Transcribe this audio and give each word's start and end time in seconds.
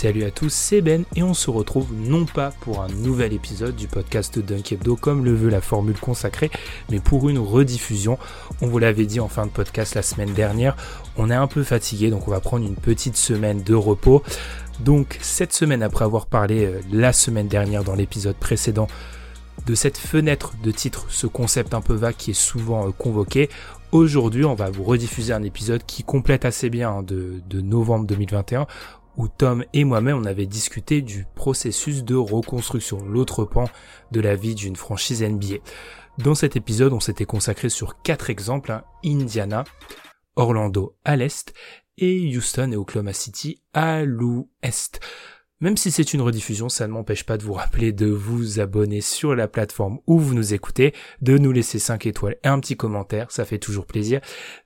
Salut 0.00 0.22
à 0.22 0.30
tous, 0.30 0.54
c'est 0.54 0.80
Ben 0.80 1.04
et 1.16 1.24
on 1.24 1.34
se 1.34 1.50
retrouve 1.50 1.92
non 1.92 2.24
pas 2.24 2.52
pour 2.60 2.82
un 2.82 2.86
nouvel 2.86 3.32
épisode 3.32 3.74
du 3.74 3.88
podcast 3.88 4.38
Dunk 4.38 4.70
Hebdo 4.70 4.94
comme 4.94 5.24
le 5.24 5.34
veut 5.34 5.50
la 5.50 5.60
formule 5.60 5.98
consacrée, 5.98 6.52
mais 6.88 7.00
pour 7.00 7.28
une 7.28 7.40
rediffusion. 7.40 8.16
On 8.62 8.68
vous 8.68 8.78
l'avait 8.78 9.06
dit 9.06 9.18
en 9.18 9.26
fin 9.26 9.44
de 9.44 9.50
podcast 9.50 9.96
la 9.96 10.02
semaine 10.02 10.32
dernière, 10.32 10.76
on 11.16 11.32
est 11.32 11.34
un 11.34 11.48
peu 11.48 11.64
fatigué 11.64 12.10
donc 12.10 12.28
on 12.28 12.30
va 12.30 12.38
prendre 12.38 12.64
une 12.64 12.76
petite 12.76 13.16
semaine 13.16 13.64
de 13.64 13.74
repos. 13.74 14.22
Donc 14.78 15.18
cette 15.20 15.52
semaine 15.52 15.82
après 15.82 16.04
avoir 16.04 16.26
parlé 16.26 16.66
euh, 16.66 16.80
la 16.92 17.12
semaine 17.12 17.48
dernière 17.48 17.82
dans 17.82 17.96
l'épisode 17.96 18.36
précédent 18.36 18.86
de 19.66 19.74
cette 19.74 19.98
fenêtre 19.98 20.52
de 20.62 20.70
titre, 20.70 21.06
ce 21.08 21.26
concept 21.26 21.74
un 21.74 21.80
peu 21.80 21.94
vague 21.94 22.14
qui 22.14 22.30
est 22.30 22.40
souvent 22.40 22.86
euh, 22.86 22.92
convoqué, 22.92 23.48
Aujourd'hui, 23.90 24.44
on 24.44 24.54
va 24.54 24.68
vous 24.68 24.84
rediffuser 24.84 25.32
un 25.32 25.42
épisode 25.42 25.82
qui 25.86 26.02
complète 26.02 26.44
assez 26.44 26.68
bien 26.68 26.90
hein, 26.90 27.02
de, 27.02 27.40
de 27.48 27.62
novembre 27.62 28.06
2021 28.06 28.66
où 29.18 29.28
Tom 29.28 29.64
et 29.74 29.84
moi-même 29.84 30.16
on 30.16 30.24
avait 30.24 30.46
discuté 30.46 31.02
du 31.02 31.26
processus 31.34 32.04
de 32.04 32.14
reconstruction, 32.14 33.04
l'autre 33.04 33.44
pan 33.44 33.68
de 34.12 34.20
la 34.20 34.34
vie 34.34 34.54
d'une 34.54 34.76
franchise 34.76 35.22
NBA. 35.22 35.56
Dans 36.16 36.34
cet 36.34 36.56
épisode, 36.56 36.92
on 36.92 37.00
s'était 37.00 37.26
consacré 37.26 37.68
sur 37.68 38.00
quatre 38.02 38.30
exemples, 38.30 38.72
hein. 38.72 38.84
Indiana, 39.04 39.64
Orlando 40.36 40.96
à 41.04 41.16
l'est 41.16 41.52
et 41.98 42.36
Houston 42.36 42.72
et 42.72 42.76
Oklahoma 42.76 43.12
City 43.12 43.60
à 43.72 44.04
l'ouest. 44.04 45.00
Même 45.60 45.76
si 45.76 45.90
c'est 45.90 46.14
une 46.14 46.20
rediffusion, 46.20 46.68
ça 46.68 46.86
ne 46.86 46.92
m'empêche 46.92 47.24
pas 47.24 47.36
de 47.36 47.42
vous 47.42 47.52
rappeler 47.52 47.92
de 47.92 48.06
vous 48.06 48.60
abonner 48.60 49.00
sur 49.00 49.34
la 49.34 49.48
plateforme 49.48 49.98
où 50.06 50.20
vous 50.20 50.34
nous 50.34 50.54
écoutez, 50.54 50.94
de 51.20 51.36
nous 51.36 51.50
laisser 51.50 51.80
5 51.80 52.06
étoiles 52.06 52.36
et 52.44 52.48
un 52.48 52.60
petit 52.60 52.76
commentaire, 52.76 53.32
ça 53.32 53.44
fait 53.44 53.58
toujours 53.58 53.86
plaisir, 53.86 54.20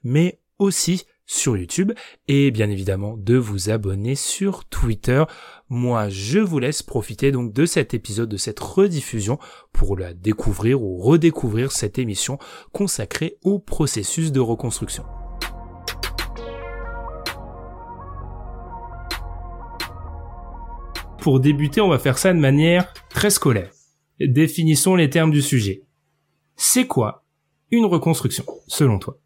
mais 0.05 0.41
aussi 0.59 1.07
sur 1.33 1.57
YouTube 1.57 1.93
et 2.29 2.51
bien 2.51 2.69
évidemment 2.69 3.17
de 3.17 3.37
vous 3.37 3.71
abonner 3.71 4.15
sur 4.15 4.65
Twitter. 4.67 5.25
Moi, 5.69 6.09
je 6.11 6.39
vous 6.39 6.59
laisse 6.59 6.83
profiter 6.83 7.33
donc 7.33 7.53
de 7.53 7.65
cet 7.65 7.95
épisode, 7.95 8.29
de 8.29 8.37
cette 8.37 8.61
rediffusion 8.61 9.39
pour 9.73 9.97
la 9.97 10.13
découvrir 10.13 10.83
ou 10.83 10.99
redécouvrir 10.99 11.73
cette 11.73 11.99
émission 11.99 12.39
consacrée 12.73 13.39
au 13.43 13.59
processus 13.59 14.31
de 14.31 14.41
reconstruction. 14.41 15.05
Pour 21.19 21.41
débuter, 21.41 21.81
on 21.81 21.89
va 21.89 21.99
faire 21.99 22.19
ça 22.19 22.35
de 22.35 22.39
manière 22.39 22.93
très 23.09 23.31
scolaire. 23.31 23.71
Définissons 24.21 24.97
les 24.97 25.09
termes 25.09 25.31
du 25.31 25.41
sujet. 25.41 25.85
C'est 26.57 26.87
quoi 26.87 27.25
une 27.71 27.87
reconstruction, 27.87 28.45
selon 28.67 28.99
toi? 28.99 29.22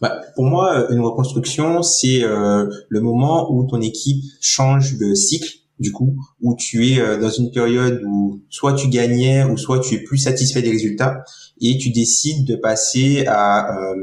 Bah, 0.00 0.20
pour 0.34 0.44
moi, 0.44 0.86
une 0.90 1.00
reconstruction, 1.00 1.82
c'est 1.82 2.22
euh, 2.22 2.66
le 2.88 3.00
moment 3.00 3.52
où 3.52 3.66
ton 3.66 3.80
équipe 3.80 4.22
change 4.40 4.98
de 4.98 5.14
cycle, 5.14 5.50
du 5.78 5.92
coup, 5.92 6.16
où 6.40 6.54
tu 6.56 6.88
es 6.88 7.00
euh, 7.00 7.18
dans 7.18 7.30
une 7.30 7.50
période 7.50 8.02
où 8.06 8.40
soit 8.48 8.74
tu 8.74 8.88
gagnais 8.88 9.44
ou 9.44 9.56
soit 9.56 9.80
tu 9.80 9.94
es 9.94 9.98
plus 9.98 10.18
satisfait 10.18 10.62
des 10.62 10.70
résultats 10.70 11.22
et 11.60 11.76
tu 11.78 11.90
décides 11.90 12.46
de 12.46 12.56
passer 12.56 13.24
à 13.26 13.76
euh, 13.78 13.94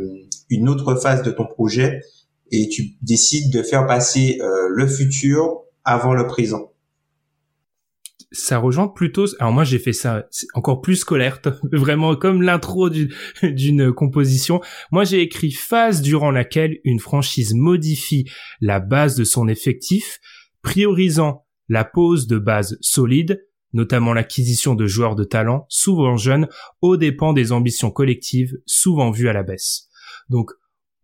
une 0.49 0.69
autre 0.69 0.95
phase 0.95 1.23
de 1.23 1.31
ton 1.31 1.45
projet 1.45 2.01
et 2.51 2.69
tu 2.69 2.95
décides 3.01 3.51
de 3.51 3.63
faire 3.63 3.87
passer 3.87 4.39
le 4.69 4.85
futur 4.85 5.61
avant 5.83 6.13
le 6.13 6.27
présent 6.27 6.72
ça 8.33 8.57
rejoint 8.57 8.87
plutôt. 8.87 9.25
Alors 9.39 9.53
moi 9.53 9.63
j'ai 9.63 9.79
fait 9.79 9.93
ça 9.93 10.27
encore 10.55 10.81
plus 10.81 10.97
scolaire, 10.97 11.39
vraiment 11.71 12.15
comme 12.15 12.41
l'intro 12.41 12.89
d'une 12.89 13.93
composition. 13.93 14.59
Moi 14.91 15.03
j'ai 15.05 15.21
écrit 15.21 15.51
phase 15.51 16.01
durant 16.01 16.31
laquelle 16.31 16.79
une 16.83 16.99
franchise 16.99 17.53
modifie 17.53 18.29
la 18.59 18.79
base 18.79 19.15
de 19.15 19.23
son 19.23 19.47
effectif, 19.47 20.19
priorisant 20.61 21.45
la 21.69 21.85
pose 21.85 22.27
de 22.27 22.39
base 22.39 22.77
solide, 22.81 23.45
notamment 23.71 24.13
l'acquisition 24.13 24.75
de 24.75 24.87
joueurs 24.87 25.15
de 25.15 25.23
talent, 25.23 25.65
souvent 25.69 26.17
jeunes, 26.17 26.47
aux 26.81 26.97
dépens 26.97 27.33
des 27.33 27.51
ambitions 27.51 27.91
collectives, 27.91 28.57
souvent 28.65 29.11
vues 29.11 29.29
à 29.29 29.33
la 29.33 29.43
baisse. 29.43 29.87
Donc 30.29 30.51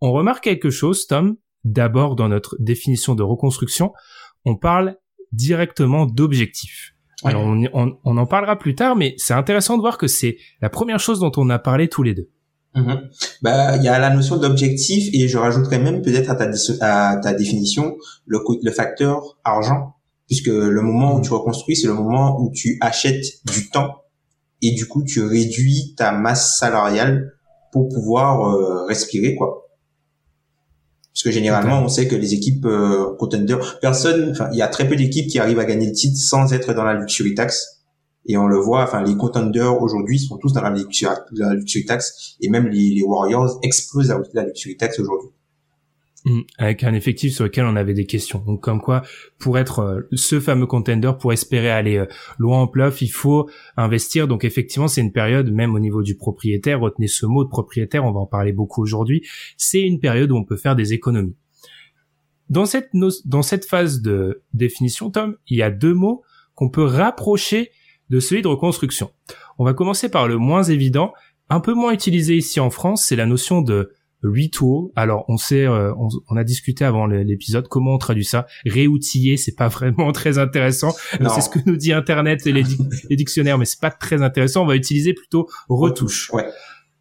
on 0.00 0.12
remarque 0.12 0.44
quelque 0.44 0.70
chose, 0.70 1.06
Tom. 1.06 1.36
D'abord 1.62 2.16
dans 2.16 2.28
notre 2.28 2.56
définition 2.58 3.14
de 3.14 3.22
reconstruction, 3.22 3.92
on 4.44 4.56
parle 4.56 4.96
directement 5.32 6.06
d'objectifs. 6.06 6.94
Alors 7.24 7.42
on, 7.44 8.16
en 8.16 8.26
parlera 8.26 8.58
plus 8.58 8.74
tard, 8.74 8.96
mais 8.96 9.14
c'est 9.18 9.34
intéressant 9.34 9.76
de 9.76 9.82
voir 9.82 9.98
que 9.98 10.06
c'est 10.06 10.36
la 10.62 10.70
première 10.70 11.00
chose 11.00 11.20
dont 11.20 11.32
on 11.36 11.50
a 11.50 11.58
parlé 11.58 11.88
tous 11.88 12.02
les 12.02 12.14
deux. 12.14 12.30
Mm-hmm. 12.74 12.98
Bah, 13.42 13.76
il 13.76 13.82
y 13.82 13.88
a 13.88 13.98
la 13.98 14.10
notion 14.10 14.36
d'objectif 14.36 15.08
et 15.12 15.28
je 15.28 15.36
rajouterais 15.36 15.78
même 15.78 16.02
peut-être 16.02 16.30
à 16.30 16.34
ta, 16.36 16.50
à 16.80 17.16
ta 17.16 17.34
définition 17.34 17.96
le, 18.26 18.40
le 18.62 18.70
facteur 18.70 19.38
argent, 19.44 19.96
puisque 20.26 20.46
le 20.46 20.80
moment 20.80 21.16
où 21.16 21.18
mm. 21.18 21.22
tu 21.22 21.32
reconstruis, 21.32 21.76
c'est 21.76 21.88
le 21.88 21.94
moment 21.94 22.40
où 22.40 22.50
tu 22.52 22.78
achètes 22.80 23.26
du 23.52 23.68
temps 23.70 23.96
et 24.62 24.72
du 24.72 24.86
coup 24.86 25.02
tu 25.04 25.22
réduis 25.22 25.94
ta 25.96 26.12
masse 26.12 26.58
salariale 26.58 27.32
pour 27.72 27.88
pouvoir 27.88 28.48
euh, 28.48 28.84
respirer 28.86 29.34
quoi. 29.34 29.69
Parce 31.20 31.34
que 31.34 31.38
généralement, 31.38 31.82
on 31.82 31.88
sait 31.90 32.08
que 32.08 32.16
les 32.16 32.32
équipes 32.32 32.64
euh, 32.64 33.14
contender, 33.18 33.54
personne, 33.82 34.30
enfin, 34.30 34.48
il 34.52 34.56
y 34.56 34.62
a 34.62 34.68
très 34.68 34.88
peu 34.88 34.96
d'équipes 34.96 35.28
qui 35.28 35.38
arrivent 35.38 35.58
à 35.58 35.66
gagner 35.66 35.88
le 35.88 35.92
titre 35.92 36.16
sans 36.16 36.54
être 36.54 36.72
dans 36.72 36.82
la 36.82 36.94
luxury 36.94 37.34
tax. 37.34 37.82
Et 38.24 38.38
on 38.38 38.46
le 38.46 38.56
voit, 38.56 38.84
enfin, 38.84 39.02
les 39.02 39.14
contenders 39.18 39.82
aujourd'hui 39.82 40.18
sont 40.18 40.38
tous 40.38 40.54
dans 40.54 40.62
la 40.62 40.70
luxury, 40.70 41.14
la 41.32 41.52
luxury 41.52 41.84
tax, 41.84 42.36
et 42.40 42.48
même 42.48 42.68
les, 42.68 42.94
les 42.94 43.02
Warriors 43.02 43.58
explosent 43.62 44.08
la, 44.08 44.18
la 44.32 44.44
luxury 44.46 44.78
tax 44.78 44.98
aujourd'hui. 44.98 45.28
Mm. 46.26 46.40
avec 46.58 46.84
un 46.84 46.92
effectif 46.92 47.32
sur 47.32 47.44
lequel 47.44 47.64
on 47.64 47.76
avait 47.76 47.94
des 47.94 48.04
questions. 48.04 48.42
Donc 48.46 48.60
comme 48.60 48.82
quoi, 48.82 49.00
pour 49.38 49.58
être 49.58 49.78
euh, 49.78 50.00
ce 50.12 50.38
fameux 50.38 50.66
contender, 50.66 51.12
pour 51.18 51.32
espérer 51.32 51.70
aller 51.70 51.96
euh, 51.96 52.06
loin 52.38 52.60
en 52.60 52.66
playoff, 52.66 53.00
il 53.00 53.08
faut 53.08 53.48
investir. 53.78 54.28
Donc 54.28 54.44
effectivement, 54.44 54.86
c'est 54.86 55.00
une 55.00 55.12
période, 55.12 55.50
même 55.50 55.74
au 55.74 55.78
niveau 55.78 56.02
du 56.02 56.16
propriétaire, 56.16 56.80
retenez 56.80 57.08
ce 57.08 57.24
mot 57.24 57.42
de 57.42 57.48
propriétaire, 57.48 58.04
on 58.04 58.12
va 58.12 58.20
en 58.20 58.26
parler 58.26 58.52
beaucoup 58.52 58.82
aujourd'hui, 58.82 59.26
c'est 59.56 59.80
une 59.80 59.98
période 59.98 60.30
où 60.30 60.36
on 60.36 60.44
peut 60.44 60.58
faire 60.58 60.76
des 60.76 60.92
économies. 60.92 61.36
Dans 62.50 62.66
cette, 62.66 62.90
dans 63.24 63.42
cette 63.42 63.64
phase 63.64 64.02
de 64.02 64.42
définition, 64.52 65.10
Tom, 65.10 65.36
il 65.46 65.56
y 65.56 65.62
a 65.62 65.70
deux 65.70 65.94
mots 65.94 66.22
qu'on 66.54 66.68
peut 66.68 66.84
rapprocher 66.84 67.70
de 68.10 68.20
celui 68.20 68.42
de 68.42 68.48
reconstruction. 68.48 69.10
On 69.58 69.64
va 69.64 69.72
commencer 69.72 70.10
par 70.10 70.28
le 70.28 70.36
moins 70.36 70.64
évident, 70.64 71.14
un 71.48 71.60
peu 71.60 71.72
moins 71.72 71.92
utilisé 71.92 72.36
ici 72.36 72.60
en 72.60 72.68
France, 72.68 73.06
c'est 73.06 73.16
la 73.16 73.24
notion 73.24 73.62
de 73.62 73.92
retool. 74.22 74.90
Alors 74.96 75.24
on 75.28 75.36
sait, 75.36 75.66
euh, 75.66 75.92
on, 76.28 76.36
a 76.36 76.44
discuté 76.44 76.84
avant 76.84 77.06
l'épisode 77.06 77.68
comment 77.68 77.94
on 77.94 77.98
traduit 77.98 78.24
ça. 78.24 78.46
Réoutiller, 78.66 79.36
c'est 79.36 79.54
pas 79.54 79.68
vraiment 79.68 80.12
très 80.12 80.38
intéressant. 80.38 80.92
C'est 81.12 81.40
ce 81.40 81.48
que 81.48 81.58
nous 81.66 81.76
dit 81.76 81.92
Internet 81.92 82.46
et 82.46 82.52
les, 83.10 83.16
dictionnaires, 83.16 83.58
mais 83.58 83.64
c'est 83.64 83.80
pas 83.80 83.90
très 83.90 84.22
intéressant. 84.22 84.62
On 84.62 84.66
va 84.66 84.76
utiliser 84.76 85.14
plutôt 85.14 85.48
retouche. 85.68 86.30
Ouais. 86.32 86.46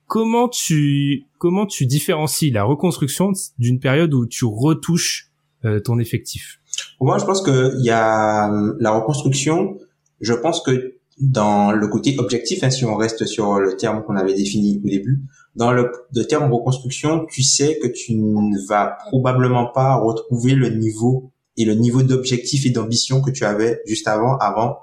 Comment 0.08 0.50
tu 0.50 1.26
comment 1.38 1.66
tu 1.66 1.86
différencies 1.86 2.50
la 2.50 2.64
reconstruction 2.64 3.32
d'une 3.60 3.80
période 3.80 4.14
où 4.14 4.26
tu 4.26 4.46
retouches 4.46 5.28
euh, 5.66 5.80
ton 5.80 6.00
effectif? 6.00 6.60
Moi, 7.02 7.18
je 7.18 7.26
pense 7.26 7.42
que 7.42 7.74
il 7.80 7.86
y 7.86 7.92
a 7.92 8.52
euh, 8.52 8.76
la 8.80 8.92
reconstruction. 8.92 9.78
Je 10.22 10.34
pense 10.34 10.62
que 10.62 10.96
dans 11.20 11.72
le 11.72 11.88
côté 11.88 12.16
objectif, 12.18 12.64
hein, 12.64 12.70
si 12.70 12.86
on 12.86 12.96
reste 12.96 13.26
sur 13.26 13.60
le 13.60 13.76
terme 13.76 14.04
qu'on 14.04 14.16
avait 14.16 14.34
défini 14.34 14.82
au 14.84 14.88
début, 14.88 15.22
dans 15.60 15.74
le, 15.74 15.92
terme 16.30 16.52
reconstruction, 16.54 17.26
tu 17.30 17.44
sais 17.44 17.80
que 17.84 17.88
tu 17.88 18.16
ne 18.16 18.68
vas 18.68 18.98
probablement 19.10 19.66
pas 19.66 19.96
retrouver 19.96 20.54
le 20.54 20.70
niveau 20.70 21.32
et 21.58 21.66
le 21.66 21.76
niveau 21.76 22.02
d'objectif 22.02 22.66
et 22.66 22.70
d'ambition 22.70 23.22
que 23.22 23.30
tu 23.30 23.44
avais 23.44 23.82
juste 23.86 24.08
avant, 24.08 24.38
avant 24.38 24.78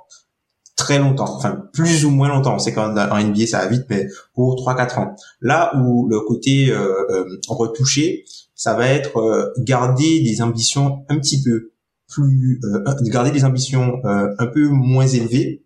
très 0.76 0.98
longtemps, 0.98 1.34
enfin 1.34 1.62
plus 1.72 2.04
ou 2.04 2.10
moins 2.10 2.28
longtemps. 2.28 2.58
C'est 2.58 2.74
quand 2.74 2.94
en 2.94 3.22
NBA 3.22 3.46
ça 3.46 3.60
va 3.60 3.68
vite, 3.68 3.86
mais 3.88 4.06
pour 4.34 4.54
3-4 4.56 5.00
ans. 5.00 5.16
Là 5.40 5.74
où 5.78 6.06
le 6.08 6.20
côté 6.20 6.70
euh, 6.70 6.92
euh, 7.10 7.24
retouché, 7.48 8.26
ça 8.54 8.74
va 8.74 8.88
être 8.88 9.54
garder 9.58 10.20
des 10.20 10.42
ambitions 10.42 11.06
un 11.08 11.18
petit 11.18 11.42
peu 11.42 11.72
plus, 12.06 12.60
garder 13.04 13.30
des 13.30 13.46
ambitions 13.46 13.94
un 14.04 14.46
peu 14.46 14.68
moins 14.68 15.06
élevées, 15.06 15.65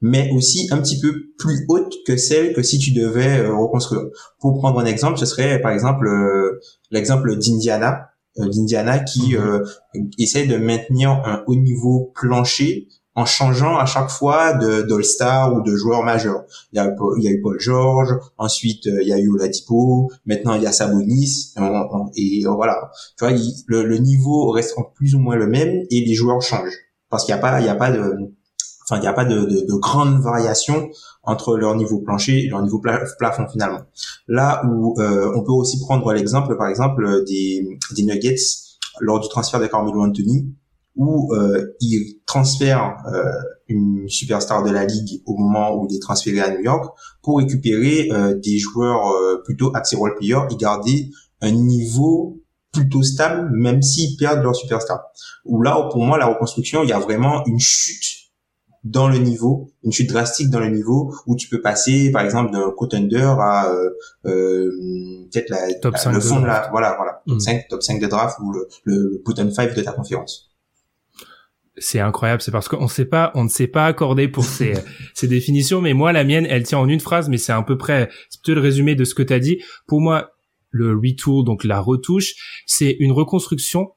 mais 0.00 0.30
aussi 0.32 0.68
un 0.70 0.78
petit 0.78 1.00
peu 1.00 1.12
plus 1.38 1.64
hautes 1.68 1.94
que 2.06 2.16
celles 2.16 2.52
que 2.52 2.62
si 2.62 2.78
tu 2.78 2.92
devais 2.92 3.46
reconstruire. 3.46 4.02
Pour 4.40 4.58
prendre 4.58 4.78
un 4.80 4.84
exemple, 4.84 5.18
ce 5.18 5.26
serait 5.26 5.60
par 5.60 5.72
exemple 5.72 6.08
l'exemple 6.90 7.36
d'Indiana, 7.36 8.10
d'Indiana 8.36 9.00
qui 9.00 9.36
mhm. 9.36 10.10
essaie 10.18 10.46
de 10.46 10.56
maintenir 10.56 11.10
un 11.10 11.42
haut 11.46 11.56
niveau 11.56 12.12
plancher 12.14 12.88
en 13.14 13.24
changeant 13.24 13.76
à 13.76 13.84
chaque 13.84 14.10
fois 14.10 14.52
de 14.52 14.82
d'All-Star 14.82 15.52
ou 15.52 15.62
de 15.62 15.74
joueurs 15.74 16.04
majeurs. 16.04 16.44
Il 16.72 16.76
y 16.76 16.78
a, 16.78 16.94
il 17.16 17.24
y 17.24 17.26
a 17.26 17.32
eu 17.32 17.40
Paul 17.40 17.58
George, 17.58 18.10
ensuite 18.36 18.86
euh, 18.86 19.02
il 19.02 19.08
y 19.08 19.12
a 19.12 19.18
eu 19.18 19.28
Oladipo, 19.28 20.08
maintenant 20.24 20.54
il 20.54 20.62
y 20.62 20.66
a 20.68 20.72
Sabonis, 20.72 21.52
et, 22.14 22.44
voilà. 22.46 22.92
Tu 23.18 23.26
vois, 23.26 23.36
le, 23.66 23.82
le, 23.84 23.98
niveau 23.98 24.50
reste 24.50 24.76
plus 24.94 25.16
ou 25.16 25.18
moins 25.18 25.34
le 25.34 25.48
même 25.48 25.82
et 25.90 26.04
les 26.04 26.14
joueurs 26.14 26.40
changent 26.40 26.78
parce 27.10 27.24
qu'il 27.24 27.34
n'y 27.34 27.38
a 27.38 27.42
pas, 27.42 27.60
il 27.60 27.66
y 27.66 27.70
a 27.70 27.74
pas 27.74 27.90
de, 27.90 28.14
enfin 28.88 28.98
il 28.98 29.02
n'y 29.02 29.06
a 29.06 29.12
pas 29.12 29.24
de, 29.24 29.40
de, 29.40 29.66
de 29.66 29.74
grandes 29.74 30.20
variations 30.20 30.88
entre 31.22 31.56
leur 31.56 31.74
niveau 31.76 31.98
plancher 32.00 32.44
et 32.44 32.48
leur 32.48 32.62
niveau 32.62 32.80
plafond 32.80 33.46
finalement. 33.50 33.82
Là 34.28 34.62
où 34.66 34.94
euh, 34.98 35.30
on 35.36 35.42
peut 35.42 35.52
aussi 35.52 35.78
prendre 35.78 36.10
l'exemple, 36.12 36.56
par 36.56 36.68
exemple, 36.68 37.24
des, 37.26 37.78
des 37.94 38.02
Nuggets 38.04 38.36
lors 39.00 39.20
du 39.20 39.28
transfert 39.28 39.60
de 39.60 39.66
Carmelo 39.66 40.02
Anthony, 40.02 40.54
où 40.96 41.32
euh, 41.34 41.76
il 41.80 42.18
transfère 42.26 42.96
euh, 43.12 43.22
une 43.68 44.08
superstar 44.08 44.64
de 44.64 44.70
la 44.70 44.84
ligue 44.84 45.22
au 45.26 45.36
moment 45.36 45.76
où 45.76 45.86
il 45.88 45.96
est 45.96 46.00
transféré 46.00 46.40
à 46.40 46.50
New 46.50 46.62
York 46.62 46.92
pour 47.22 47.38
récupérer 47.38 48.08
euh, 48.10 48.34
des 48.34 48.58
joueurs 48.58 49.10
euh, 49.12 49.42
plutôt 49.44 49.70
axés 49.76 49.96
role 49.96 50.14
player 50.16 50.38
et 50.50 50.56
garder 50.56 51.10
un 51.40 51.52
niveau 51.52 52.40
plutôt 52.72 53.02
stable 53.02 53.48
même 53.52 53.82
s'ils 53.82 54.16
perdent 54.16 54.42
leur 54.42 54.56
superstar. 54.56 55.02
Où 55.44 55.62
là, 55.62 55.88
pour 55.92 56.04
moi, 56.04 56.18
la 56.18 56.26
reconstruction, 56.26 56.82
il 56.82 56.88
y 56.88 56.92
a 56.92 56.98
vraiment 56.98 57.44
une 57.46 57.60
chute 57.60 58.17
dans 58.90 59.08
le 59.08 59.18
niveau, 59.18 59.70
une 59.84 59.92
chute 59.92 60.08
drastique 60.08 60.50
dans 60.50 60.60
le 60.60 60.70
niveau 60.70 61.14
où 61.26 61.36
tu 61.36 61.48
peux 61.48 61.60
passer 61.60 62.10
par 62.10 62.22
exemple 62.22 62.52
d'un 62.52 62.70
contender 62.70 63.34
à 63.38 63.70
euh, 63.70 63.90
euh, 64.26 64.70
peut-être 65.30 65.50
la, 65.50 65.74
top 65.74 65.96
5 65.96 66.12
le 66.12 66.20
fond 66.20 66.40
de 66.40 66.46
la 66.46 66.68
voilà 66.70 66.94
voilà 66.96 67.22
top 67.26 67.40
5 67.40 67.56
mm. 67.56 67.60
top 67.68 67.82
5 67.82 68.00
de 68.00 68.06
draft 68.06 68.38
ou 68.40 68.52
le, 68.52 68.68
le, 68.84 69.22
le 69.26 69.50
5 69.50 69.74
de 69.74 69.82
ta 69.82 69.92
conférence 69.92 70.46
c'est 71.80 72.00
incroyable, 72.00 72.42
c'est 72.42 72.50
parce 72.50 72.66
qu'on 72.66 72.88
sait 72.88 73.04
pas, 73.04 73.30
on 73.36 73.44
ne 73.44 73.48
s'est 73.48 73.68
pas 73.68 73.86
accordé 73.86 74.26
pour 74.26 74.44
ces, 74.56 74.74
ces 75.14 75.28
définitions, 75.28 75.80
mais 75.80 75.94
moi 75.94 76.12
la 76.12 76.24
mienne, 76.24 76.44
elle 76.44 76.64
tient 76.64 76.78
en 76.78 76.88
une 76.88 76.98
phrase, 76.98 77.28
mais 77.28 77.38
c'est 77.38 77.52
à 77.52 77.62
peu 77.62 77.78
près, 77.78 78.08
c'est 78.30 78.42
plutôt 78.42 78.56
le 78.56 78.60
résumé 78.60 78.96
de 78.96 79.04
ce 79.04 79.14
que 79.14 79.22
tu 79.22 79.32
as 79.32 79.38
dit. 79.38 79.62
Pour 79.86 80.00
moi, 80.00 80.32
le 80.70 80.94
retour, 80.94 81.44
donc 81.44 81.62
la 81.62 81.80
retouche, 81.80 82.34
c'est 82.66 82.96
une 82.98 83.12
reconstruction 83.12 83.90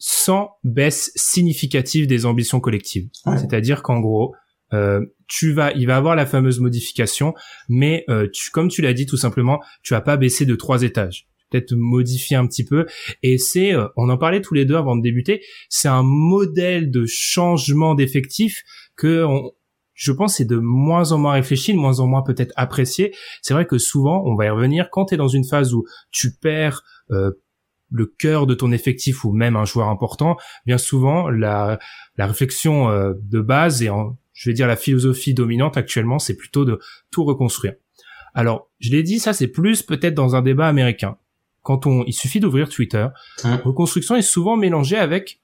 sans 0.00 0.56
baisse 0.64 1.12
significative 1.14 2.06
des 2.06 2.26
ambitions 2.26 2.58
collectives. 2.58 3.08
C'est-à-dire 3.36 3.82
qu'en 3.82 4.00
gros, 4.00 4.34
euh, 4.72 5.04
tu 5.28 5.52
vas, 5.52 5.72
il 5.72 5.86
va 5.86 5.96
avoir 5.96 6.16
la 6.16 6.26
fameuse 6.26 6.58
modification, 6.58 7.34
mais 7.68 8.04
euh, 8.08 8.26
tu, 8.32 8.50
comme 8.50 8.68
tu 8.68 8.82
l'as 8.82 8.94
dit 8.94 9.06
tout 9.06 9.18
simplement, 9.18 9.60
tu 9.82 9.94
vas 9.94 10.00
pas 10.00 10.16
baisser 10.16 10.46
de 10.46 10.56
trois 10.56 10.82
étages 10.82 11.28
peut-être 11.50 11.74
modifier 11.74 12.36
un 12.36 12.46
petit 12.46 12.64
peu. 12.64 12.86
Et 13.24 13.36
c'est, 13.36 13.74
euh, 13.74 13.88
on 13.96 14.08
en 14.08 14.16
parlait 14.16 14.40
tous 14.40 14.54
les 14.54 14.64
deux 14.64 14.76
avant 14.76 14.94
de 14.94 15.02
débuter, 15.02 15.42
c'est 15.68 15.88
un 15.88 16.04
modèle 16.04 16.92
de 16.92 17.06
changement 17.06 17.96
d'effectif 17.96 18.62
que 18.94 19.26
je 19.94 20.12
pense 20.12 20.36
c'est 20.36 20.46
de 20.46 20.56
moins 20.56 21.12
en 21.12 21.18
moins 21.18 21.32
réfléchi, 21.32 21.74
de 21.74 21.78
moins 21.78 22.00
en 22.00 22.06
moins 22.06 22.22
peut-être 22.22 22.54
apprécié. 22.56 23.12
C'est 23.42 23.52
vrai 23.52 23.66
que 23.66 23.78
souvent, 23.78 24.22
on 24.24 24.34
va 24.34 24.46
y 24.46 24.48
revenir, 24.48 24.88
quand 24.90 25.06
tu 25.06 25.14
es 25.14 25.16
dans 25.16 25.28
une 25.28 25.44
phase 25.44 25.74
où 25.74 25.84
tu 26.10 26.32
perds 26.32 26.84
euh, 27.10 27.32
le 27.90 28.06
cœur 28.06 28.46
de 28.46 28.54
ton 28.54 28.72
effectif 28.72 29.24
ou 29.24 29.32
même 29.32 29.56
un 29.56 29.64
joueur 29.64 29.88
important, 29.88 30.36
bien 30.66 30.78
souvent 30.78 31.28
la, 31.28 31.78
la 32.16 32.26
réflexion 32.26 32.88
euh, 32.90 33.14
de 33.22 33.40
base 33.40 33.82
et 33.82 33.90
en, 33.90 34.16
je 34.32 34.50
vais 34.50 34.54
dire 34.54 34.66
la 34.66 34.76
philosophie 34.76 35.34
dominante 35.34 35.76
actuellement, 35.76 36.18
c'est 36.18 36.36
plutôt 36.36 36.64
de 36.64 36.78
tout 37.10 37.24
reconstruire. 37.24 37.74
Alors, 38.34 38.70
je 38.78 38.90
l'ai 38.90 39.02
dit, 39.02 39.18
ça 39.18 39.32
c'est 39.32 39.48
plus 39.48 39.82
peut-être 39.82 40.14
dans 40.14 40.36
un 40.36 40.42
débat 40.42 40.68
américain 40.68 41.16
quand 41.62 41.86
on, 41.86 42.04
il 42.06 42.12
suffit 42.12 42.40
d'ouvrir 42.40 42.68
Twitter, 42.68 43.06
hein? 43.44 43.60
reconstruction 43.64 44.16
est 44.16 44.22
souvent 44.22 44.56
mélangée 44.56 44.96
avec 44.96 45.39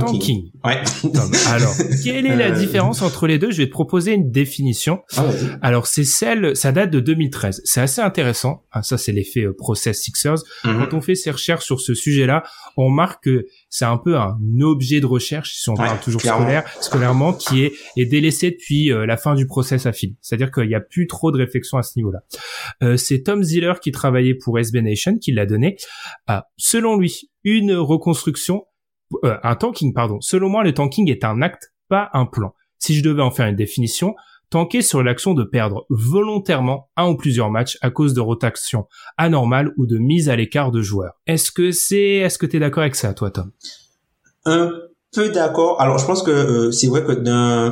tanking. 0.00 0.50
Ouais. 0.64 0.82
Alors, 1.48 1.74
quelle 2.04 2.26
est 2.26 2.36
la 2.36 2.48
euh. 2.48 2.58
différence 2.58 3.02
entre 3.02 3.26
les 3.26 3.38
deux? 3.38 3.50
Je 3.50 3.58
vais 3.58 3.66
te 3.66 3.72
proposer 3.72 4.12
une 4.12 4.30
définition. 4.30 5.02
Ah, 5.16 5.24
Alors, 5.62 5.86
c'est 5.86 6.04
celle, 6.04 6.56
ça 6.56 6.72
date 6.72 6.90
de 6.90 7.00
2013. 7.00 7.62
C'est 7.64 7.80
assez 7.80 8.00
intéressant. 8.00 8.64
Ah, 8.72 8.82
ça, 8.82 8.98
c'est 8.98 9.12
l'effet 9.12 9.44
euh, 9.44 9.54
Process 9.56 10.00
Sixers. 10.00 10.38
Mhm. 10.64 10.78
Quand 10.78 10.96
on 10.96 11.00
fait 11.00 11.14
ses 11.14 11.30
recherches 11.30 11.64
sur 11.64 11.80
ce 11.80 11.94
sujet-là, 11.94 12.42
on 12.76 12.86
remarque 12.86 13.24
que 13.24 13.46
c'est 13.68 13.84
un 13.84 13.98
peu 13.98 14.16
un 14.16 14.36
objet 14.60 15.00
de 15.00 15.06
recherche, 15.06 15.54
si 15.54 15.68
on 15.68 15.74
parle 15.74 15.98
toujours 16.00 16.20
scolaire, 16.20 16.64
scolairement, 16.80 17.32
qui 17.32 17.64
est, 17.64 17.72
est 17.96 18.06
délaissé 18.06 18.50
depuis 18.50 18.92
euh, 18.92 19.06
la 19.06 19.16
fin 19.16 19.34
du 19.34 19.46
process 19.46 19.86
à 19.86 19.92
fil. 19.92 20.14
C'est-à-dire 20.20 20.50
qu'il 20.50 20.68
n'y 20.68 20.74
a 20.74 20.80
plus 20.80 21.06
trop 21.06 21.32
de 21.32 21.38
réflexion 21.38 21.78
à 21.78 21.82
ce 21.82 21.92
niveau-là. 21.96 22.20
c'est 22.96 23.22
Tom 23.22 23.42
Ziller 23.42 23.74
qui 23.82 23.90
travaillait 23.92 24.34
pour 24.34 24.58
SB 24.58 24.82
Nation 24.82 25.18
qui 25.18 25.32
l'a 25.32 25.46
donné. 25.46 25.76
Ah, 26.26 26.46
selon 26.56 26.96
lui, 26.96 27.30
une 27.44 27.74
reconstruction 27.74 28.64
euh, 29.24 29.36
un 29.42 29.56
tanking, 29.56 29.92
pardon. 29.92 30.20
Selon 30.20 30.48
moi, 30.48 30.64
le 30.64 30.72
tanking 30.72 31.10
est 31.10 31.24
un 31.24 31.42
acte, 31.42 31.72
pas 31.88 32.10
un 32.12 32.26
plan. 32.26 32.54
Si 32.78 32.94
je 32.94 33.02
devais 33.02 33.22
en 33.22 33.30
faire 33.30 33.46
une 33.46 33.56
définition, 33.56 34.14
tanker 34.50 34.82
sur 34.82 35.02
l'action 35.02 35.34
de 35.34 35.44
perdre 35.44 35.86
volontairement 35.88 36.88
un 36.96 37.08
ou 37.08 37.16
plusieurs 37.16 37.50
matchs 37.50 37.78
à 37.80 37.90
cause 37.90 38.14
de 38.14 38.20
rotation 38.20 38.86
anormale 39.16 39.72
ou 39.76 39.86
de 39.86 39.98
mise 39.98 40.28
à 40.28 40.36
l'écart 40.36 40.70
de 40.70 40.82
joueurs. 40.82 41.14
Est-ce 41.26 41.50
que 41.50 41.72
c'est, 41.72 42.16
est-ce 42.16 42.38
que 42.38 42.46
t'es 42.46 42.58
d'accord 42.58 42.82
avec 42.82 42.94
ça, 42.94 43.14
toi, 43.14 43.30
Tom? 43.30 43.50
Un 44.44 44.72
peu 45.14 45.30
d'accord. 45.30 45.80
Alors, 45.80 45.98
je 45.98 46.06
pense 46.06 46.22
que 46.22 46.30
euh, 46.30 46.72
c'est 46.72 46.88
vrai 46.88 47.04
que 47.04 47.14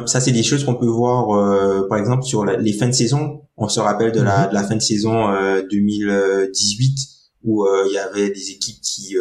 ça, 0.07 0.21
c'est 0.21 0.33
des 0.33 0.43
choses 0.43 0.65
qu'on 0.65 0.77
peut 0.77 0.87
voir, 0.87 1.31
euh, 1.31 1.87
par 1.89 1.99
exemple, 1.99 2.23
sur 2.23 2.45
les 2.45 2.73
fins 2.73 2.89
de 2.89 2.93
saison. 2.93 3.43
On 3.57 3.69
se 3.69 3.81
rappelle 3.81 4.13
de, 4.13 4.23
la, 4.23 4.49
mhm. 4.49 4.69
fin 4.69 4.77
de 4.77 4.81
saison 4.83 5.29
2018 5.71 6.99
où 7.45 7.67
il 7.87 7.93
y 7.93 7.99
avait 7.99 8.31
des 8.31 8.51
équipes 8.51 8.81
qui 8.81 9.17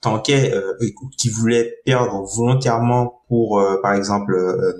tanquait, 0.00 0.52
euh, 0.52 0.72
qui 1.16 1.28
voulait 1.28 1.74
perdre 1.84 2.24
volontairement 2.36 3.22
pour, 3.28 3.58
euh, 3.58 3.76
par 3.82 3.94
exemple, 3.94 4.34
euh, 4.34 4.72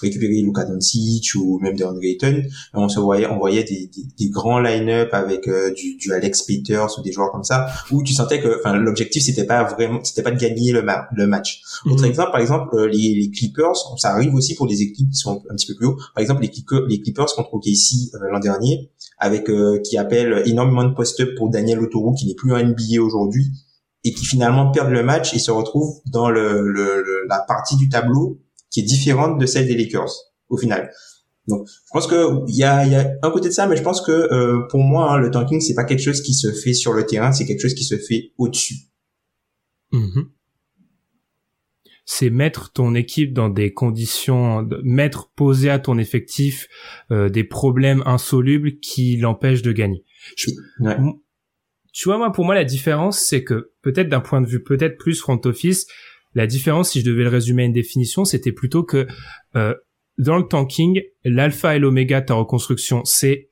récupérer 0.00 0.40
Luka 0.40 0.64
Doncic 0.64 1.34
ou 1.34 1.58
même 1.60 1.76
DeAndre 1.76 2.02
Ayton, 2.02 2.42
on 2.72 2.88
se 2.88 2.98
voyait, 2.98 3.26
on 3.26 3.36
voyait 3.36 3.64
des, 3.64 3.90
des, 4.18 4.28
grands 4.30 4.58
line-up 4.58 5.10
avec 5.12 5.46
du, 5.76 5.96
du, 5.96 6.12
Alex 6.12 6.44
Peters 6.44 6.98
ou 6.98 7.02
des 7.02 7.12
joueurs 7.12 7.30
comme 7.32 7.44
ça, 7.44 7.66
où 7.90 8.02
tu 8.02 8.14
sentais 8.14 8.40
que, 8.40 8.60
enfin, 8.60 8.78
l'objectif 8.78 9.22
c'était 9.22 9.44
pas 9.44 9.64
vraiment, 9.64 10.02
c'était 10.02 10.22
pas 10.22 10.30
de 10.30 10.40
gagner 10.40 10.72
le, 10.72 10.82
le 11.12 11.26
match. 11.26 11.60
Mhm. 11.84 11.92
Autre 11.92 12.04
exemple, 12.06 12.30
par 12.30 12.40
exemple, 12.40 12.86
les, 12.86 13.14
les, 13.14 13.30
Clippers, 13.30 13.76
ça 13.98 14.12
arrive 14.12 14.34
aussi 14.34 14.54
pour 14.54 14.66
des 14.66 14.80
équipes 14.80 15.10
qui 15.10 15.18
sont 15.18 15.42
un 15.50 15.54
petit 15.54 15.66
peu 15.66 15.74
plus 15.74 15.86
haut. 15.88 15.96
Par 16.14 16.22
exemple, 16.22 16.44
les, 16.44 16.52
les 16.88 17.02
Clippers 17.02 17.34
contre 17.36 17.52
OKC 17.52 18.10
l'an 18.32 18.40
dernier, 18.40 18.90
avec 19.18 19.50
qui 19.84 19.98
appelle 19.98 20.44
énormément 20.46 20.84
de 20.84 20.94
post-up 20.94 21.28
pour 21.36 21.50
Daniel 21.50 21.78
Otoro, 21.78 22.14
qui 22.14 22.26
n'est 22.26 22.34
plus 22.34 22.54
en 22.54 22.64
NBA 22.64 23.02
aujourd'hui 23.02 23.52
et 24.04 24.12
qui 24.12 24.24
finalement 24.24 24.70
perdent 24.70 24.92
le 24.92 25.02
match 25.02 25.34
et 25.34 25.38
se 25.38 25.50
retrouvent 25.50 26.00
dans 26.06 26.30
le, 26.30 26.66
le, 26.66 27.24
la 27.28 27.40
partie 27.46 27.76
du 27.76 27.88
tableau 27.88 28.40
qui 28.70 28.80
est 28.80 28.84
différente 28.84 29.38
de 29.38 29.46
celle 29.46 29.66
des 29.66 29.76
Lakers 29.76 30.12
au 30.48 30.56
final. 30.56 30.90
Donc, 31.48 31.66
je 31.68 31.90
pense 31.92 32.06
que 32.06 32.48
il 32.48 32.56
y 32.56 32.64
a, 32.64 32.86
y 32.86 32.94
a 32.94 33.12
un 33.22 33.30
côté 33.30 33.48
de 33.48 33.54
ça, 33.54 33.66
mais 33.66 33.76
je 33.76 33.82
pense 33.82 34.00
que 34.00 34.12
euh, 34.12 34.66
pour 34.70 34.80
moi, 34.80 35.12
hein, 35.12 35.18
le 35.18 35.30
tanking 35.30 35.60
c'est 35.60 35.74
pas 35.74 35.84
quelque 35.84 36.02
chose 36.02 36.22
qui 36.22 36.34
se 36.34 36.52
fait 36.52 36.74
sur 36.74 36.92
le 36.92 37.04
terrain, 37.04 37.32
c'est 37.32 37.46
quelque 37.46 37.60
chose 37.60 37.74
qui 37.74 37.84
se 37.84 37.96
fait 37.96 38.32
au-dessus. 38.38 38.74
Mm-hmm. 39.92 40.26
C'est 42.06 42.30
mettre 42.30 42.72
ton 42.72 42.94
équipe 42.94 43.32
dans 43.32 43.48
des 43.48 43.72
conditions, 43.72 44.68
mettre 44.82 45.30
poser 45.34 45.70
à 45.70 45.78
ton 45.78 45.98
effectif 45.98 46.68
euh, 47.10 47.28
des 47.28 47.44
problèmes 47.44 48.02
insolubles 48.04 48.78
qui 48.80 49.16
l'empêchent 49.16 49.62
de 49.62 49.72
gagner. 49.72 50.04
Je, 50.36 50.50
tu 51.92 52.08
vois, 52.08 52.18
moi, 52.18 52.32
pour 52.32 52.44
moi, 52.44 52.54
la 52.54 52.64
différence, 52.64 53.20
c'est 53.20 53.44
que 53.44 53.72
peut-être 53.82 54.08
d'un 54.08 54.20
point 54.20 54.40
de 54.40 54.46
vue 54.46 54.62
peut-être 54.62 54.96
plus 54.96 55.20
front 55.20 55.40
office, 55.44 55.86
la 56.34 56.46
différence, 56.46 56.90
si 56.90 57.00
je 57.00 57.06
devais 57.06 57.24
le 57.24 57.28
résumer 57.28 57.62
à 57.62 57.66
une 57.66 57.72
définition, 57.72 58.24
c'était 58.24 58.52
plutôt 58.52 58.84
que 58.84 59.06
euh, 59.56 59.74
dans 60.18 60.36
le 60.36 60.44
tanking, 60.44 61.02
l'alpha 61.24 61.74
et 61.74 61.78
l'oméga 61.78 62.20
de 62.20 62.26
ta 62.26 62.34
reconstruction, 62.34 63.04
c'est 63.04 63.50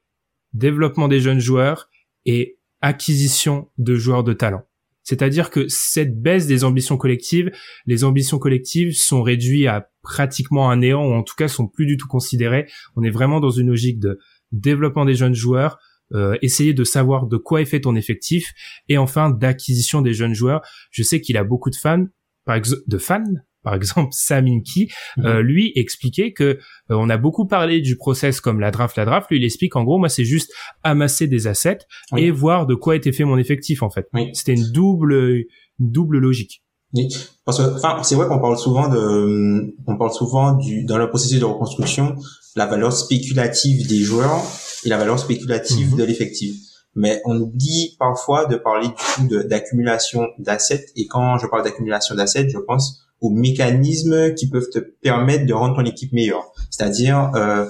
développement 0.52 1.08
des 1.08 1.20
jeunes 1.20 1.40
joueurs 1.40 1.88
et 2.24 2.58
acquisition 2.80 3.68
de 3.78 3.96
joueurs 3.96 4.22
de 4.22 4.32
talent. 4.32 4.62
C'est-à-dire 5.02 5.50
que 5.50 5.66
cette 5.68 6.20
baisse 6.20 6.46
des 6.46 6.64
ambitions 6.64 6.98
collectives, 6.98 7.50
les 7.86 8.04
ambitions 8.04 8.38
collectives 8.38 8.92
sont 8.92 9.22
réduites 9.22 9.66
à 9.66 9.88
pratiquement 10.02 10.70
un 10.70 10.76
néant, 10.76 11.04
ou 11.04 11.14
en 11.14 11.22
tout 11.22 11.34
cas 11.34 11.48
sont 11.48 11.66
plus 11.66 11.86
du 11.86 11.96
tout 11.96 12.08
considérées. 12.08 12.66
On 12.94 13.02
est 13.02 13.10
vraiment 13.10 13.40
dans 13.40 13.50
une 13.50 13.68
logique 13.68 13.98
de 13.98 14.18
développement 14.52 15.06
des 15.06 15.14
jeunes 15.14 15.34
joueurs, 15.34 15.78
euh, 16.14 16.36
essayer 16.40 16.72
de 16.74 16.84
savoir 16.84 17.26
de 17.26 17.36
quoi 17.36 17.60
est 17.60 17.66
fait 17.66 17.80
ton 17.80 17.94
effectif 17.94 18.52
et 18.88 18.96
enfin 18.96 19.30
d'acquisition 19.30 20.00
des 20.00 20.14
jeunes 20.14 20.34
joueurs. 20.34 20.62
Je 20.90 21.02
sais 21.02 21.20
qu'il 21.20 21.36
a 21.36 21.44
beaucoup 21.44 21.70
de 21.70 21.76
fans, 21.76 22.06
par 22.44 22.56
exemple, 22.56 22.82
de 22.86 22.98
fans, 22.98 23.24
par 23.62 23.74
exemple 23.74 24.08
Saminki, 24.12 24.90
mhm. 25.16 25.26
euh, 25.26 25.42
lui 25.42 25.72
expliquait 25.74 26.32
que 26.32 26.44
euh, 26.44 26.58
on 26.90 27.10
a 27.10 27.18
beaucoup 27.18 27.46
parlé 27.46 27.80
du 27.80 27.96
process 27.96 28.40
comme 28.40 28.60
la 28.60 28.70
draft, 28.70 28.96
la 28.96 29.04
draft. 29.04 29.30
Lui, 29.30 29.38
il 29.38 29.44
explique 29.44 29.76
en 29.76 29.84
gros, 29.84 29.98
moi, 29.98 30.08
c'est 30.08 30.24
juste 30.24 30.50
amasser 30.82 31.26
des 31.26 31.46
assets 31.46 31.80
et 32.16 32.30
voir 32.30 32.66
de 32.66 32.74
quoi 32.74 32.96
était 32.96 33.12
fait 33.12 33.24
mon 33.24 33.36
effectif 33.36 33.82
en 33.82 33.90
fait. 33.90 34.08
C'était 34.32 34.54
une 34.54 34.72
double, 34.72 35.44
double 35.78 36.18
logique. 36.18 36.62
Oui, 36.94 37.06
parce 37.44 37.58
que, 37.58 37.76
enfin, 37.76 38.02
c'est 38.02 38.14
vrai 38.14 38.28
qu'on 38.28 38.40
parle 38.40 38.56
souvent 38.56 38.88
de, 38.88 39.76
on 39.86 39.98
parle 39.98 40.12
souvent 40.12 40.54
du, 40.54 40.84
dans 40.84 40.96
le 40.96 41.10
processus 41.10 41.38
de 41.38 41.44
reconstruction, 41.44 42.16
la 42.56 42.64
valeur 42.64 42.94
spéculative 42.94 43.86
des 43.86 43.98
joueurs 43.98 44.42
et 44.84 44.88
la 44.88 44.98
valeur 44.98 45.18
spéculative 45.18 45.92
mhm. 45.92 45.96
de 45.98 46.04
l'effectif 46.04 46.54
mais 46.98 47.22
on 47.24 47.38
oublie 47.38 47.96
parfois 47.98 48.46
de 48.46 48.56
parler 48.56 48.88
du 48.88 48.94
coup 48.94 49.28
d'accumulation 49.44 50.26
d'assets. 50.38 50.86
Et 50.96 51.06
quand 51.06 51.38
je 51.38 51.46
parle 51.46 51.62
d'accumulation 51.62 52.16
d'assets, 52.16 52.48
je 52.48 52.58
pense 52.58 53.04
aux 53.20 53.30
mécanismes 53.30 54.34
qui 54.34 54.48
peuvent 54.48 54.68
te 54.72 54.78
permettre 54.78 55.46
de 55.46 55.52
rendre 55.52 55.76
ton 55.76 55.84
équipe 55.84 56.12
meilleure. 56.12 56.52
C'est-à-dire, 56.70 57.30
euh, 57.34 57.66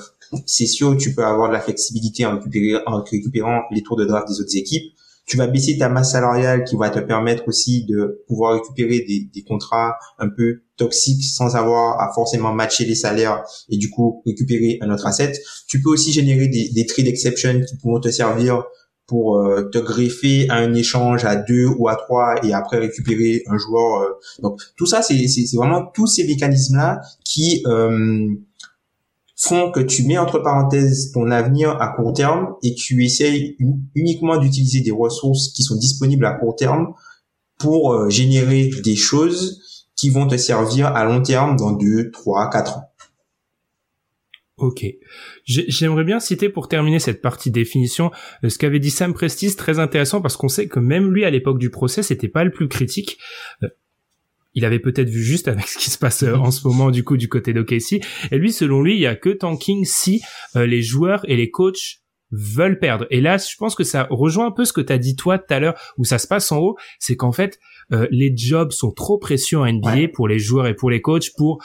c'est 0.46 0.66
sûr, 0.66 0.96
tu 0.96 1.14
peux 1.14 1.24
avoir 1.24 1.48
de 1.48 1.54
la 1.54 1.60
flexibilité 1.60 2.26
en, 2.26 2.38
en 2.86 3.02
récupérant 3.02 3.62
les 3.70 3.82
tours 3.82 3.96
de 3.96 4.06
draft 4.06 4.28
des 4.28 4.40
autres 4.40 4.56
équipes. 4.56 4.94
Tu 5.28 5.36
vas 5.36 5.46
baisser 5.46 5.78
ta 5.78 5.88
masse 5.88 6.12
salariale 6.12 6.64
qui 6.64 6.76
va 6.76 6.90
te 6.90 6.98
permettre 6.98 7.46
aussi 7.46 7.84
de 7.84 8.24
pouvoir 8.26 8.54
récupérer 8.54 9.04
des, 9.06 9.28
des 9.32 9.42
contrats 9.42 9.96
un 10.18 10.28
peu 10.28 10.62
toxiques 10.76 11.22
sans 11.22 11.54
avoir 11.54 12.00
à 12.00 12.12
forcément 12.14 12.52
matcher 12.52 12.84
les 12.86 12.94
salaires 12.94 13.44
et 13.68 13.76
du 13.76 13.90
coup 13.90 14.22
récupérer 14.24 14.78
un 14.80 14.90
autre 14.90 15.06
asset. 15.06 15.32
Tu 15.68 15.82
peux 15.82 15.90
aussi 15.90 16.12
générer 16.12 16.48
des, 16.48 16.70
des 16.70 16.86
trade 16.86 17.06
exceptions 17.06 17.60
qui 17.60 17.76
pourront 17.76 18.00
te 18.00 18.08
servir 18.08 18.64
pour 19.08 19.38
euh, 19.38 19.62
te 19.72 19.78
greffer 19.78 20.48
à 20.50 20.56
un 20.56 20.74
échange 20.74 21.24
à 21.24 21.34
deux 21.34 21.66
ou 21.66 21.88
à 21.88 21.96
trois 21.96 22.36
et 22.44 22.52
après 22.52 22.78
récupérer 22.78 23.42
un 23.46 23.56
joueur. 23.56 24.02
Euh. 24.02 24.10
donc 24.42 24.60
tout 24.76 24.86
ça, 24.86 25.02
c'est 25.02 25.26
vraiment 25.54 25.86
tous 25.94 26.06
ces 26.06 26.26
mécanismes-là 26.26 27.00
qui 27.24 27.62
euh, 27.66 28.28
font 29.40 29.70
que 29.70 29.80
tu 29.80 30.04
mets 30.04 30.18
entre 30.18 30.40
parenthèses 30.40 31.12
ton 31.12 31.30
avenir 31.30 31.80
à 31.80 31.88
court 31.88 32.12
terme 32.12 32.54
et 32.62 32.74
tu 32.74 33.04
essayes 33.04 33.56
uniquement 33.94 34.36
d'utiliser 34.36 34.80
des 34.80 34.90
ressources 34.90 35.52
qui 35.52 35.62
sont 35.62 35.76
disponibles 35.76 36.26
à 36.26 36.32
court 36.32 36.56
terme 36.56 36.92
pour 37.58 38.10
générer 38.10 38.70
des 38.84 38.96
choses 38.96 39.86
qui 39.96 40.10
vont 40.10 40.26
te 40.26 40.36
servir 40.36 40.88
à 40.88 41.04
long 41.04 41.22
terme 41.22 41.56
dans 41.56 41.72
deux, 41.72 42.10
trois, 42.10 42.50
quatre 42.50 42.78
ans. 42.78 42.88
Ok. 44.58 44.84
J'aimerais 45.44 46.04
bien 46.04 46.18
citer 46.18 46.48
pour 46.48 46.66
terminer 46.66 46.98
cette 46.98 47.22
partie 47.22 47.50
définition 47.50 48.10
euh, 48.42 48.48
ce 48.48 48.58
qu'avait 48.58 48.80
dit 48.80 48.90
Sam 48.90 49.14
Prestis, 49.14 49.54
très 49.54 49.78
intéressant 49.78 50.20
parce 50.20 50.36
qu'on 50.36 50.48
sait 50.48 50.66
que 50.66 50.80
même 50.80 51.12
lui 51.12 51.24
à 51.24 51.30
l'époque 51.30 51.58
du 51.58 51.70
procès 51.70 52.02
c'était 52.02 52.28
pas 52.28 52.42
le 52.42 52.50
plus 52.50 52.68
critique. 52.68 53.18
Euh, 54.48 54.54
il 54.54 54.64
avait 54.64 54.78
peut-être 54.78 55.08
vu 55.08 55.22
juste 55.22 55.48
avec 55.48 55.66
ce 55.68 55.78
qui 55.78 55.90
se 55.90 55.98
passe 55.98 56.22
euh, 56.22 56.34
en 56.34 56.50
ce 56.50 56.66
moment 56.66 56.90
du 56.90 57.04
coup 57.04 57.16
du 57.16 57.28
côté 57.28 57.52
d'OKC. 57.52 58.00
Et 58.30 58.38
lui, 58.38 58.52
selon 58.52 58.82
lui, 58.82 58.94
il 58.94 59.00
y 59.00 59.06
a 59.06 59.14
que 59.14 59.30
tanking 59.30 59.84
si 59.84 60.22
les 60.54 60.82
joueurs 60.82 61.28
et 61.28 61.36
les 61.36 61.50
coachs 61.50 62.00
veulent 62.30 62.78
perdre. 62.78 63.06
Et 63.10 63.20
là, 63.20 63.38
je 63.38 63.56
pense 63.56 63.74
que 63.74 63.84
ça 63.84 64.06
rejoint 64.10 64.46
un 64.46 64.50
peu 64.50 64.64
ce 64.64 64.72
que 64.72 64.80
tu 64.80 64.92
as 64.92 64.98
dit 64.98 65.16
toi 65.16 65.38
tout 65.38 65.52
à 65.52 65.60
l'heure, 65.60 65.74
où 65.96 66.04
ça 66.04 66.18
se 66.18 66.26
passe 66.26 66.52
en 66.52 66.58
haut, 66.58 66.76
c'est 66.98 67.16
qu'en 67.16 67.32
fait, 67.32 67.58
les 68.10 68.36
jobs 68.36 68.70
sont 68.70 68.92
trop 68.92 69.16
précieux 69.18 69.58
en 69.58 69.72
NBA 69.72 70.08
pour 70.12 70.28
les 70.28 70.38
joueurs 70.38 70.66
et 70.66 70.74
pour 70.74 70.90
les 70.90 71.00
coachs 71.00 71.30
pour 71.36 71.64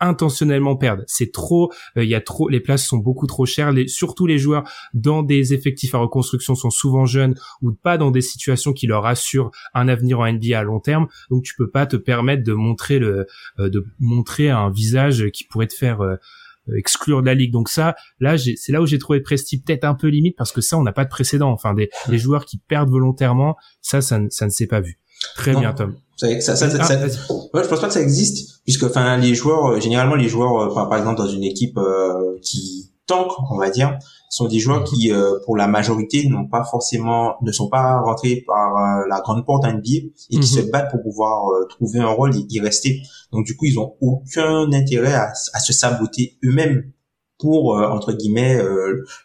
intentionnellement 0.00 0.76
perdre. 0.76 1.04
C'est 1.06 1.32
trop, 1.32 1.72
il 1.96 2.00
euh, 2.00 2.04
y 2.04 2.14
a 2.14 2.20
trop, 2.20 2.48
les 2.48 2.60
places 2.60 2.86
sont 2.86 2.96
beaucoup 2.96 3.26
trop 3.26 3.46
chères. 3.46 3.72
Les, 3.72 3.88
surtout 3.88 4.26
les 4.26 4.38
joueurs 4.38 4.64
dans 4.94 5.22
des 5.22 5.54
effectifs 5.54 5.94
à 5.94 5.98
reconstruction 5.98 6.54
sont 6.54 6.70
souvent 6.70 7.06
jeunes 7.06 7.34
ou 7.62 7.72
pas 7.72 7.98
dans 7.98 8.10
des 8.10 8.22
situations 8.22 8.72
qui 8.72 8.86
leur 8.86 9.06
assurent 9.06 9.50
un 9.74 9.88
avenir 9.88 10.20
en 10.20 10.32
NBA 10.32 10.58
à 10.58 10.62
long 10.62 10.80
terme. 10.80 11.06
Donc 11.30 11.42
tu 11.42 11.54
peux 11.56 11.70
pas 11.70 11.86
te 11.86 11.96
permettre 11.96 12.42
de 12.42 12.52
montrer 12.52 12.98
le, 12.98 13.26
euh, 13.58 13.68
de 13.68 13.84
montrer 13.98 14.50
un 14.50 14.70
visage 14.70 15.30
qui 15.32 15.44
pourrait 15.44 15.66
te 15.66 15.74
faire 15.74 16.00
euh, 16.00 16.16
exclure 16.76 17.20
de 17.20 17.26
la 17.26 17.34
ligue. 17.34 17.52
Donc 17.52 17.68
ça, 17.68 17.94
là, 18.20 18.36
c'est 18.38 18.72
là 18.72 18.80
où 18.80 18.86
j'ai 18.86 18.98
trouvé 18.98 19.20
Presti 19.20 19.60
peut-être 19.60 19.84
un 19.84 19.94
peu 19.94 20.08
limite 20.08 20.36
parce 20.36 20.52
que 20.52 20.60
ça, 20.60 20.78
on 20.78 20.82
n'a 20.82 20.92
pas 20.92 21.04
de 21.04 21.10
précédent. 21.10 21.50
Enfin, 21.50 21.74
des, 21.74 21.90
des 22.08 22.18
joueurs 22.18 22.44
qui 22.44 22.58
perdent 22.58 22.90
volontairement, 22.90 23.56
ça, 23.80 24.00
ça, 24.00 24.20
ça 24.30 24.46
ne 24.46 24.50
s'est 24.50 24.66
pas 24.66 24.80
vu. 24.80 24.98
Très 25.36 25.54
bien, 25.54 25.72
Tom. 25.72 25.94
Ça, 26.16 26.54
ça, 26.54 26.56
ça, 26.56 26.68
ah, 26.78 27.34
ouais, 27.54 27.64
je 27.64 27.68
pense 27.68 27.80
pas 27.80 27.86
que 27.86 27.94
ça 27.94 28.02
existe, 28.02 28.60
puisque 28.64 28.82
enfin 28.82 29.16
les 29.16 29.34
joueurs, 29.34 29.72
euh, 29.72 29.80
généralement 29.80 30.16
les 30.16 30.28
joueurs, 30.28 30.78
euh, 30.78 30.86
par, 30.86 30.94
exemple 30.98 31.16
dans 31.16 31.26
une 31.26 31.44
équipe 31.44 31.78
euh, 31.78 32.38
qui 32.42 32.92
tank, 33.06 33.28
on 33.50 33.56
va 33.56 33.70
dire, 33.70 33.98
sont 34.28 34.46
des 34.46 34.58
joueurs 34.58 34.84
qui, 34.84 35.10
pour 35.44 35.56
la 35.56 35.66
majorité, 35.66 36.28
n'ont 36.28 36.46
pas 36.46 36.62
forcément, 36.62 37.34
ne 37.42 37.50
sont 37.50 37.68
pas 37.68 38.00
rentrés 38.00 38.44
par 38.46 39.04
la 39.08 39.20
grande 39.20 39.44
porte 39.44 39.64
NBA 39.64 39.88
et 39.88 40.10
qui 40.28 40.36
mhm. 40.36 40.42
se 40.42 40.60
battent 40.70 40.92
pour 40.92 41.02
pouvoir 41.02 41.42
trouver 41.68 41.98
un 41.98 42.06
rôle 42.06 42.36
et 42.36 42.46
y 42.48 42.60
rester. 42.60 43.02
Donc 43.32 43.46
du 43.46 43.56
coup, 43.56 43.64
ils 43.64 43.80
ont 43.80 43.94
aucun 44.00 44.72
intérêt 44.72 45.14
à, 45.14 45.32
à 45.52 45.58
se 45.58 45.72
saboter 45.72 46.38
eux-mêmes 46.44 46.92
pour 47.40 47.74
entre 47.74 48.12
guillemets 48.12 48.62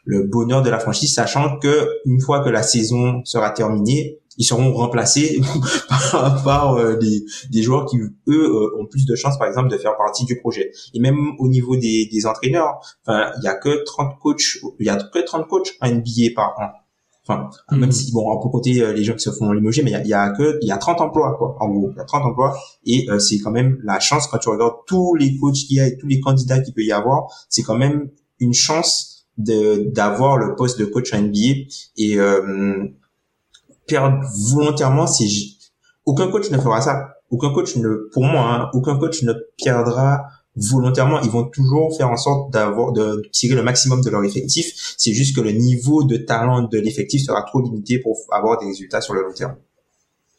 le 0.06 0.24
bonheur 0.24 0.64
de 0.64 0.72
la 0.72 0.80
franchise, 0.80 1.14
sachant 1.14 1.60
que 1.60 1.88
une 2.06 2.20
fois 2.20 2.44
que 2.44 2.50
la 2.50 2.64
saison 2.64 3.22
sera 3.24 3.52
terminée, 3.52 4.22
ils 4.38 4.46
seront 4.46 4.74
remplacés 4.74 5.42
par, 5.89 6.44
par 6.44 6.74
euh, 6.75 6.96
des, 6.98 7.24
des, 7.51 7.62
joueurs 7.62 7.86
qui 7.86 7.98
eux 7.98 8.12
euh, 8.27 8.80
ont 8.80 8.86
plus 8.86 9.06
de 9.06 9.15
chances 9.15 9.38
par 9.38 9.48
exemple 9.48 9.70
de 9.70 9.77
faire 9.77 9.96
partie 9.98 10.25
du 10.25 10.38
projet. 10.39 10.72
Et 10.94 11.00
même 11.00 11.34
au 11.39 11.48
niveau 11.48 11.75
des, 11.77 12.08
des 12.12 12.25
entraîneurs 12.25 12.80
enfin 13.06 13.32
il 13.38 13.44
y 13.44 13.48
a 13.48 13.56
que 13.56 13.84
30 13.84 14.20
coachs 14.20 14.58
il 14.80 14.86
y 14.86 14.89
a 14.89 14.98
que 14.98 15.20
30 15.24 15.48
coachs 15.48 15.74
en 15.82 15.89
NBA 15.89 16.34
par 16.36 16.56
an. 16.60 16.70
Enfin 17.27 17.50
même 17.72 17.86
mhm. 17.86 17.92
si 17.92 18.12
bon 18.12 18.30
on 18.30 18.42
peut 18.42 18.50
compter 18.50 18.82
euh, 18.82 18.94
les 18.94 19.04
gens 19.04 19.13
qui 19.13 19.24
se 19.24 19.32
font 19.32 19.51
limoger 19.51 19.82
mais 19.82 19.92
il 19.92 19.94
y 19.94 19.96
a, 19.96 20.06
y 20.06 20.13
a 20.13 20.30
que 20.32 20.60
il 20.62 20.68
y 20.68 20.72
a 20.72 20.77
30 20.77 21.01
emplois 21.01 21.36
quoi 21.38 21.56
en 21.60 21.70
gros. 21.70 21.89
Il 21.92 21.98
y 21.98 22.01
a 22.01 22.06
30 22.06 22.24
emplois. 22.25 22.58
Et 22.86 23.08
c'est 23.20 23.39
quand 23.39 23.51
même 23.51 23.80
la 23.84 24.00
chance 24.00 24.27
quand 24.27 24.38
tu 24.38 24.50
regardes 24.50 24.75
tous 24.86 25.15
les 25.15 25.38
coachs 25.38 25.56
qu'il 25.56 25.77
y 25.77 25.80
a 25.80 25.88
et 25.88 25.98
tous 25.98 26.08
les 26.08 26.20
candidats 26.20 26.60
qu'il 26.60 26.74
peut 26.74 26.84
y 26.84 26.92
avoir 26.92 27.27
c'est 27.50 27.63
quand 27.63 27.77
même 27.77 28.10
une 28.39 28.54
chance 28.54 29.15
de 29.38 29.92
d'avoir 29.92 30.38
le 30.38 30.56
poste 30.56 30.80
de 30.80 30.86
coach 30.86 31.13
en 31.13 31.22
NBA 31.22 31.68
et 31.98 32.18
euh, 32.18 32.88
perdre 33.88 34.20
volontairement, 34.51 35.08
c'est 35.08 35.27
aucun 36.06 36.30
coach 36.30 36.50
ne 36.51 36.58
fera 36.58 36.82
ça. 36.82 37.15
Aucun 37.32 37.51
coach 37.51 37.75
ne, 37.75 38.10
pour 38.13 38.24
moi, 38.24 38.54
hein, 38.54 38.70
aucun 38.74 38.98
coach 38.98 39.24
ne 39.24 39.34
perdra 39.63 40.25
volontairement. 40.56 41.20
Ils 41.22 41.30
vont 41.30 41.46
toujours 41.46 41.96
faire 41.98 42.10
en 42.10 42.18
sorte 42.18 42.54
d'avoir, 42.54 42.94
de 42.94 43.24
tirer 43.32 43.56
le 43.56 43.63
maximum 43.63 44.01
de 44.01 44.10
leur 44.10 44.24
effectif. 44.24 44.96
C'est 44.98 45.13
juste 45.13 45.36
que 45.36 45.42
le 45.42 45.51
niveau 45.51 46.04
de 46.04 46.18
talent 46.18 46.63
de 46.63 46.80
l'effectif 46.80 47.24
sera 47.24 47.44
trop 47.44 47.62
limité 47.62 48.00
pour 48.00 48.18
avoir 48.32 48.60
des 48.60 48.68
résultats 48.68 49.01
sur 49.01 49.13
le 49.13 49.22
long 49.22 49.34
terme. 49.34 49.56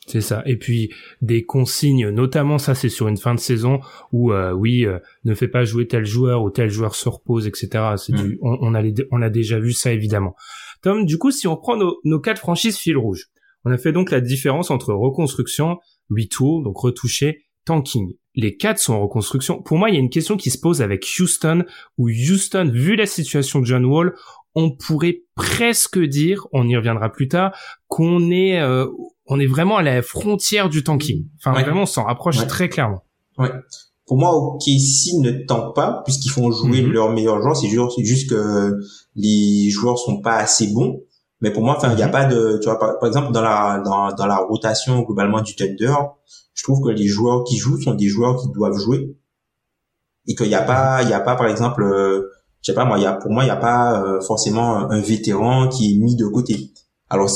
C'est 0.06 0.20
ça. 0.20 0.42
Et 0.46 0.56
puis 0.56 0.92
des 1.20 1.44
consignes, 1.44 2.10
notamment 2.10 2.58
ça, 2.58 2.76
c'est 2.76 2.88
sur 2.88 3.08
une 3.08 3.16
fin 3.16 3.34
de 3.34 3.40
saison 3.40 3.80
où 4.12 4.32
euh, 4.32 4.52
oui, 4.52 4.86
euh, 4.86 5.00
ne 5.24 5.34
fais 5.34 5.48
pas 5.48 5.64
jouer 5.64 5.88
tel 5.88 6.04
joueur 6.04 6.44
ou 6.44 6.50
tel 6.50 6.70
joueur 6.70 6.94
se 6.94 7.08
repose, 7.08 7.48
etc. 7.48 7.68
C'est 7.96 8.12
mm. 8.12 8.22
du, 8.22 8.38
on, 8.40 8.74
a 8.74 8.82
on 9.10 9.20
a 9.20 9.30
déjà 9.30 9.58
vu 9.58 9.72
ça 9.72 9.92
évidemment. 9.92 10.36
Tom, 10.82 11.04
du 11.06 11.18
coup, 11.18 11.32
si 11.32 11.48
on 11.48 11.56
prend 11.56 11.76
nos, 11.76 11.98
nos 12.04 12.20
quatre 12.20 12.38
franchises 12.38 12.76
fil 12.76 12.96
rouge, 12.96 13.30
on 13.66 13.72
a 13.72 13.78
fait 13.78 13.92
donc 13.92 14.12
la 14.12 14.20
différence 14.20 14.70
entre 14.70 14.94
reconstruction, 14.94 15.78
retour, 16.08 16.62
donc 16.62 16.78
retoucher, 16.78 17.46
tanking. 17.64 18.14
Les 18.36 18.56
quatre 18.56 18.78
sont 18.78 18.94
en 18.94 19.00
reconstruction. 19.00 19.60
Pour 19.60 19.76
moi, 19.76 19.90
il 19.90 19.94
y 19.94 19.96
a 19.96 20.00
une 20.00 20.08
question 20.08 20.36
qui 20.36 20.50
se 20.50 20.58
pose 20.58 20.82
avec 20.82 21.04
Houston, 21.18 21.64
où 21.98 22.08
Houston, 22.08 22.70
vu 22.72 22.94
la 22.94 23.06
situation 23.06 23.58
de 23.58 23.64
John 23.64 23.84
Wall, 23.84 24.14
on 24.54 24.70
pourrait 24.70 25.22
presque 25.34 25.98
dire, 25.98 26.46
on 26.52 26.68
y 26.68 26.76
reviendra 26.76 27.10
plus 27.10 27.26
tard, 27.26 27.58
qu'on 27.88 28.30
est, 28.30 28.60
euh, 28.60 28.86
on 29.26 29.40
est 29.40 29.46
vraiment 29.46 29.78
à 29.78 29.82
la 29.82 30.00
frontière 30.00 30.68
du 30.68 30.84
tanking. 30.84 31.26
Enfin, 31.38 31.60
vraiment, 31.60 31.82
on 31.82 31.86
s'en 31.86 32.04
rapproche 32.04 32.46
très 32.46 32.68
clairement. 32.68 33.02
Ouais. 33.36 33.50
Pour 34.06 34.18
moi, 34.18 34.36
OKC 34.36 35.18
ne 35.22 35.44
tank 35.44 35.74
pas, 35.74 36.02
puisqu'ils 36.04 36.30
font 36.30 36.52
jouer 36.52 36.82
mhm. 36.82 36.92
leurs 36.92 37.10
meilleurs 37.10 37.42
joueurs. 37.42 37.56
C'est 37.56 37.68
juste, 37.68 37.98
juste 37.98 38.30
que 38.30 38.78
les 39.16 39.68
joueurs 39.70 39.98
sont 39.98 40.20
pas 40.20 40.36
assez 40.36 40.68
bons. 40.72 41.00
Mais 41.40 41.50
pour 41.50 41.62
moi, 41.62 41.76
enfin, 41.76 41.90
il 41.90 41.96
n'y 41.96 42.02
a 42.02 42.06
mhm. 42.06 42.12
pas 42.12 42.24
de, 42.24 42.58
tu 42.62 42.68
vois, 42.68 42.78
par, 42.78 43.06
exemple, 43.06 43.32
dans 43.32 43.42
la, 43.42 43.82
dans, 43.84 44.12
dans 44.12 44.26
la 44.26 44.38
rotation 44.38 45.02
globalement 45.02 45.42
du 45.42 45.54
Thunder, 45.54 45.94
je 46.54 46.62
trouve 46.62 46.80
que 46.82 46.88
les 46.88 47.06
joueurs 47.06 47.44
qui 47.44 47.56
jouent 47.56 47.80
sont 47.80 47.94
des 47.94 48.08
joueurs 48.08 48.40
qui 48.40 48.48
doivent 48.50 48.78
jouer. 48.78 49.16
Et 50.28 50.34
qu'il 50.34 50.48
n'y 50.48 50.54
a 50.54 50.62
pas, 50.62 51.02
il 51.02 51.10
y 51.10 51.12
a 51.12 51.20
pas, 51.20 51.36
par 51.36 51.46
exemple, 51.46 51.82
euh, 51.82 52.30
je 52.62 52.72
sais 52.72 52.74
pas, 52.74 52.84
moi, 52.84 52.98
il 52.98 53.02
y 53.02 53.06
a, 53.06 53.12
pour 53.12 53.30
moi, 53.30 53.44
il 53.44 53.46
n'y 53.46 53.52
a 53.52 53.56
pas 53.56 54.02
euh, 54.02 54.20
forcément 54.20 54.90
un 54.90 55.00
vétéran 55.00 55.68
qui 55.68 55.92
est 55.92 55.98
mis 55.98 56.16
de 56.16 56.26
côté. 56.26 56.72
Alors, 57.08 57.30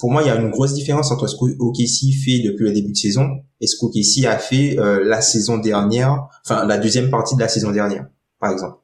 pour 0.00 0.10
moi, 0.10 0.22
il 0.22 0.28
y 0.28 0.30
a 0.30 0.36
une 0.36 0.50
grosse 0.50 0.72
différence 0.72 1.10
entre 1.10 1.26
ce 1.26 1.36
qu'OKC 1.36 2.14
fait 2.24 2.38
depuis 2.42 2.64
le 2.64 2.72
début 2.72 2.92
de 2.92 2.96
saison 2.96 3.28
et 3.60 3.66
ce 3.66 3.76
qu'OKC 3.78 4.24
a 4.26 4.38
fait 4.38 4.78
euh, 4.78 5.04
la 5.04 5.20
saison 5.20 5.58
dernière, 5.58 6.28
enfin, 6.46 6.64
la 6.64 6.78
deuxième 6.78 7.10
partie 7.10 7.34
de 7.34 7.40
la 7.40 7.48
saison 7.48 7.72
dernière, 7.72 8.06
par 8.40 8.52
exemple 8.52 8.81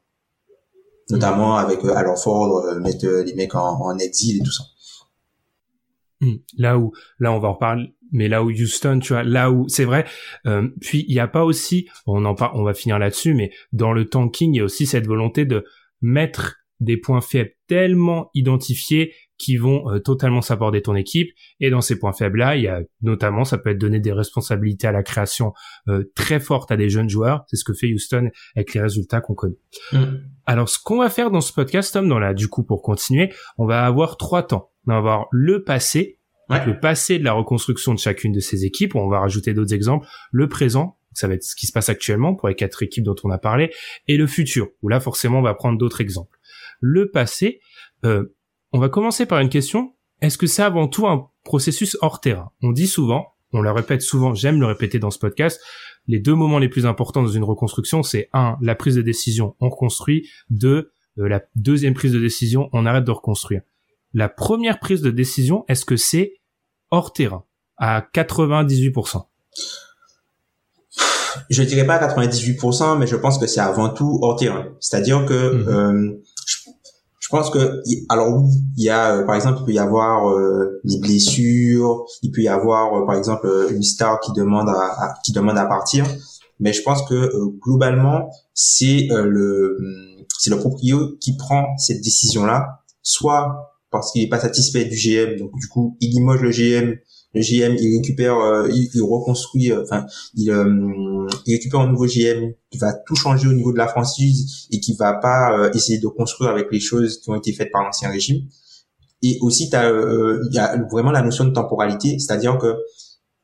notamment 1.09 1.57
avec 1.57 1.83
euh, 1.83 1.95
alors 1.95 2.17
Ford 2.17 2.65
euh, 2.65 2.79
mettre 2.79 3.05
euh, 3.05 3.23
les 3.23 3.33
mecs 3.33 3.55
en, 3.55 3.97
exil 3.97 4.41
et 4.41 4.43
tout 4.43 4.51
ça. 4.51 4.63
Hmm. 6.21 6.35
Là 6.57 6.77
où, 6.77 6.91
là 7.19 7.31
on 7.31 7.39
va 7.39 7.49
en 7.49 7.53
reparler, 7.53 7.95
mais 8.11 8.27
là 8.27 8.43
où 8.43 8.49
Houston, 8.49 8.99
tu 9.01 9.13
vois, 9.13 9.23
là 9.23 9.51
où 9.51 9.67
c'est 9.69 9.85
vrai. 9.85 10.05
puis 10.81 11.05
il 11.07 11.13
n'y 11.13 11.19
a 11.19 11.27
pas 11.27 11.45
aussi, 11.45 11.87
on 12.05 12.25
en 12.25 12.35
parle, 12.35 12.51
on 12.55 12.63
va 12.63 12.73
finir 12.73 12.99
là-dessus, 12.99 13.33
mais 13.33 13.51
dans 13.71 13.93
le 13.93 14.05
tanking, 14.05 14.53
il 14.53 14.57
y 14.57 14.61
a 14.61 14.65
aussi 14.65 14.85
cette 14.85 15.07
volonté 15.07 15.45
de 15.45 15.65
mettre 16.01 16.58
des 16.79 16.97
points 16.97 17.21
faibles 17.21 17.51
tellement 17.67 18.29
identifiés 18.33 19.13
qui 19.37 19.57
vont 19.57 19.89
euh, 19.89 19.99
totalement 19.99 20.41
s'aborder 20.41 20.81
ton 20.81 20.95
équipe. 20.95 21.31
Et 21.59 21.69
dans 21.69 21.81
ces 21.81 21.97
points 21.97 22.13
faibles-là, 22.13 22.57
il 22.57 22.63
y 22.63 22.67
a 22.67 22.81
notamment, 23.01 23.45
ça 23.45 23.57
peut 23.57 23.69
être 23.69 23.77
donner 23.77 23.99
des 23.99 24.11
responsabilités 24.11 24.85
à 24.85 24.91
la 24.91 25.01
création 25.01 25.53
euh, 25.87 26.03
très 26.13 26.39
fortes 26.39 26.71
à 26.71 26.77
des 26.77 26.89
jeunes 26.89 27.09
joueurs. 27.09 27.45
C'est 27.47 27.55
ce 27.55 27.63
que 27.63 27.73
fait 27.73 27.91
Houston 27.91 28.29
avec 28.55 28.73
les 28.73 28.81
résultats 28.81 29.21
qu'on 29.21 29.35
connaît. 29.35 29.57
Mm. 29.93 30.17
Alors, 30.45 30.67
ce 30.69 30.77
qu'on 30.83 30.99
va 30.99 31.09
faire 31.09 31.31
dans 31.31 31.41
ce 31.41 31.53
podcast, 31.53 31.93
Tom, 31.93 32.07
dans 32.07 32.19
la, 32.19 32.33
du 32.33 32.49
coup, 32.49 32.63
pour 32.63 32.81
continuer, 32.81 33.31
on 33.57 33.65
va 33.65 33.85
avoir 33.85 34.17
trois 34.17 34.43
temps. 34.43 34.71
On 34.87 34.91
va 34.91 34.97
avoir 34.97 35.27
le 35.31 35.63
passé, 35.63 36.19
le 36.49 36.79
passé 36.79 37.19
de 37.19 37.23
la 37.23 37.33
reconstruction 37.33 37.93
de 37.93 37.99
chacune 37.99 38.31
de 38.31 38.39
ces 38.39 38.65
équipes. 38.65 38.95
On 38.95 39.07
va 39.07 39.19
rajouter 39.19 39.53
d'autres 39.53 39.73
exemples. 39.73 40.07
Le 40.31 40.47
présent, 40.47 40.97
ça 41.13 41.27
va 41.27 41.35
être 41.35 41.43
ce 41.43 41.55
qui 41.55 41.67
se 41.67 41.71
passe 41.71 41.89
actuellement 41.89 42.35
pour 42.35 42.47
les 42.47 42.55
quatre 42.55 42.81
équipes 42.83 43.03
dont 43.03 43.15
on 43.23 43.29
a 43.29 43.37
parlé, 43.37 43.71
et 44.07 44.17
le 44.17 44.27
futur, 44.27 44.69
où 44.81 44.89
là 44.89 44.99
forcément 44.99 45.39
on 45.39 45.43
va 45.43 45.53
prendre 45.53 45.77
d'autres 45.77 46.01
exemples. 46.01 46.38
Le 46.79 47.09
passé, 47.11 47.59
euh, 48.05 48.35
on 48.71 48.79
va 48.79 48.89
commencer 48.89 49.25
par 49.25 49.39
une 49.39 49.49
question. 49.49 49.93
Est-ce 50.21 50.37
que 50.37 50.47
c'est 50.47 50.63
avant 50.63 50.87
tout 50.87 51.07
un 51.07 51.29
processus 51.43 51.97
hors 52.01 52.19
terrain? 52.19 52.51
On 52.61 52.71
dit 52.71 52.87
souvent, 52.87 53.27
on 53.53 53.61
le 53.61 53.71
répète 53.71 54.01
souvent, 54.01 54.33
j'aime 54.33 54.59
le 54.59 54.65
répéter 54.65 54.99
dans 54.99 55.11
ce 55.11 55.19
podcast, 55.19 55.59
les 56.07 56.19
deux 56.19 56.35
moments 56.35 56.59
les 56.59 56.69
plus 56.69 56.85
importants 56.85 57.21
dans 57.21 57.29
une 57.29 57.43
reconstruction, 57.43 58.03
c'est 58.03 58.29
un, 58.33 58.57
la 58.61 58.75
prise 58.75 58.95
de 58.95 59.01
décision, 59.01 59.55
on 59.59 59.69
reconstruit, 59.69 60.27
deux, 60.49 60.91
euh, 61.17 61.27
la 61.27 61.41
deuxième 61.55 61.93
prise 61.93 62.11
de 62.11 62.19
décision, 62.19 62.69
on 62.73 62.85
arrête 62.85 63.05
de 63.05 63.11
reconstruire. 63.11 63.61
La 64.13 64.29
première 64.29 64.79
prise 64.79 65.01
de 65.01 65.11
décision, 65.11 65.65
est-ce 65.67 65.85
que 65.85 65.97
c'est 65.97 66.33
hors 66.91 67.13
terrain 67.13 67.45
à 67.77 68.01
98% 68.13 69.23
Je 71.49 71.63
dirais 71.63 71.85
pas 71.85 71.95
à 71.95 72.07
98%, 72.07 72.97
mais 72.97 73.07
je 73.07 73.15
pense 73.15 73.37
que 73.37 73.47
c'est 73.47 73.61
avant 73.61 73.89
tout 73.89 74.19
hors 74.21 74.35
terrain. 74.35 74.67
C'est-à-dire 74.79 75.25
que 75.25 75.53
mhm. 75.53 75.67
euh, 75.67 76.23
je 77.29 77.37
pense 77.37 77.51
que 77.51 77.83
alors 78.09 78.35
oui, 78.35 78.49
il 78.75 78.85
y 78.85 78.89
a 78.89 79.17
euh, 79.17 79.23
par 79.23 79.35
exemple 79.35 79.59
il 79.61 79.65
peut 79.65 79.73
y 79.73 79.77
avoir 79.77 80.31
euh, 80.31 80.81
des 80.83 80.97
blessures, 80.97 82.03
il 82.23 82.31
peut 82.31 82.41
y 82.41 82.47
avoir 82.47 82.95
euh, 82.95 83.05
par 83.05 83.15
exemple 83.15 83.47
une 83.69 83.83
star 83.83 84.19
qui 84.19 84.31
demande 84.33 84.67
à, 84.67 85.13
qui 85.23 85.31
demande 85.31 85.55
à 85.59 85.65
partir, 85.65 86.07
mais 86.59 86.73
je 86.73 86.81
pense 86.81 87.07
que 87.07 87.31
globalement 87.59 88.31
c'est 88.55 89.09
le 89.11 89.77
c'est 90.39 90.49
le 90.49 90.57
propriétaire 90.57 91.05
qui 91.21 91.37
prend 91.37 91.67
cette 91.77 92.01
décision 92.01 92.47
là, 92.47 92.81
soit 93.03 93.75
parce 93.91 94.11
qu'il 94.11 94.23
est 94.23 94.29
pas 94.29 94.39
satisfait 94.39 94.85
du 94.85 94.95
GM, 94.95 95.37
donc 95.37 95.51
du 95.53 95.67
coup 95.67 95.97
il 95.99 96.09
limoge 96.09 96.41
le 96.41 96.49
GM 96.49 96.95
le 97.33 97.41
GM 97.41 97.75
il 97.79 97.97
récupère 97.97 98.37
euh, 98.37 98.69
il, 98.71 99.01
reconstruit 99.01 99.71
euh, 99.71 99.83
enfin 99.83 100.05
il, 100.35 100.49
euh, 100.49 101.27
il 101.45 101.53
récupère 101.53 101.81
un 101.81 101.87
nouveau 101.87 102.07
GM 102.07 102.53
qui 102.71 102.77
va 102.77 102.93
tout 102.93 103.15
changer 103.15 103.47
au 103.47 103.53
niveau 103.53 103.71
de 103.71 103.77
la 103.77 103.87
franchise 103.87 104.67
et 104.71 104.79
qui 104.79 104.95
va 104.95 105.13
pas 105.13 105.69
essayer 105.73 105.99
de 105.99 106.07
construire 106.07 106.49
avec 106.49 106.67
les 106.71 106.79
choses 106.79 107.19
qui 107.19 107.29
ont 107.29 107.35
été 107.35 107.53
faites 107.53 107.71
par 107.71 107.83
l'ancien 107.83 108.09
régime. 108.09 108.47
Et 109.21 109.37
aussi 109.41 109.69
il 109.71 110.53
y 110.53 110.59
a 110.59 110.77
vraiment 110.89 111.11
la 111.11 111.21
notion 111.21 111.45
de 111.45 111.51
temporalité 111.51 112.17
c'est-à-dire 112.19 112.57
que 112.57 112.75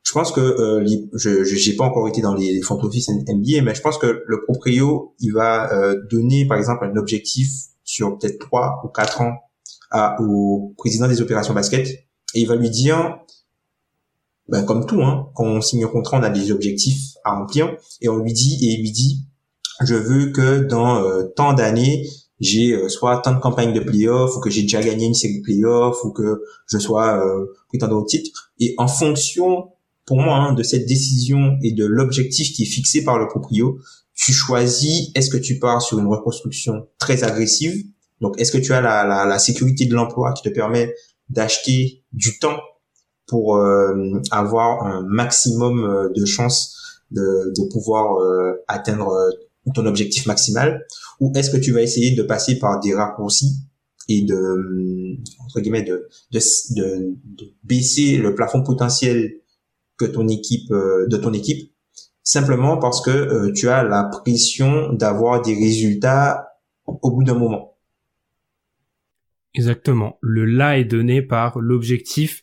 je 0.02 0.12
pense 0.12 0.32
que 0.32 0.84
je 1.14 1.44
j'ai 1.44 1.76
pas 1.76 1.84
encore 1.84 2.08
été 2.08 2.20
dans 2.20 2.34
les 2.34 2.60
front 2.62 2.82
office 2.82 3.08
NBA 3.08 3.62
mais 3.62 3.74
je 3.74 3.82
pense 3.82 3.98
que 3.98 4.22
le 4.26 4.42
proprio 4.44 5.14
il 5.20 5.32
va 5.32 5.94
donner 6.10 6.46
par 6.46 6.56
exemple 6.58 6.84
un 6.84 6.96
objectif 6.96 7.48
sur 7.84 8.18
peut-être 8.18 8.38
trois 8.38 8.80
ou 8.84 8.88
quatre 8.88 9.20
ans 9.20 9.34
à, 9.90 10.20
au 10.20 10.74
président 10.78 11.08
des 11.08 11.20
opérations 11.20 11.54
basket 11.54 11.88
et 11.88 12.40
il 12.40 12.48
va 12.48 12.56
lui 12.56 12.70
dire 12.70 13.18
ben, 14.48 14.62
comme 14.64 14.86
tout, 14.86 15.02
hein, 15.02 15.28
quand 15.34 15.44
on 15.44 15.60
signe 15.60 15.84
un 15.84 15.88
contrat, 15.88 16.18
on 16.18 16.22
a 16.22 16.30
des 16.30 16.52
objectifs 16.52 17.14
à 17.24 17.34
remplir 17.36 17.76
et 18.00 18.08
on 18.08 18.18
lui 18.18 18.32
dit 18.32 18.58
et 18.62 18.74
il 18.74 18.80
lui 18.80 18.92
dit, 18.92 19.24
je 19.84 19.94
veux 19.94 20.30
que 20.30 20.60
dans 20.60 21.02
euh, 21.02 21.24
tant 21.34 21.52
d'années, 21.52 22.06
j'ai 22.38 22.72
euh, 22.72 22.88
soit 22.88 23.20
tant 23.22 23.34
de 23.34 23.40
campagnes 23.40 23.72
de 23.72 23.80
playoffs 23.80 24.36
ou 24.36 24.40
que 24.40 24.50
j'ai 24.50 24.62
déjà 24.62 24.80
gagné 24.82 25.06
une 25.06 25.14
série 25.14 25.38
de 25.38 25.42
playoffs 25.42 26.04
ou 26.04 26.12
que 26.12 26.42
je 26.68 26.78
sois 26.78 27.18
euh, 27.18 27.46
prétendant 27.68 27.98
au 27.98 28.04
titre. 28.04 28.52
Et 28.60 28.74
en 28.78 28.88
fonction, 28.88 29.70
pour 30.04 30.18
moi, 30.18 30.36
hein, 30.36 30.52
de 30.52 30.62
cette 30.62 30.86
décision 30.86 31.56
et 31.62 31.72
de 31.72 31.84
l'objectif 31.84 32.52
qui 32.52 32.62
est 32.62 32.66
fixé 32.66 33.02
par 33.02 33.18
le 33.18 33.26
proprio, 33.26 33.78
tu 34.14 34.32
choisis 34.32 35.10
est-ce 35.14 35.28
que 35.28 35.36
tu 35.36 35.58
pars 35.58 35.82
sur 35.82 35.98
une 35.98 36.06
reconstruction 36.06 36.86
très 36.98 37.24
agressive. 37.24 37.84
Donc, 38.20 38.40
est-ce 38.40 38.52
que 38.52 38.58
tu 38.58 38.72
as 38.72 38.80
la, 38.80 39.04
la, 39.04 39.26
la 39.26 39.38
sécurité 39.38 39.86
de 39.86 39.94
l'emploi 39.94 40.32
qui 40.32 40.42
te 40.42 40.54
permet 40.54 40.94
d'acheter 41.28 42.04
du 42.12 42.38
temps 42.38 42.58
pour 43.26 43.56
euh, 43.56 44.20
avoir 44.30 44.86
un 44.86 45.02
maximum 45.02 45.84
euh, 45.84 46.08
de 46.14 46.24
chances 46.24 47.02
de, 47.10 47.52
de 47.56 47.72
pouvoir 47.72 48.18
euh, 48.18 48.54
atteindre 48.68 49.12
ton 49.74 49.86
objectif 49.86 50.26
maximal 50.26 50.86
ou 51.20 51.32
est-ce 51.34 51.50
que 51.50 51.56
tu 51.56 51.72
vas 51.72 51.82
essayer 51.82 52.14
de 52.14 52.22
passer 52.22 52.58
par 52.58 52.80
des 52.80 52.94
raccourcis 52.94 53.56
et 54.08 54.22
de 54.22 55.16
entre 55.44 55.60
guillemets 55.60 55.82
de 55.82 56.08
de, 56.30 56.38
de, 56.74 57.16
de 57.24 57.52
baisser 57.64 58.16
le 58.18 58.34
plafond 58.34 58.62
potentiel 58.62 59.40
que 59.98 60.04
ton 60.04 60.28
équipe 60.28 60.70
de 60.70 61.16
ton 61.16 61.32
équipe? 61.32 61.72
Simplement 62.22 62.76
parce 62.76 63.00
que 63.00 63.50
tu 63.52 63.68
as 63.68 63.82
la 63.82 64.04
pression 64.04 64.92
d'avoir 64.92 65.42
des 65.42 65.54
résultats 65.54 66.48
au 66.86 67.10
bout 67.10 67.24
d'un 67.24 67.34
moment. 67.34 67.76
Exactement. 69.54 70.18
Le 70.20 70.44
là 70.44 70.78
est 70.78 70.84
donné 70.84 71.22
par 71.22 71.58
l'objectif 71.58 72.42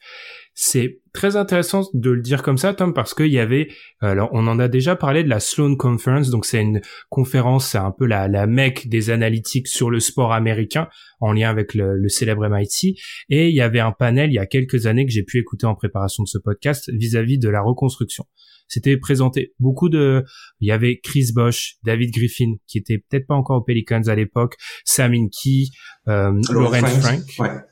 c'est 0.56 1.02
très 1.14 1.36
intéressant 1.36 1.90
de 1.94 2.12
le 2.12 2.22
dire 2.22 2.44
comme 2.44 2.58
ça, 2.58 2.74
Tom, 2.74 2.94
parce 2.94 3.14
qu'il 3.14 3.32
y 3.32 3.40
avait, 3.40 3.70
alors 4.02 4.30
on 4.34 4.48
en 4.48 4.60
a 4.60 4.68
déjà 4.68 4.96
parlé 4.96 5.24
de 5.24 5.30
la 5.30 5.40
Sloan 5.40 5.76
Conference, 5.76 6.30
donc 6.30 6.46
c'est 6.46 6.62
une 6.62 6.82
conférence, 7.10 7.70
c'est 7.70 7.78
un 7.78 7.92
peu 7.92 8.06
la, 8.06 8.28
la 8.28 8.46
mecque 8.46 8.88
des 8.88 9.10
analytiques 9.10 9.68
sur 9.68 9.90
le 9.90 10.00
sport 10.00 10.34
américain, 10.34 10.88
en 11.20 11.34
lien 11.34 11.50
avec 11.50 11.74
le, 11.74 12.08
célèbre 12.08 12.48
MIT, 12.48 13.00
et 13.30 13.50
il 13.50 13.56
y 13.56 13.62
avait 13.62 13.80
un 13.80 13.92
panel 13.92 14.30
il 14.30 14.36
y 14.36 14.40
a 14.40 14.46
quelques 14.46 14.86
années 14.86 15.06
que 15.06 15.12
j'ai 15.12 15.24
pu 15.24 15.40
écouter 15.40 15.66
en 15.66 15.76
préparation 15.76 16.24
de 16.24 16.28
ce 16.28 16.38
podcast 16.38 16.92
vis-à-vis 16.94 17.40
de 17.40 17.50
la 17.50 17.62
reconstruction. 17.62 18.26
C'était 18.68 18.98
présenté. 18.98 19.54
Beaucoup 19.60 19.90
de, 19.90 20.24
il 20.60 20.68
y 20.68 20.72
avait 20.72 21.00
Chris 21.04 21.32
Bosch, 21.34 21.76
David 21.84 22.12
Griffin, 22.12 22.56
qui 22.68 22.78
était 22.78 22.98
peut-être 22.98 23.28
pas 23.28 23.36
encore 23.36 23.58
aux 23.58 23.64
Pelicans 23.64 24.08
à 24.08 24.16
l'époque, 24.16 24.56
Sam 24.86 25.14
Inky, 25.14 25.72
euh, 26.08 26.32
Lawrence 26.50 27.00
Frank 27.00 27.64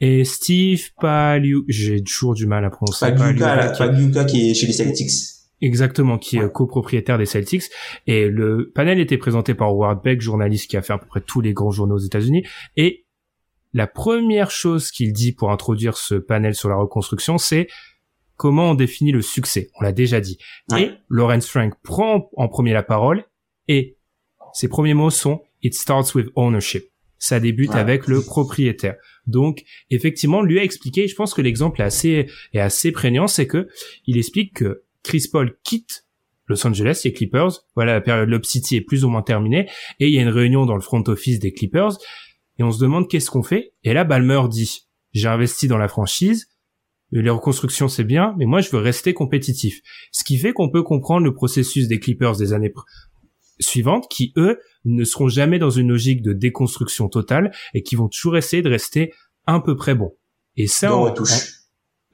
et 0.00 0.24
Steve 0.24 0.90
Paliu, 1.00 1.64
j'ai 1.68 2.02
toujours 2.02 2.34
du 2.34 2.46
mal 2.46 2.64
à 2.64 2.70
prononcer. 2.70 3.06
Pagliuca, 3.06 4.24
qui 4.24 4.50
est 4.50 4.54
chez 4.54 4.66
les 4.66 4.72
Celtics. 4.72 5.10
Exactement, 5.62 6.18
qui 6.18 6.36
est 6.36 6.52
copropriétaire 6.52 7.16
des 7.16 7.24
Celtics. 7.24 7.64
Et 8.06 8.28
le 8.28 8.70
panel 8.74 9.00
était 9.00 9.16
présenté 9.16 9.54
par 9.54 9.68
Howard 9.68 10.02
Beck, 10.02 10.20
journaliste 10.20 10.68
qui 10.70 10.76
a 10.76 10.82
fait 10.82 10.92
à 10.92 10.98
peu 10.98 11.06
près 11.06 11.22
tous 11.22 11.40
les 11.40 11.54
grands 11.54 11.70
journaux 11.70 11.94
aux 11.94 12.04
États-Unis. 12.04 12.44
Et 12.76 13.06
la 13.72 13.86
première 13.86 14.50
chose 14.50 14.90
qu'il 14.90 15.12
dit 15.12 15.32
pour 15.32 15.50
introduire 15.50 15.96
ce 15.96 16.14
panel 16.14 16.54
sur 16.54 16.68
la 16.68 16.76
reconstruction, 16.76 17.38
c'est 17.38 17.68
comment 18.36 18.70
on 18.70 18.74
définit 18.74 19.12
le 19.12 19.22
succès. 19.22 19.70
On 19.80 19.84
l'a 19.84 19.92
déjà 19.92 20.20
dit. 20.20 20.38
Et 20.76 20.90
Lawrence 21.08 21.48
Frank 21.48 21.74
prend 21.82 22.28
en 22.36 22.48
premier 22.48 22.74
la 22.74 22.82
parole 22.82 23.24
et 23.68 23.96
ses 24.52 24.68
premiers 24.68 24.94
mots 24.94 25.10
sont 25.10 25.42
It 25.62 25.74
starts 25.74 26.14
with 26.14 26.28
ownership. 26.36 26.84
Ça 27.18 27.40
débute 27.40 27.72
avec 27.72 28.06
le 28.06 28.20
propriétaire. 28.20 28.96
Donc, 29.26 29.64
effectivement, 29.90 30.42
lui 30.42 30.58
a 30.58 30.62
expliqué, 30.62 31.08
je 31.08 31.14
pense 31.14 31.34
que 31.34 31.42
l'exemple 31.42 31.80
est 31.80 31.84
assez, 31.84 32.26
est 32.52 32.60
assez 32.60 32.92
prégnant, 32.92 33.26
c'est 33.26 33.46
que 33.46 33.68
il 34.06 34.18
explique 34.18 34.54
que 34.54 34.82
Chris 35.02 35.28
Paul 35.30 35.56
quitte 35.62 36.06
Los 36.48 36.66
Angeles, 36.66 37.02
les 37.04 37.12
Clippers. 37.12 37.50
Voilà, 37.74 37.94
la 37.94 38.00
période 38.00 38.28
Lob 38.28 38.44
City 38.44 38.76
est 38.76 38.80
plus 38.80 39.04
ou 39.04 39.08
moins 39.08 39.22
terminée. 39.22 39.68
Et 40.00 40.08
il 40.08 40.14
y 40.14 40.18
a 40.18 40.22
une 40.22 40.28
réunion 40.28 40.66
dans 40.66 40.74
le 40.74 40.80
front 40.80 41.02
office 41.06 41.38
des 41.38 41.52
Clippers. 41.52 41.92
Et 42.58 42.62
on 42.62 42.70
se 42.70 42.80
demande 42.80 43.08
qu'est-ce 43.08 43.30
qu'on 43.30 43.42
fait. 43.42 43.72
Et 43.84 43.92
là, 43.92 44.04
Balmer 44.04 44.42
dit, 44.48 44.86
j'ai 45.12 45.28
investi 45.28 45.68
dans 45.68 45.78
la 45.78 45.88
franchise. 45.88 46.48
Les 47.12 47.30
reconstructions, 47.30 47.88
c'est 47.88 48.04
bien, 48.04 48.34
mais 48.36 48.46
moi, 48.46 48.60
je 48.60 48.70
veux 48.70 48.78
rester 48.78 49.14
compétitif. 49.14 49.80
Ce 50.10 50.24
qui 50.24 50.38
fait 50.38 50.52
qu'on 50.52 50.70
peut 50.70 50.82
comprendre 50.82 51.24
le 51.24 51.34
processus 51.34 51.86
des 51.86 52.00
Clippers 52.00 52.36
des 52.36 52.52
années 52.52 52.72
suivantes, 53.60 54.06
qui, 54.10 54.32
eux, 54.36 54.58
ne 54.86 55.04
seront 55.04 55.28
jamais 55.28 55.58
dans 55.58 55.70
une 55.70 55.88
logique 55.88 56.22
de 56.22 56.32
déconstruction 56.32 57.08
totale 57.08 57.52
et 57.74 57.82
qui 57.82 57.96
vont 57.96 58.08
toujours 58.08 58.36
essayer 58.36 58.62
de 58.62 58.70
rester 58.70 59.12
un 59.46 59.60
peu 59.60 59.76
près 59.76 59.94
bons. 59.94 60.16
Et 60.56 60.66
ça, 60.66 60.88
de 60.88 60.94
retouche. 60.94 61.50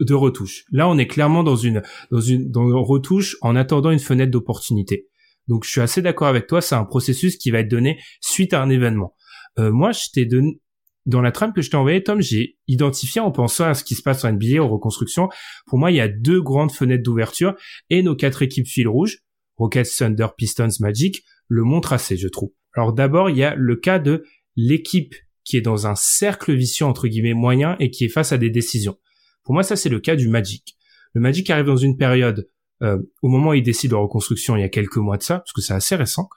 de 0.01 0.15
retouche. 0.15 0.65
Là, 0.73 0.89
on 0.89 0.99
est 0.99 1.07
clairement 1.07 1.45
dans 1.45 1.57
une 1.57 1.83
dans 2.11 2.21
une 2.21 2.51
dans 2.51 2.67
une 2.67 2.75
retouche 2.75 3.37
en 3.41 3.55
attendant 3.55 3.91
une 3.91 4.01
fenêtre 4.01 4.33
d'opportunité. 4.33 5.07
Donc, 5.49 5.65
je 5.65 5.71
suis 5.71 5.81
assez 5.81 6.03
d'accord 6.03 6.29
avec 6.29 6.47
toi. 6.47 6.61
C'est 6.61 6.75
un 6.75 6.85
processus 6.85 7.37
qui 7.37 7.51
va 7.51 7.61
être 7.61 7.71
donné 7.71 8.01
suite 8.21 8.55
à 8.55 8.63
un 8.63 8.71
événement. 8.71 9.15
Euh, 9.59 9.71
moi, 9.71 9.93
je 9.93 10.07
t'ai 10.13 10.25
donné 10.25 10.61
dans 11.05 11.21
la 11.21 11.33
trame 11.33 11.53
que 11.53 11.63
je 11.63 11.71
t'ai 11.71 11.77
envoyée, 11.77 12.03
Tom, 12.03 12.21
j'ai 12.21 12.59
identifié 12.69 13.21
en 13.21 13.33
pensant 13.33 13.65
à 13.65 13.75
ce 13.75 13.83
qui 13.83 13.95
se 13.95 14.03
passe 14.03 14.25
en 14.25 14.33
NBA, 14.33 14.63
aux 14.63 14.69
reconstructions. 14.69 15.29
Pour 15.67 15.79
moi, 15.79 15.91
il 15.91 15.97
y 15.97 16.01
a 16.01 16.09
deux 16.09 16.41
grandes 16.41 16.73
fenêtres 16.73 17.03
d'ouverture 17.03 17.55
et 17.91 18.03
nos 18.03 18.15
quatre 18.15 18.43
équipes 18.43 18.69
fil 18.69 18.87
rouge, 18.87 19.19
Rockets, 19.57 19.97
Thunder, 19.99 20.29
Pistons, 20.37 20.69
Magic, 20.81 21.25
le 21.49 21.65
montrent 21.65 21.93
assez, 21.93 22.17
je 22.17 22.29
trouve. 22.29 22.53
Alors 22.75 22.93
d'abord, 22.93 23.31
il 23.31 23.37
y 23.37 23.45
a 23.45 23.55
le 23.55 23.77
cas 23.77 23.99
de 23.99 24.25
l'équipe 24.57 25.15
qui 25.45 25.57
est 25.57 25.63
dans 25.63 25.87
un 25.87 25.95
cercle 25.95 26.55
vicieux 26.55 26.87
entre 26.87 27.09
guillemets 27.09 27.35
moyen 27.35 27.77
et 27.81 27.91
qui 27.91 28.05
est 28.05 28.09
face 28.09 28.33
à 28.33 28.39
des 28.39 28.51
décisions. 28.51 28.99
Pour 29.43 29.55
moi, 29.55 29.63
ça 29.63 29.77
c'est 29.77 29.89
le 29.89 30.01
cas 30.01 30.17
du 30.17 30.29
Magic. 30.29 30.77
Le 31.15 31.21
Magic 31.21 31.49
arrive 31.51 31.67
dans 31.67 31.77
une 31.77 31.97
période 31.97 32.49
euh, 32.83 32.99
au 33.23 33.29
moment 33.29 33.51
où 33.51 33.55
il 33.55 33.63
décide 33.63 33.91
de 33.91 33.97
reconstruction, 33.97 34.57
il 34.57 34.61
y 34.61 34.65
a 34.65 34.69
quelques 34.69 34.97
mois 34.97 35.17
de 35.17 35.23
ça, 35.23 35.39
parce 35.39 35.53
que 35.53 35.61
c'est 35.61 35.75
assez 35.75 35.95
récent. 35.95 36.29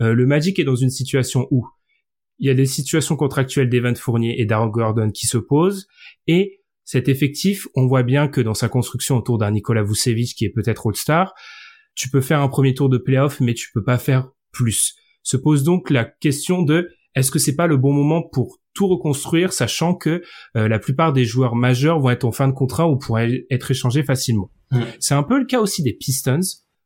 Euh, 0.00 0.14
le 0.14 0.26
Magic 0.26 0.58
est 0.58 0.64
dans 0.64 0.76
une 0.76 0.90
situation 0.90 1.48
où 1.50 1.66
il 2.38 2.46
y 2.46 2.50
a 2.50 2.54
des 2.54 2.66
situations 2.66 3.16
contractuelles 3.16 3.68
d'Evan 3.68 3.94
Fournier 3.96 4.40
et 4.40 4.46
d'Aaron 4.46 4.68
Gordon 4.68 5.10
qui 5.10 5.26
se 5.26 5.36
posent 5.36 5.88
et 6.26 6.60
cet 6.84 7.08
effectif, 7.08 7.68
on 7.76 7.86
voit 7.86 8.02
bien 8.02 8.26
que 8.26 8.40
dans 8.40 8.54
sa 8.54 8.68
construction 8.68 9.16
autour 9.16 9.38
d'un 9.38 9.52
Nikola 9.52 9.82
Vucevic 9.82 10.34
qui 10.34 10.44
est 10.44 10.50
peut-être 10.50 10.88
All-Star, 10.88 11.34
tu 11.94 12.08
peux 12.08 12.20
faire 12.20 12.40
un 12.40 12.48
premier 12.48 12.74
tour 12.74 12.88
de 12.88 12.98
playoff 12.98 13.40
mais 13.40 13.54
tu 13.54 13.70
peux 13.72 13.84
pas 13.84 13.98
faire 13.98 14.28
plus. 14.52 14.94
Se 15.22 15.36
pose 15.36 15.62
donc 15.62 15.90
la 15.90 16.04
question 16.04 16.62
de 16.62 16.88
est-ce 17.14 17.30
que 17.30 17.38
c'est 17.38 17.56
pas 17.56 17.66
le 17.66 17.76
bon 17.76 17.92
moment 17.92 18.22
pour 18.22 18.58
tout 18.74 18.86
reconstruire, 18.86 19.52
sachant 19.52 19.94
que 19.94 20.22
euh, 20.56 20.68
la 20.68 20.78
plupart 20.78 21.12
des 21.12 21.24
joueurs 21.24 21.56
majeurs 21.56 21.98
vont 21.98 22.10
être 22.10 22.24
en 22.24 22.32
fin 22.32 22.48
de 22.48 22.52
contrat 22.52 22.88
ou 22.88 22.96
pourraient 22.96 23.44
être 23.50 23.70
échangés 23.70 24.02
facilement. 24.02 24.50
Mm. 24.70 24.82
C'est 25.00 25.14
un 25.14 25.22
peu 25.22 25.38
le 25.38 25.44
cas 25.44 25.60
aussi 25.60 25.82
des 25.82 25.92
Pistons. 25.92 26.40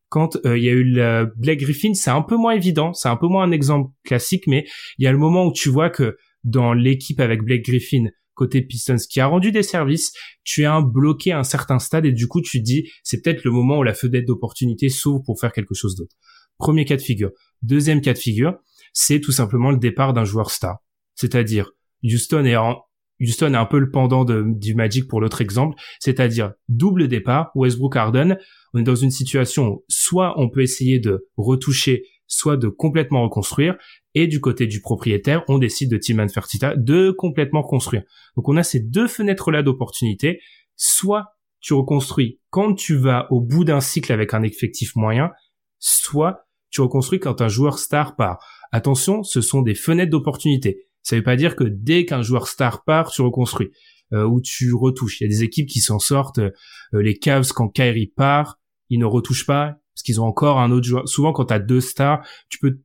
Quand 0.08 0.36
euh, 0.46 0.56
il 0.56 0.64
y 0.64 0.68
a 0.68 0.72
eu 0.72 0.84
le 0.84 1.32
Blake 1.36 1.60
Griffin, 1.60 1.92
c'est 1.94 2.10
un 2.10 2.22
peu 2.22 2.36
moins 2.36 2.52
évident, 2.52 2.92
c'est 2.92 3.08
un 3.08 3.16
peu 3.16 3.26
moins 3.26 3.44
un 3.44 3.50
exemple 3.50 3.90
classique, 4.04 4.46
mais 4.46 4.64
il 4.98 5.04
y 5.04 5.08
a 5.08 5.12
le 5.12 5.18
moment 5.18 5.46
où 5.46 5.52
tu 5.52 5.68
vois 5.68 5.90
que 5.90 6.16
dans 6.44 6.72
l'équipe 6.72 7.20
avec 7.20 7.42
Blake 7.42 7.64
Griffin, 7.64 8.06
côté 8.34 8.62
Pistons, 8.62 8.96
qui 9.08 9.20
a 9.20 9.26
rendu 9.26 9.50
des 9.50 9.62
services, 9.62 10.12
tu 10.44 10.62
es 10.62 10.66
un 10.66 10.82
bloqué 10.82 11.32
à 11.32 11.38
un 11.38 11.44
certain 11.44 11.78
stade 11.78 12.06
et 12.06 12.12
du 12.12 12.28
coup 12.28 12.40
tu 12.42 12.60
dis 12.60 12.90
c'est 13.02 13.22
peut-être 13.22 13.44
le 13.44 13.50
moment 13.50 13.78
où 13.78 13.82
la 13.82 13.94
fenêtre 13.94 14.26
d'opportunité 14.26 14.88
s'ouvre 14.88 15.22
pour 15.24 15.40
faire 15.40 15.52
quelque 15.52 15.74
chose 15.74 15.96
d'autre. 15.96 16.14
Premier 16.58 16.84
cas 16.84 16.96
de 16.96 17.02
figure. 17.02 17.30
Deuxième 17.62 18.00
cas 18.00 18.12
de 18.12 18.18
figure, 18.18 18.54
c'est 18.92 19.20
tout 19.20 19.32
simplement 19.32 19.70
le 19.70 19.78
départ 19.78 20.12
d'un 20.12 20.24
joueur 20.24 20.50
star. 20.50 20.78
C'est-à-dire, 21.14 21.70
Houston 22.02 22.44
est 22.44 22.56
en, 22.56 22.82
Houston 23.20 23.54
est 23.54 23.56
un 23.56 23.66
peu 23.66 23.78
le 23.78 23.90
pendant 23.90 24.24
de, 24.24 24.44
du 24.46 24.74
Magic 24.74 25.08
pour 25.08 25.20
l'autre 25.20 25.40
exemple, 25.40 25.76
c'est-à-dire 26.00 26.52
double 26.68 27.08
départ, 27.08 27.50
Westbrook 27.54 27.96
Harden, 27.96 28.36
on 28.72 28.80
est 28.80 28.84
dans 28.84 28.94
une 28.94 29.10
situation 29.10 29.68
où 29.68 29.84
soit 29.88 30.34
on 30.36 30.48
peut 30.50 30.62
essayer 30.62 30.98
de 30.98 31.28
retoucher, 31.36 32.04
soit 32.26 32.56
de 32.56 32.68
complètement 32.68 33.22
reconstruire, 33.22 33.76
et 34.14 34.26
du 34.26 34.40
côté 34.40 34.66
du 34.66 34.80
propriétaire, 34.80 35.44
on 35.48 35.58
décide 35.58 35.90
de 35.90 35.96
Tillman 35.96 36.28
Fertitta 36.28 36.74
de 36.76 37.10
complètement 37.10 37.62
construire. 37.62 38.02
Donc 38.36 38.48
on 38.48 38.56
a 38.56 38.62
ces 38.62 38.80
deux 38.80 39.08
fenêtres-là 39.08 39.62
d'opportunité, 39.62 40.40
soit 40.76 41.26
tu 41.60 41.74
reconstruis 41.74 42.40
quand 42.50 42.74
tu 42.74 42.96
vas 42.96 43.26
au 43.30 43.40
bout 43.40 43.64
d'un 43.64 43.80
cycle 43.80 44.12
avec 44.12 44.34
un 44.34 44.42
effectif 44.42 44.94
moyen, 44.96 45.30
soit 45.78 46.43
tu 46.74 46.80
reconstruis 46.80 47.20
quand 47.20 47.40
un 47.40 47.48
joueur 47.48 47.78
star 47.78 48.16
part. 48.16 48.44
Attention, 48.72 49.22
ce 49.22 49.40
sont 49.40 49.62
des 49.62 49.76
fenêtres 49.76 50.10
d'opportunité. 50.10 50.88
Ça 51.02 51.14
veut 51.14 51.22
pas 51.22 51.36
dire 51.36 51.54
que 51.54 51.62
dès 51.62 52.04
qu'un 52.04 52.20
joueur 52.20 52.48
star 52.48 52.82
part, 52.82 53.12
tu 53.12 53.22
reconstruis 53.22 53.70
euh, 54.12 54.24
ou 54.24 54.40
tu 54.40 54.74
retouches. 54.74 55.20
Il 55.20 55.24
y 55.24 55.26
a 55.26 55.30
des 55.30 55.44
équipes 55.44 55.68
qui 55.68 55.78
s'en 55.78 56.00
sortent. 56.00 56.40
Euh, 56.40 56.50
les 56.92 57.16
Cavs, 57.16 57.52
quand 57.52 57.68
Kyrie 57.68 58.08
part, 58.08 58.58
ils 58.90 58.98
ne 58.98 59.04
retouchent 59.04 59.46
pas 59.46 59.76
parce 59.94 60.02
qu'ils 60.02 60.20
ont 60.20 60.24
encore 60.24 60.58
un 60.58 60.72
autre 60.72 60.84
joueur. 60.84 61.08
Souvent, 61.08 61.32
quand 61.32 61.46
tu 61.46 61.54
as 61.54 61.60
deux 61.60 61.80
stars, 61.80 62.26
tu 62.48 62.58
peux 62.58 62.80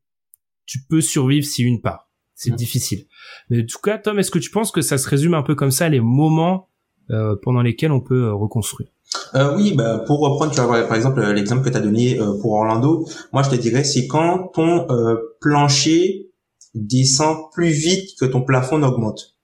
tu 0.67 0.83
peux 0.87 1.01
survivre 1.01 1.47
si 1.47 1.63
une 1.63 1.81
part. 1.81 2.11
C'est 2.35 2.53
difficile. 2.53 3.07
Mais 3.49 3.63
en 3.63 3.65
tout 3.65 3.79
cas, 3.79 3.97
Tom, 3.97 4.19
est-ce 4.19 4.29
que 4.29 4.37
tu 4.37 4.51
penses 4.51 4.71
que 4.71 4.81
ça 4.81 4.99
se 4.99 5.09
résume 5.09 5.33
un 5.33 5.41
peu 5.41 5.55
comme 5.55 5.71
ça 5.71 5.89
les 5.89 5.99
moments 5.99 6.69
euh, 7.09 7.35
pendant 7.41 7.63
lesquels 7.63 7.91
on 7.91 8.01
peut 8.01 8.31
reconstruire? 8.31 8.89
Euh, 9.35 9.55
oui, 9.55 9.73
bah, 9.75 10.03
pour 10.05 10.19
reprendre, 10.19 10.51
tu 10.51 10.61
vois, 10.61 10.83
par 10.87 10.95
exemple, 10.95 11.21
l'exemple 11.31 11.63
que 11.63 11.69
tu 11.69 11.77
as 11.77 11.81
donné 11.81 12.19
euh, 12.19 12.37
pour 12.41 12.53
Orlando, 12.53 13.07
moi 13.33 13.43
je 13.43 13.49
te 13.49 13.55
dirais, 13.55 13.83
c'est 13.83 14.07
quand 14.07 14.49
ton 14.53 14.89
euh, 14.89 15.15
plancher 15.41 16.31
descend 16.75 17.37
plus 17.53 17.69
vite 17.69 18.09
que 18.19 18.25
ton 18.25 18.41
plafond 18.41 18.77
n'augmente. 18.77 19.35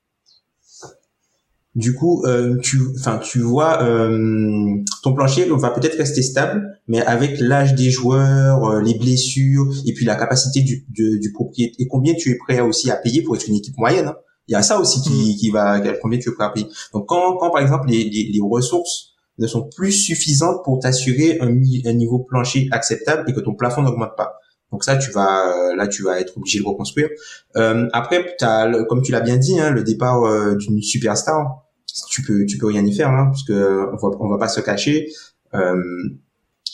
Du 1.73 1.93
coup, 1.93 2.23
euh, 2.25 2.58
tu, 2.62 2.80
enfin, 2.97 3.17
tu 3.17 3.39
vois, 3.39 3.80
ton 5.04 5.13
plancher 5.13 5.49
va 5.49 5.71
peut-être 5.71 5.97
rester 5.97 6.21
stable, 6.21 6.80
mais 6.88 7.01
avec 7.01 7.38
l'âge 7.41 7.75
des 7.75 7.89
joueurs, 7.89 8.80
les 8.82 8.93
blessures, 8.93 9.67
et 9.86 9.93
puis 9.93 10.06
la 10.06 10.15
capacité 10.15 10.62
du, 10.62 10.86
du, 10.89 11.32
propriétaire, 11.34 11.75
et 11.80 11.88
combien 11.88 12.13
tu 12.13 12.32
es 12.32 12.38
prêt 12.38 12.62
aussi 12.62 12.89
à 12.91 12.95
payer 12.95 13.23
pour 13.23 13.36
être 13.36 13.47
une 13.49 13.56
équipe 13.56 13.78
moyenne. 13.78 14.08
Hein. 14.08 14.15
Il 14.47 14.54
y 14.54 14.56
a 14.56 14.62
ça 14.62 14.80
aussi 14.80 15.01
qui, 15.01 15.34
mm. 15.34 15.36
qui 15.38 15.49
va, 15.49 15.82
combien 16.01 16.17
tu 16.17 16.30
es 16.30 16.32
prêt 16.32 16.45
à 16.45 16.49
payer. 16.49 16.67
Donc, 16.93 17.08
quand, 17.08 17.36
quand 17.38 17.49
par 17.51 17.62
exemple 17.62 17.89
les, 17.89 18.06
les, 18.06 18.30
les 18.32 18.39
ressources 18.41 19.14
ne 19.38 19.48
sont 19.48 19.69
plus 19.76 19.91
suffisantes 19.91 20.63
pour 20.63 20.80
t'assurer 20.80 21.39
un, 21.41 21.50
niveau 21.93 22.19
plancher 22.19 22.67
acceptable 22.71 23.30
et 23.30 23.34
que 23.34 23.39
ton 23.39 23.54
plafond 23.54 23.82
n'augmente 23.82 24.15
pas. 24.15 24.39
Donc 24.71 24.84
ça, 24.84 24.98
tu 24.98 25.12
vas 25.12 25.48
euh, 25.48 25.76
là, 25.76 25.88
tu 25.88 26.04
vas 26.04 26.19
être 26.19 26.38
obligé 26.38 26.60
de 26.60 26.65
reconstruire. 26.65 27.10
Euh, 27.56 27.88
après, 27.93 28.36
as, 28.41 28.71
comme 28.89 29.02
tu 29.02 29.12
l'as 29.12 29.21
bien 29.21 29.38
dit, 29.38 29.60
hein, 29.60 29.71
le 29.71 29.84
départ 29.84 30.24
euh, 30.24 30.56
d'une 30.56 30.82
superstar, 30.82 31.63
tu 32.10 32.24
peux, 32.24 32.45
tu 32.45 32.58
peux 32.58 32.67
rien 32.67 32.86
y 32.86 32.93
faire, 32.93 33.10
hein, 33.10 33.28
parce 33.28 33.43
que 33.43 33.88
on 33.93 33.95
va, 33.95 34.17
on 34.19 34.30
va 34.30 34.38
pas 34.38 34.48
se 34.48 34.60
cacher. 34.60 35.10
Euh, 35.54 35.82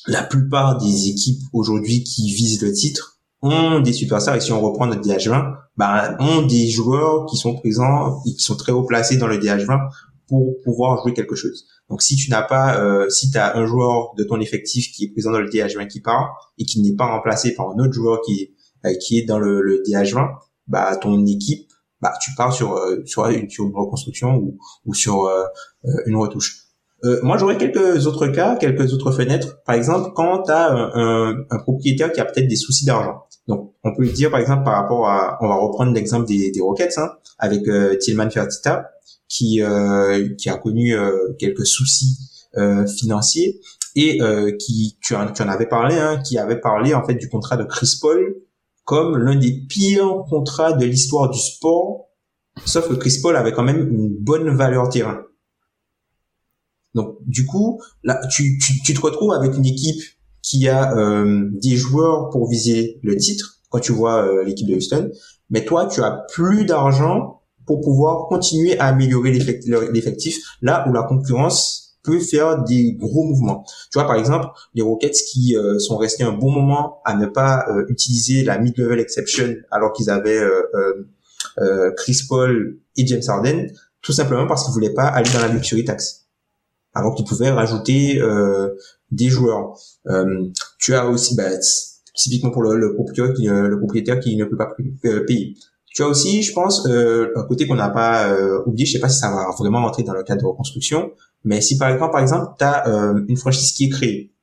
la 0.07 0.23
plupart 0.23 0.77
des 0.77 1.09
équipes 1.09 1.41
aujourd'hui 1.53 2.03
qui 2.03 2.33
visent 2.33 2.61
le 2.61 2.71
titre 2.71 3.19
ont 3.41 3.79
des 3.79 3.93
superstars. 3.93 4.35
Et 4.35 4.41
si 4.41 4.51
on 4.51 4.61
reprend 4.61 4.87
notre 4.87 5.01
DH20, 5.01 5.55
bah, 5.77 6.15
ont 6.19 6.41
des 6.43 6.69
joueurs 6.69 7.25
qui 7.25 7.37
sont 7.37 7.55
présents 7.55 8.21
et 8.25 8.33
qui 8.33 8.43
sont 8.43 8.55
très 8.55 8.71
haut 8.71 8.83
placés 8.83 9.17
dans 9.17 9.27
le 9.27 9.37
DH20 9.37 9.89
pour 10.31 10.55
pouvoir 10.63 11.03
jouer 11.03 11.13
quelque 11.13 11.35
chose. 11.35 11.65
Donc 11.89 12.01
si 12.01 12.15
tu 12.15 12.31
n'as 12.31 12.41
pas, 12.41 12.81
euh, 12.81 13.09
si 13.09 13.29
tu 13.29 13.37
as 13.37 13.57
un 13.57 13.65
joueur 13.65 14.13
de 14.17 14.23
ton 14.23 14.39
effectif 14.39 14.93
qui 14.93 15.03
est 15.03 15.11
présent 15.11 15.29
dans 15.29 15.41
le 15.41 15.49
DH20 15.49 15.87
qui 15.87 15.99
part 15.99 16.53
et 16.57 16.63
qui 16.63 16.81
n'est 16.81 16.95
pas 16.95 17.05
remplacé 17.05 17.53
par 17.53 17.69
un 17.69 17.77
autre 17.83 17.91
joueur 17.91 18.21
qui 18.25 18.55
euh, 18.85 18.93
qui 18.95 19.19
est 19.19 19.25
dans 19.25 19.39
le, 19.39 19.61
le, 19.61 19.83
DH20, 19.85 20.29
bah 20.67 20.95
ton 20.95 21.25
équipe, 21.25 21.69
bah 22.01 22.13
tu 22.21 22.31
pars 22.37 22.53
sur 22.53 22.77
euh, 22.77 23.01
sur, 23.05 23.27
une, 23.27 23.47
reconstruction 23.75 24.35
ou, 24.37 24.57
ou 24.85 24.93
sur 24.93 25.25
euh, 25.25 25.43
une 26.05 26.15
retouche. 26.15 26.63
moi 27.23 27.37
j'aurais 27.37 27.57
quelques 27.57 28.07
autres 28.07 28.27
cas, 28.27 28.55
quelques 28.55 28.93
autres 28.93 29.11
fenêtres. 29.11 29.61
Par 29.65 29.75
exemple, 29.75 30.11
quand 30.15 30.43
tu 30.43 30.51
as 30.51 30.71
un, 30.71 31.43
un, 31.49 31.59
propriétaire 31.59 32.13
qui 32.13 32.21
a 32.21 32.25
peut-être 32.25 32.47
des 32.47 32.55
soucis 32.55 32.85
d'argent. 32.85 33.23
Donc 33.47 33.75
on 33.83 33.93
peut 33.93 34.03
le 34.03 34.11
dire 34.11 34.31
par 34.31 34.39
exemple 34.39 34.63
par 34.63 34.81
rapport 34.81 35.09
à, 35.09 35.37
on 35.41 35.49
va 35.49 35.55
reprendre 35.55 35.91
l'exemple 35.91 36.25
des, 36.25 36.51
des 36.51 36.61
Rockets 36.61 36.97
hein, 36.97 37.09
avec 37.37 37.63
Tillman 37.99 38.29
Fertitta 38.29 38.91
qui 39.31 39.61
euh, 39.61 40.35
qui 40.35 40.49
a 40.49 40.57
connu 40.57 40.93
euh, 40.93 41.33
quelques 41.39 41.65
soucis 41.65 42.17
euh, 42.57 42.85
financiers 42.85 43.61
et 43.95 44.19
qui 44.57 44.97
tu 45.01 45.15
en, 45.15 45.31
tu 45.33 45.41
en 45.41 45.49
avais 45.49 45.67
parlé 45.67 45.95
hein, 45.95 46.21
qui 46.21 46.37
avait 46.37 46.59
parlé 46.59 46.93
en 46.93 47.05
fait 47.05 47.15
du 47.15 47.27
contrat 47.27 47.57
de 47.57 47.65
Chris 47.65 47.97
Paul 47.99 48.37
comme 48.85 49.17
l'un 49.17 49.35
des 49.35 49.51
pires 49.67 50.23
contrats 50.29 50.73
de 50.73 50.85
l'histoire 50.85 51.29
du 51.29 51.39
sport 51.39 52.07
sauf 52.65 52.87
que 52.87 52.93
Chris 52.93 53.19
Paul 53.21 53.35
avait 53.35 53.51
quand 53.51 53.63
même 53.63 53.89
une 53.89 54.15
bonne 54.17 54.49
valeur 54.55 54.87
terrain. 54.87 55.23
Donc 56.93 57.17
du 57.25 57.45
coup 57.45 57.81
là 58.03 58.21
tu, 58.29 58.57
tu, 58.59 58.81
tu 58.81 58.93
te 58.93 59.01
retrouves 59.01 59.33
avec 59.33 59.55
une 59.55 59.65
équipe 59.65 60.01
qui 60.41 60.69
a 60.69 60.95
euh, 60.97 61.49
des 61.51 61.75
joueurs 61.75 62.29
pour 62.29 62.49
viser 62.49 62.99
le 63.03 63.17
titre 63.17 63.61
quand 63.69 63.79
tu 63.79 63.91
vois 63.91 64.43
l'équipe 64.45 64.67
de 64.67 64.75
Houston 64.75 65.11
mais 65.49 65.65
toi 65.65 65.85
tu 65.85 66.01
as 66.01 66.25
plus 66.33 66.65
d'argent 66.65 67.40
pour 67.65 67.81
pouvoir 67.81 68.27
continuer 68.27 68.77
à 68.79 68.87
améliorer 68.87 69.31
l'effectif 69.31 70.37
là 70.61 70.85
où 70.87 70.93
la 70.93 71.03
concurrence 71.03 71.81
peut 72.03 72.19
faire 72.19 72.63
des 72.63 72.93
gros 72.93 73.23
mouvements. 73.23 73.63
Tu 73.91 73.99
vois, 73.99 74.07
par 74.07 74.15
exemple, 74.15 74.47
les 74.73 74.81
Rockets 74.81 75.17
qui 75.31 75.55
euh, 75.55 75.77
sont 75.79 75.97
restés 75.97 76.23
un 76.23 76.31
bon 76.31 76.51
moment 76.51 77.01
à 77.05 77.15
ne 77.15 77.27
pas 77.27 77.65
euh, 77.69 77.85
utiliser 77.89 78.43
la 78.43 78.57
mid-level 78.57 78.99
exception 78.99 79.55
alors 79.69 79.93
qu'ils 79.93 80.09
avaient 80.09 80.41
euh, 80.41 81.91
Chris 81.97 82.19
Paul 82.27 82.79
et 82.97 83.05
James 83.05 83.21
Harden, 83.27 83.67
tout 84.01 84.13
simplement 84.13 84.47
parce 84.47 84.63
qu'ils 84.63 84.73
voulaient 84.73 84.93
pas 84.93 85.05
aller 85.05 85.29
dans 85.31 85.41
la 85.41 85.47
luxury 85.47 85.85
tax. 85.85 86.27
Alors 86.93 87.15
qu'ils 87.15 87.25
pouvaient 87.25 87.51
rajouter 87.51 88.21
des 89.11 89.29
joueurs. 89.29 89.77
tu 90.77 90.93
as 90.93 91.07
aussi, 91.07 91.35
bah, 91.35 91.49
typiquement 92.15 92.51
pour 92.51 92.63
le, 92.63 92.75
le 92.77 92.93
propriétaire 93.79 94.19
qui 94.19 94.35
ne 94.35 94.45
peut 94.45 94.57
pas 94.57 94.73
payer. 95.25 95.55
Tu 95.93 96.03
as 96.03 96.07
aussi, 96.07 96.41
je 96.41 96.53
pense, 96.53 96.85
euh, 96.87 97.33
un 97.35 97.43
côté 97.43 97.67
qu'on 97.67 97.75
n'a 97.75 97.89
pas 97.89 98.29
euh, 98.29 98.63
oublié, 98.65 98.85
je 98.85 98.93
sais 98.93 98.99
pas 98.99 99.09
si 99.09 99.19
ça 99.19 99.29
va 99.29 99.47
vraiment 99.59 99.81
rentrer 99.81 100.03
dans 100.03 100.13
le 100.13 100.23
cadre 100.23 100.41
de 100.41 100.47
reconstruction, 100.47 101.11
mais 101.43 101.59
si 101.59 101.77
par 101.77 101.89
exemple, 101.89 102.11
par 102.11 102.21
exemple, 102.21 102.53
tu 102.57 102.63
as 102.63 102.87
euh, 102.87 103.25
une 103.27 103.35
franchise 103.35 103.73
qui 103.73 103.85
est 103.85 103.89
créée. 103.89 104.33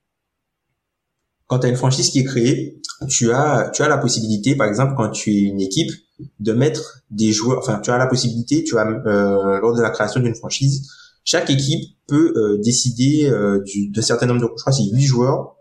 Quand 1.46 1.60
tu 1.60 1.66
as 1.66 1.70
une 1.70 1.76
franchise 1.76 2.10
qui 2.10 2.18
est 2.18 2.24
créée, 2.24 2.82
tu 3.08 3.32
as 3.32 3.70
tu 3.72 3.82
as 3.82 3.88
la 3.88 3.96
possibilité, 3.96 4.56
par 4.56 4.66
exemple, 4.66 4.92
quand 4.94 5.08
tu 5.08 5.30
es 5.30 5.40
une 5.40 5.60
équipe, 5.60 5.90
de 6.40 6.52
mettre 6.52 7.04
des 7.10 7.30
joueurs, 7.30 7.60
enfin, 7.60 7.78
tu 7.78 7.90
as 7.90 7.96
la 7.96 8.08
possibilité, 8.08 8.64
tu 8.64 8.76
as 8.76 8.86
euh, 8.86 9.60
lors 9.60 9.74
de 9.74 9.80
la 9.80 9.90
création 9.90 10.20
d'une 10.20 10.34
franchise, 10.34 10.90
chaque 11.24 11.48
équipe 11.48 11.96
peut 12.08 12.32
euh, 12.36 12.58
décider 12.58 13.30
du, 13.64 13.88
de 13.88 14.00
certain 14.02 14.26
nombre 14.26 14.40
de, 14.40 14.46
je 14.46 14.60
crois, 14.60 14.72
c'est 14.72 14.82
8 14.82 15.00
joueurs 15.00 15.56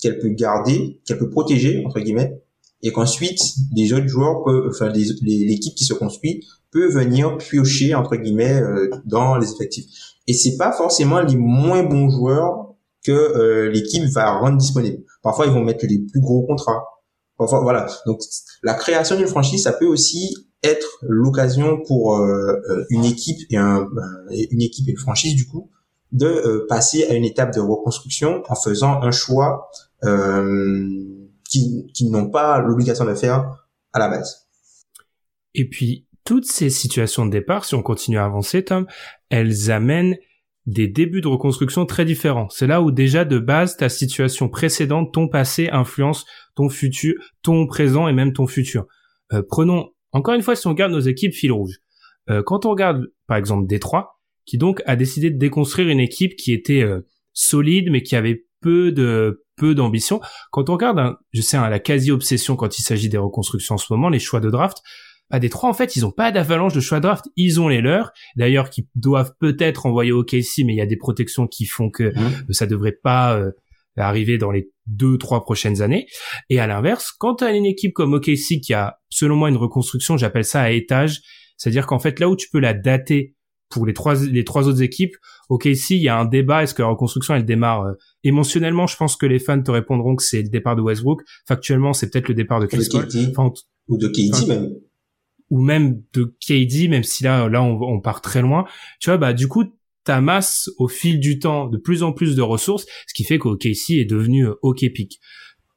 qu'elle 0.00 0.18
peut 0.18 0.28
garder, 0.28 1.00
qu'elle 1.06 1.18
peut 1.18 1.30
protéger 1.30 1.82
entre 1.86 1.98
guillemets, 1.98 2.42
et 2.82 2.92
qu'ensuite 2.92 3.40
les 3.74 3.92
autres 3.92 4.08
joueurs 4.08 4.42
peuvent, 4.44 4.68
enfin 4.68 4.88
l'équipe 4.88 5.74
qui 5.74 5.84
se 5.84 5.94
construit 5.94 6.46
peut 6.70 6.88
venir 6.88 7.36
piocher 7.38 7.94
entre 7.94 8.16
guillemets 8.16 8.60
euh, 8.60 8.90
dans 9.04 9.36
les 9.36 9.52
effectifs. 9.52 9.86
Et 10.26 10.34
c'est 10.34 10.56
pas 10.56 10.72
forcément 10.72 11.20
les 11.20 11.36
moins 11.36 11.82
bons 11.82 12.10
joueurs 12.10 12.74
que 13.04 13.12
euh, 13.12 13.70
l'équipe 13.70 14.04
va 14.04 14.38
rendre 14.38 14.58
disponible. 14.58 15.02
Parfois 15.22 15.46
ils 15.46 15.52
vont 15.52 15.62
mettre 15.62 15.86
les 15.86 15.98
plus 15.98 16.20
gros 16.20 16.42
contrats. 16.42 16.84
Parfois 17.38 17.60
voilà. 17.60 17.86
Donc 18.06 18.20
la 18.62 18.74
création 18.74 19.16
d'une 19.16 19.26
franchise 19.26 19.62
ça 19.62 19.72
peut 19.72 19.86
aussi 19.86 20.34
être 20.62 20.98
l'occasion 21.02 21.80
pour 21.86 22.16
euh, 22.16 22.60
une 22.90 23.04
équipe 23.04 23.40
et 23.50 23.56
un, 23.56 23.88
une 24.50 24.62
équipe 24.62 24.88
et 24.88 24.92
une 24.92 24.98
franchise 24.98 25.34
du 25.34 25.46
coup 25.46 25.70
de 26.12 26.66
passer 26.68 27.04
à 27.04 27.14
une 27.14 27.24
étape 27.24 27.54
de 27.54 27.60
reconstruction 27.60 28.42
en 28.48 28.54
faisant 28.54 29.00
un 29.02 29.10
choix 29.10 29.70
euh, 30.04 30.88
qui, 31.52 32.10
n'ont 32.10 32.30
pas 32.30 32.60
l'obligation 32.60 33.04
de 33.04 33.14
faire 33.14 33.68
à 33.92 33.98
la 33.98 34.08
base. 34.08 34.48
Et 35.54 35.68
puis, 35.68 36.06
toutes 36.24 36.46
ces 36.46 36.70
situations 36.70 37.26
de 37.26 37.30
départ, 37.30 37.64
si 37.64 37.74
on 37.74 37.82
continue 37.82 38.18
à 38.18 38.24
avancer, 38.24 38.64
Tom, 38.64 38.86
elles 39.28 39.70
amènent 39.70 40.16
des 40.66 40.86
débuts 40.86 41.20
de 41.20 41.28
reconstruction 41.28 41.86
très 41.86 42.04
différents. 42.04 42.48
C'est 42.48 42.68
là 42.68 42.80
où 42.80 42.92
déjà 42.92 43.24
de 43.24 43.38
base 43.38 43.76
ta 43.76 43.88
situation 43.88 44.48
précédente, 44.48 45.12
ton 45.12 45.28
passé 45.28 45.68
influence 45.72 46.24
ton 46.54 46.68
futur, 46.68 47.14
ton 47.42 47.66
présent 47.66 48.06
et 48.06 48.12
même 48.12 48.32
ton 48.32 48.46
futur. 48.46 48.86
Euh, 49.32 49.42
prenons 49.46 49.90
encore 50.12 50.34
une 50.34 50.42
fois 50.42 50.54
si 50.54 50.66
on 50.66 50.70
regarde 50.70 50.92
nos 50.92 51.00
équipes 51.00 51.32
fil 51.32 51.50
rouge. 51.50 51.78
Euh, 52.30 52.42
quand 52.44 52.64
on 52.64 52.70
regarde 52.70 53.10
par 53.26 53.36
exemple 53.36 53.66
Détroit, 53.66 54.20
qui 54.44 54.58
donc 54.58 54.82
a 54.86 54.94
décidé 54.94 55.30
de 55.30 55.38
déconstruire 55.38 55.88
une 55.88 56.00
équipe 56.00 56.36
qui 56.36 56.52
était 56.52 56.82
euh, 56.82 57.00
solide 57.32 57.90
mais 57.90 58.02
qui 58.02 58.14
avait 58.14 58.44
peu 58.60 58.92
de 58.92 59.41
peu 59.62 59.76
d'ambition. 59.76 60.20
Quand 60.50 60.68
on 60.68 60.72
regarde, 60.72 61.16
je 61.32 61.40
sais, 61.40 61.56
la 61.56 61.78
quasi 61.78 62.10
obsession 62.10 62.56
quand 62.56 62.80
il 62.80 62.82
s'agit 62.82 63.08
des 63.08 63.16
reconstructions 63.16 63.76
en 63.76 63.78
ce 63.78 63.92
moment, 63.92 64.08
les 64.08 64.18
choix 64.18 64.40
de 64.40 64.50
draft, 64.50 64.78
à 65.30 65.38
Détroit, 65.38 65.70
en 65.70 65.72
fait, 65.72 65.94
ils 65.94 66.04
ont 66.04 66.10
pas 66.10 66.32
d'avalanche 66.32 66.74
de 66.74 66.80
choix 66.80 66.98
de 66.98 67.04
draft. 67.04 67.26
Ils 67.36 67.60
ont 67.60 67.68
les 67.68 67.80
leurs. 67.80 68.10
D'ailleurs, 68.36 68.70
qui 68.70 68.88
doivent 68.96 69.32
peut-être 69.38 69.86
envoyer 69.86 70.10
au 70.10 70.24
KC, 70.24 70.64
mais 70.66 70.74
il 70.74 70.76
y 70.76 70.82
a 70.82 70.86
des 70.86 70.96
protections 70.96 71.46
qui 71.46 71.64
font 71.64 71.90
que 71.90 72.12
mmh. 72.12 72.52
ça 72.52 72.66
devrait 72.66 72.98
pas 73.02 73.38
euh, 73.38 73.52
arriver 73.96 74.36
dans 74.36 74.50
les 74.50 74.68
deux, 74.86 75.16
trois 75.16 75.42
prochaines 75.42 75.80
années. 75.80 76.06
Et 76.50 76.58
à 76.58 76.66
l'inverse, 76.66 77.12
quand 77.16 77.36
tu 77.36 77.44
as 77.44 77.52
une 77.52 77.64
équipe 77.64 77.92
comme 77.92 78.12
OKC 78.14 78.60
qui 78.60 78.74
a, 78.74 78.98
selon 79.10 79.36
moi, 79.36 79.48
une 79.48 79.56
reconstruction, 79.56 80.16
j'appelle 80.16 80.44
ça 80.44 80.60
à 80.60 80.70
étage, 80.70 81.20
c'est-à-dire 81.56 81.86
qu'en 81.86 82.00
fait, 82.00 82.18
là 82.18 82.28
où 82.28 82.34
tu 82.34 82.48
peux 82.50 82.60
la 82.60 82.74
dater 82.74 83.36
pour 83.72 83.86
les 83.86 83.94
trois, 83.94 84.14
les 84.14 84.44
trois 84.44 84.68
autres 84.68 84.82
équipes, 84.82 85.16
OKC, 85.48 85.90
il 85.90 86.02
y 86.02 86.08
a 86.08 86.18
un 86.18 86.24
débat, 86.24 86.62
est-ce 86.62 86.74
que 86.74 86.82
la 86.82 86.88
reconstruction, 86.88 87.34
elle 87.34 87.44
démarre 87.44 87.82
euh, 87.82 87.92
émotionnellement, 88.24 88.86
je 88.86 88.96
pense 88.96 89.16
que 89.16 89.26
les 89.26 89.38
fans 89.38 89.62
te 89.62 89.70
répondront 89.70 90.16
que 90.16 90.22
c'est 90.22 90.42
le 90.42 90.48
départ 90.48 90.76
de 90.76 90.82
Westbrook. 90.82 91.22
Factuellement, 91.46 91.92
c'est 91.92 92.10
peut-être 92.10 92.28
le 92.28 92.34
départ 92.34 92.60
de 92.60 92.66
Chris 92.66 92.88
Paul. 92.90 93.52
ou 93.88 93.98
de 93.98 94.08
KD 94.08 94.48
même 94.48 94.70
ou 95.50 95.60
même 95.60 96.02
de 96.14 96.34
KD, 96.40 96.88
même 96.88 97.02
si 97.02 97.24
là, 97.24 97.46
là, 97.46 97.62
on, 97.62 98.00
part 98.00 98.22
très 98.22 98.40
loin. 98.40 98.64
Tu 99.00 99.10
vois, 99.10 99.18
bah, 99.18 99.34
du 99.34 99.48
coup, 99.48 99.64
masse 100.08 100.70
au 100.78 100.88
fil 100.88 101.20
du 101.20 101.38
temps 101.38 101.68
de 101.68 101.76
plus 101.76 102.02
en 102.02 102.12
plus 102.12 102.34
de 102.34 102.42
ressources, 102.42 102.86
ce 103.06 103.14
qui 103.14 103.24
fait 103.24 103.38
qu'OKC 103.38 103.90
est 103.90 104.04
devenu 104.04 104.46
euh, 104.46 104.54
OK 104.62 104.80
Pick. 104.94 105.20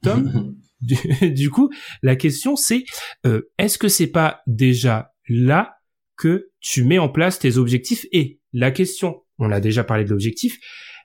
Tom, 0.02 0.56
du, 0.80 1.50
coup, 1.50 1.70
la 2.02 2.16
question 2.16 2.56
c'est, 2.56 2.84
euh, 3.26 3.42
est-ce 3.58 3.78
que 3.78 3.88
c'est 3.88 4.06
pas 4.06 4.40
déjà 4.46 5.12
là 5.28 5.75
que 6.16 6.50
tu 6.60 6.84
mets 6.84 6.98
en 6.98 7.08
place 7.08 7.38
tes 7.38 7.56
objectifs 7.56 8.06
Et 8.12 8.40
la 8.52 8.70
question, 8.70 9.22
on 9.38 9.50
a 9.50 9.60
déjà 9.60 9.84
parlé 9.84 10.04
de 10.04 10.10
l'objectif, 10.10 10.58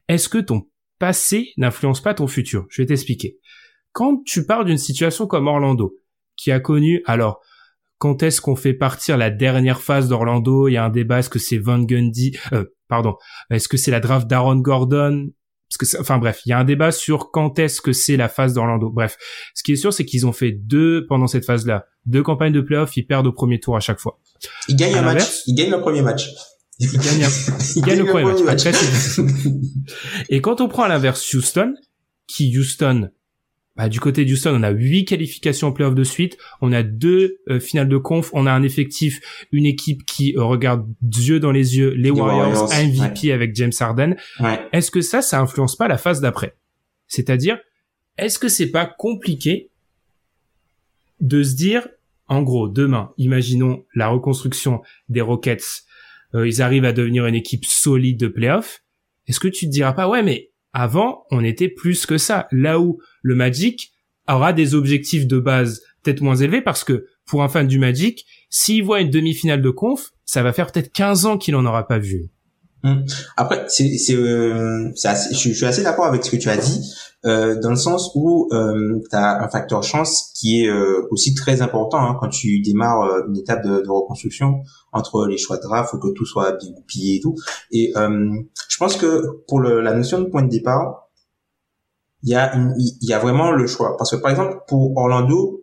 est-ce 0.07 0.29
que 0.29 0.37
ton 0.37 0.67
passé 0.99 1.51
n'influence 1.57 2.01
pas 2.01 2.13
ton 2.13 2.27
futur? 2.27 2.65
Je 2.69 2.81
vais 2.81 2.87
t'expliquer. 2.87 3.37
Quand 3.91 4.23
tu 4.25 4.45
pars 4.45 4.65
d'une 4.65 4.77
situation 4.77 5.27
comme 5.27 5.47
Orlando, 5.47 5.95
qui 6.37 6.51
a 6.51 6.59
connu, 6.59 7.01
alors, 7.05 7.41
quand 7.97 8.23
est-ce 8.23 8.41
qu'on 8.41 8.55
fait 8.55 8.73
partir 8.73 9.17
la 9.17 9.29
dernière 9.29 9.81
phase 9.81 10.07
d'Orlando? 10.07 10.67
Il 10.67 10.73
y 10.73 10.77
a 10.77 10.85
un 10.85 10.89
débat, 10.89 11.19
est-ce 11.19 11.29
que 11.29 11.39
c'est 11.39 11.57
Van 11.57 11.79
Gundy 11.79 12.37
euh, 12.53 12.65
Pardon, 12.87 13.15
est-ce 13.49 13.67
que 13.67 13.77
c'est 13.77 13.91
la 13.91 13.99
draft 13.99 14.27
d'Aaron 14.27 14.57
Gordon? 14.57 15.29
Parce 15.77 15.91
que 15.91 16.01
enfin 16.01 16.17
bref, 16.17 16.41
il 16.45 16.49
y 16.49 16.53
a 16.53 16.59
un 16.59 16.63
débat 16.65 16.91
sur 16.91 17.31
quand 17.31 17.57
est-ce 17.57 17.81
que 17.81 17.93
c'est 17.93 18.17
la 18.17 18.27
phase 18.27 18.53
d'Orlando. 18.53 18.89
Bref, 18.89 19.17
ce 19.55 19.63
qui 19.63 19.71
est 19.71 19.77
sûr, 19.77 19.93
c'est 19.93 20.05
qu'ils 20.05 20.25
ont 20.25 20.33
fait 20.33 20.51
deux 20.51 21.05
pendant 21.07 21.27
cette 21.27 21.45
phase-là, 21.45 21.85
deux 22.05 22.23
campagnes 22.23 22.51
de 22.51 22.61
playoffs, 22.61 22.97
ils 22.97 23.05
perdent 23.05 23.27
au 23.27 23.31
premier 23.31 23.59
tour 23.59 23.77
à 23.77 23.79
chaque 23.79 23.99
fois. 23.99 24.19
Ils 24.67 24.75
gagnent 24.75 24.95
un 24.95 25.01
match, 25.01 25.43
ils 25.47 25.55
gagnent 25.55 25.71
le 25.71 25.79
premier 25.79 26.01
match. 26.01 26.29
Ils 26.79 26.91
gagnent, 26.91 27.25
ils 27.75 27.81
gagnent 27.83 27.99
le 27.99 28.05
premier 28.05 28.43
match. 28.43 28.63
Et 30.29 30.41
quand 30.41 30.59
on 30.59 30.67
prend 30.67 30.83
à 30.83 30.89
l'inverse 30.89 31.33
Houston, 31.33 31.73
qui 32.27 32.57
Houston 32.57 33.09
bah, 33.81 33.89
du 33.89 33.99
côté 33.99 34.25
d'Houston, 34.25 34.51
on 34.53 34.61
a 34.61 34.69
huit 34.69 35.05
qualifications 35.05 35.69
en 35.69 35.71
playoff 35.71 35.95
de 35.95 36.03
suite, 36.03 36.37
on 36.61 36.71
a 36.71 36.83
deux 36.83 37.39
euh, 37.49 37.59
finales 37.59 37.89
de 37.89 37.97
conf, 37.97 38.29
on 38.33 38.45
a 38.45 38.51
un 38.51 38.61
effectif, 38.61 39.19
une 39.51 39.65
équipe 39.65 40.05
qui 40.05 40.35
euh, 40.37 40.43
regarde 40.43 40.85
Dieu 41.01 41.39
dans 41.39 41.51
les 41.51 41.79
yeux, 41.79 41.89
les, 41.95 42.11
Warriors, 42.11 42.69
MVP 42.69 43.31
avec 43.31 43.55
James 43.55 43.71
Harden. 43.79 44.17
Est-ce 44.71 44.91
que 44.91 45.01
ça, 45.01 45.23
ça 45.23 45.41
influence 45.41 45.75
pas 45.75 45.87
la 45.87 45.97
phase 45.97 46.21
d'après? 46.21 46.55
C'est-à-dire, 47.07 47.57
est-ce 48.19 48.37
que 48.37 48.49
c'est 48.49 48.69
pas 48.69 48.85
compliqué 48.85 49.71
de 51.19 51.41
se 51.41 51.55
dire, 51.55 51.87
en 52.27 52.43
gros, 52.43 52.69
demain, 52.69 53.09
imaginons 53.17 53.83
la 53.95 54.09
reconstruction 54.09 54.83
des 55.09 55.21
Rockets, 55.21 55.85
euh, 56.35 56.47
ils 56.47 56.61
arrivent 56.61 56.85
à 56.85 56.93
devenir 56.93 57.25
une 57.25 57.33
équipe 57.33 57.65
solide 57.65 58.19
de 58.19 58.27
playoff. 58.27 58.83
Est-ce 59.25 59.39
que 59.39 59.47
tu 59.47 59.65
te 59.65 59.71
diras 59.71 59.93
pas, 59.93 60.07
ouais, 60.07 60.21
mais 60.21 60.50
avant, 60.73 61.25
on 61.31 61.43
était 61.43 61.69
plus 61.69 62.05
que 62.05 62.17
ça. 62.17 62.47
Là 62.51 62.79
où 62.79 62.99
le 63.21 63.35
Magic 63.35 63.91
aura 64.27 64.53
des 64.53 64.75
objectifs 64.75 65.27
de 65.27 65.39
base 65.39 65.81
peut-être 66.03 66.21
moins 66.21 66.35
élevés 66.35 66.61
parce 66.61 66.83
que 66.83 67.07
pour 67.25 67.43
un 67.43 67.49
fan 67.49 67.67
du 67.67 67.79
Magic, 67.79 68.25
s'il 68.49 68.83
voit 68.83 69.01
une 69.01 69.09
demi-finale 69.09 69.61
de 69.61 69.69
conf, 69.69 70.11
ça 70.25 70.43
va 70.43 70.53
faire 70.53 70.71
peut-être 70.71 70.91
15 70.91 71.25
ans 71.25 71.37
qu'il 71.37 71.55
en 71.55 71.65
aura 71.65 71.87
pas 71.87 71.99
vu. 71.99 72.29
Hum. 72.83 73.05
Après, 73.37 73.65
c'est, 73.67 73.97
c'est, 73.97 74.15
euh, 74.15 74.91
je, 74.95 75.53
suis 75.53 75.65
assez 75.65 75.83
d'accord 75.83 76.05
avec 76.05 76.25
ce 76.25 76.31
que 76.31 76.37
tu 76.37 76.49
as 76.49 76.57
dit, 76.57 76.91
euh, 77.25 77.59
dans 77.59 77.69
le 77.69 77.75
sens 77.75 78.11
où 78.15 78.49
euh, 78.51 78.99
tu 79.07 79.15
as 79.15 79.43
un 79.43 79.47
facteur 79.49 79.83
chance 79.83 80.31
qui 80.35 80.63
est 80.63 80.67
euh, 80.67 81.07
aussi 81.11 81.35
très 81.35 81.61
important 81.61 81.99
hein, 81.99 82.17
quand 82.19 82.29
tu 82.29 82.61
démarres 82.61 83.03
euh, 83.03 83.27
une 83.27 83.37
étape 83.37 83.63
de, 83.63 83.87
reconstruction 83.87 84.63
entre 84.91 85.27
les 85.27 85.37
choix 85.37 85.57
de 85.57 85.61
draft, 85.61 85.91
faut 85.91 85.99
que 85.99 86.11
tout 86.13 86.25
soit 86.25 86.53
bien 86.53 86.71
goupillé 86.71 87.17
et 87.17 87.19
tout. 87.19 87.35
Et 87.71 87.93
euh, 87.95 88.31
je 88.67 88.77
pense 88.77 88.97
que 88.97 89.43
pour 89.47 89.59
le, 89.59 89.81
la 89.81 89.93
notion 89.93 90.19
de 90.19 90.25
point 90.25 90.41
de 90.41 90.49
départ, 90.49 91.09
il 92.23 92.29
y 92.29 92.35
a 92.35 92.55
il 92.77 93.07
y 93.07 93.13
a 93.13 93.19
vraiment 93.19 93.51
le 93.51 93.67
choix 93.67 93.97
parce 93.97 94.11
que 94.11 94.15
par 94.15 94.31
exemple 94.31 94.59
pour 94.67 94.95
Orlando, 94.97 95.61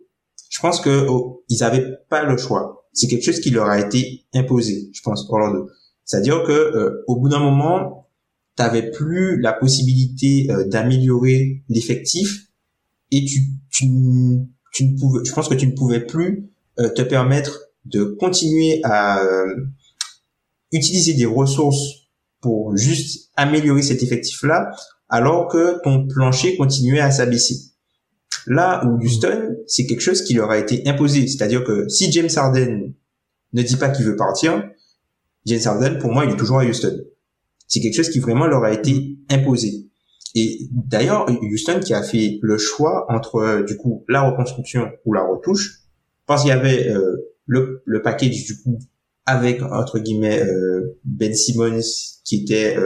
je 0.49 0.59
pense 0.61 0.79
que 0.79 1.07
oh, 1.09 1.43
ils 1.49 1.63
avaient 1.63 1.85
pas 2.09 2.23
le 2.23 2.37
choix. 2.37 2.85
C'est 2.93 3.07
quelque 3.07 3.23
chose 3.23 3.39
qui 3.39 3.49
leur 3.51 3.67
a 3.67 3.79
été 3.79 4.25
imposé, 4.33 4.89
je 4.93 5.01
pense 5.01 5.25
Orlando. 5.29 5.69
C'est-à-dire 6.09 6.41
que 6.41 6.51
euh, 6.51 7.03
au 7.05 7.17
bout 7.17 7.29
d'un 7.29 7.39
moment, 7.39 8.09
tu 8.57 8.63
n'avais 8.63 8.89
plus 8.89 9.39
la 9.39 9.53
possibilité 9.53 10.47
euh, 10.49 10.67
d'améliorer 10.67 11.61
l'effectif 11.69 12.47
et 13.11 13.25
tu, 13.25 13.41
tu, 13.69 13.85
tu 14.73 14.85
ne 14.85 14.97
pouvais, 14.97 15.19
je 15.23 15.31
pense 15.31 15.47
que 15.47 15.53
tu 15.53 15.67
ne 15.67 15.73
pouvais 15.73 15.99
plus 15.99 16.49
euh, 16.79 16.89
te 16.89 17.03
permettre 17.03 17.59
de 17.85 18.05
continuer 18.05 18.81
à 18.83 19.21
utiliser 20.71 21.13
des 21.13 21.25
ressources 21.25 22.09
pour 22.41 22.75
juste 22.75 23.29
améliorer 23.35 23.83
cet 23.83 24.03
effectif-là, 24.03 24.71
alors 25.09 25.47
que 25.47 25.79
ton 25.83 26.07
plancher 26.07 26.57
continuait 26.57 26.99
à 26.99 27.11
s'abaisser. 27.11 27.55
Là 28.47 28.83
où 28.85 28.97
Houston, 28.99 29.55
c'est 29.67 29.85
quelque 29.85 30.01
chose 30.01 30.23
qui 30.23 30.33
leur 30.33 30.49
a 30.49 30.57
été 30.57 30.87
imposé. 30.87 31.27
C'est-à-dire 31.27 31.63
que 31.63 31.87
si 31.87 32.11
James 32.11 32.29
Harden 32.35 32.93
ne 33.53 33.61
dit 33.61 33.77
pas 33.77 33.89
qu'il 33.89 34.05
veut 34.05 34.15
partir, 34.15 34.69
James 35.45 35.61
Harden, 35.65 35.97
pour 35.99 36.11
moi, 36.11 36.25
il 36.25 36.31
est 36.31 36.37
toujours 36.37 36.59
à 36.59 36.65
Houston. 36.65 36.97
C'est 37.67 37.79
quelque 37.79 37.95
chose 37.95 38.09
qui 38.09 38.19
vraiment 38.19 38.47
leur 38.47 38.63
a 38.63 38.73
été 38.73 39.17
imposé. 39.29 39.89
Et 40.35 40.69
d'ailleurs, 40.71 41.27
Houston 41.41 41.79
qui 41.79 41.93
a 41.93 42.03
fait 42.03 42.39
le 42.41 42.57
choix 42.57 43.05
entre 43.09 43.35
euh, 43.37 43.63
du 43.63 43.77
coup 43.77 44.05
la 44.07 44.29
reconstruction 44.29 44.89
ou 45.05 45.13
la 45.13 45.23
retouche, 45.23 45.81
parce 46.25 46.43
qu'il 46.43 46.49
y 46.49 46.53
avait 46.53 46.89
euh, 46.89 47.31
le, 47.45 47.81
le 47.85 48.01
package 48.01 48.45
du 48.45 48.61
coup 48.61 48.79
avec 49.25 49.61
entre 49.61 49.99
guillemets 49.99 50.41
euh, 50.41 50.97
Ben 51.03 51.33
Simmons 51.33 51.81
qui 52.23 52.43
était 52.43 52.77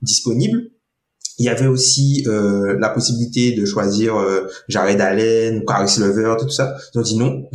disponible. 0.00 0.70
Il 1.38 1.46
y 1.46 1.48
avait 1.48 1.66
aussi 1.66 2.24
la 2.26 2.88
possibilité 2.90 3.52
de 3.52 3.64
choisir 3.64 4.14
Jared 4.68 5.00
Allen, 5.00 5.64
Caris 5.66 5.96
Lever, 5.98 6.36
tout 6.38 6.48
ça. 6.48 6.76
Ils 6.94 6.98
ont 6.98 7.02
dit 7.02 7.16
non, 7.18 7.48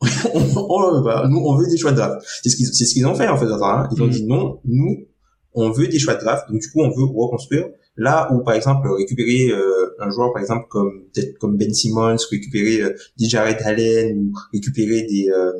on, 0.56 1.00
bah, 1.02 1.26
nous, 1.28 1.38
on 1.38 1.56
veut 1.56 1.66
des 1.66 1.76
choix 1.76 1.92
de 1.92 1.96
draft. 1.96 2.24
C'est 2.42 2.48
ce 2.48 2.56
qu'ils, 2.56 2.66
c'est 2.66 2.84
ce 2.84 2.94
qu'ils 2.94 3.06
ont 3.06 3.14
fait, 3.14 3.28
en 3.28 3.36
fait, 3.36 3.46
hein. 3.46 3.88
Ils 3.92 4.02
ont 4.02 4.06
mm. 4.06 4.10
dit 4.10 4.26
non, 4.26 4.60
nous, 4.64 5.06
on 5.52 5.70
veut 5.70 5.88
des 5.88 5.98
choix 5.98 6.14
de 6.14 6.20
draft. 6.20 6.50
Donc, 6.50 6.60
du 6.60 6.70
coup, 6.70 6.80
on 6.80 6.88
veut 6.88 7.04
reconstruire. 7.04 7.68
Là 7.96 8.28
où, 8.32 8.42
par 8.42 8.54
exemple, 8.54 8.88
récupérer 8.90 9.50
euh, 9.50 9.94
un 10.00 10.10
joueur, 10.10 10.32
par 10.32 10.42
exemple, 10.42 10.66
comme 10.68 11.04
peut-être 11.14 11.38
comme 11.38 11.56
Ben 11.56 11.72
Simmons, 11.72 12.16
récupérer 12.30 12.82
euh, 12.82 12.94
des 13.18 13.26
Jared 13.26 13.58
Allen 13.62 14.18
ou 14.18 14.32
récupérer 14.52 15.02
des 15.02 15.28
euh, 15.30 15.52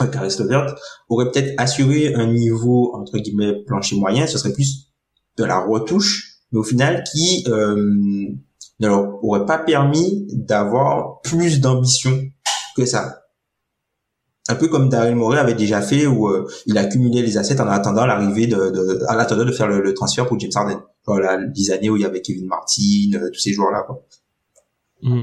euh, 0.00 0.06
Caris 0.06 0.36
Levert, 0.38 0.74
aurait 1.08 1.30
peut-être 1.30 1.54
assuré 1.56 2.14
un 2.14 2.32
niveau, 2.32 2.94
entre 2.94 3.18
guillemets, 3.18 3.64
plancher 3.66 3.96
moyen. 3.96 4.26
Ce 4.26 4.36
serait 4.36 4.52
plus 4.52 4.90
de 5.38 5.44
la 5.44 5.64
retouche, 5.64 6.40
mais 6.52 6.58
au 6.58 6.64
final, 6.64 7.02
qui 7.10 7.44
euh, 7.48 7.76
ne 8.80 8.86
leur 8.86 9.24
aurait 9.24 9.46
pas 9.46 9.58
permis 9.58 10.26
d'avoir 10.32 11.20
plus 11.22 11.60
d'ambition 11.60 12.20
que 12.74 12.84
ça. 12.84 13.20
Un 14.48 14.56
peu 14.56 14.68
comme 14.68 14.90
Daryl 14.90 15.16
Morey 15.16 15.38
avait 15.38 15.54
déjà 15.54 15.80
fait 15.80 16.06
où 16.06 16.28
euh, 16.28 16.46
il 16.66 16.76
accumulait 16.76 17.22
les 17.22 17.38
assets 17.38 17.60
en 17.60 17.68
attendant 17.68 18.04
l'arrivée 18.04 18.46
de, 18.46 18.56
de, 18.56 19.02
en 19.08 19.18
attendant 19.18 19.44
de 19.44 19.52
faire 19.52 19.68
le, 19.68 19.94
transfert 19.94 20.26
pour 20.26 20.38
James 20.38 20.50
Harden. 20.54 20.82
Voilà, 21.06 21.38
les 21.38 21.70
années 21.70 21.88
où 21.88 21.96
il 21.96 22.02
y 22.02 22.04
avait 22.04 22.20
Kevin 22.20 22.46
Martin, 22.46 23.14
euh, 23.14 23.30
tous 23.32 23.40
ces 23.40 23.52
joueurs-là, 23.52 23.84
quoi. 23.86 24.04
Mmh. 25.02 25.22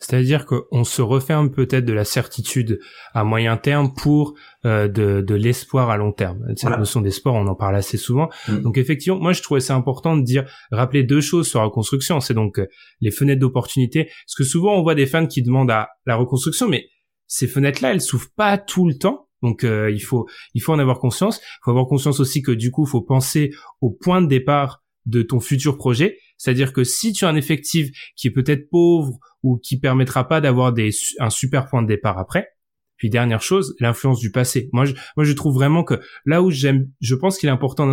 C'est-à-dire 0.00 0.46
qu'on 0.46 0.82
se 0.84 1.02
referme 1.02 1.50
peut-être 1.50 1.84
de 1.84 1.92
la 1.92 2.06
certitude 2.06 2.80
à 3.12 3.22
moyen 3.22 3.58
terme 3.58 3.92
pour 3.94 4.34
euh, 4.64 4.88
de, 4.88 5.20
de 5.20 5.34
l'espoir 5.34 5.90
à 5.90 5.98
long 5.98 6.10
terme. 6.10 6.42
Cette 6.56 6.78
notion 6.78 7.02
d'espoir, 7.02 7.34
on 7.34 7.46
en 7.46 7.54
parle 7.54 7.76
assez 7.76 7.98
souvent. 7.98 8.30
Mmh. 8.48 8.60
Donc 8.60 8.78
effectivement, 8.78 9.18
moi 9.20 9.34
je 9.34 9.42
trouvais 9.42 9.60
c'est 9.60 9.74
important 9.74 10.16
de 10.16 10.22
dire, 10.22 10.50
rappeler 10.72 11.04
deux 11.04 11.20
choses 11.20 11.48
sur 11.48 11.58
la 11.58 11.66
reconstruction. 11.66 12.18
C'est 12.20 12.34
donc 12.34 12.60
les 13.00 13.10
fenêtres 13.10 13.40
d'opportunité. 13.40 14.04
Parce 14.04 14.34
que 14.36 14.44
souvent 14.44 14.74
on 14.74 14.82
voit 14.82 14.94
des 14.94 15.06
fans 15.06 15.26
qui 15.26 15.42
demandent 15.42 15.70
à 15.70 15.90
la 16.06 16.16
reconstruction, 16.16 16.66
mais 16.66 16.88
ces 17.26 17.46
fenêtres-là, 17.46 17.92
elles 17.92 18.00
s'ouvrent 18.00 18.32
pas 18.34 18.58
tout 18.58 18.88
le 18.88 18.94
temps. 18.94 19.28
Donc 19.42 19.64
euh, 19.64 19.90
il 19.90 20.00
faut 20.00 20.26
il 20.54 20.62
faut 20.62 20.72
en 20.72 20.78
avoir 20.78 20.98
conscience. 20.98 21.40
Il 21.42 21.58
faut 21.64 21.70
avoir 21.70 21.86
conscience 21.86 22.20
aussi 22.20 22.42
que 22.42 22.52
du 22.52 22.70
coup, 22.70 22.84
il 22.86 22.90
faut 22.90 23.02
penser 23.02 23.52
au 23.80 23.90
point 23.90 24.22
de 24.22 24.26
départ 24.26 24.82
de 25.06 25.22
ton 25.22 25.40
futur 25.40 25.76
projet. 25.76 26.18
C'est-à-dire 26.36 26.72
que 26.72 26.84
si 26.84 27.12
tu 27.12 27.24
as 27.24 27.28
un 27.28 27.36
effectif 27.36 27.90
qui 28.16 28.28
est 28.28 28.32
peut-être 28.32 28.68
pauvre 28.70 29.18
ou 29.42 29.58
qui 29.58 29.78
permettra 29.78 30.28
pas 30.28 30.40
d'avoir 30.40 30.72
des 30.72 30.90
un 31.18 31.30
super 31.30 31.66
point 31.66 31.82
de 31.82 31.88
départ 31.88 32.18
après. 32.18 32.48
Puis 32.96 33.08
dernière 33.08 33.40
chose, 33.40 33.74
l'influence 33.80 34.20
du 34.20 34.30
passé. 34.30 34.68
Moi, 34.74 34.84
je, 34.84 34.92
moi, 35.16 35.24
je 35.24 35.32
trouve 35.32 35.54
vraiment 35.54 35.84
que 35.84 35.94
là 36.26 36.42
où 36.42 36.50
j'aime, 36.50 36.90
je 37.00 37.14
pense 37.14 37.38
qu'il 37.38 37.48
est 37.48 37.52
important 37.52 37.90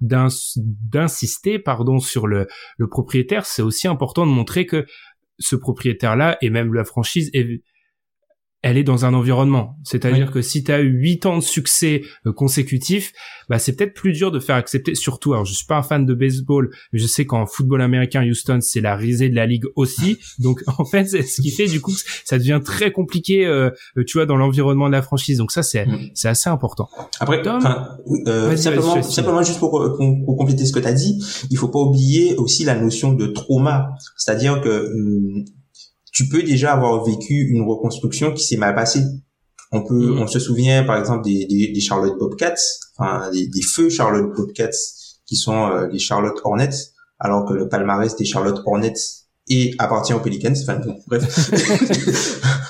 d'insister, 0.00 1.58
pardon, 1.58 1.98
sur 1.98 2.28
le, 2.28 2.46
le 2.78 2.88
propriétaire. 2.88 3.46
C'est 3.46 3.62
aussi 3.62 3.88
important 3.88 4.24
de 4.24 4.30
montrer 4.30 4.64
que 4.64 4.86
ce 5.40 5.56
propriétaire-là 5.56 6.38
et 6.40 6.50
même 6.50 6.72
la 6.72 6.84
franchise 6.84 7.30
est, 7.34 7.62
elle 8.64 8.78
est 8.78 8.82
dans 8.82 9.04
un 9.04 9.12
environnement. 9.12 9.76
C'est-à-dire 9.84 10.30
que 10.30 10.40
si 10.40 10.64
tu 10.64 10.72
as 10.72 10.80
eu 10.80 10.88
8 10.88 11.26
ans 11.26 11.36
de 11.36 11.42
succès 11.42 12.00
euh, 12.26 12.32
consécutifs, 12.32 13.12
bah 13.50 13.58
c'est 13.58 13.76
peut-être 13.76 13.92
plus 13.92 14.12
dur 14.12 14.32
de 14.32 14.40
faire 14.40 14.56
accepter 14.56 14.94
surtout 14.94 15.34
alors 15.34 15.44
je 15.44 15.52
suis 15.52 15.66
pas 15.66 15.76
un 15.76 15.82
fan 15.82 16.06
de 16.06 16.14
baseball, 16.14 16.70
mais 16.90 16.98
je 16.98 17.06
sais 17.06 17.26
qu'en 17.26 17.44
football 17.44 17.82
américain 17.82 18.26
Houston, 18.26 18.60
c'est 18.62 18.80
la 18.80 18.96
risée 18.96 19.28
de 19.28 19.34
la 19.34 19.44
ligue 19.44 19.66
aussi. 19.76 20.16
Donc 20.38 20.62
en 20.78 20.86
fait, 20.86 21.04
c'est 21.04 21.22
ce 21.22 21.42
qui 21.42 21.50
fait 21.50 21.66
du 21.66 21.82
coup 21.82 21.92
ça 22.24 22.38
devient 22.38 22.60
très 22.64 22.90
compliqué 22.90 23.44
euh, 23.44 23.68
euh, 23.98 24.04
tu 24.06 24.16
vois 24.16 24.24
dans 24.24 24.36
l'environnement 24.36 24.86
de 24.86 24.92
la 24.92 25.02
franchise. 25.02 25.36
Donc 25.36 25.52
ça 25.52 25.62
c'est 25.62 25.84
mm. 25.84 26.10
c'est 26.14 26.28
assez 26.28 26.48
important. 26.48 26.88
Après 27.20 27.42
euh, 27.46 28.56
simplement, 28.56 29.02
simplement 29.02 29.42
juste 29.42 29.58
pour, 29.58 29.72
pour, 29.98 30.36
compléter 30.38 30.64
ce 30.64 30.72
que 30.72 30.80
tu 30.80 30.86
as 30.86 30.94
dit, 30.94 31.22
il 31.50 31.58
faut 31.58 31.68
pas 31.68 31.80
oublier 31.80 32.34
aussi 32.36 32.64
la 32.64 32.76
notion 32.76 33.12
de 33.12 33.26
trauma, 33.26 33.90
c'est-à-dire 34.16 34.62
que 34.62 34.86
hum, 34.90 35.44
tu 36.14 36.28
peux 36.28 36.42
déjà 36.42 36.72
avoir 36.72 37.04
vécu 37.04 37.48
une 37.50 37.62
reconstruction 37.62 38.32
qui 38.32 38.44
s'est 38.44 38.56
mal 38.56 38.74
passée. 38.74 39.02
On 39.72 39.82
peut, 39.82 40.14
mm. 40.14 40.22
on 40.22 40.26
se 40.26 40.38
souvient 40.38 40.84
par 40.84 40.96
exemple 40.96 41.24
des, 41.24 41.46
des, 41.46 41.80
Charlotte 41.80 42.16
Bobcats, 42.16 42.54
enfin 42.96 43.30
des, 43.32 43.48
des, 43.48 43.62
feux 43.62 43.90
Charlotte 43.90 44.32
Bobcats 44.34 44.70
qui 45.26 45.36
sont 45.36 45.66
euh, 45.66 45.88
les 45.88 45.98
Charlotte 45.98 46.40
Hornets, 46.44 46.92
alors 47.18 47.44
que 47.44 47.52
le 47.52 47.68
palmarès 47.68 48.14
des 48.14 48.24
Charlotte 48.24 48.62
Hornets 48.64 48.94
et 49.48 49.74
appartient 49.78 50.14
aux 50.14 50.20
Pelicans. 50.20 50.54
Enfin 50.62 50.80
bref. 51.08 51.50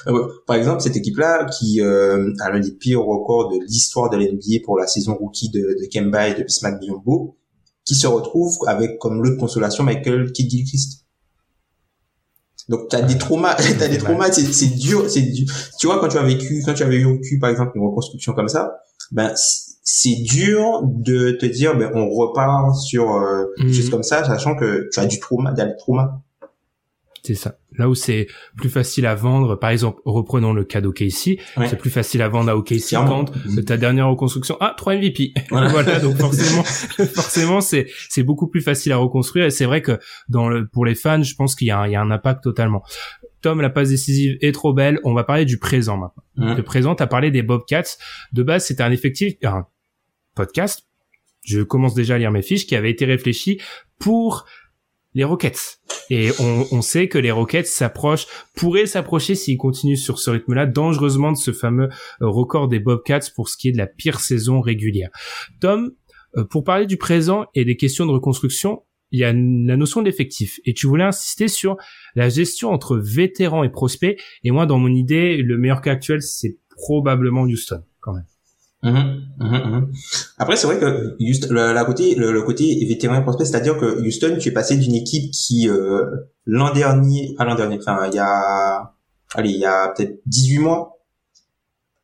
par 0.47 0.57
exemple, 0.57 0.81
cette 0.81 0.97
équipe-là 0.97 1.45
qui 1.45 1.83
euh, 1.83 2.33
a 2.41 2.51
l'un 2.51 2.61
des 2.61 2.73
pires 2.73 3.03
records 3.03 3.51
de 3.53 3.59
l'histoire 3.67 4.09
de 4.09 4.17
l'NBA 4.17 4.65
pour 4.65 4.79
la 4.79 4.87
saison 4.87 5.15
rookie 5.15 5.51
de, 5.51 5.61
de 5.61 5.89
Kemba 5.93 6.29
et 6.29 6.35
de 6.35 6.43
Bismack 6.43 6.81
Biyombo, 6.81 7.37
qui 7.85 7.95
se 7.95 8.07
retrouve 8.07 8.57
avec 8.67 8.99
comme 8.99 9.23
lot 9.23 9.35
de 9.35 9.37
consolation 9.39 9.85
Michael 9.85 10.33
Kidd-Gilchrist 10.33 11.04
donc 12.69 12.89
tu 12.89 12.97
as 12.97 13.03
des 13.03 13.19
traumas, 13.19 13.55
t'as 13.79 13.89
des 13.89 13.99
traumas, 13.99 14.33
c'est 14.33 14.53
c'est 14.53 14.75
dur, 14.75 15.09
c'est 15.09 15.31
tu 15.79 15.87
vois 15.87 16.01
quand 16.01 16.09
tu 16.09 16.19
as 16.19 16.23
vécu 16.23 16.63
quand 16.65 16.75
tu 16.75 16.83
avais 16.83 17.03
vécu 17.03 17.39
par 17.39 17.51
exemple 17.51 17.73
une 17.75 17.87
reconstruction 17.87 18.33
comme 18.33 18.49
ça, 18.49 18.77
ben 19.13 19.33
c'est 19.83 20.23
dur 20.23 20.81
de 20.85 21.33
te 21.33 21.47
dire 21.47 21.77
ben 21.77 21.91
on 21.95 22.09
repart 22.09 22.75
sur 22.77 23.15
euh, 23.15 23.45
mhm. 23.59 23.69
juste 23.69 23.91
comme 23.91 24.03
ça 24.03 24.25
sachant 24.25 24.57
que 24.57 24.89
tu 24.93 25.01
as 25.01 25.07
du 25.07 25.21
trauma, 25.21 25.53
des 25.53 25.65
traumas. 25.79 26.23
C'est 27.25 27.35
ça. 27.35 27.57
Là 27.79 27.89
où 27.89 27.95
c'est 27.95 28.27
plus 28.59 28.69
facile 28.69 29.07
à 29.07 29.15
vendre, 29.15 29.57
par 29.57 29.71
exemple, 29.71 30.03
reprenons 30.05 30.53
le 30.53 30.63
cas 30.63 30.83
d'OKC, 30.83 31.41
c'est 31.67 31.79
plus 31.79 31.89
facile 31.89 32.21
à 32.21 32.29
vendre 32.29 32.51
à 32.51 32.57
OKC 32.57 32.93
quand 32.93 33.33
ta 33.65 33.79
dernière 33.79 34.11
reconstruction, 34.11 34.59
ah, 34.61 34.75
3 34.77 34.97
MVP. 34.97 35.33
Voilà, 35.51 36.01
donc 36.01 36.17
forcément, 36.19 36.63
forcément, 37.15 37.61
c'est, 37.63 37.87
c'est 38.11 38.23
beaucoup 38.23 38.47
plus 38.47 38.61
facile 38.61 38.93
à 38.93 38.99
reconstruire 38.99 39.47
et 39.47 39.51
c'est 39.51 39.65
vrai 39.65 39.81
que 39.81 39.99
dans 40.29 40.51
le, 40.51 40.69
pour 40.69 40.85
les 40.85 40.95
fans, 40.95 41.23
je 41.23 41.35
pense 41.35 41.55
qu'il 41.55 41.69
y 41.69 41.71
a 41.71 41.79
un, 41.79 41.87
il 41.87 41.93
y 41.93 41.97
a 41.97 42.03
un 42.03 42.11
impact 42.11 42.45
totalement. 42.45 42.83
Tom, 43.41 43.63
la 43.63 43.71
passe 43.71 43.89
décisive 43.89 44.37
est 44.43 44.53
trop 44.53 44.75
belle. 44.75 45.01
On 45.03 45.15
va 45.15 45.25
parler 45.25 45.47
du 45.47 45.59
présent 45.59 45.97
maintenant. 45.97 46.55
Le 46.57 46.63
présent, 46.63 46.95
t'as 46.95 47.07
parlé 47.07 47.31
des 47.31 47.43
Bobcats. 47.43 47.97
De 48.33 48.43
base, 48.43 48.67
c'était 48.67 48.83
un 48.83 48.93
effectif, 48.93 49.35
un 49.45 49.67
podcast. 50.35 50.87
Je 51.43 51.63
commence 51.63 51.95
déjà 51.95 52.15
à 52.15 52.19
lire 52.19 52.31
mes 52.31 52.43
fiches 52.43 52.67
qui 52.67 52.75
avait 52.75 52.91
été 52.91 53.05
réfléchi 53.05 53.61
pour 53.99 54.47
les 55.15 55.25
Rockets. 55.25 55.81
Et 56.11 56.31
on, 56.39 56.67
on, 56.73 56.83
sait 56.83 57.09
que 57.09 57.19
les 57.19 57.31
Rockets 57.31 57.67
s'approchent, 57.67 58.27
pourraient 58.55 58.87
s'approcher 58.87 59.35
s'ils 59.35 59.57
continuent 59.57 59.97
sur 59.97 60.19
ce 60.19 60.31
rythme-là, 60.31 60.67
dangereusement 60.67 61.33
de 61.33 61.37
ce 61.37 61.53
fameux 61.53 61.89
euh, 62.21 62.29
record 62.29 62.69
des 62.69 62.81
Bobcats 62.81 63.31
pour 63.35 63.49
ce 63.49 63.57
qui 63.57 63.69
est 63.69 63.73
de 63.73 63.79
la 63.79 63.87
pire 63.87 64.21
saison 64.21 64.61
régulière. 64.61 65.11
Tom, 65.61 65.93
euh, 66.37 66.45
pour 66.45 66.65
parler 66.65 66.87
du 66.87 66.97
présent 66.97 67.47
et 67.55 67.65
des 67.65 67.77
questions 67.77 68.07
de 68.07 68.11
reconstruction, 68.11 68.83
il 69.13 69.21
y 69.21 69.25
a 69.25 69.33
la 69.33 69.77
notion 69.77 70.03
d'effectif. 70.03 70.59
Et 70.65 70.75
tu 70.75 70.89
voulais 70.89 71.05
insister 71.05 71.47
sur 71.47 71.77
la 72.17 72.29
gestion 72.29 72.71
entre 72.71 72.97
vétérans 72.97 73.63
et 73.63 73.71
prospects. 73.71 74.21
Et 74.43 74.51
moi, 74.51 74.67
dans 74.67 74.79
mon 74.79 74.93
idée, 74.93 75.37
le 75.37 75.57
meilleur 75.57 75.81
cas 75.83 75.93
actuel, 75.93 76.21
c'est 76.21 76.59
probablement 76.71 77.43
Houston, 77.43 77.83
quand 78.01 78.13
même. 78.13 78.25
Mhm, 78.85 79.23
mhm, 79.41 79.71
mhm. 79.71 79.93
Après, 80.39 80.57
c'est 80.57 80.67
vrai 80.67 80.79
que 80.79 81.17
le, 81.19 81.73
la 81.73 81.85
côté, 81.87 82.15
le, 82.15 82.43
côté 82.43 82.85
vétéran 82.87 83.23
prospect, 83.23 83.47
c'est-à-dire 83.47 83.79
que 83.79 84.07
Houston, 84.07 84.37
tu 84.39 84.51
es 84.51 84.53
passé 84.53 84.77
d'une 84.77 84.95
équipe 84.95 85.31
qui 85.33 85.69
euh, 85.71 86.05
l'an 86.45 86.73
dernier, 86.73 87.35
pas 87.37 87.45
l'an 87.45 87.55
dernier, 87.55 87.79
enfin 87.79 88.07
il 88.09 88.15
y 88.15 88.19
a, 88.19 88.95
allez, 89.35 89.51
il 89.51 89.59
y 89.59 89.65
a 89.65 89.89
peut-être 89.89 90.21
18 90.27 90.59
mois, 90.59 90.99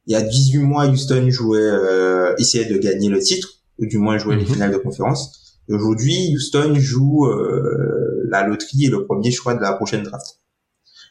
il 0.06 0.14
y 0.14 0.16
a 0.16 0.22
18 0.22 0.58
mois, 0.60 0.86
Houston 0.86 1.28
jouait, 1.28 1.60
euh, 1.60 2.34
essayait 2.38 2.64
de 2.64 2.78
gagner 2.78 3.10
le 3.10 3.20
titre, 3.20 3.48
ou 3.78 3.86
du 3.86 3.98
moins 3.98 4.16
jouait 4.16 4.36
les 4.36 4.46
finales 4.46 4.72
de 4.72 4.78
conférence. 4.78 5.58
Aujourd'hui, 5.68 6.34
Houston 6.34 6.74
joue 6.76 7.26
euh, 7.26 8.26
la 8.28 8.46
loterie 8.46 8.86
et 8.86 8.88
le 8.88 9.04
premier 9.04 9.30
choix 9.30 9.54
de 9.54 9.60
la 9.60 9.74
prochaine 9.74 10.02
draft. 10.02 10.40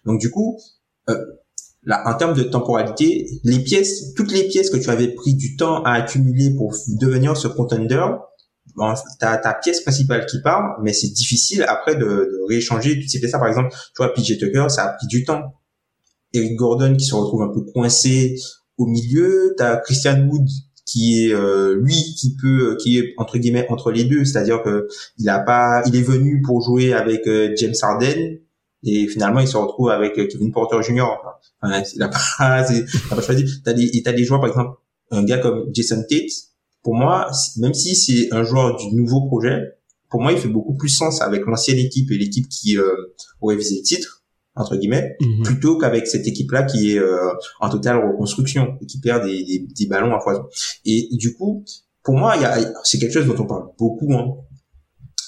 Donc 0.06 0.20
du 0.20 0.32
coup, 0.32 0.60
euh, 1.10 1.16
là, 1.90 2.04
en 2.06 2.14
termes 2.14 2.36
de 2.36 2.44
temporalité, 2.44 3.28
les 3.44 3.60
pièces, 3.60 4.14
toutes 4.14 4.32
les 4.32 4.48
pièces 4.48 4.70
que 4.70 4.78
tu 4.78 4.92
avais 4.92 5.08
pris 5.08 5.34
du 5.34 5.58
temps 5.58 5.82
à 5.82 5.94
accumuler 5.94 6.52
pour 6.52 6.76
devenir 6.88 7.36
ce 7.36 7.48
contender, 7.48 8.06
bon, 8.76 8.94
t'as 9.20 9.38
ta 9.38 9.56
pièce 9.56 9.82
principale 9.82 10.28
qui 10.28 10.40
part, 10.42 10.78
mais 10.84 10.94
c'est 10.94 11.10
difficile 11.10 11.64
après 11.68 11.96
de, 11.96 12.06
de 12.06 12.48
rééchanger 12.48 13.00
toutes 13.00 13.10
ces 13.10 13.20
pièces-là. 13.20 13.40
Par 13.40 13.48
exemple, 13.48 13.72
tu 13.72 13.98
vois, 13.98 14.14
PJ 14.14 14.38
Tucker, 14.38 14.68
ça 14.70 14.84
a 14.84 14.90
pris 14.90 15.08
du 15.08 15.26
temps. 15.26 15.56
Eric 16.32 16.56
Gordon 16.58 16.96
qui 16.96 17.06
se 17.06 17.16
retrouve 17.16 17.42
un 17.42 17.52
peu 17.52 17.62
coincé 17.74 18.36
au 18.78 18.86
milieu. 18.86 19.56
T'as 19.58 19.78
Christian 19.78 20.28
Wood 20.28 20.48
qui 20.86 21.26
est 21.26 21.34
euh, 21.34 21.76
lui 21.76 21.96
qui 22.20 22.36
peut 22.36 22.78
qui 22.82 23.00
est 23.00 23.14
entre 23.18 23.38
guillemets 23.38 23.68
entre 23.70 23.92
les 23.92 24.06
deux 24.06 24.26
c'est-à-dire 24.26 24.64
que 24.64 24.88
il 25.20 25.30
a 25.30 25.40
pas 25.40 25.84
il 25.86 25.96
est 25.96 26.02
venu 26.02 26.42
pour 26.42 26.64
jouer 26.64 26.94
avec 26.94 27.28
euh, 27.28 27.54
James 27.58 27.76
Harden 27.80 28.39
et 28.84 29.08
finalement 29.08 29.40
il 29.40 29.48
se 29.48 29.58
retrouve 29.58 29.90
avec 29.90 30.18
euh, 30.18 30.28
Kevin 30.28 30.52
Porter 30.52 30.82
Jr. 30.82 31.02
Enfin, 31.02 31.84
il 31.96 32.02
a 32.02 32.10
pas, 32.10 32.64
pas 33.10 33.22
choisi. 33.22 33.46
T'as 33.64 33.74
des, 33.74 34.02
t'as 34.04 34.14
des 34.14 34.24
joueurs 34.24 34.40
par 34.40 34.50
exemple, 34.50 34.78
un 35.12 35.24
gars 35.24 35.40
comme 35.40 35.66
Jason 35.74 36.04
Tate. 36.10 36.32
Pour 36.82 36.96
moi, 36.96 37.30
même 37.58 37.74
si 37.74 37.96
c'est 37.96 38.34
un 38.34 38.44
joueur 38.44 38.78
du 38.78 38.96
nouveau 38.96 39.28
projet, 39.28 39.60
pour 40.10 40.22
moi 40.22 40.32
il 40.32 40.38
fait 40.38 40.48
beaucoup 40.48 40.76
plus 40.76 40.90
sens 40.90 41.22
avec 41.22 41.46
l'ancienne 41.46 41.78
équipe 41.78 42.10
et 42.12 42.18
l'équipe 42.18 42.48
qui 42.48 42.78
euh, 42.78 43.14
aurait 43.42 43.58
visé 43.58 43.76
le 43.78 43.84
titre 43.84 44.24
entre 44.56 44.76
guillemets, 44.76 45.16
mhm. 45.22 45.44
plutôt 45.44 45.78
qu'avec 45.78 46.06
cette 46.06 46.28
équipe-là 46.28 46.64
qui 46.64 46.92
est 46.92 47.00
euh, 47.00 47.32
en 47.62 47.70
totale 47.70 48.06
reconstruction 48.06 48.78
et 48.82 48.86
qui 48.86 49.00
perd 49.00 49.26
des, 49.26 49.44
des, 49.44 49.66
des 49.74 49.86
ballons 49.88 50.14
à 50.14 50.20
foison. 50.20 50.44
Et 50.86 51.08
du 51.14 51.34
coup, 51.34 51.64
pour 52.04 52.16
moi, 52.16 52.36
c'est 52.84 53.00
quelque 53.00 53.14
chose 53.14 53.26
dont 53.26 53.42
on 53.42 53.46
parle 53.46 53.70
beaucoup. 53.78 54.14
Hein 54.14 54.36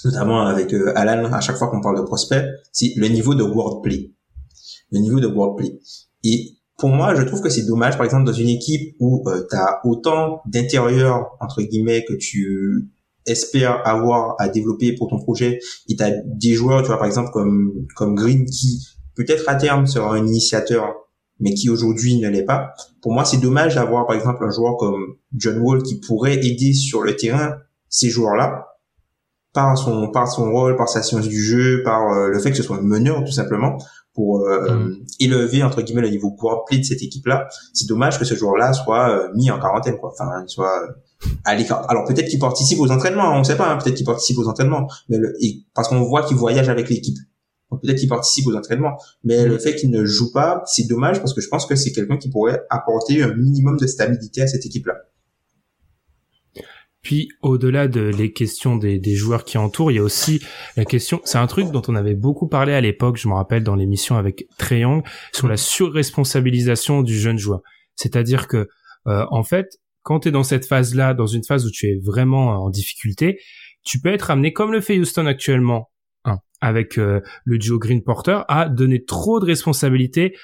notamment 0.06 0.46
avec 0.46 0.74
euh, 0.74 0.94
Alan, 0.96 1.32
à 1.32 1.42
chaque 1.42 1.58
fois 1.58 1.70
qu'on 1.70 1.82
parle 1.82 1.98
de 1.98 2.04
prospect, 2.04 2.46
c'est 2.72 2.94
le 2.96 3.08
niveau 3.08 3.36
de 3.36 3.44
wordplay. 3.44 4.12
Le 4.92 5.00
niveau 5.00 5.20
de 5.20 5.28
wordplay. 5.28 5.80
Et 6.24 6.58
pour 6.78 6.90
moi, 6.90 7.16
je 7.16 7.22
trouve 7.24 7.42
que 7.42 7.50
c'est 7.50 7.66
dommage, 7.66 7.96
par 7.98 8.06
exemple, 8.06 8.26
dans 8.26 8.34
une 8.34 8.50
équipe 8.50 8.96
où 9.00 9.24
euh, 9.28 9.46
tu 9.50 9.56
as 9.56 9.80
autant 9.84 10.42
d'intérieurs, 10.48 11.38
entre 11.40 11.62
guillemets, 11.62 12.04
que 12.06 12.14
tu 12.14 12.90
espères 13.28 13.86
avoir 13.86 14.36
à 14.40 14.50
développer 14.50 14.94
pour 14.94 15.08
ton 15.08 15.20
projet, 15.20 15.60
et 15.88 15.96
tu 15.96 16.04
as 16.04 16.12
des 16.26 16.54
joueurs, 16.54 16.82
tu 16.82 16.88
vois, 16.88 16.98
par 16.98 17.06
exemple, 17.06 17.30
comme, 17.32 17.86
comme 17.96 18.16
Green, 18.16 18.46
qui 18.46 18.88
peut-être 19.16 19.48
à 19.48 19.56
terme 19.56 19.86
sera 19.86 20.16
un 20.16 20.26
initiateur, 20.26 20.96
mais 21.40 21.54
qui 21.54 21.70
aujourd'hui 21.70 22.18
ne 22.20 22.30
l'est 22.30 22.46
pas. 22.46 22.74
Pour 23.02 23.14
moi, 23.14 23.26
c'est 23.26 23.38
dommage 23.38 23.76
d'avoir, 23.76 24.08
par 24.08 24.16
exemple, 24.16 24.44
un 24.44 24.52
joueur 24.52 24.78
comme 24.78 25.16
John 25.36 25.60
Wall 25.60 25.84
qui 25.84 26.00
pourrait 26.00 26.36
aider 26.36 26.74
sur 26.74 27.02
le 27.02 27.16
terrain 27.16 27.58
ces 27.90 28.10
joueurs-là, 28.10 28.70
par 29.54 29.78
son 29.78 30.10
par 30.10 30.28
son 30.32 30.52
rôle, 30.52 30.76
par 30.76 30.88
sa 30.88 31.04
science 31.04 31.28
du 31.28 31.42
jeu, 31.42 31.84
par 31.84 32.12
euh, 32.12 32.30
le 32.30 32.40
fait 32.40 32.52
que 32.52 32.58
ce 32.58 32.64
soit 32.64 32.78
un 32.78 32.82
meneur 32.82 33.24
tout 33.24 33.32
simplement 33.32 33.78
pour 34.14 34.42
euh, 34.42 34.76
mm. 34.76 35.06
élever 35.20 35.64
entre 35.64 35.82
guillemets 35.82 36.02
le 36.02 36.10
niveau 36.10 36.36
play 36.68 36.80
de 36.80 36.84
cette 36.84 37.02
équipe-là. 37.02 37.48
C'est 37.74 37.88
dommage 37.88 38.20
que 38.20 38.26
ce 38.26 38.36
joueur-là 38.36 38.74
soit 38.74 39.10
euh, 39.10 39.30
mis 39.36 39.52
en 39.52 39.60
quarantaine 39.60 39.98
quoi. 39.98 40.12
Enfin, 40.14 40.46
soit 40.48 40.88
à 41.45 41.56
l'écart. 41.56 41.89
Alors 41.89 42.06
peut-être 42.06 42.30
qu'il 42.30 42.39
participe 42.39 42.80
aux 42.80 42.91
entraînements, 42.91 43.34
on 43.34 43.43
sait 43.43 43.58
pas. 43.58 43.70
Hein, 43.70 43.78
peut-être 43.78 43.95
qu'il 43.95 44.06
participe 44.06 44.38
aux 44.38 44.47
entraînements, 44.47 44.88
mais 45.10 45.18
le, 45.18 45.34
parce 45.74 45.88
qu'on 45.88 46.02
voit 46.02 46.24
qu'il 46.24 46.38
voyage 46.38 46.70
avec 46.70 46.89
l'équipe. 46.89 47.18
peut-être 47.70 47.97
qu'il 47.97 48.10
participe 48.10 48.47
aux 48.47 48.56
entraînements, 48.56 48.97
mais 49.24 49.45
le 49.45 49.58
fait 49.58 49.76
qu'il 49.76 49.91
ne 49.91 50.06
joue 50.06 50.32
pas, 50.32 50.62
c'est 50.66 50.88
dommage 50.88 51.20
parce 51.20 51.34
que 51.34 51.41
je 51.41 51.49
pense 51.49 51.66
que 51.66 51.76
c'est 51.76 51.91
quelqu'un 51.91 52.18
qui 52.18 52.30
pourrait 52.30 52.62
apporter 52.70 53.22
un 53.22 53.34
minimum 53.36 53.78
de 53.78 53.88
stabilité 53.88 54.41
à 54.41 54.47
cette 54.47 54.66
équipe-là. 54.66 54.95
Puis 57.02 57.30
au-delà 57.41 57.88
de 57.88 58.02
les 58.02 58.32
questions 58.32 58.76
des, 58.76 59.16
joueurs 59.16 59.43
qui 59.43 59.58
entourent, 59.58 59.91
il 59.91 59.95
y 59.95 59.99
a 59.99 60.04
aussi 60.04 60.41
la 60.78 60.86
question. 60.86 61.20
C'est 61.26 61.39
un 61.39 61.47
truc 61.47 61.72
dont 61.72 61.82
on 61.88 61.95
avait 61.95 62.14
beaucoup 62.14 62.47
parlé 62.47 62.74
à 62.74 62.82
l'époque. 62.82 63.18
Je 63.18 63.28
me 63.28 63.34
rappelle 63.34 63.64
dans 63.64 63.76
l'émission 63.76 64.18
avec 64.18 64.45
Treyang 64.58 65.04
sur 65.34 65.47
la 65.47 65.58
surresponsabilisation 65.58 67.02
du 67.02 67.18
jeune 67.18 67.39
joueur. 67.39 67.62
C'est-à-dire 67.95 68.47
que 68.47 68.68
euh, 69.08 69.26
en 69.32 69.43
fait, 69.43 69.80
quand 70.04 70.22
tu 70.22 70.30
es 70.30 70.32
dans 70.32 70.43
cette 70.43 70.66
phase-là, 70.66 71.14
dans 71.14 71.28
une 71.28 71.43
phase 71.43 71.66
où 71.66 71.72
tu 71.72 71.88
es 71.88 71.99
vraiment 72.04 72.64
en 72.64 72.70
difficulté, 72.70 73.39
tu 73.84 73.99
peux 73.99 74.10
être 74.10 74.30
amené, 74.30 74.54
comme 74.54 74.72
le 74.72 74.82
fait 74.82 74.97
Houston 74.99 75.26
actuellement, 75.26 75.89
hein, 76.26 76.38
avec 76.60 76.99
euh, 76.99 77.22
le 77.45 77.58
duo 77.58 77.80
Green 77.80 78.04
Porter, 78.04 78.41
à 78.47 78.70
donner 78.70 79.04
trop 79.04 79.39
de 79.39 79.45
responsabilités 79.45 80.36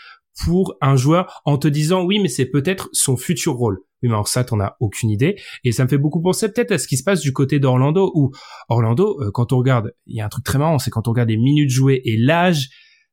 pour 0.43 0.75
un 0.81 0.95
joueur 0.95 1.41
en 1.45 1.57
te 1.57 1.67
disant 1.67 2.03
oui 2.03 2.19
mais 2.19 2.27
c'est 2.27 2.45
peut-être 2.45 2.89
son 2.93 3.17
futur 3.17 3.53
rôle. 3.53 3.79
Oui 4.03 4.09
mais 4.09 4.13
alors 4.13 4.27
ça 4.27 4.43
t'en 4.43 4.59
as 4.59 4.77
aucune 4.79 5.09
idée 5.09 5.37
et 5.63 5.71
ça 5.71 5.83
me 5.83 5.89
fait 5.89 5.97
beaucoup 5.97 6.21
penser 6.21 6.51
peut-être 6.51 6.71
à 6.71 6.77
ce 6.77 6.87
qui 6.87 6.97
se 6.97 7.03
passe 7.03 7.21
du 7.21 7.33
côté 7.33 7.59
d'Orlando 7.59 8.11
où 8.13 8.31
Orlando 8.69 9.19
euh, 9.21 9.31
quand 9.31 9.53
on 9.53 9.57
regarde 9.57 9.93
il 10.05 10.15
y 10.15 10.21
a 10.21 10.25
un 10.25 10.29
truc 10.29 10.43
très 10.43 10.59
marrant 10.59 10.77
c'est 10.77 10.91
quand 10.91 11.07
on 11.07 11.11
regarde 11.11 11.29
les 11.29 11.37
minutes 11.37 11.71
jouées 11.71 12.01
et 12.05 12.15
l'âge 12.17 12.69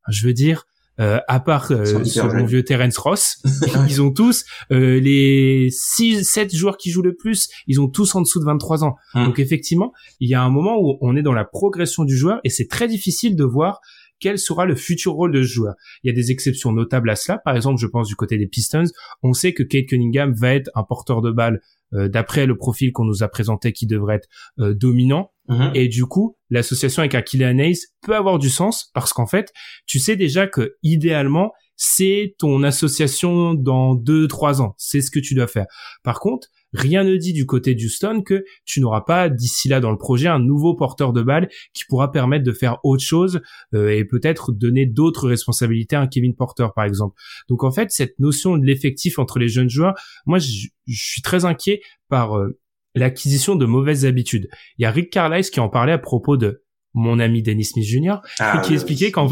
je 0.09 0.27
veux 0.27 0.35
dire 0.35 0.67
euh, 1.01 1.19
à 1.27 1.41
part 1.41 1.73
euh, 1.73 2.05
sur 2.05 2.33
mon 2.33 2.45
vieux 2.45 2.63
Terence 2.63 2.99
Ross, 2.99 3.43
ils 3.89 4.01
ont 4.01 4.13
tous 4.13 4.45
euh, 4.71 5.01
les 5.01 5.69
6 5.71 6.23
7 6.25 6.55
joueurs 6.55 6.77
qui 6.77 6.91
jouent 6.91 7.03
le 7.03 7.17
plus, 7.17 7.49
ils 7.67 7.81
ont 7.81 7.89
tous 7.89 8.15
en 8.15 8.21
dessous 8.21 8.39
de 8.39 8.45
23 8.45 8.85
ans. 8.85 8.95
Hum. 9.15 9.27
Donc 9.27 9.41
effectivement, 9.41 9.93
il 10.21 10.31
y 10.31 10.35
a 10.35 10.43
un 10.43 10.51
moment 10.51 10.77
où 10.79 10.97
on 11.01 11.17
est 11.17 11.23
dans 11.23 11.33
la 11.33 11.45
progression 11.45 12.05
du 12.05 12.17
joueur 12.17 12.39
et 12.45 12.49
c'est 12.49 12.69
très 12.69 12.87
difficile 12.87 13.35
de 13.35 13.45
voir 13.45 13.81
quel 14.21 14.39
sera 14.39 14.65
le 14.67 14.75
futur 14.75 15.13
rôle 15.13 15.33
de 15.33 15.43
ce 15.43 15.49
joueur. 15.49 15.75
Il 16.03 16.09
y 16.09 16.11
a 16.11 16.15
des 16.15 16.31
exceptions 16.31 16.73
notables 16.73 17.11
à 17.11 17.17
cela. 17.17 17.39
Par 17.39 17.57
exemple, 17.57 17.81
je 17.81 17.87
pense 17.87 18.09
du 18.09 18.17
côté 18.17 18.39
des 18.39 18.47
Pistons, 18.47 18.85
on 19.23 19.33
sait 19.33 19.53
que 19.53 19.63
Kate 19.63 19.87
Cunningham 19.87 20.33
va 20.35 20.55
être 20.55 20.71
un 20.75 20.83
porteur 20.83 21.21
de 21.21 21.31
balle 21.31 21.61
euh, 21.93 22.09
d'après 22.09 22.47
le 22.47 22.57
profil 22.57 22.93
qu'on 22.93 23.05
nous 23.05 23.23
a 23.23 23.29
présenté 23.29 23.73
qui 23.73 23.87
devrait 23.87 24.17
être 24.17 24.29
euh, 24.59 24.75
dominant. 24.75 25.33
Mhm. 25.49 25.73
Et 25.75 25.89
du 25.89 26.07
coup, 26.07 26.37
l'association 26.51 27.01
avec 27.01 27.15
Aquila 27.15 27.51
Hayes 27.51 27.79
peut 28.03 28.17
avoir 28.17 28.39
du 28.39 28.49
sens 28.49 28.91
parce 28.95 29.13
qu'en 29.13 29.27
fait, 29.27 29.53
tu 29.87 29.99
sais 29.99 30.17
déjà 30.17 30.47
que 30.47 30.77
idéalement, 30.83 31.53
c'est 31.77 32.35
ton 32.39 32.63
association 32.63 33.55
dans 33.55 33.95
deux, 33.95 34.29
trois 34.29 34.63
ans. 34.63 34.75
C'est 34.79 35.01
ce 35.01 35.11
que 35.11 35.19
tu 35.19 35.35
dois 35.35 35.47
faire. 35.47 35.67
Par 36.03 36.21
contre, 36.21 36.49
rien 36.75 37.05
ne 37.05 37.17
dit 37.17 37.33
du 37.33 37.47
côté 37.47 37.75
d'Houston 37.75 38.23
que 38.23 38.45
tu 38.65 38.81
n'auras 38.81 39.03
pas 39.03 39.29
d'ici 39.29 39.69
là 39.69 39.81
dans 39.81 39.91
le 39.91 39.97
projet 39.97 40.29
un 40.29 40.41
nouveau 40.41 40.75
porteur 40.75 41.13
de 41.13 41.23
balle 41.23 41.49
qui 41.73 41.85
pourra 41.89 42.11
permettre 42.11 42.45
de 42.45 42.53
faire 42.53 42.79
autre 42.83 43.03
chose 43.03 43.41
euh, 43.75 43.91
et 43.91 44.05
peut-être 44.05 44.53
donner 44.53 44.85
d'autres 44.85 45.29
responsabilités 45.29 45.97
à 45.97 46.01
un 46.01 46.07
Kevin 46.09 46.35
Porter 46.35 46.67
par 46.75 46.85
exemple. 46.85 47.15
Donc 47.49 47.65
en 47.65 47.71
fait, 47.71 47.91
cette 47.91 48.19
notion 48.19 48.59
de 48.59 48.67
l'effectif 48.67 49.19
entre 49.19 49.39
les 49.39 49.49
jeunes 49.49 49.71
joueurs, 49.71 49.95
moi 50.27 50.39
je, 50.39 50.69
suis 50.87 51.23
très 51.23 51.45
inquiet 51.45 51.81
par 52.09 52.37
euh, 52.37 52.59
l'acquisition 52.95 53.55
de 53.57 53.65
mauvaises 53.65 54.05
habitudes. 54.05 54.49
Il 54.79 54.83
y 54.83 54.85
a 54.85 54.91
Rick 54.91 55.11
Carlisle 55.11 55.51
qui 55.51 55.61
en 55.61 55.69
parlait 55.69 55.93
à 55.93 55.99
propos 55.99 56.37
de 56.37 56.63
mon 56.93 57.19
ami 57.19 57.43
Dennis 57.43 57.65
Smith 57.65 57.85
Jr. 57.85 58.17
Ah, 58.39 58.63
qui 58.65 58.75
expliquait 58.75 59.11
qu'en 59.13 59.29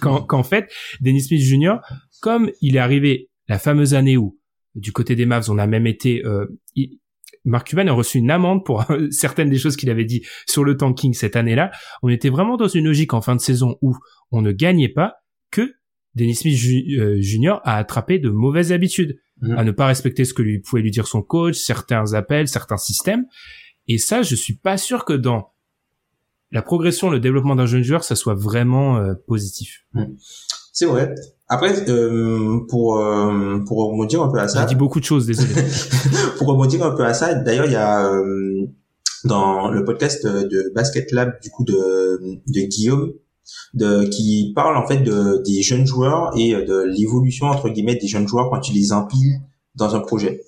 qu'en 0.00 0.42
fait 0.42 0.70
Dennis 1.00 1.22
Smith 1.22 1.40
Jr. 1.40 1.76
comme 2.20 2.50
il 2.60 2.76
est 2.76 2.80
arrivé 2.80 3.30
la 3.48 3.58
fameuse 3.58 3.94
année 3.94 4.16
où 4.16 4.37
du 4.78 4.92
côté 4.92 5.16
des 5.16 5.26
Mavs, 5.26 5.50
on 5.50 5.58
a 5.58 5.66
même 5.66 5.86
été 5.86 6.24
euh, 6.24 6.46
Mark 7.44 7.68
Cuban 7.68 7.86
a 7.86 7.92
reçu 7.92 8.18
une 8.18 8.30
amende 8.30 8.64
pour 8.64 8.84
certaines 9.10 9.50
des 9.50 9.58
choses 9.58 9.76
qu'il 9.76 9.90
avait 9.90 10.04
dit 10.04 10.24
sur 10.46 10.64
le 10.64 10.76
tanking 10.76 11.14
cette 11.14 11.36
année-là. 11.36 11.70
On 12.02 12.08
était 12.08 12.28
vraiment 12.28 12.56
dans 12.56 12.68
une 12.68 12.84
logique 12.84 13.14
en 13.14 13.20
fin 13.20 13.34
de 13.34 13.40
saison 13.40 13.76
où 13.82 13.96
on 14.30 14.42
ne 14.42 14.52
gagnait 14.52 14.88
pas 14.88 15.16
que 15.50 15.72
Dennis 16.14 16.36
Smith 16.36 16.56
Jr. 16.56 17.48
Euh, 17.48 17.58
a 17.64 17.76
attrapé 17.76 18.18
de 18.18 18.28
mauvaises 18.28 18.72
habitudes, 18.72 19.18
mmh. 19.40 19.56
à 19.56 19.64
ne 19.64 19.70
pas 19.70 19.86
respecter 19.86 20.24
ce 20.24 20.34
que 20.34 20.42
lui 20.42 20.58
pouvait 20.58 20.82
lui 20.82 20.90
dire 20.90 21.06
son 21.06 21.22
coach, 21.22 21.56
certains 21.56 22.14
appels, 22.14 22.48
certains 22.48 22.76
systèmes. 22.76 23.24
Et 23.86 23.98
ça, 23.98 24.22
je 24.22 24.34
suis 24.34 24.54
pas 24.54 24.76
sûr 24.76 25.04
que 25.04 25.14
dans 25.14 25.52
la 26.50 26.62
progression, 26.62 27.10
le 27.10 27.20
développement 27.20 27.56
d'un 27.56 27.66
jeune 27.66 27.82
joueur, 27.82 28.04
ça 28.04 28.16
soit 28.16 28.34
vraiment 28.34 28.98
euh, 28.98 29.14
positif. 29.26 29.86
Mmh. 29.92 30.04
C'est 30.72 30.86
vrai. 30.86 31.14
Après, 31.50 31.88
euh, 31.88 32.60
pour 32.68 32.98
euh, 32.98 33.58
pour 33.66 33.78
rebondir 33.78 34.22
un 34.22 34.28
peu 34.28 34.38
à 34.38 34.48
ça. 34.48 34.60
J'ai 34.60 34.66
dit 34.68 34.74
beaucoup 34.74 35.00
de 35.00 35.04
choses, 35.04 35.26
désolé. 35.26 35.54
pour 36.38 36.46
rebondir 36.46 36.84
un 36.84 36.90
peu 36.90 37.04
à 37.04 37.14
ça, 37.14 37.34
d'ailleurs, 37.34 37.64
il 37.64 37.72
y 37.72 37.76
a 37.76 38.06
euh, 38.06 38.66
dans 39.24 39.70
le 39.70 39.82
podcast 39.84 40.26
de 40.26 40.70
Basket 40.74 41.10
Lab 41.12 41.40
du 41.42 41.50
coup 41.50 41.64
de 41.64 42.20
de 42.46 42.60
Guillaume 42.60 43.12
de 43.72 44.04
qui 44.04 44.52
parle 44.54 44.76
en 44.76 44.86
fait 44.86 44.98
de 44.98 45.42
des 45.42 45.62
jeunes 45.62 45.86
joueurs 45.86 46.32
et 46.36 46.52
de 46.52 46.84
l'évolution 46.86 47.46
entre 47.46 47.70
guillemets 47.70 47.96
des 47.96 48.08
jeunes 48.08 48.28
joueurs 48.28 48.50
quand 48.50 48.60
tu 48.60 48.74
les 48.74 48.92
empiles 48.92 49.40
dans 49.74 49.96
un 49.96 50.00
projet. 50.00 50.42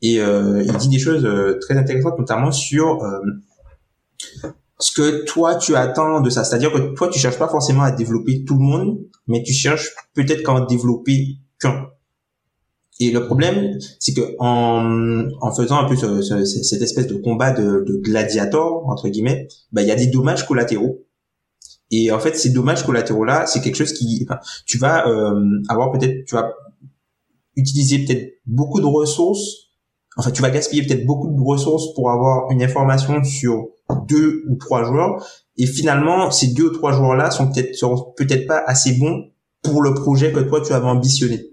Et 0.00 0.20
euh, 0.20 0.62
il 0.64 0.74
dit 0.78 0.88
des 0.88 0.98
choses 0.98 1.26
très 1.60 1.76
intéressantes, 1.76 2.18
notamment 2.18 2.50
sur 2.50 3.02
ce 4.78 4.92
que 4.92 5.24
toi 5.24 5.56
tu 5.56 5.74
attends 5.74 6.20
de 6.20 6.30
ça. 6.30 6.44
C'est-à-dire 6.44 6.72
que 6.72 6.94
toi 6.94 7.08
tu 7.08 7.18
cherches 7.18 7.38
pas 7.38 7.48
forcément 7.48 7.82
à 7.82 7.90
développer 7.90 8.44
tout 8.44 8.54
le 8.54 8.64
monde, 8.64 8.98
mais 9.26 9.42
tu 9.42 9.52
cherches 9.52 9.90
peut-être 10.14 10.42
qu'à 10.42 10.52
en 10.52 10.64
développer 10.64 11.38
qu'un. 11.58 11.88
Et 12.98 13.10
le 13.10 13.26
problème, 13.26 13.78
c'est 14.00 14.14
que 14.14 14.36
en, 14.38 15.28
en 15.40 15.54
faisant 15.54 15.78
un 15.78 15.88
peu 15.88 15.96
cette 15.96 16.82
espèce 16.82 17.06
de 17.06 17.16
combat 17.16 17.52
de, 17.52 17.84
de 17.86 18.00
gladiator 18.02 18.88
entre 18.88 19.08
guillemets, 19.08 19.48
bah 19.72 19.82
il 19.82 19.88
y 19.88 19.90
a 19.90 19.96
des 19.96 20.06
dommages 20.06 20.46
collatéraux. 20.46 21.02
Et 21.90 22.10
en 22.10 22.18
fait, 22.18 22.36
ces 22.36 22.50
dommages 22.50 22.84
collatéraux 22.84 23.24
là, 23.24 23.46
c'est 23.46 23.60
quelque 23.60 23.76
chose 23.76 23.92
qui, 23.92 24.26
enfin, 24.28 24.40
tu 24.66 24.78
vas 24.78 25.06
euh, 25.08 25.40
avoir 25.68 25.92
peut-être, 25.92 26.24
tu 26.26 26.34
vas 26.34 26.52
utiliser 27.54 28.04
peut-être 28.04 28.40
beaucoup 28.46 28.80
de 28.80 28.86
ressources. 28.86 29.70
Enfin, 30.16 30.30
tu 30.30 30.40
vas 30.40 30.50
gaspiller 30.50 30.82
peut-être 30.82 31.04
beaucoup 31.04 31.28
de 31.28 31.40
ressources 31.40 31.94
pour 31.94 32.10
avoir 32.10 32.50
une 32.50 32.62
information 32.62 33.22
sur 33.22 33.68
deux 34.06 34.44
ou 34.48 34.56
trois 34.56 34.84
joueurs. 34.84 35.24
Et 35.56 35.66
finalement, 35.66 36.30
ces 36.30 36.52
deux 36.52 36.68
ou 36.68 36.72
trois 36.72 36.92
joueurs-là 36.92 37.30
sont 37.30 37.50
peut-être 37.50 37.76
peut-être 38.16 38.46
pas 38.46 38.62
assez 38.66 38.98
bons 38.98 39.30
pour 39.62 39.82
le 39.82 39.94
projet 39.94 40.32
que 40.32 40.40
toi 40.40 40.60
tu 40.60 40.72
avais 40.72 40.86
ambitionné. 40.86 41.46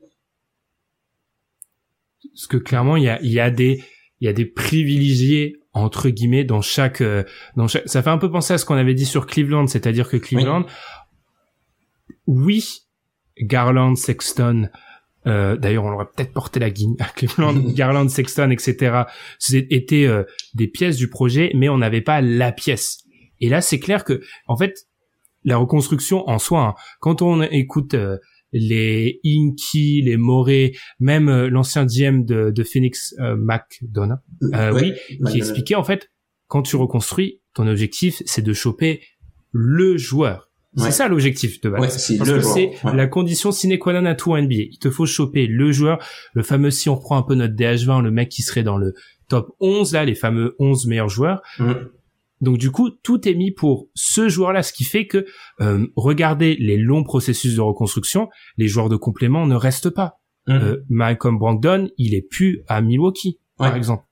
Parce 2.34 2.48
que 2.48 2.58
clairement, 2.58 2.98
il 2.98 3.04
y 3.04 3.10
a, 3.10 3.22
il 3.22 3.32
y 3.32 3.40
a 3.40 3.50
des 3.50 3.84
il 4.20 4.26
y 4.26 4.30
a 4.30 4.34
des 4.34 4.46
privilégiés 4.46 5.60
entre 5.74 6.10
guillemets 6.10 6.44
dans 6.44 6.62
chaque 6.62 7.02
euh, 7.02 7.24
dans 7.56 7.68
chaque 7.68 7.88
ça 7.88 8.02
fait 8.02 8.10
un 8.10 8.18
peu 8.18 8.32
penser 8.32 8.54
à 8.54 8.58
ce 8.58 8.66
qu'on 8.66 8.76
avait 8.76 8.94
dit 8.94 9.06
sur 9.06 9.26
Cleveland 9.26 9.68
c'est-à-dire 9.68 10.08
que 10.08 10.18
Cleveland 10.18 10.66
oui, 12.28 12.84
Garland 13.40 13.96
Sexton 13.96 14.70
euh, 15.28 15.58
d'ailleurs, 15.58 15.86
on 15.86 15.92
aurait 15.92 16.08
peut-être 16.16 16.34
porté 16.34 16.60
la 16.60 16.70
guigne 16.70 16.96
à 17.00 17.06
Cleveland, 17.16 17.54
Garland, 17.76 18.10
Sexton, 18.10 18.50
etc. 18.52 19.04
C'était 19.40 20.06
euh, 20.06 20.24
des 20.54 20.68
pièces 20.68 20.98
du 20.98 21.10
projet, 21.10 21.52
mais 21.56 21.70
on 21.70 21.78
n'avait 21.78 22.02
pas 22.02 22.22
la 22.22 22.52
pièce. 22.52 23.04
Et 23.40 23.50
là, 23.50 23.62
c'est 23.62 23.80
clair 23.80 24.04
que, 24.04 24.22
en 24.48 24.56
fait, 24.56 24.88
la 25.44 25.58
reconstruction 25.58 26.28
en 26.30 26.40
soi, 26.40 26.62
hein, 26.62 26.74
quand 27.00 27.22
on 27.22 27.42
écoute 27.42 27.94
euh, 27.96 28.18
les 28.54 29.20
Inky, 29.26 30.02
les 30.04 30.16
Morey, 30.16 30.74
même 31.00 31.48
l'ancien 31.48 31.86
GM 31.86 32.24
de, 32.24 32.52
de 32.52 32.64
Phoenix, 32.64 33.16
McDonough, 33.20 34.20
oui, 34.74 34.94
qui 35.28 35.38
expliquait 35.38 35.74
en 35.74 35.84
fait, 35.84 36.12
quand 36.48 36.62
tu 36.62 36.76
reconstruis, 36.76 37.42
ton 37.56 37.68
objectif, 37.68 38.22
c'est 38.28 38.44
de 38.44 38.54
choper 38.54 39.02
le 39.52 39.98
joueur 39.98 40.53
c'est 40.76 40.92
ça 40.92 41.08
l'objectif 41.08 41.62
de 41.62 41.70
base. 41.70 41.98
c'est 41.98 42.18
Parce 42.18 42.30
que 42.30 42.42
c'est 42.42 42.72
la 42.84 43.08
condition 43.08 43.52
sine 43.52 43.78
qua 43.78 43.94
non 43.94 44.06
à 44.06 44.16
tout 44.16 44.36
NBA. 44.36 44.56
Il 44.72 44.80
te 44.80 44.90
faut 44.90 45.06
choper 45.06 45.48
le 45.48 45.72
joueur, 45.72 46.00
le 46.34 46.44
fameux, 46.44 46.72
si 46.72 46.90
on 46.90 46.96
reprend 46.96 47.18
un 47.18 47.24
peu 47.24 47.36
notre 47.36 47.54
DH20, 47.54 48.02
le 48.02 48.12
mec 48.12 48.30
qui 48.30 48.42
serait 48.42 48.64
dans 48.64 48.78
le 48.78 48.94
top 49.28 49.56
11, 49.60 49.94
là, 49.94 50.06
les 50.06 50.16
fameux 50.16 50.56
11 50.60 50.88
meilleurs 50.88 51.10
joueurs. 51.10 51.42
Mm. 51.60 51.74
Donc 52.42 52.58
du 52.58 52.72
coup, 52.72 52.90
tout 52.90 53.28
est 53.28 53.36
mis 53.36 53.52
pour 53.52 53.88
ce 53.94 54.28
joueur-là, 54.28 54.64
ce 54.64 54.74
qui 54.74 54.84
fait 54.84 55.08
que, 55.08 55.26
euh, 55.62 55.88
regardez 55.96 56.56
les 56.60 56.78
longs 56.78 57.04
processus 57.04 57.56
de 57.56 57.62
reconstruction, 57.62 58.30
les 58.58 58.68
joueurs 58.68 58.90
de 58.90 58.98
complément 58.98 59.46
ne 59.48 59.56
restent 59.56 59.90
pas. 59.90 60.20
Mm. 60.48 60.52
Euh, 60.52 60.78
Malcolm 60.90 61.38
Brogdon, 61.38 61.90
il 61.98 62.16
est 62.16 62.28
plus 62.30 62.64
à 62.68 62.82
Milwaukee, 62.82 63.40
par 63.58 63.76
exemple. 63.76 64.04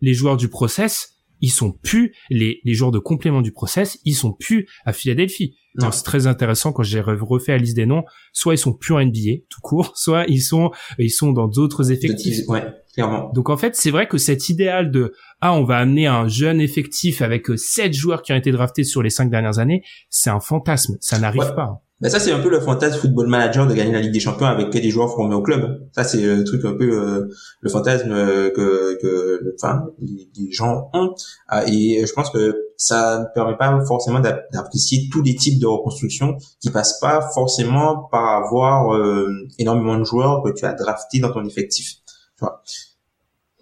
Les 0.00 0.14
joueurs 0.14 0.36
du 0.36 0.48
process, 0.48 1.12
ils 1.42 1.50
sont 1.50 1.72
plus 1.72 2.14
les, 2.30 2.60
les 2.64 2.74
joueurs 2.74 2.92
de 2.92 2.98
complément 2.98 3.42
du 3.42 3.52
process, 3.52 3.98
ils 4.04 4.14
sont 4.14 4.32
plus 4.32 4.66
à 4.86 4.94
Philadelphie. 4.94 5.56
C'est 5.90 6.04
très 6.04 6.26
intéressant 6.26 6.72
quand 6.72 6.82
j'ai 6.82 7.00
refait 7.00 7.52
la 7.52 7.58
liste 7.58 7.76
des 7.76 7.86
noms. 7.86 8.04
Soit 8.32 8.54
ils 8.54 8.58
sont 8.58 8.74
plus 8.74 8.94
en 8.94 9.04
NBA 9.04 9.44
tout 9.48 9.60
court, 9.62 9.92
soit 9.96 10.24
ils 10.28 10.42
sont 10.42 10.70
ils 10.98 11.10
sont 11.10 11.32
dans 11.32 11.48
d'autres 11.48 11.90
effectifs. 11.92 12.46
Ouais, 12.48 12.62
clairement. 12.94 13.30
Donc 13.34 13.48
en 13.48 13.56
fait, 13.56 13.74
c'est 13.74 13.90
vrai 13.90 14.06
que 14.06 14.18
cet 14.18 14.48
idéal 14.48 14.90
de 14.90 15.14
ah 15.40 15.54
on 15.54 15.64
va 15.64 15.78
amener 15.78 16.06
un 16.06 16.28
jeune 16.28 16.60
effectif 16.60 17.22
avec 17.22 17.50
euh, 17.50 17.56
sept 17.56 17.94
joueurs 17.94 18.22
qui 18.22 18.32
ont 18.32 18.36
été 18.36 18.52
draftés 18.52 18.84
sur 18.84 19.02
les 19.02 19.10
cinq 19.10 19.30
dernières 19.30 19.58
années, 19.58 19.82
c'est 20.10 20.30
un 20.30 20.40
fantasme. 20.40 20.98
Ça 21.00 21.18
n'arrive 21.18 21.54
pas. 21.54 21.82
Ben 22.02 22.10
ça 22.10 22.18
c'est 22.18 22.32
un 22.32 22.40
peu 22.40 22.50
le 22.50 22.60
fantasme 22.60 22.98
football 22.98 23.28
manager 23.28 23.64
de 23.68 23.74
gagner 23.74 23.92
la 23.92 24.00
Ligue 24.00 24.12
des 24.12 24.18
Champions 24.18 24.46
avec 24.46 24.70
que 24.70 24.78
des 24.78 24.90
joueurs 24.90 25.14
formés 25.14 25.36
au 25.36 25.40
club. 25.40 25.88
Ça 25.92 26.02
c'est 26.02 26.20
le 26.20 26.42
truc 26.42 26.64
un 26.64 26.74
peu 26.74 27.00
euh, 27.00 27.28
le 27.60 27.70
fantasme 27.70 28.10
euh, 28.10 28.50
que 28.50 28.98
que 29.00 29.54
enfin 29.54 29.84
les, 30.00 30.50
gens 30.50 30.90
ont 30.94 31.14
ah, 31.46 31.62
et 31.68 32.04
je 32.04 32.12
pense 32.12 32.30
que 32.30 32.56
ça 32.76 33.20
ne 33.20 33.24
permet 33.32 33.56
pas 33.56 33.84
forcément 33.86 34.18
d'apprécier 34.18 35.08
tous 35.12 35.22
les 35.22 35.36
types 35.36 35.60
de 35.60 35.66
reconstruction 35.66 36.36
qui 36.60 36.70
passent 36.70 36.98
pas 36.98 37.20
forcément 37.34 38.08
par 38.10 38.44
avoir 38.44 38.96
euh, 38.96 39.28
énormément 39.60 39.96
de 39.96 40.02
joueurs 40.02 40.42
que 40.42 40.50
tu 40.50 40.64
as 40.64 40.72
draftés 40.72 41.20
dans 41.20 41.32
ton 41.32 41.44
effectif. 41.44 41.98
Tu 42.36 42.40
vois. 42.40 42.64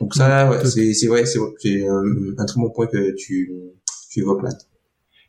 Donc 0.00 0.14
ça, 0.14 0.48
ouais, 0.48 0.64
c'est 0.64 0.94
c'est 0.94 1.08
vrai, 1.08 1.26
c'est 1.26 1.38
euh, 1.38 2.34
un 2.38 2.46
très 2.46 2.58
bon 2.58 2.70
point 2.70 2.86
que 2.86 3.14
tu 3.16 3.52
tu 4.10 4.20
évoques 4.20 4.42
là. 4.42 4.48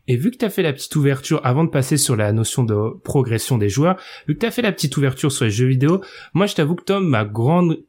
Et 0.08 0.16
vu 0.16 0.32
que 0.32 0.38
tu 0.38 0.46
as 0.46 0.50
fait 0.50 0.64
la 0.64 0.74
petite 0.74 0.96
ouverture, 0.96 1.42
avant 1.44 1.64
de 1.64 1.70
passer 1.70 1.98
sur 1.98 2.16
la 2.16 2.32
notion 2.34 2.64
de 2.64 3.00
progression 3.04 3.58
des 3.58 3.70
joueurs, 3.70 3.98
vu 4.28 4.34
que 4.34 4.40
tu 4.40 4.46
as 4.46 4.52
fait 4.52 4.62
la 4.62 4.72
petite 4.72 4.96
ouverture 4.98 5.32
sur 5.32 5.46
les 5.46 5.52
jeux 5.52 5.68
vidéo, 5.68 6.02
moi 6.34 6.48
je 6.48 6.56
t'avoue 6.56 6.76
que 6.76 6.84
Tom, 6.84 7.08
ma 7.08 7.26
grande 7.26 7.84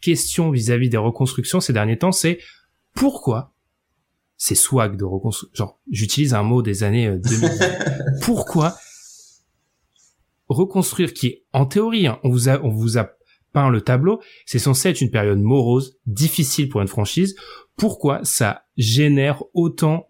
question 0.00 0.50
vis-à-vis 0.50 0.90
des 0.90 0.96
reconstructions 0.96 1.60
ces 1.60 1.72
derniers 1.72 1.98
temps, 1.98 2.12
c'est 2.12 2.38
pourquoi 2.94 3.54
c'est 4.36 4.54
swag 4.54 4.96
de 4.96 5.04
reconstruire, 5.04 5.50
genre 5.54 5.80
j'utilise 5.90 6.34
un 6.34 6.44
mot 6.44 6.62
des 6.62 6.84
années 6.84 7.18
2000, 7.18 7.44
euh, 7.44 7.50
pourquoi 8.22 8.76
reconstruire 10.48 11.12
qui 11.12 11.42
en 11.52 11.66
théorie, 11.66 12.06
hein, 12.06 12.18
on 12.22 12.30
vous 12.30 12.48
a, 12.48 12.60
on 12.62 12.70
vous 12.70 12.98
a 12.98 13.10
peint 13.52 13.70
le 13.70 13.80
tableau, 13.80 14.20
c'est 14.46 14.58
censé 14.58 14.90
être 14.90 15.00
une 15.00 15.10
période 15.10 15.40
morose, 15.40 15.98
difficile 16.06 16.68
pour 16.68 16.80
une 16.80 16.88
franchise. 16.88 17.34
Pourquoi 17.76 18.20
ça 18.24 18.64
génère 18.76 19.42
autant 19.54 20.07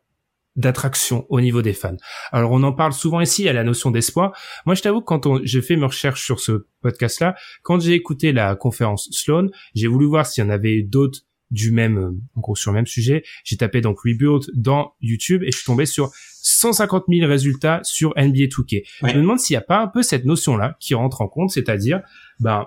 d'attraction 0.58 1.24
au 1.30 1.40
niveau 1.40 1.62
des 1.62 1.72
fans. 1.72 1.96
Alors 2.32 2.52
on 2.52 2.62
en 2.62 2.72
parle 2.72 2.92
souvent 2.92 3.20
ici 3.20 3.48
à 3.48 3.52
la 3.54 3.64
notion 3.64 3.90
d'espoir. 3.90 4.36
Moi 4.66 4.74
je 4.74 4.82
t'avoue 4.82 5.00
que 5.00 5.06
quand 5.06 5.40
j'ai 5.44 5.62
fait 5.62 5.76
mes 5.76 5.86
recherches 5.86 6.22
sur 6.22 6.40
ce 6.40 6.66
podcast-là, 6.82 7.34
quand 7.62 7.80
j'ai 7.80 7.94
écouté 7.94 8.32
la 8.32 8.56
conférence 8.56 9.08
Sloan, 9.12 9.46
j'ai 9.74 9.86
voulu 9.86 10.06
voir 10.06 10.26
s'il 10.26 10.44
y 10.44 10.46
en 10.46 10.50
avait 10.50 10.82
d'autres 10.82 11.20
du 11.50 11.70
même, 11.70 11.98
euh, 11.98 12.10
en 12.34 12.40
gros 12.40 12.56
sur 12.56 12.72
le 12.72 12.76
même 12.76 12.86
sujet. 12.86 13.22
J'ai 13.44 13.56
tapé 13.56 13.80
donc 13.80 14.00
Rebuild 14.00 14.50
dans 14.54 14.92
YouTube 15.00 15.42
et 15.44 15.50
je 15.50 15.56
suis 15.56 15.64
tombé 15.64 15.86
sur 15.86 16.10
150 16.42 17.04
000 17.08 17.26
résultats 17.26 17.80
sur 17.84 18.10
NBA 18.16 18.48
2K. 18.48 18.82
Je 19.02 19.06
me 19.06 19.22
demande 19.22 19.38
s'il 19.38 19.54
n'y 19.54 19.58
a 19.58 19.62
pas 19.62 19.80
un 19.80 19.88
peu 19.88 20.02
cette 20.02 20.26
notion-là 20.26 20.76
qui 20.80 20.94
rentre 20.94 21.22
en 21.22 21.28
compte, 21.28 21.50
c'est-à-dire, 21.50 22.02
ben, 22.40 22.66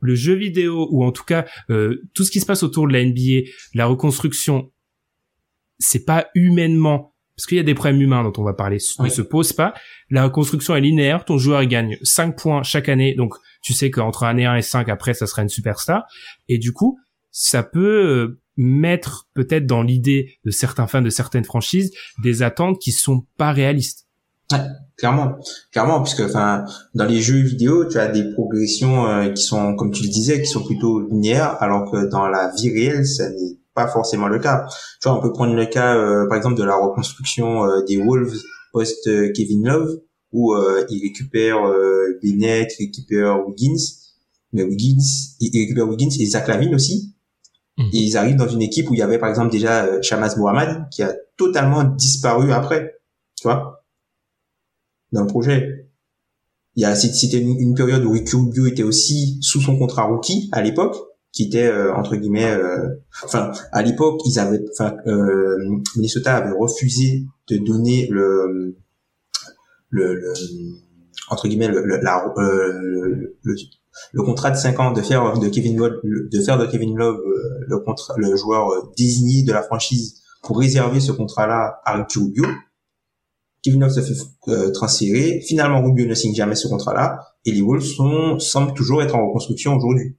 le 0.00 0.14
jeu 0.14 0.34
vidéo 0.34 0.88
ou 0.90 1.04
en 1.04 1.12
tout 1.12 1.24
cas 1.24 1.44
euh, 1.68 2.02
tout 2.14 2.24
ce 2.24 2.30
qui 2.30 2.40
se 2.40 2.46
passe 2.46 2.62
autour 2.62 2.88
de 2.88 2.92
la 2.94 3.04
NBA, 3.04 3.50
la 3.74 3.84
reconstruction 3.84 4.70
c'est 5.80 6.04
pas 6.04 6.28
humainement 6.34 7.10
parce 7.40 7.46
qu'il 7.46 7.56
y 7.56 7.60
a 7.60 7.64
des 7.64 7.74
problèmes 7.74 8.02
humains 8.02 8.22
dont 8.22 8.34
on 8.36 8.44
va 8.44 8.52
parler 8.52 8.76
ne 8.98 9.08
se 9.08 9.22
pose 9.22 9.54
pas. 9.54 9.72
La 10.10 10.24
reconstruction 10.24 10.76
est 10.76 10.80
linéaire, 10.82 11.24
ton 11.24 11.38
joueur 11.38 11.64
gagne 11.64 11.96
5 12.02 12.36
points 12.36 12.62
chaque 12.62 12.90
année, 12.90 13.14
donc 13.14 13.34
tu 13.62 13.72
sais 13.72 13.90
qu'entre 13.90 14.24
année 14.24 14.44
1 14.44 14.56
et 14.56 14.62
5 14.62 14.90
après 14.90 15.14
ça 15.14 15.26
sera 15.26 15.40
une 15.40 15.48
superstar. 15.48 16.04
Et 16.50 16.58
du 16.58 16.74
coup, 16.74 16.98
ça 17.30 17.62
peut 17.62 17.80
euh, 17.80 18.40
mettre 18.58 19.26
peut-être 19.32 19.64
dans 19.64 19.82
l'idée 19.82 20.34
de 20.44 20.50
certains 20.50 20.86
fans 20.86 21.00
de 21.00 21.08
certaines 21.08 21.44
franchises 21.44 21.92
des 22.22 22.42
attentes 22.42 22.78
qui 22.78 22.92
sont 22.92 23.24
pas 23.38 23.52
réalistes. 23.52 24.06
Ouais, 24.52 24.58
clairement, 24.98 25.38
clairement, 25.72 26.02
puisque 26.02 26.20
enfin 26.20 26.66
dans 26.94 27.06
les 27.06 27.22
jeux 27.22 27.40
vidéo, 27.40 27.88
tu 27.88 27.96
as 27.96 28.08
des 28.08 28.34
progressions 28.34 29.06
euh, 29.06 29.30
qui 29.30 29.42
sont, 29.42 29.76
comme 29.76 29.92
tu 29.92 30.02
le 30.02 30.10
disais, 30.10 30.42
qui 30.42 30.48
sont 30.48 30.62
plutôt 30.62 31.08
linéaires, 31.08 31.56
alors 31.62 31.90
que 31.90 32.10
dans 32.10 32.28
la 32.28 32.52
vie 32.54 32.70
réelle, 32.70 33.06
ça 33.06 33.30
n'est 33.30 33.59
pas 33.84 33.90
forcément 33.90 34.28
le 34.28 34.38
cas. 34.38 34.66
Tu 35.00 35.08
vois, 35.08 35.18
on 35.18 35.22
peut 35.22 35.32
prendre 35.32 35.54
le 35.54 35.66
cas, 35.66 35.96
euh, 35.96 36.28
par 36.28 36.36
exemple, 36.36 36.56
de 36.56 36.64
la 36.64 36.76
reconstruction 36.76 37.64
euh, 37.64 37.82
des 37.86 37.96
Wolves 37.96 38.36
post 38.72 39.08
Kevin 39.34 39.66
Love, 39.66 40.00
où 40.32 40.54
euh, 40.54 40.84
il 40.90 41.02
récupère 41.02 41.58
Bennett, 42.22 42.72
il 42.78 42.86
récupère 42.86 43.46
Wiggins, 43.46 43.82
mais 44.52 44.62
Wiggins, 44.62 45.02
il 45.40 45.58
récupère 45.58 45.88
Wiggins 45.88 46.14
et 46.20 46.26
Zach 46.26 46.46
Lavine 46.48 46.74
aussi. 46.74 47.14
Mhm. 47.78 47.90
Et 47.92 47.98
ils 47.98 48.16
arrivent 48.16 48.36
dans 48.36 48.48
une 48.48 48.62
équipe 48.62 48.90
où 48.90 48.94
il 48.94 48.98
y 48.98 49.02
avait 49.02 49.18
par 49.18 49.28
exemple 49.28 49.50
déjà 49.50 50.00
Shamas 50.02 50.36
Mohamed 50.36 50.88
qui 50.90 51.02
a 51.02 51.14
totalement 51.36 51.82
disparu 51.82 52.52
après, 52.52 53.00
tu 53.36 53.44
vois, 53.44 53.84
dans 55.12 55.22
le 55.22 55.26
projet. 55.26 55.88
Il 56.76 56.82
y 56.82 56.84
a 56.84 56.94
c'était 56.94 57.40
une, 57.40 57.58
une, 57.58 57.74
période 57.74 58.04
où 58.04 58.12
Ricky 58.12 58.36
Rubio 58.36 58.66
était 58.66 58.84
aussi 58.84 59.38
sous 59.42 59.60
son 59.60 59.76
contrat 59.76 60.04
rookie 60.04 60.48
à 60.52 60.62
l'époque 60.62 60.96
qui 61.32 61.44
était 61.44 61.66
euh, 61.66 61.94
entre 61.94 62.16
guillemets 62.16 62.50
euh, 62.50 62.88
enfin 63.24 63.52
à 63.72 63.82
l'époque 63.82 64.20
ils 64.24 64.38
avaient 64.38 64.60
enfin 64.72 64.96
euh, 65.06 65.56
Minnesota 65.96 66.36
avait 66.36 66.56
refusé 66.56 67.24
de 67.48 67.58
donner 67.58 68.08
le 68.10 68.76
le, 69.90 70.14
le 70.14 70.32
entre 71.28 71.46
guillemets 71.46 71.68
le, 71.68 71.84
la, 71.84 72.24
le, 72.36 73.36
le, 73.42 74.22
contrat 74.22 74.50
de 74.50 74.56
5 74.56 74.80
ans 74.80 74.92
de 74.92 75.02
faire 75.02 75.38
de 75.38 75.48
Kevin 75.48 75.76
Love 75.76 76.00
de 76.02 76.40
faire 76.40 76.58
de 76.58 76.66
Kevin 76.66 76.96
Love 76.96 77.20
le 77.66 77.78
contrat 77.78 78.14
le 78.16 78.34
joueur 78.34 78.90
désigné 78.96 79.44
de 79.44 79.52
la 79.52 79.62
franchise 79.62 80.22
pour 80.42 80.58
réserver 80.58 81.00
ce 81.00 81.12
contrat 81.12 81.46
là 81.46 81.80
à 81.84 81.96
Ricky 81.98 82.18
Rubio. 82.18 82.46
Kevin 83.62 83.82
Love 83.82 83.90
se 83.90 84.00
fait 84.00 84.72
transférer. 84.72 85.42
Finalement 85.46 85.82
Rubio 85.82 86.06
ne 86.06 86.14
signe 86.14 86.34
jamais 86.34 86.54
ce 86.54 86.66
contrat 86.66 86.94
là 86.94 87.20
et 87.44 87.52
les 87.52 87.62
Wolves 87.62 87.84
sont 87.84 88.38
semblent 88.38 88.74
toujours 88.74 89.02
être 89.02 89.14
en 89.14 89.26
reconstruction 89.26 89.76
aujourd'hui 89.76 90.16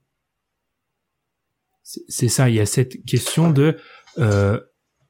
c'est 2.08 2.28
ça, 2.28 2.48
il 2.48 2.56
y 2.56 2.60
a 2.60 2.66
cette 2.66 3.04
question 3.04 3.50
de 3.50 3.76
euh, 4.18 4.58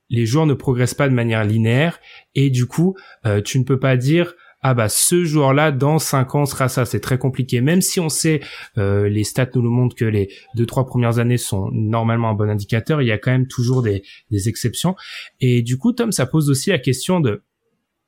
les 0.09 0.26
joueurs 0.26 0.47
ne 0.47 0.55
progressent 0.55 0.95
pas 0.95 1.09
de 1.09 1.14
manière 1.14 1.45
linéaire 1.45 1.99
et 2.35 2.51
du 2.51 2.66
coup, 2.66 2.97
euh, 3.26 3.41
tu 3.41 3.59
ne 3.59 3.64
peux 3.64 3.78
pas 3.78 3.97
dire 3.97 4.35
ah 4.64 4.74
bah 4.74 4.89
ce 4.89 5.24
joueur-là 5.24 5.72
dans 5.72 5.99
5 5.99 6.37
ans 6.37 6.47
sera 6.47 6.68
ça. 6.68 6.85
C'est 6.85 7.01
très 7.01 7.18
compliqué. 7.18 7.61
Même 7.61 7.83
si 7.83 7.99
on 7.99 8.09
sait 8.09 8.41
euh, 8.78 9.09
les 9.09 9.24
stats 9.24 9.51
nous 9.57 9.62
le 9.62 9.68
montrent 9.68 9.97
que 9.97 10.05
les 10.05 10.28
deux 10.55 10.66
trois 10.66 10.87
premières 10.87 11.18
années 11.18 11.37
sont 11.37 11.68
normalement 11.72 12.30
un 12.30 12.35
bon 12.35 12.49
indicateur, 12.49 13.03
il 13.03 13.09
y 13.09 13.12
a 13.12 13.18
quand 13.18 13.33
même 13.33 13.49
toujours 13.49 13.83
des, 13.83 14.05
des 14.30 14.49
exceptions. 14.49 14.95
Et 15.41 15.62
du 15.62 15.78
coup, 15.78 15.93
Tom, 15.93 16.12
ça 16.12 16.26
pose 16.26 16.49
aussi 16.49 16.70
la 16.70 16.78
question 16.78 17.18
de 17.18 17.43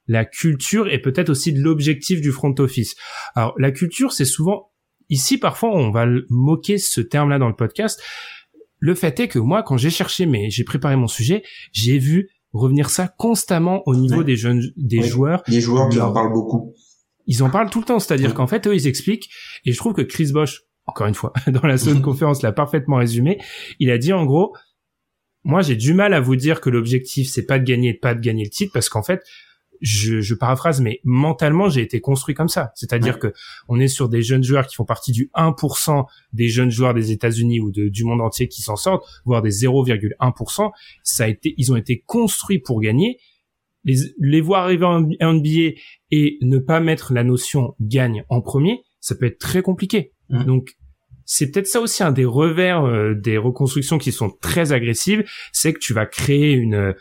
la 0.07 0.25
culture 0.25 0.89
et 0.89 1.01
peut-être 1.01 1.31
aussi 1.31 1.53
de 1.53 1.61
l'objectif 1.61 2.21
du 2.21 2.31
front 2.31 2.55
office. 2.59 2.95
Alors 3.35 3.55
la 3.59 3.73
culture, 3.73 4.13
c'est 4.13 4.25
souvent 4.25 4.71
ici 5.11 5.39
parfois 5.39 5.71
on 5.71 5.91
va 5.91 6.07
moquer 6.31 6.79
ce 6.79 7.01
terme-là 7.01 7.39
dans 7.39 7.49
le 7.49 7.57
podcast, 7.57 8.03
le 8.79 8.95
fait 8.95 9.19
est 9.21 9.29
que 9.29 9.39
moi, 9.39 9.63
quand 9.63 9.77
j'ai 9.77 9.91
cherché, 9.91 10.27
mais 10.27 10.51
j'ai 10.51 10.65
préparé 10.65 10.97
mon 10.97 11.09
sujet, 11.09 11.43
j'ai 11.73 11.99
vu 11.99 12.29
revenir 12.53 12.91
ça 12.91 13.09
constamment 13.09 13.83
au 13.87 13.97
niveau 13.97 14.23
des 14.23 14.37
jeunes, 14.37 14.63
des 14.77 15.03
joueurs. 15.03 15.43
Les 15.49 15.61
joueurs 15.61 15.89
qui 15.89 16.01
en 16.01 16.13
parlent 16.13 16.33
beaucoup. 16.33 16.75
Ils 17.27 17.43
en 17.43 17.51
parlent 17.51 17.71
tout 17.71 17.81
le 17.81 17.87
temps, 17.87 17.99
c'est-à-dire 17.99 18.35
qu'en 18.35 18.47
fait, 18.47 18.67
eux, 18.67 18.75
ils 18.75 18.87
expliquent, 18.87 19.31
et 19.65 19.73
je 19.73 19.79
trouve 19.79 19.95
que 19.95 20.03
Chris 20.03 20.31
Bosch, 20.33 20.63
encore 20.87 21.07
une 21.07 21.15
fois, 21.15 21.33
dans 21.49 21.67
la 21.67 21.79
seconde 21.79 22.03
conférence, 22.03 22.43
l'a 22.43 22.53
parfaitement 22.53 22.97
résumé. 22.97 23.39
Il 23.81 23.91
a 23.91 23.99
dit 23.99 24.13
en 24.13 24.25
gros, 24.25 24.55
moi, 25.43 25.63
j'ai 25.63 25.77
du 25.77 25.95
mal 25.95 26.15
à 26.15 26.21
vous 26.21 26.37
dire 26.37 26.61
que 26.61 26.71
l'objectif, 26.71 27.29
c'est 27.29 27.45
pas 27.47 27.59
de 27.59 27.65
gagner, 27.65 27.95
pas 27.95 28.15
de 28.15 28.21
gagner 28.21 28.45
le 28.45 28.51
titre, 28.51 28.73
parce 28.73 28.89
qu'en 28.89 29.03
fait, 29.03 29.23
je, 29.81 30.21
je, 30.21 30.35
paraphrase, 30.35 30.81
mais 30.81 31.01
mentalement, 31.05 31.69
j'ai 31.69 31.83
été 31.83 32.01
construit 32.01 32.35
comme 32.35 32.49
ça. 32.49 32.73
C'est-à-dire 32.75 33.19
que 33.19 33.33
on 33.69 33.81
est 33.81 33.89
sur 33.89 34.09
des 34.09 34.23
jeunes 34.23 34.43
joueurs 34.43 34.67
qui 34.67 34.75
font 34.75 34.85
partie 34.85 35.13
du 35.13 35.31
1% 35.35 36.05
des 36.33 36.49
jeunes 36.49 36.71
joueurs 36.71 36.95
des 36.95 37.13
États-Unis 37.13 37.61
ou 37.61 37.71
de, 37.71 37.89
du 37.89 38.05
monde 38.05 38.21
entier 38.21 38.49
qui 38.49 38.63
s'en 38.63 38.77
sortent, 38.77 39.05
voire 39.25 39.43
des 39.43 39.51
0,1%. 39.51 40.71
Ça 41.03 41.25
a 41.25 41.29
été, 41.29 41.55
ils 41.57 41.73
ont 41.73 41.77
été 41.77 42.03
construits 42.07 42.59
pour 42.59 42.81
gagner. 42.81 43.19
Les, 43.85 43.97
les 44.19 44.41
voir 44.41 44.65
arriver 44.65 44.87
en 44.87 45.01
NBA 45.01 45.77
et 46.11 46.39
ne 46.41 46.59
pas 46.59 46.81
mettre 46.81 47.13
la 47.13 47.23
notion 47.23 47.75
gagne 47.81 48.25
en 48.31 48.41
premier, 48.41 48.81
ça 49.01 49.15
peut 49.15 49.27
être 49.27 49.39
très 49.39 49.61
compliqué. 49.61 50.13
Donc, 50.31 50.75
c'est 51.27 51.51
peut-être 51.51 51.67
ça 51.67 51.81
aussi 51.81 52.03
un 52.03 52.13
des 52.13 52.25
revers 52.25 52.85
euh, 52.85 53.15
des 53.15 53.39
reconstructions 53.39 53.99
qui 53.99 54.13
sont 54.13 54.31
très 54.31 54.73
agressives, 54.73 55.25
c'est 55.53 55.73
que 55.73 55.79
tu 55.79 55.95
vas 55.95 56.07
créer 56.07 56.53
une 56.53 56.95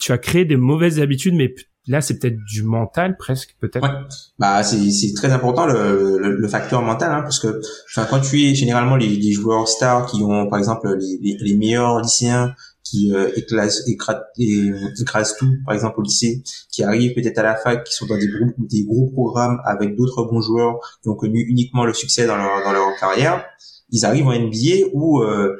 tu 0.00 0.12
as 0.12 0.18
créé 0.18 0.44
des 0.44 0.56
mauvaises 0.56 1.00
habitudes, 1.00 1.34
mais 1.34 1.54
là 1.86 2.00
c'est 2.00 2.18
peut-être 2.18 2.38
du 2.44 2.62
mental 2.62 3.16
presque 3.16 3.56
peut-être 3.60 3.82
ouais. 3.84 4.08
bah 4.38 4.62
c'est 4.62 5.14
très 5.14 5.30
important 5.32 5.66
le, 5.66 6.48
facteur 6.48 6.82
mental 6.82 7.12
hein, 7.12 7.22
parce 7.22 7.38
que 7.38 7.60
enfin 7.90 8.06
quand 8.08 8.20
tu 8.20 8.42
es 8.42 8.54
généralement 8.54 8.96
les, 8.96 9.32
joueurs 9.32 9.68
stars 9.68 10.06
qui 10.06 10.22
ont 10.22 10.48
par 10.48 10.58
exemple 10.58 10.96
les, 11.20 11.56
meilleurs 11.56 12.00
lycéens 12.00 12.54
qui 12.82 13.12
euh, 13.12 13.30
écrasent, 13.34 13.82
écrasent, 13.88 15.36
tout 15.38 15.52
par 15.64 15.74
exemple 15.74 16.00
au 16.00 16.02
lycée 16.02 16.42
qui 16.70 16.82
arrivent 16.82 17.14
peut-être 17.14 17.38
à 17.38 17.42
la 17.42 17.56
fac 17.56 17.84
qui 17.84 17.94
sont 17.94 18.06
dans 18.06 18.18
des 18.18 18.28
groupes 18.28 18.54
des 18.68 18.84
gros 18.84 19.10
programmes 19.10 19.60
avec 19.64 19.96
d'autres 19.96 20.24
bons 20.24 20.40
joueurs 20.40 20.78
qui 21.02 21.08
ont 21.08 21.16
connu 21.16 21.40
uniquement 21.40 21.84
le 21.84 21.94
succès 21.94 22.26
dans 22.26 22.36
leur 22.36 22.64
dans 22.64 22.72
leur 22.72 22.96
carrière 22.98 23.44
ils 23.90 24.04
arrivent 24.04 24.26
en 24.26 24.38
NBA 24.38 24.88
où 24.92 25.22
euh, 25.22 25.56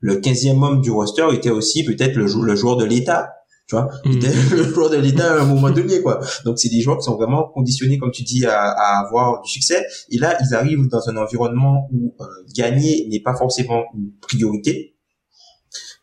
le 0.00 0.16
15e 0.16 0.62
homme 0.62 0.80
du 0.80 0.90
roster 0.90 1.26
était 1.32 1.50
aussi 1.50 1.84
peut-être 1.84 2.16
le, 2.16 2.26
le 2.26 2.56
joueur 2.56 2.76
de 2.76 2.84
l'État 2.84 3.35
tu 3.66 3.74
vois 3.74 3.88
mm. 4.04 4.20
le 4.56 4.62
joueur 4.62 4.90
de 4.90 4.96
l'État 4.96 5.34
à 5.34 5.42
un 5.42 5.44
moment 5.44 5.70
donné 5.70 6.00
quoi. 6.00 6.20
Donc 6.44 6.58
c'est 6.58 6.68
des 6.68 6.80
joueurs 6.80 6.98
qui 6.98 7.04
sont 7.04 7.16
vraiment 7.16 7.48
conditionnés 7.48 7.98
comme 7.98 8.10
tu 8.10 8.22
dis 8.22 8.46
à, 8.46 8.70
à, 8.70 9.04
avoir 9.04 9.42
du 9.42 9.50
succès. 9.50 9.84
Et 10.10 10.18
là 10.18 10.36
ils 10.40 10.54
arrivent 10.54 10.88
dans 10.88 11.08
un 11.08 11.16
environnement 11.16 11.88
où 11.92 12.14
euh, 12.20 12.24
gagner 12.54 13.08
n'est 13.10 13.20
pas 13.20 13.34
forcément 13.34 13.84
une 13.94 14.12
priorité. 14.20 14.94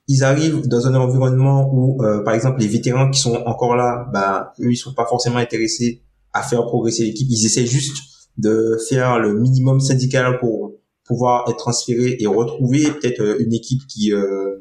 Ils 0.10 0.24
arrivent 0.26 0.68
dans 0.68 0.88
un 0.88 0.96
environnement 0.96 1.70
où 1.74 2.04
euh, 2.04 2.24
par 2.24 2.34
exemple 2.34 2.60
les 2.60 2.68
vétérans 2.68 3.10
qui 3.10 3.20
sont 3.20 3.36
encore 3.46 3.76
là 3.76 4.06
bah 4.12 4.54
eux 4.60 4.72
ils 4.72 4.78
sont 4.78 4.94
pas 4.94 5.06
forcément 5.06 5.38
intéressés 5.38 6.04
à 6.34 6.44
faire 6.44 6.66
progresser 6.66 7.06
l'équipe. 7.06 7.28
Ils 7.30 7.46
essaient 7.46 7.66
juste 7.66 7.98
de 8.38 8.78
faire 8.90 9.20
le 9.20 9.34
minimum 9.40 9.80
syndical 9.80 10.40
pour 10.40 10.74
pouvoir 11.06 11.50
être 11.50 11.58
transféré 11.58 12.18
et 12.20 12.28
retrouver 12.28 12.84
peut-être 12.84 13.22
euh, 13.22 13.38
une 13.40 13.54
équipe 13.54 13.82
qui 13.88 14.14
euh, 14.14 14.53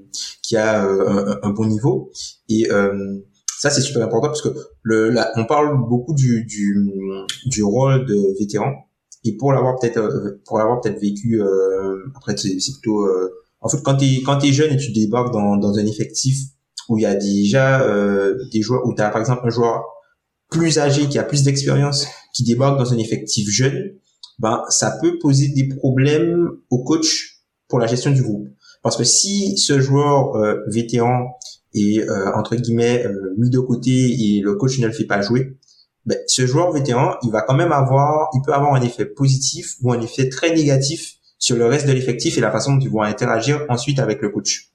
qui 0.42 0.56
a 0.56 0.86
euh, 0.86 1.36
un, 1.42 1.50
bon 1.50 1.66
niveau 1.66 2.10
et 2.48 2.66
ça 3.58 3.70
c'est 3.70 3.80
super 3.80 4.02
important 4.02 4.28
parce 4.28 4.42
que 4.42 4.50
le 4.82 5.14
on 5.36 5.44
parle 5.44 5.76
beaucoup 5.88 6.14
du, 6.14 6.44
du 6.44 6.76
du 7.46 7.62
rôle 7.62 8.06
de 8.06 8.38
vétéran 8.38 8.72
et 9.24 9.36
pour 9.36 9.52
l'avoir 9.52 9.78
peut-être 9.78 10.40
pour 10.44 10.58
l'avoir 10.58 10.80
peut-être 10.80 11.00
vécu 11.00 11.40
après 12.16 12.36
c'est 12.36 12.72
plutôt 12.72 13.06
En 13.60 13.68
fait, 13.68 13.80
quand 13.82 13.96
t'es 13.96 14.22
quand 14.24 14.38
t'es 14.38 14.52
jeune 14.52 14.72
et 14.72 14.76
tu 14.76 14.92
débarques 14.92 15.32
dans 15.32 15.56
dans 15.56 15.78
un 15.78 15.86
effectif 15.86 16.36
où 16.88 16.98
il 16.98 17.02
y 17.02 17.06
a 17.06 17.14
déjà 17.14 17.82
euh, 17.82 18.36
des 18.52 18.62
joueurs 18.62 18.86
où 18.86 18.94
tu 18.94 19.02
as 19.02 19.10
par 19.10 19.20
exemple 19.20 19.42
un 19.44 19.50
joueur 19.50 19.84
plus 20.50 20.78
âgé 20.78 21.08
qui 21.08 21.18
a 21.18 21.22
plus 21.22 21.42
d'expérience 21.42 22.06
qui 22.34 22.44
débarque 22.44 22.78
dans 22.78 22.92
un 22.92 22.98
effectif 22.98 23.48
jeune, 23.48 23.94
ben 24.38 24.62
ça 24.68 24.98
peut 25.00 25.18
poser 25.18 25.48
des 25.48 25.68
problèmes 25.68 26.48
au 26.70 26.82
coach 26.82 27.42
pour 27.68 27.78
la 27.78 27.86
gestion 27.86 28.10
du 28.10 28.22
groupe. 28.22 28.48
Parce 28.82 28.96
que 28.96 29.04
si 29.04 29.56
ce 29.56 29.80
joueur 29.80 30.36
euh, 30.36 30.56
vétéran 30.66 31.38
est 31.74 32.00
euh, 32.00 32.34
entre 32.34 32.56
guillemets 32.56 33.06
euh, 33.06 33.34
mis 33.38 33.50
de 33.50 33.60
côté 33.60 33.90
et 33.90 34.40
le 34.40 34.56
coach 34.56 34.78
ne 34.78 34.86
le 34.86 34.92
fait 34.92 35.04
pas 35.04 35.20
jouer, 35.22 35.56
ben, 36.04 36.18
ce 36.26 36.46
joueur 36.46 36.72
vétéran, 36.72 37.14
il 37.22 37.30
va 37.30 37.42
quand 37.42 37.54
même 37.54 37.72
avoir, 37.72 38.28
il 38.34 38.42
peut 38.44 38.52
avoir 38.52 38.74
un 38.74 38.82
effet 38.82 39.06
positif 39.06 39.76
ou 39.82 39.92
un 39.92 40.00
effet 40.00 40.28
très 40.28 40.52
négatif 40.52 41.16
sur 41.38 41.56
le 41.56 41.66
reste 41.66 41.86
de 41.86 41.92
l'effectif 41.92 42.38
et 42.38 42.40
la 42.40 42.50
façon 42.50 42.74
dont 42.74 42.80
ils 42.80 42.90
vont 42.90 43.02
interagir 43.02 43.64
ensuite 43.68 43.98
avec 43.98 44.20
le 44.20 44.30
coach. 44.30 44.72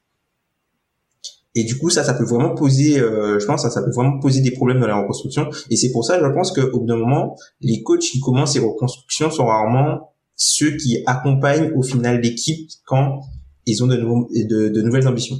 Et 1.55 1.63
du 1.63 1.77
coup, 1.77 1.89
ça, 1.89 2.03
ça 2.03 2.13
peut 2.13 2.23
vraiment 2.23 2.53
poser, 2.53 2.99
euh, 2.99 3.39
je 3.39 3.45
pense, 3.45 3.63
ça, 3.63 3.71
ça 3.71 3.81
peut 3.81 3.91
vraiment 3.91 4.19
poser 4.19 4.41
des 4.41 4.51
problèmes 4.51 4.79
dans 4.79 4.87
la 4.87 4.97
reconstruction. 4.97 5.49
Et 5.71 5.75
c'est 5.75 5.91
pour 5.91 6.05
ça, 6.05 6.19
je 6.19 6.33
pense 6.33 6.51
qu'au 6.51 6.79
bout 6.79 6.85
d'un 6.85 6.97
moment, 6.97 7.35
les 7.61 7.81
coachs 7.81 8.01
qui 8.01 8.19
commencent 8.19 8.53
ces 8.53 8.59
reconstructions 8.59 9.31
sont 9.31 9.47
rarement 9.47 10.13
ceux 10.35 10.77
qui 10.77 11.01
accompagnent 11.07 11.71
au 11.75 11.81
final 11.81 12.21
l'équipe 12.21 12.69
quand 12.85 13.21
ils 13.67 13.83
ont 13.83 13.87
de, 13.87 13.95
de, 13.95 14.69
de, 14.69 14.81
nouvelles 14.81 15.07
ambitions. 15.07 15.37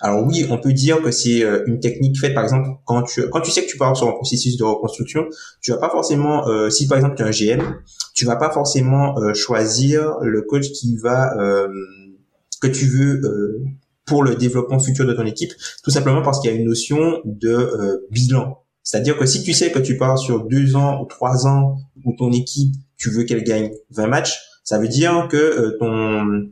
Alors 0.00 0.26
oui, 0.26 0.46
on 0.50 0.58
peut 0.58 0.72
dire 0.72 1.00
que 1.02 1.10
c'est 1.10 1.44
euh, 1.44 1.62
une 1.66 1.78
technique 1.78 2.18
faite, 2.18 2.34
par 2.34 2.42
exemple, 2.42 2.68
quand 2.86 3.02
tu 3.02 3.28
quand 3.28 3.40
tu 3.40 3.50
sais 3.50 3.64
que 3.64 3.70
tu 3.70 3.76
pars 3.76 3.96
sur 3.96 4.08
un 4.08 4.12
processus 4.12 4.56
de 4.56 4.64
reconstruction, 4.64 5.26
tu 5.60 5.70
vas 5.70 5.78
pas 5.78 5.90
forcément, 5.90 6.48
euh, 6.48 6.70
si 6.70 6.88
par 6.88 6.98
exemple 6.98 7.16
tu 7.16 7.22
es 7.22 7.26
un 7.26 7.56
GM, 7.56 7.76
tu 8.14 8.24
vas 8.24 8.36
pas 8.36 8.50
forcément 8.50 9.14
choisir 9.34 10.18
le 10.22 10.42
coach 10.42 10.70
qui 10.72 10.96
va 10.96 11.34
que 12.60 12.68
tu 12.68 12.86
veux 12.86 13.20
pour 14.06 14.24
le 14.24 14.34
développement 14.34 14.78
futur 14.78 15.06
de 15.06 15.12
ton 15.12 15.24
équipe, 15.24 15.52
tout 15.82 15.90
simplement 15.90 16.22
parce 16.22 16.40
qu'il 16.40 16.50
y 16.50 16.54
a 16.54 16.56
une 16.56 16.66
notion 16.66 17.20
de 17.24 17.50
euh, 17.50 18.06
bilan. 18.10 18.58
C'est-à-dire 18.82 19.16
que 19.16 19.26
si 19.26 19.42
tu 19.42 19.52
sais 19.52 19.70
que 19.70 19.78
tu 19.78 19.96
pars 19.96 20.18
sur 20.18 20.44
deux 20.44 20.74
ans 20.74 21.00
ou 21.02 21.06
trois 21.06 21.46
ans 21.46 21.76
où 22.04 22.14
ton 22.18 22.32
équipe, 22.32 22.74
tu 22.96 23.10
veux 23.10 23.24
qu'elle 23.24 23.44
gagne 23.44 23.70
20 23.90 24.06
matchs, 24.08 24.38
ça 24.64 24.78
veut 24.78 24.88
dire 24.88 25.28
que 25.30 25.36
euh, 25.36 25.76
ton 25.78 26.50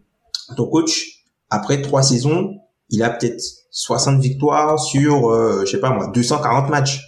ton 0.57 0.67
coach 0.67 1.25
après 1.49 1.83
trois 1.83 2.03
saisons, 2.03 2.55
il 2.89 3.03
a 3.03 3.11
peut-être 3.11 3.43
60 3.71 4.21
victoires 4.21 4.79
sur 4.79 5.31
euh, 5.31 5.65
je 5.65 5.71
sais 5.71 5.81
pas 5.81 5.91
moi 5.91 6.11
240 6.13 6.71
matchs. 6.71 7.01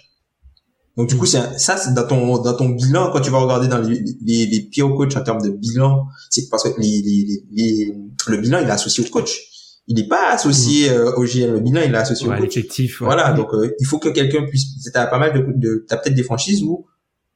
Donc 0.95 1.09
du 1.09 1.17
coup 1.17 1.25
c'est 1.25 1.59
ça 1.59 1.77
c'est 1.77 1.93
dans 1.93 2.07
ton 2.07 2.37
dans 2.37 2.55
ton 2.55 2.69
bilan 2.69 3.11
quand 3.11 3.21
tu 3.21 3.31
vas 3.31 3.39
regarder 3.39 3.67
dans 3.67 3.79
les 3.79 4.03
les, 4.21 4.45
les 4.45 4.61
pires 4.61 4.93
coachs 4.95 5.15
en 5.17 5.23
termes 5.23 5.41
de 5.41 5.49
bilan, 5.49 6.05
c'est 6.29 6.49
parce 6.49 6.63
que 6.63 6.79
les, 6.79 7.01
les, 7.01 7.43
les, 7.51 7.93
le 8.27 8.37
bilan 8.37 8.59
il 8.59 8.67
est 8.67 8.71
associé 8.71 9.03
au 9.03 9.09
coach 9.09 9.49
il 9.87 9.95
n'est 9.95 10.07
pas 10.07 10.31
associé 10.31 10.89
mmh. 10.89 10.93
euh, 10.93 11.15
au 11.15 11.25
GM 11.25 11.53
le 11.53 11.59
bilan, 11.59 11.81
il 11.85 11.93
est 11.93 11.97
associé 11.97 12.27
au 12.27 12.31
coach. 12.35 12.57
Voilà, 13.01 13.33
donc 13.33 13.53
euh, 13.53 13.75
il 13.79 13.85
faut 13.85 13.99
que 13.99 14.09
quelqu'un 14.09 14.45
puisse. 14.45 14.65
T'as 14.93 15.07
pas 15.07 15.19
mal 15.19 15.33
de, 15.33 15.45
de 15.55 15.85
t'as 15.87 15.97
peut-être 15.97 16.15
des 16.15 16.23
franchises 16.23 16.63
où, 16.63 16.85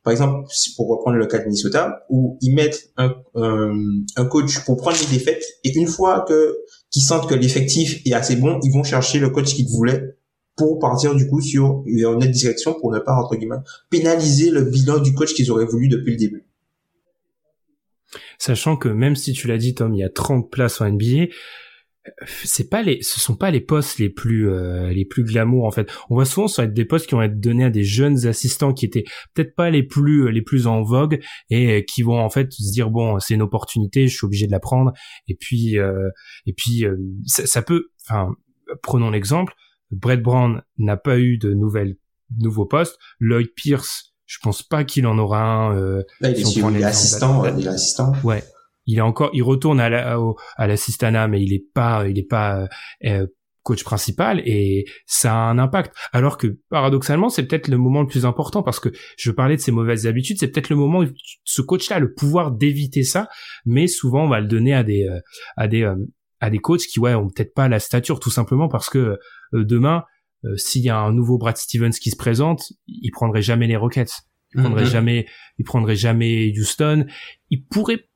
par 0.08 0.14
exemple, 0.14 0.48
pour 0.78 0.88
reprendre 0.88 1.18
le 1.18 1.26
cas 1.26 1.40
de 1.40 1.44
Minnesota, 1.44 2.06
où 2.08 2.38
ils 2.40 2.56
mettent 2.56 2.94
un, 2.96 3.14
un 3.36 4.26
coach 4.26 4.64
pour 4.64 4.78
prendre 4.78 4.96
les 4.98 5.18
défaites 5.18 5.44
et 5.66 5.78
une 5.78 5.86
fois 5.86 6.24
que 6.26 6.60
qu'ils 6.90 7.02
sentent 7.02 7.28
que 7.28 7.36
l'effectif 7.36 8.00
est 8.06 8.14
assez 8.14 8.38
bon, 8.38 8.58
ils 8.64 8.72
vont 8.72 8.86
chercher 8.86 9.20
le 9.20 9.32
coach 9.32 9.54
qu'ils 9.54 9.68
voulaient 9.68 10.16
pour 10.56 10.80
partir 10.80 11.14
du 11.14 11.28
coup 11.28 11.42
sur 11.42 11.84
une 11.86 12.06
autre 12.06 12.26
direction 12.28 12.74
pour 12.80 12.94
ne 12.94 13.00
pas 13.00 13.16
entre 13.16 13.36
guillemets 13.36 13.58
pénaliser 13.90 14.50
le 14.50 14.62
bilan 14.62 15.00
du 15.00 15.14
coach 15.14 15.34
qu'ils 15.34 15.52
auraient 15.52 15.66
voulu 15.66 15.90
depuis 15.90 16.12
le 16.12 16.18
début. 16.18 16.46
Sachant 18.38 18.78
que 18.78 18.88
même 18.88 19.18
si 19.18 19.34
tu 19.34 19.50
l'as 19.50 19.58
dit 19.58 19.76
Tom, 19.76 19.94
il 19.94 20.00
y 20.00 20.04
a 20.06 20.10
30 20.10 20.50
places 20.50 20.80
en 20.80 20.90
NBA, 20.90 21.26
c'est 22.44 22.70
pas 22.70 22.82
les 22.82 23.02
ce 23.02 23.20
sont 23.20 23.36
pas 23.36 23.52
les 23.52 23.62
postes 23.62 24.00
les 24.00 24.10
plus 24.10 24.50
euh, 24.50 24.90
les 24.90 25.06
plus 25.06 25.24
glamour 25.24 25.66
en 25.66 25.72
fait. 25.72 25.92
On 26.10 26.16
voit 26.16 26.26
souvent 26.26 26.48
ça 26.48 26.64
être 26.64 26.74
des 26.74 26.86
postes 26.86 27.08
qui 27.08 27.16
vont 27.16 27.22
être 27.22 27.40
donnés 27.40 27.66
à 27.66 27.70
des 27.70 27.84
jeunes 27.84 28.28
assistants 28.28 28.74
qui 28.74 28.86
étaient 28.86 29.06
peut-être 29.34 29.56
pas 29.56 29.70
les 29.70 29.84
plus 29.84 30.32
les 30.32 30.42
plus 30.42 30.68
en 30.68 30.82
vogue 30.82 31.20
et 31.50 31.86
qui 31.86 32.02
vont 32.02 32.20
en 32.20 32.30
fait 32.30 32.52
se 32.52 32.72
dire 32.72 32.90
bon 32.90 33.20
c'est 33.20 33.34
une 33.34 33.42
opportunité 33.42 34.08
je 34.08 34.16
suis 34.16 34.26
obligé 34.26 34.48
de 34.48 34.52
la 34.52 34.60
prendre. 34.60 34.94
Et 35.28 35.36
puis 35.36 35.78
euh, 35.78 36.10
et 36.46 36.54
puis 36.54 36.86
euh, 36.86 36.98
ça, 37.26 37.62
peut 37.62 37.88
enfin 38.08 38.34
prenons 38.82 39.10
l'exemple 39.10 39.54
Brett 39.92 40.22
Brown 40.22 40.62
n'a 40.78 40.98
pas 40.98 41.20
eu 41.20 41.38
de 41.38 41.54
nouvelles 41.54 41.98
nouveaux 42.38 42.66
postes. 42.66 42.98
Lloyd 43.20 43.50
Pierce 43.56 44.14
je 44.26 44.40
pense 44.44 44.62
pas 44.62 44.84
qu'il 44.84 45.08
en 45.08 45.18
aura 45.18 45.42
un 45.42 45.78
euh, 45.78 46.04
il, 46.22 46.28
est, 46.28 46.84
assistant, 46.84 47.46
il 47.46 47.66
est 47.66 47.70
assistant 47.70 48.14
ouais 48.24 48.44
il 48.88 48.98
est 48.98 49.02
encore, 49.02 49.30
il 49.34 49.44
retourne 49.44 49.80
à 49.80 49.90
la, 49.90 50.18
à 50.56 50.68
l'assistana, 50.68 51.28
mais 51.28 51.44
il 51.44 51.54
est 51.54 51.66
pas, 51.74 52.08
il 52.08 52.18
est 52.18 52.28
pas 52.28 52.68
euh, 53.06 53.28
coach 53.64 53.84
principal 53.84 54.42
et 54.46 54.86
ça 55.06 55.34
a 55.34 55.50
un 55.50 55.60
impact. 55.60 55.94
Alors 56.14 56.38
que 56.38 56.58
paradoxalement, 56.70 57.28
c'est 57.28 57.46
peut-être 57.46 57.68
le 57.68 57.78
moment 57.78 58.02
le 58.02 58.08
plus 58.08 58.26
important 58.26 58.64
parce 58.64 58.80
que 58.80 58.90
je 59.18 59.30
parlais 59.30 59.58
de 59.58 59.62
ses 59.62 59.74
mauvaises 59.74 60.08
habitudes, 60.08 60.38
c'est 60.40 60.48
peut-être 60.48 60.70
le 60.70 60.78
moment 60.78 61.00
où 61.00 61.08
ce 61.44 61.62
coach-là 61.62 61.98
a 61.98 62.00
le 62.00 62.14
pouvoir 62.14 62.52
d'éviter 62.52 63.04
ça, 63.04 63.28
mais 63.66 63.88
souvent 63.88 64.24
on 64.24 64.30
va 64.30 64.40
le 64.40 64.48
donner 64.48 64.74
à 64.74 64.84
des, 64.84 65.06
euh, 65.06 65.20
à 65.58 65.68
des, 65.68 65.84
euh, 65.84 65.96
à 66.40 66.50
des 66.50 66.60
coachs 66.60 66.82
qui 66.82 67.00
ouais 67.02 67.14
ont 67.14 67.28
peut-être 67.28 67.54
pas 67.54 67.68
la 67.68 67.80
stature 67.80 68.22
tout 68.22 68.32
simplement 68.32 68.70
parce 68.70 68.90
que 68.90 69.18
demain, 69.54 70.04
s'il 70.56 70.84
y 70.84 70.90
a 70.90 70.98
un 70.98 71.12
nouveau 71.12 71.38
Brad 71.38 71.58
Stevens 71.58 71.92
qui 72.00 72.12
se 72.12 72.16
présente, 72.16 72.72
il 72.88 73.10
prendrait 73.12 73.42
jamais 73.42 73.66
les 73.68 73.76
Rockets. 73.76 74.12
Il 74.54 74.62
prendrait 74.62 74.84
mm-hmm. 74.84 74.92
jamais, 74.92 75.26
il 75.58 75.66
prendrait 75.66 75.96
jamais 75.96 76.54
Houston. 76.58 77.06
Il 77.50 77.66
pourrait 77.66 78.08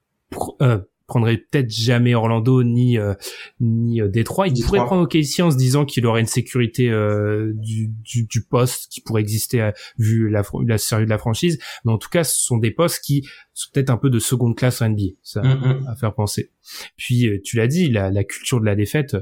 euh, 0.61 0.79
prendrait 1.11 1.38
peut-être 1.38 1.69
jamais 1.69 2.15
Orlando 2.15 2.63
ni 2.63 2.97
euh, 2.97 3.15
ni 3.59 4.01
euh, 4.01 4.07
Détroit. 4.07 4.47
Il 4.47 4.63
pourrait 4.63 4.86
prendre 4.86 5.03
OKC 5.03 5.41
en 5.41 5.51
se 5.51 5.57
disant 5.57 5.84
qu'il 5.84 6.05
aurait 6.05 6.21
une 6.21 6.27
sécurité 6.27 6.89
euh, 6.89 7.51
du, 7.53 7.89
du, 7.89 8.23
du, 8.23 8.43
poste 8.43 8.89
qui 8.89 9.01
pourrait 9.01 9.21
exister 9.21 9.71
vu 9.97 10.29
la, 10.29 10.41
la 10.65 10.77
série 10.77 11.03
de 11.03 11.09
la 11.09 11.17
franchise. 11.17 11.59
Mais 11.84 11.91
en 11.91 11.97
tout 11.97 12.07
cas, 12.07 12.23
ce 12.23 12.41
sont 12.41 12.57
des 12.57 12.71
postes 12.71 13.03
qui 13.03 13.27
sont 13.53 13.69
peut-être 13.73 13.89
un 13.89 13.97
peu 13.97 14.09
de 14.09 14.19
seconde 14.19 14.55
classe 14.55 14.82
en 14.82 14.88
NBA. 14.88 15.15
Ça 15.21 15.41
mm, 15.41 15.82
mm. 15.82 15.88
à 15.89 15.95
faire 15.97 16.13
penser. 16.13 16.49
Puis 16.95 17.41
tu 17.43 17.57
l'as 17.57 17.67
dit, 17.67 17.89
la, 17.89 18.09
la, 18.09 18.23
culture 18.23 18.61
de 18.61 18.65
la 18.65 18.75
défaite. 18.75 19.17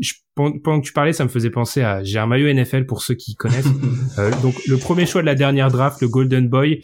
Je, 0.00 0.14
pendant 0.34 0.80
que 0.80 0.86
tu 0.86 0.94
parlais, 0.94 1.12
ça 1.12 1.24
me 1.24 1.28
faisait 1.28 1.50
penser 1.50 1.82
à 1.82 2.02
j'ai 2.02 2.18
un 2.18 2.26
maillot 2.26 2.50
NFL 2.52 2.86
pour 2.86 3.02
ceux 3.02 3.14
qui 3.14 3.34
connaissent. 3.34 3.66
donc 4.42 4.54
le 4.66 4.78
premier 4.78 5.04
choix 5.04 5.20
de 5.20 5.26
la 5.26 5.34
dernière 5.34 5.70
draft, 5.70 6.00
le 6.00 6.08
Golden 6.08 6.48
Boy, 6.48 6.80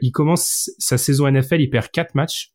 il 0.00 0.10
commence 0.10 0.70
sa 0.78 0.96
saison 0.96 1.30
NFL, 1.30 1.60
il 1.60 1.68
perd 1.68 1.90
quatre 1.90 2.14
matchs 2.14 2.54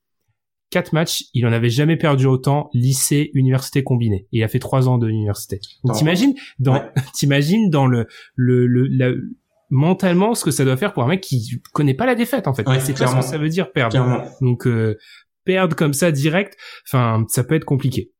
quatre 0.69 0.93
matchs, 0.93 1.25
il 1.33 1.45
en 1.45 1.53
avait 1.53 1.69
jamais 1.69 1.97
perdu 1.97 2.25
autant, 2.25 2.69
lycée, 2.73 3.31
université 3.33 3.83
combinée. 3.83 4.27
Et 4.31 4.39
il 4.39 4.43
a 4.43 4.47
fait 4.47 4.59
trois 4.59 4.89
ans 4.89 4.97
de 4.97 5.07
l'université. 5.07 5.59
Donc 5.83 5.95
t'imagines 5.95 6.33
dans, 6.59 6.81
t'imagines 7.13 7.69
dans 7.69 7.87
le, 7.87 8.07
le, 8.35 8.67
le, 8.67 9.37
mentalement 9.69 10.35
ce 10.35 10.43
que 10.43 10.51
ça 10.51 10.65
doit 10.65 10.77
faire 10.77 10.93
pour 10.93 11.03
un 11.03 11.07
mec 11.07 11.21
qui 11.21 11.61
connaît 11.73 11.93
pas 11.93 12.05
la 12.05 12.15
défaite 12.15 12.47
en 12.47 12.53
fait. 12.53 12.63
c'est 12.79 12.97
pas 12.97 13.07
ce 13.07 13.15
que 13.15 13.21
ça 13.21 13.37
veut 13.37 13.49
dire 13.49 13.71
perdre. 13.71 14.23
Donc 14.41 14.67
euh, 14.67 14.97
perdre 15.43 15.75
comme 15.75 15.93
ça 15.93 16.11
direct, 16.11 16.57
enfin 16.87 17.25
ça 17.29 17.43
peut 17.43 17.55
être 17.55 17.65
compliqué. 17.65 18.11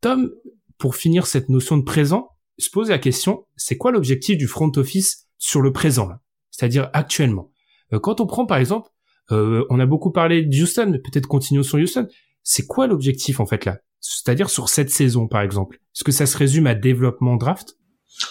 Tom, 0.00 0.30
pour 0.78 0.96
finir 0.96 1.26
cette 1.26 1.48
notion 1.48 1.76
de 1.76 1.84
présent, 1.84 2.30
se 2.58 2.70
pose 2.70 2.90
la 2.90 2.98
question, 2.98 3.46
c'est 3.56 3.76
quoi 3.76 3.90
l'objectif 3.92 4.36
du 4.36 4.46
front 4.46 4.70
office 4.76 5.28
sur 5.38 5.62
le 5.62 5.72
présent 5.72 6.08
là? 6.08 6.20
C'est-à-dire 6.50 6.90
actuellement. 6.92 7.50
Euh, 7.92 7.98
quand 7.98 8.20
on 8.20 8.26
prend 8.26 8.46
par 8.46 8.58
exemple 8.58 8.90
euh, 9.32 9.64
on 9.70 9.80
a 9.80 9.86
beaucoup 9.86 10.10
parlé 10.10 10.42
de 10.42 10.62
Houston, 10.62 11.00
peut-être 11.04 11.26
continuons 11.26 11.62
sur 11.62 11.78
Houston. 11.78 12.06
C'est 12.42 12.66
quoi 12.66 12.86
l'objectif 12.86 13.40
en 13.40 13.46
fait 13.46 13.64
là? 13.64 13.78
C'est-à-dire 14.00 14.48
sur 14.48 14.68
cette 14.68 14.90
saison 14.90 15.28
par 15.28 15.42
exemple 15.42 15.76
Est-ce 15.94 16.04
que 16.04 16.12
ça 16.12 16.26
se 16.26 16.36
résume 16.36 16.66
à 16.66 16.74
développement 16.74 17.36
draft? 17.36 17.76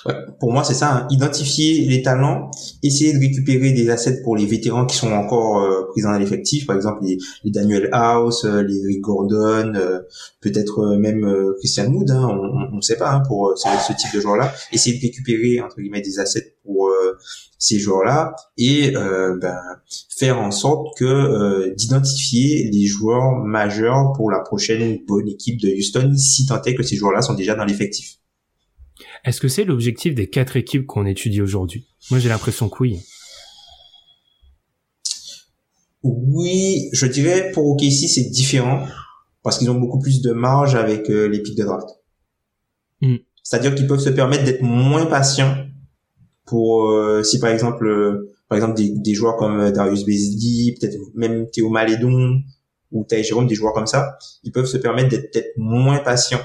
Ouais, 0.06 0.14
pour 0.40 0.52
moi, 0.52 0.64
c'est 0.64 0.74
ça. 0.74 0.96
Hein. 0.96 1.08
Identifier 1.10 1.86
les 1.86 2.02
talents, 2.02 2.52
essayer 2.84 3.14
de 3.14 3.20
récupérer 3.20 3.72
des 3.72 3.90
assets 3.90 4.22
pour 4.24 4.36
les 4.36 4.46
vétérans 4.46 4.86
qui 4.86 4.96
sont 4.96 5.12
encore 5.12 5.62
euh, 5.62 5.88
présents 5.90 6.12
dans 6.12 6.20
l'effectif. 6.20 6.66
Par 6.66 6.76
exemple, 6.76 7.04
les, 7.04 7.18
Daniel 7.46 7.90
House, 7.92 8.46
euh, 8.46 8.62
les 8.62 8.82
Rick 8.86 9.02
Gordon, 9.02 9.74
peut-être 10.42 10.96
même 10.98 11.54
Christian 11.60 11.88
Wood. 11.88 12.12
Hein, 12.12 12.28
on 12.72 12.76
ne 12.76 12.82
sait 12.82 12.98
pas 12.98 13.12
hein, 13.12 13.24
pour 13.28 13.54
ce, 13.58 13.68
ce, 13.88 13.94
type 13.94 14.14
de 14.14 14.22
joueur-là. 14.22 14.54
Essayer 14.72 14.98
de 14.98 15.02
récupérer 15.02 15.62
entre 15.62 15.82
guillemets 15.82 16.02
des 16.02 16.20
assets 16.20 16.56
pour 16.64 16.92
ces 17.60 17.78
joueurs-là 17.78 18.36
et 18.58 18.96
euh, 18.96 19.38
ben, 19.40 19.60
faire 20.18 20.40
en 20.40 20.50
sorte 20.50 20.98
que 20.98 21.06
euh, 21.06 21.74
d'identifier 21.76 22.70
les 22.72 22.86
joueurs 22.88 23.36
majeurs 23.44 24.14
pour 24.16 24.32
la 24.32 24.40
prochaine 24.40 25.00
bonne 25.06 25.28
équipe 25.28 25.60
de 25.60 25.70
Houston, 25.70 26.14
si 26.16 26.46
tant 26.46 26.62
est 26.64 26.74
que 26.74 26.84
ces 26.84 26.96
joueurs-là 26.96 27.22
sont 27.22 27.34
déjà 27.34 27.56
dans 27.56 27.66
l'effectif. 27.66 28.16
Est-ce 29.26 29.40
que 29.42 29.48
c'est 29.48 29.64
l'objectif 29.64 30.16
des 30.16 30.30
quatre 30.30 30.58
équipes 30.58 30.86
qu'on 30.86 31.06
étudie 31.06 31.42
aujourd'hui? 31.42 31.88
Moi, 32.12 32.20
j'ai 32.20 32.30
l'impression 32.30 32.70
que 32.70 32.78
oui. 32.82 33.00
Oui, 36.04 36.90
je 36.94 37.06
dirais 37.06 37.52
pour 37.52 37.68
OKC 37.68 38.08
c'est 38.08 38.30
différent 38.30 38.88
parce 39.44 39.58
qu'ils 39.58 39.70
ont 39.70 39.76
beaucoup 39.76 40.00
plus 40.00 40.22
de 40.22 40.32
marge 40.32 40.76
avec 40.76 41.10
euh, 41.10 41.28
les 41.28 41.42
pics 41.42 41.58
de 41.58 41.64
draft. 41.64 41.90
Hmm. 43.02 43.18
C'est-à-dire 43.44 43.76
qu'ils 43.76 43.88
peuvent 43.88 44.00
se 44.00 44.10
permettre 44.10 44.46
d'être 44.46 44.62
moins 44.62 45.06
patients 45.06 45.58
pour 46.46 46.90
euh, 46.90 47.24
si 47.24 47.40
par 47.40 47.50
exemple 47.50 47.86
euh, 47.86 48.32
par 48.48 48.58
exemple 48.58 48.76
des, 48.76 48.92
des, 48.96 49.14
joueurs 49.14 49.36
comme 49.36 49.72
Darius 49.72 50.06
Bezdi, 50.06 50.78
peut-être 50.80 50.98
même 51.16 51.50
Théo 51.52 51.70
Malédon 51.70 52.42
ou 52.92 53.04
Taï 53.04 53.24
Jérôme, 53.24 53.48
des 53.48 53.56
joueurs 53.56 53.74
comme 53.74 53.88
ça, 53.88 54.18
ils 54.44 54.52
peuvent 54.52 54.66
se 54.66 54.78
permettre 54.78 55.10
d'être 55.10 55.32
peut-être 55.32 55.52
moins 55.58 56.00
patients 56.00 56.42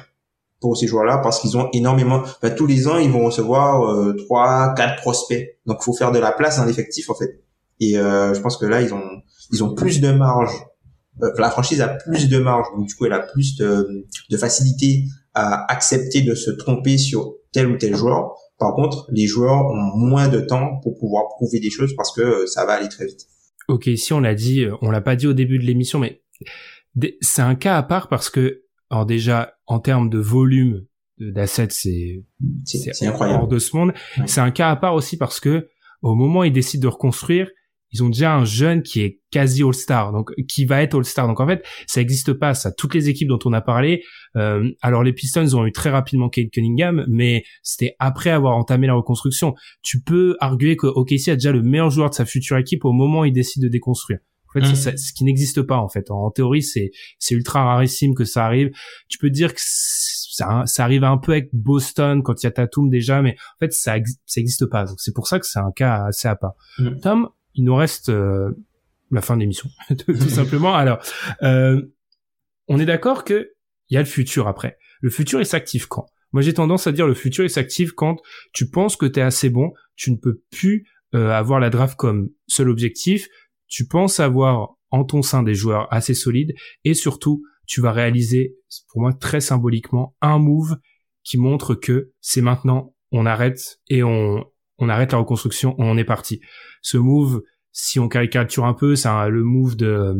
pour 0.64 0.78
ces 0.78 0.86
joueurs-là 0.86 1.18
parce 1.18 1.40
qu'ils 1.40 1.58
ont 1.58 1.68
énormément. 1.74 2.22
tous 2.56 2.66
les 2.66 2.88
ans, 2.88 2.96
ils 2.96 3.10
vont 3.10 3.26
recevoir 3.26 3.82
euh, 3.84 4.16
trois, 4.24 4.72
quatre 4.74 4.96
prospects. 4.96 5.58
Donc, 5.66 5.82
faut 5.82 5.92
faire 5.92 6.10
de 6.10 6.18
la 6.18 6.32
place 6.32 6.56
dans 6.56 6.64
l'effectif 6.64 7.10
en 7.10 7.14
fait. 7.14 7.42
Et 7.80 7.98
euh, 7.98 8.32
je 8.32 8.40
pense 8.40 8.56
que 8.56 8.64
là, 8.64 8.80
ils 8.80 8.94
ont 8.94 9.02
ils 9.52 9.62
ont 9.62 9.74
plus 9.74 10.00
de 10.00 10.10
marge. 10.10 10.54
Euh, 11.22 11.30
la 11.36 11.50
franchise 11.50 11.82
a 11.82 11.88
plus 11.88 12.30
de 12.30 12.38
marge, 12.38 12.66
du 12.78 12.94
coup, 12.94 13.04
elle 13.04 13.12
a 13.12 13.20
plus 13.20 13.56
de, 13.56 14.06
facilité 14.38 15.04
à 15.34 15.70
accepter 15.70 16.22
de 16.22 16.34
se 16.34 16.50
tromper 16.50 16.96
sur 16.96 17.34
tel 17.52 17.66
ou 17.66 17.76
tel 17.76 17.94
joueur. 17.94 18.32
Par 18.58 18.74
contre, 18.74 19.06
les 19.10 19.26
joueurs 19.26 19.66
ont 19.66 19.96
moins 19.96 20.28
de 20.28 20.40
temps 20.40 20.80
pour 20.82 20.96
pouvoir 20.96 21.24
prouver 21.36 21.60
des 21.60 21.70
choses 21.70 21.94
parce 21.94 22.10
que 22.14 22.22
euh, 22.22 22.46
ça 22.46 22.64
va 22.64 22.72
aller 22.72 22.88
très 22.88 23.04
vite. 23.04 23.26
Ok, 23.68 23.86
ici 23.86 24.14
on 24.14 24.20
l'a 24.20 24.34
dit, 24.34 24.66
on 24.80 24.90
l'a 24.90 25.02
pas 25.02 25.14
dit 25.14 25.26
au 25.26 25.34
début 25.34 25.58
de 25.58 25.64
l'émission, 25.64 25.98
mais 25.98 26.22
c'est 27.20 27.42
un 27.42 27.54
cas 27.54 27.76
à 27.76 27.82
part 27.82 28.08
parce 28.08 28.30
que 28.30 28.63
alors 28.94 29.06
déjà, 29.06 29.54
en 29.66 29.80
termes 29.80 30.08
de 30.08 30.20
volume 30.20 30.86
d'assets, 31.18 31.66
c'est 31.70 32.22
c'est 32.64 33.06
incroyable 33.08 33.42
hors 33.42 33.48
de 33.48 33.58
ce 33.58 33.76
monde. 33.76 33.92
C'est 34.26 34.40
un 34.40 34.52
cas 34.52 34.70
à 34.70 34.76
part 34.76 34.94
aussi 34.94 35.16
parce 35.16 35.40
que 35.40 35.68
au 36.02 36.14
moment 36.14 36.40
où 36.40 36.44
ils 36.44 36.52
décident 36.52 36.82
de 36.82 36.86
reconstruire, 36.86 37.50
ils 37.90 38.04
ont 38.04 38.08
déjà 38.08 38.36
un 38.36 38.44
jeune 38.44 38.82
qui 38.82 39.00
est 39.00 39.20
quasi 39.32 39.64
All-Star, 39.64 40.12
donc 40.12 40.30
qui 40.48 40.64
va 40.64 40.80
être 40.80 40.96
All-Star. 40.96 41.26
Donc 41.26 41.40
en 41.40 41.46
fait, 41.48 41.64
ça 41.88 42.00
n'existe 42.00 42.34
pas. 42.34 42.54
Ça, 42.54 42.70
toutes 42.70 42.94
les 42.94 43.08
équipes 43.08 43.26
dont 43.26 43.40
on 43.44 43.52
a 43.52 43.60
parlé. 43.60 44.04
Euh, 44.36 44.70
alors 44.80 45.02
les 45.02 45.12
Pistons 45.12 45.54
ont 45.56 45.66
eu 45.66 45.72
très 45.72 45.90
rapidement 45.90 46.28
Kate 46.28 46.50
Cunningham, 46.52 47.04
mais 47.08 47.42
c'était 47.64 47.96
après 47.98 48.30
avoir 48.30 48.56
entamé 48.56 48.86
la 48.86 48.94
reconstruction. 48.94 49.56
Tu 49.82 50.00
peux 50.00 50.36
arguer 50.38 50.76
que 50.76 50.86
OKC 50.86 51.30
a 51.30 51.34
déjà 51.34 51.50
le 51.50 51.62
meilleur 51.62 51.90
joueur 51.90 52.10
de 52.10 52.14
sa 52.14 52.26
future 52.26 52.58
équipe 52.58 52.84
au 52.84 52.92
moment 52.92 53.22
où 53.22 53.24
il 53.24 53.32
décide 53.32 53.64
de 53.64 53.68
déconstruire. 53.68 54.20
En 54.54 54.60
fait, 54.60 54.92
mmh. 54.92 54.96
ce 54.96 55.12
qui 55.12 55.24
n'existe 55.24 55.62
pas 55.62 55.76
en 55.76 55.88
fait. 55.88 56.10
En, 56.10 56.30
théorie, 56.30 56.62
c'est 56.62 56.92
c'est 57.18 57.34
ultra 57.34 57.64
rarissime 57.64 58.14
que 58.14 58.24
ça 58.24 58.44
arrive. 58.44 58.70
Tu 59.08 59.18
peux 59.18 59.30
dire 59.30 59.54
que 59.54 59.60
ça, 59.60 60.62
ça 60.66 60.84
arrive 60.84 61.04
un 61.04 61.18
peu 61.18 61.32
avec 61.32 61.48
Boston 61.52 62.22
quand 62.22 62.42
il 62.42 62.46
y 62.46 62.48
a 62.48 62.50
Tatum 62.50 62.88
déjà, 62.88 63.22
mais 63.22 63.36
en 63.56 63.58
fait, 63.60 63.72
ça 63.72 63.96
ça 64.26 64.40
existe 64.40 64.66
pas. 64.66 64.84
Donc 64.84 65.00
c'est 65.00 65.14
pour 65.14 65.26
ça 65.26 65.38
que 65.38 65.46
c'est 65.46 65.58
un 65.58 65.72
cas 65.72 66.04
assez 66.06 66.28
à 66.28 66.36
part. 66.36 66.54
Mmh. 66.78 67.00
Tom, 67.00 67.28
il 67.54 67.64
nous 67.64 67.74
reste 67.74 68.08
euh, 68.08 68.50
la 69.10 69.20
fin 69.20 69.36
de 69.36 69.40
l'émission, 69.40 69.68
tout 70.06 70.14
simplement. 70.28 70.74
Alors, 70.74 70.98
euh, 71.42 71.82
on 72.68 72.78
est 72.78 72.86
d'accord 72.86 73.24
que 73.24 73.52
il 73.90 73.94
y 73.94 73.96
a 73.96 74.00
le 74.00 74.06
futur 74.06 74.48
après. 74.48 74.78
Le 75.00 75.10
futur, 75.10 75.40
il 75.40 75.46
s'active 75.46 75.88
quand? 75.88 76.06
Moi, 76.32 76.42
j'ai 76.42 76.54
tendance 76.54 76.86
à 76.86 76.92
dire 76.92 77.06
le 77.06 77.14
futur, 77.14 77.44
il 77.44 77.50
s'active 77.50 77.94
quand 77.94 78.16
tu 78.52 78.68
penses 78.68 78.96
que 78.96 79.06
tu 79.06 79.20
es 79.20 79.22
assez 79.22 79.50
bon, 79.50 79.72
tu 79.94 80.10
ne 80.10 80.16
peux 80.16 80.42
plus 80.50 80.88
euh, 81.14 81.30
avoir 81.30 81.60
la 81.60 81.70
draft 81.70 81.96
comme 81.96 82.30
seul 82.48 82.68
objectif, 82.68 83.28
tu 83.68 83.86
penses 83.86 84.20
avoir 84.20 84.76
en 84.90 85.04
ton 85.04 85.22
sein 85.22 85.42
des 85.42 85.54
joueurs 85.54 85.92
assez 85.92 86.14
solides 86.14 86.54
et 86.84 86.94
surtout 86.94 87.42
tu 87.66 87.80
vas 87.80 87.92
réaliser, 87.92 88.56
pour 88.88 89.00
moi 89.00 89.12
très 89.12 89.40
symboliquement, 89.40 90.14
un 90.20 90.38
move 90.38 90.76
qui 91.22 91.38
montre 91.38 91.74
que 91.74 92.12
c'est 92.20 92.42
maintenant, 92.42 92.94
on 93.10 93.26
arrête 93.26 93.80
et 93.88 94.02
on, 94.02 94.44
on 94.78 94.88
arrête 94.88 95.12
la 95.12 95.18
reconstruction, 95.18 95.74
on 95.78 95.96
est 95.96 96.04
parti. 96.04 96.40
Ce 96.82 96.98
move, 96.98 97.42
si 97.72 97.98
on 97.98 98.08
caricature 98.08 98.66
un 98.66 98.74
peu, 98.74 98.96
c'est 98.96 99.08
le 99.08 99.42
move 99.42 99.76
de, 99.76 100.14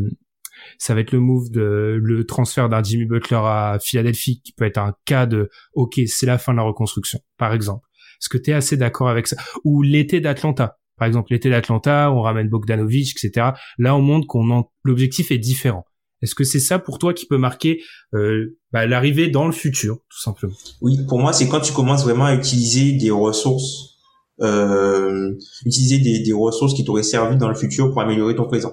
ça 0.78 0.94
va 0.94 1.00
être 1.00 1.12
le 1.12 1.20
move 1.20 1.50
de 1.50 1.98
le 2.02 2.24
transfert 2.24 2.68
d'un 2.68 2.82
Jimmy 2.82 3.04
Butler 3.04 3.40
à 3.42 3.78
Philadelphie, 3.80 4.40
qui 4.42 4.52
peut 4.52 4.64
être 4.64 4.78
un 4.78 4.94
cas 5.04 5.26
de, 5.26 5.50
ok, 5.74 6.00
c'est 6.06 6.26
la 6.26 6.38
fin 6.38 6.52
de 6.52 6.58
la 6.58 6.64
reconstruction, 6.64 7.20
par 7.36 7.52
exemple. 7.52 7.86
Est-ce 8.20 8.28
que 8.28 8.38
tu 8.38 8.50
es 8.50 8.54
assez 8.54 8.76
d'accord 8.76 9.08
avec 9.08 9.26
ça? 9.26 9.36
Ou 9.64 9.82
l'été 9.82 10.20
d'Atlanta? 10.20 10.78
Par 10.96 11.06
exemple, 11.08 11.32
l'été 11.32 11.50
d'Atlanta, 11.50 12.12
on 12.12 12.22
ramène 12.22 12.48
Bogdanovic, 12.48 13.10
etc. 13.16 13.48
Là, 13.78 13.96
on 13.96 14.02
montre 14.02 14.26
qu'on 14.26 14.64
l'objectif 14.84 15.30
est 15.30 15.38
différent. 15.38 15.84
Est-ce 16.22 16.34
que 16.34 16.44
c'est 16.44 16.60
ça 16.60 16.78
pour 16.78 16.98
toi 16.98 17.12
qui 17.12 17.26
peut 17.26 17.36
marquer 17.36 17.82
euh, 18.14 18.58
bah, 18.72 18.86
l'arrivée 18.86 19.28
dans 19.28 19.46
le 19.46 19.52
futur, 19.52 19.96
tout 20.08 20.20
simplement? 20.20 20.54
Oui, 20.80 20.98
pour 21.06 21.18
moi, 21.18 21.32
c'est 21.32 21.48
quand 21.48 21.60
tu 21.60 21.72
commences 21.72 22.04
vraiment 22.04 22.24
à 22.24 22.34
utiliser 22.34 22.92
des 22.92 23.10
ressources, 23.10 23.98
euh, 24.40 25.34
utiliser 25.66 25.98
des, 25.98 26.20
des 26.20 26.32
ressources 26.32 26.74
qui 26.74 26.84
t'auraient 26.84 27.02
servi 27.02 27.36
dans 27.36 27.48
le 27.48 27.54
futur 27.54 27.90
pour 27.90 28.00
améliorer 28.00 28.34
ton 28.34 28.46
présent. 28.46 28.72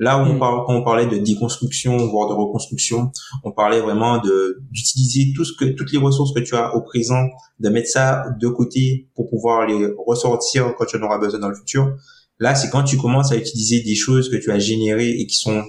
Là 0.00 0.16
où 0.16 0.22
on 0.22 0.34
mm. 0.34 0.38
parle, 0.38 0.64
quand 0.66 0.74
on 0.74 0.82
parlait 0.82 1.06
de 1.06 1.18
déconstruction, 1.18 1.94
voire 2.08 2.30
de 2.30 2.32
reconstruction, 2.32 3.12
on 3.44 3.52
parlait 3.52 3.80
vraiment 3.80 4.18
de 4.18 4.62
d'utiliser 4.70 5.34
tout 5.36 5.44
ce 5.44 5.52
que 5.52 5.66
toutes 5.66 5.92
les 5.92 5.98
ressources 5.98 6.32
que 6.32 6.40
tu 6.40 6.54
as 6.54 6.74
au 6.74 6.80
présent, 6.80 7.28
de 7.60 7.68
mettre 7.68 7.88
ça 7.88 8.24
de 8.40 8.48
côté 8.48 9.08
pour 9.14 9.28
pouvoir 9.28 9.66
les 9.66 9.88
ressortir 10.06 10.74
quand 10.78 10.86
tu 10.86 10.96
en 10.96 11.02
auras 11.02 11.18
besoin 11.18 11.38
dans 11.38 11.50
le 11.50 11.54
futur. 11.54 11.94
Là, 12.38 12.54
c'est 12.54 12.70
quand 12.70 12.82
tu 12.82 12.96
commences 12.96 13.30
à 13.30 13.36
utiliser 13.36 13.82
des 13.82 13.94
choses 13.94 14.30
que 14.30 14.36
tu 14.36 14.50
as 14.50 14.58
générées 14.58 15.10
et 15.10 15.26
qui 15.26 15.36
sont 15.36 15.62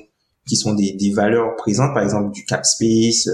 qui 0.48 0.56
sont 0.56 0.74
des, 0.74 0.94
des 0.94 1.12
valeurs 1.12 1.58
présentes, 1.58 1.94
par 1.94 2.02
exemple 2.02 2.32
du 2.32 2.46
cap 2.46 2.66
space, 2.66 3.28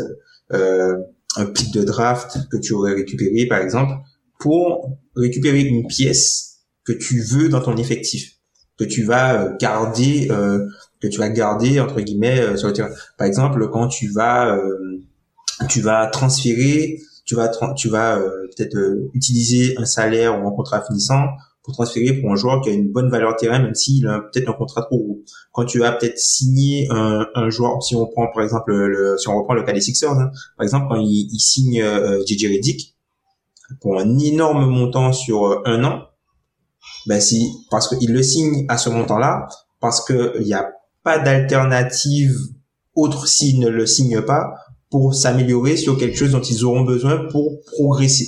euh, 0.52 0.98
un 1.36 1.46
pic 1.46 1.72
de 1.74 1.84
draft 1.84 2.40
que 2.50 2.58
tu 2.58 2.74
aurais 2.74 2.96
récupéré, 2.96 3.46
par 3.46 3.62
exemple, 3.62 3.94
pour 4.40 4.98
récupérer 5.16 5.62
une 5.62 5.86
pièce 5.86 6.64
que 6.84 6.92
tu 6.92 7.22
veux 7.22 7.50
dans 7.50 7.62
ton 7.62 7.78
effectif 7.78 8.38
que 8.78 8.84
tu 8.84 9.04
vas 9.04 9.42
euh, 9.42 9.58
garder 9.60 10.28
euh, 10.32 10.66
que 11.02 11.08
tu 11.08 11.20
vas 11.20 11.30
garder 11.30 11.80
entre 11.80 12.02
guillemets 12.02 12.40
euh, 12.40 12.58
sur 12.58 12.68
le 12.68 12.74
terrain. 12.74 12.90
Par 13.18 13.28
exemple, 13.28 13.70
quand 13.70 13.88
tu 13.88 14.10
vas 14.10 14.56
euh, 14.56 15.02
tu 15.70 15.82
vas 15.82 16.08
transférer, 16.08 17.00
tu 17.26 17.36
vas 17.36 17.52
tu 17.76 17.90
vas 17.90 18.18
euh, 18.18 18.30
peut-être 18.56 18.78
utiliser 19.14 19.76
un 19.78 19.86
salaire 19.86 20.42
ou 20.42 20.48
un 20.48 20.52
contrat 20.52 20.84
finissant 20.86 21.26
pour 21.68 21.74
transférer 21.74 22.14
pour 22.14 22.32
un 22.32 22.36
joueur 22.36 22.62
qui 22.62 22.70
a 22.70 22.72
une 22.72 22.90
bonne 22.90 23.10
valeur 23.10 23.36
terrain, 23.36 23.60
même 23.60 23.76
s'il 23.76 24.08
a 24.08 24.22
peut-être 24.22 24.50
un 24.50 24.54
contrat 24.54 24.84
trop 24.84 24.98
gros. 24.98 25.20
Quand 25.52 25.66
tu 25.66 25.80
vas 25.80 25.92
peut-être 25.92 26.18
signer 26.18 26.88
un, 26.90 27.28
un, 27.36 27.50
joueur, 27.50 27.84
si 27.84 27.94
on 27.94 28.06
prend 28.08 28.28
par 28.34 28.42
exemple 28.44 28.74
le, 28.74 29.18
si 29.18 29.28
on 29.28 29.38
reprend 29.38 29.54
le 29.54 29.64
cas 29.64 29.74
des 29.74 29.82
Sixers, 29.82 30.18
hein, 30.18 30.32
par 30.56 30.64
exemple 30.64 30.86
quand 30.90 30.96
il, 30.96 31.28
il 31.30 31.40
signe 31.40 31.82
euh, 31.82 32.24
JJ 32.26 32.46
Redick 32.46 32.96
pour 33.82 34.00
un 34.00 34.18
énorme 34.18 34.66
montant 34.66 35.12
sur 35.12 35.62
un 35.66 35.84
an, 35.84 36.04
ben 37.06 37.20
si 37.20 37.52
parce 37.70 37.94
qu'il 37.94 38.14
le 38.14 38.24
signe 38.24 38.66
à 38.70 38.78
ce 38.78 38.90
montant-là, 38.90 39.50
parce 39.82 40.04
que 40.06 40.38
il 40.40 40.48
y 40.48 40.54
a 40.54 40.72
pas 41.08 41.20
d'alternative 41.20 42.36
autre 42.94 43.28
s'ils 43.28 43.62
ne 43.62 43.70
le 43.70 43.86
signent 43.86 44.22
pas 44.22 44.54
pour 44.90 45.16
s'améliorer 45.16 45.78
sur 45.78 45.98
quelque 45.98 46.18
chose 46.18 46.32
dont 46.32 46.42
ils 46.42 46.66
auront 46.66 46.84
besoin 46.84 47.30
pour 47.32 47.62
progresser. 47.62 48.28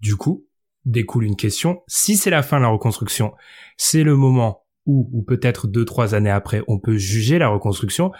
Du 0.00 0.16
coup, 0.16 0.46
découle 0.86 1.24
une 1.24 1.36
question. 1.36 1.82
Si 1.88 2.16
c'est 2.16 2.30
la 2.30 2.42
fin 2.42 2.56
de 2.56 2.62
la 2.62 2.70
reconstruction, 2.70 3.34
c'est 3.76 4.02
le 4.02 4.16
moment 4.16 4.64
où, 4.86 5.10
ou 5.12 5.22
peut-être 5.22 5.66
deux, 5.66 5.84
trois 5.84 6.14
années 6.14 6.30
après, 6.30 6.62
on 6.68 6.78
peut 6.78 6.96
juger 6.96 7.38
la 7.38 7.48
reconstruction. 7.48 8.10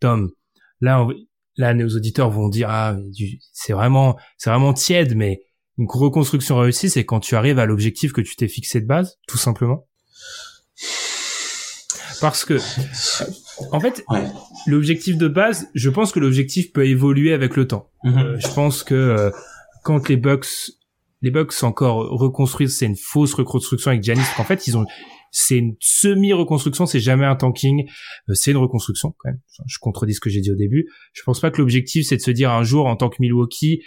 Tom, 0.00 0.30
là, 0.80 1.06
là, 1.58 1.74
nos 1.74 1.94
auditeurs 1.94 2.30
vont 2.30 2.48
dire, 2.48 2.70
ah, 2.70 2.96
c'est 3.52 3.74
vraiment, 3.74 4.16
c'est 4.38 4.48
vraiment 4.48 4.72
tiède, 4.72 5.14
mais 5.14 5.42
une 5.76 5.88
reconstruction 5.90 6.56
réussie, 6.56 6.88
c'est 6.88 7.04
quand 7.04 7.20
tu 7.20 7.36
arrives 7.36 7.58
à 7.58 7.66
l'objectif 7.66 8.14
que 8.14 8.22
tu 8.22 8.34
t'es 8.34 8.48
fixé 8.48 8.80
de 8.80 8.86
base, 8.86 9.18
tout 9.28 9.36
simplement? 9.36 9.86
Parce 12.24 12.46
que, 12.46 12.56
en 13.70 13.80
fait, 13.80 14.02
l'objectif 14.66 15.18
de 15.18 15.28
base, 15.28 15.68
je 15.74 15.90
pense 15.90 16.10
que 16.10 16.18
l'objectif 16.18 16.72
peut 16.72 16.86
évoluer 16.86 17.34
avec 17.34 17.54
le 17.54 17.68
temps. 17.68 17.90
Mhm. 18.02 18.18
Euh, 18.18 18.36
je 18.38 18.48
pense 18.48 18.82
que 18.82 18.94
euh, 18.94 19.30
quand 19.82 20.08
les 20.08 20.16
Bucks, 20.16 20.46
les 21.20 21.30
Bucks 21.30 21.52
encore 21.64 22.08
reconstruisent, 22.18 22.78
c'est 22.78 22.86
une 22.86 22.96
fausse 22.96 23.34
reconstruction 23.34 23.90
avec 23.90 24.02
Giannis. 24.02 24.22
En 24.38 24.44
fait, 24.44 24.66
ils 24.66 24.78
ont, 24.78 24.86
c'est 25.32 25.58
une 25.58 25.76
semi-reconstruction, 25.80 26.86
c'est 26.86 26.98
jamais 26.98 27.26
un 27.26 27.36
tanking, 27.36 27.86
euh, 28.30 28.32
c'est 28.32 28.52
une 28.52 28.56
reconstruction 28.56 29.14
quand 29.18 29.28
même. 29.28 29.40
Je 29.66 29.76
contredis 29.78 30.14
ce 30.14 30.20
que 30.20 30.30
j'ai 30.30 30.40
dit 30.40 30.50
au 30.50 30.56
début. 30.56 30.88
Je 31.12 31.20
pense 31.24 31.40
pas 31.40 31.50
que 31.50 31.58
l'objectif 31.60 32.06
c'est 32.06 32.16
de 32.16 32.22
se 32.22 32.30
dire 32.30 32.50
un 32.50 32.62
jour 32.62 32.86
en 32.86 32.96
tant 32.96 33.10
que 33.10 33.16
Milwaukee, 33.20 33.82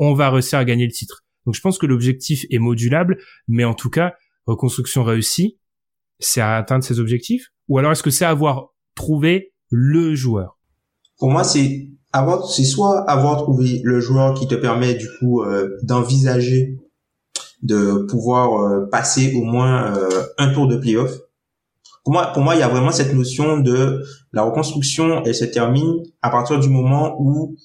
on 0.00 0.14
va 0.14 0.30
réussir 0.30 0.58
à 0.58 0.64
gagner 0.64 0.86
le 0.86 0.92
titre. 0.92 1.26
Donc 1.44 1.54
je 1.54 1.60
pense 1.60 1.76
que 1.76 1.84
l'objectif 1.84 2.46
est 2.50 2.58
modulable, 2.58 3.18
mais 3.48 3.64
en 3.64 3.74
tout 3.74 3.90
cas, 3.90 4.14
reconstruction 4.46 5.04
réussie, 5.04 5.58
c'est 6.22 6.40
à 6.40 6.56
atteindre 6.56 6.84
ses 6.84 7.00
objectifs 7.00 7.52
ou 7.68 7.78
alors 7.78 7.92
est-ce 7.92 8.02
que 8.02 8.10
c'est 8.10 8.24
avoir 8.24 8.68
trouvé 8.94 9.52
le 9.70 10.14
joueur? 10.14 10.58
Pour 11.18 11.30
moi, 11.30 11.44
c'est 11.44 11.88
avoir, 12.12 12.46
c'est 12.46 12.64
soit 12.64 13.08
avoir 13.10 13.38
trouvé 13.38 13.80
le 13.84 14.00
joueur 14.00 14.34
qui 14.34 14.46
te 14.46 14.54
permet 14.54 14.94
du 14.94 15.08
coup 15.18 15.42
euh, 15.42 15.78
d'envisager 15.82 16.78
de 17.62 18.06
pouvoir 18.10 18.60
euh, 18.60 18.88
passer 18.90 19.32
au 19.34 19.42
moins 19.42 19.94
euh, 19.96 20.24
un 20.36 20.52
tour 20.52 20.66
de 20.66 20.76
playoff. 20.76 21.12
Pour 22.04 22.12
moi, 22.12 22.32
pour 22.32 22.42
moi, 22.42 22.56
il 22.56 22.58
y 22.58 22.62
a 22.62 22.68
vraiment 22.68 22.90
cette 22.90 23.14
notion 23.14 23.58
de 23.58 24.02
la 24.32 24.42
reconstruction. 24.42 25.22
Elle 25.24 25.34
se 25.34 25.44
termine 25.44 26.02
à 26.20 26.30
partir 26.30 26.58
du 26.58 26.68
moment 26.68 27.16
où 27.20 27.56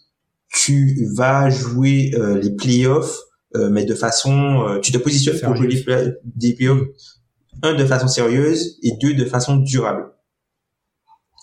tu 0.53 1.07
vas 1.15 1.49
jouer 1.49 2.11
les 2.39 2.51
playoffs, 2.55 3.17
mais 3.55 3.83
de 3.83 3.95
façon, 3.95 4.79
tu 4.83 4.91
te 4.91 4.99
positionnes 4.99 5.39
pour 5.39 5.55
jouer 5.55 5.67
les, 5.67 5.83
des 6.23 6.53
playoffs 6.53 6.87
un 7.63 7.73
de 7.73 7.85
façon 7.85 8.07
sérieuse 8.07 8.77
et 8.83 8.91
deux 9.01 9.13
de 9.13 9.25
façon 9.25 9.57
durable. 9.57 10.11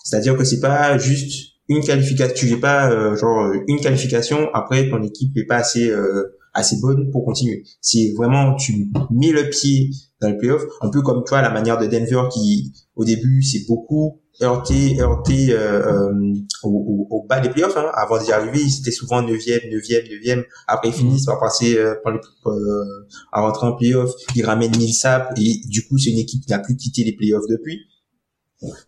C'est-à-dire 0.03 0.37
que 0.37 0.43
c'est 0.43 0.59
pas 0.59 0.97
juste 0.97 1.55
une 1.67 1.83
qualification, 1.83 2.33
tu 2.35 2.49
n'es 2.49 2.59
pas 2.59 2.91
euh, 2.91 3.15
genre 3.15 3.51
une 3.67 3.79
qualification 3.79 4.49
après 4.53 4.89
ton 4.89 5.01
équipe 5.01 5.35
est 5.35 5.45
pas 5.45 5.57
assez 5.57 5.89
euh, 5.89 6.37
assez 6.53 6.77
bonne 6.79 7.09
pour 7.11 7.25
continuer. 7.25 7.63
Si 7.81 8.13
vraiment 8.13 8.55
tu 8.55 8.91
mets 9.11 9.31
le 9.31 9.49
pied 9.49 9.89
dans 10.21 10.29
le 10.29 10.37
playoff, 10.37 10.63
un 10.81 10.89
peu 10.89 11.01
comme 11.01 11.23
tu 11.23 11.29
vois 11.29 11.41
la 11.41 11.49
manière 11.49 11.77
de 11.77 11.87
Denver 11.87 12.23
qui 12.31 12.71
au 12.95 13.03
début 13.03 13.41
c'est 13.41 13.65
beaucoup 13.67 14.21
heurté 14.41 14.99
heurté 14.99 15.51
euh, 15.51 16.09
euh, 16.09 16.33
au, 16.63 17.07
au, 17.09 17.25
bas 17.27 17.39
des 17.39 17.49
playoffs 17.49 17.77
hein. 17.77 17.89
avant 17.93 18.21
d'y 18.21 18.31
arriver 18.31 18.67
c'était 18.69 18.91
souvent 18.91 19.21
9e 19.21 19.69
9e 19.69 20.23
9e 20.23 20.43
après 20.67 20.89
ils 20.89 20.93
finissent 20.93 21.25
par 21.25 21.39
passer 21.39 21.77
euh, 21.77 21.95
par 22.03 22.13
les, 22.13 22.19
euh, 22.47 23.07
à 23.31 23.41
rentrer 23.41 23.67
en 23.67 23.73
playoff. 23.73 24.11
Ils 24.35 24.45
ramènent 24.45 24.75
Millsap 24.77 25.33
et 25.37 25.61
du 25.67 25.87
coup 25.87 25.97
c'est 25.97 26.09
une 26.09 26.19
équipe 26.19 26.43
qui 26.43 26.51
n'a 26.51 26.59
plus 26.59 26.75
quitté 26.75 27.03
les 27.03 27.15
playoffs 27.15 27.47
depuis. 27.49 27.81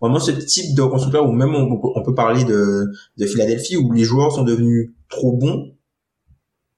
Vraiment 0.01 0.19
ce 0.19 0.31
type 0.31 0.75
de 0.75 0.83
constructeur 0.83 1.27
ou 1.27 1.31
même 1.31 1.53
on, 1.53 1.79
on, 1.95 2.03
peut 2.03 2.15
parler 2.15 2.43
de, 2.43 2.85
de 3.17 3.25
Philadelphie 3.25 3.77
où 3.77 3.91
les 3.91 4.03
joueurs 4.03 4.31
sont 4.31 4.43
devenus 4.43 4.91
trop 5.09 5.33
bons. 5.33 5.73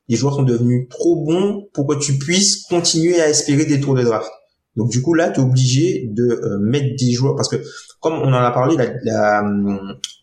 Les 0.07 0.15
joueurs 0.15 0.35
sont 0.35 0.43
devenus 0.43 0.87
trop 0.89 1.23
bons 1.23 1.67
pour 1.73 1.87
que 1.87 1.95
tu 1.95 2.17
puisses 2.17 2.65
continuer 2.65 3.21
à 3.21 3.29
espérer 3.29 3.65
des 3.65 3.79
tours 3.79 3.95
de 3.95 4.03
draft. 4.03 4.29
Donc 4.75 4.89
du 4.89 5.01
coup 5.01 5.13
là 5.13 5.29
tu 5.29 5.39
es 5.39 5.43
obligé 5.43 6.09
de 6.11 6.23
euh, 6.23 6.59
mettre 6.59 6.95
des 6.97 7.11
joueurs 7.11 7.35
parce 7.35 7.49
que 7.49 7.57
comme 7.99 8.13
on 8.13 8.33
en 8.33 8.33
a 8.33 8.51
parlé 8.51 8.75
la, 9.03 9.41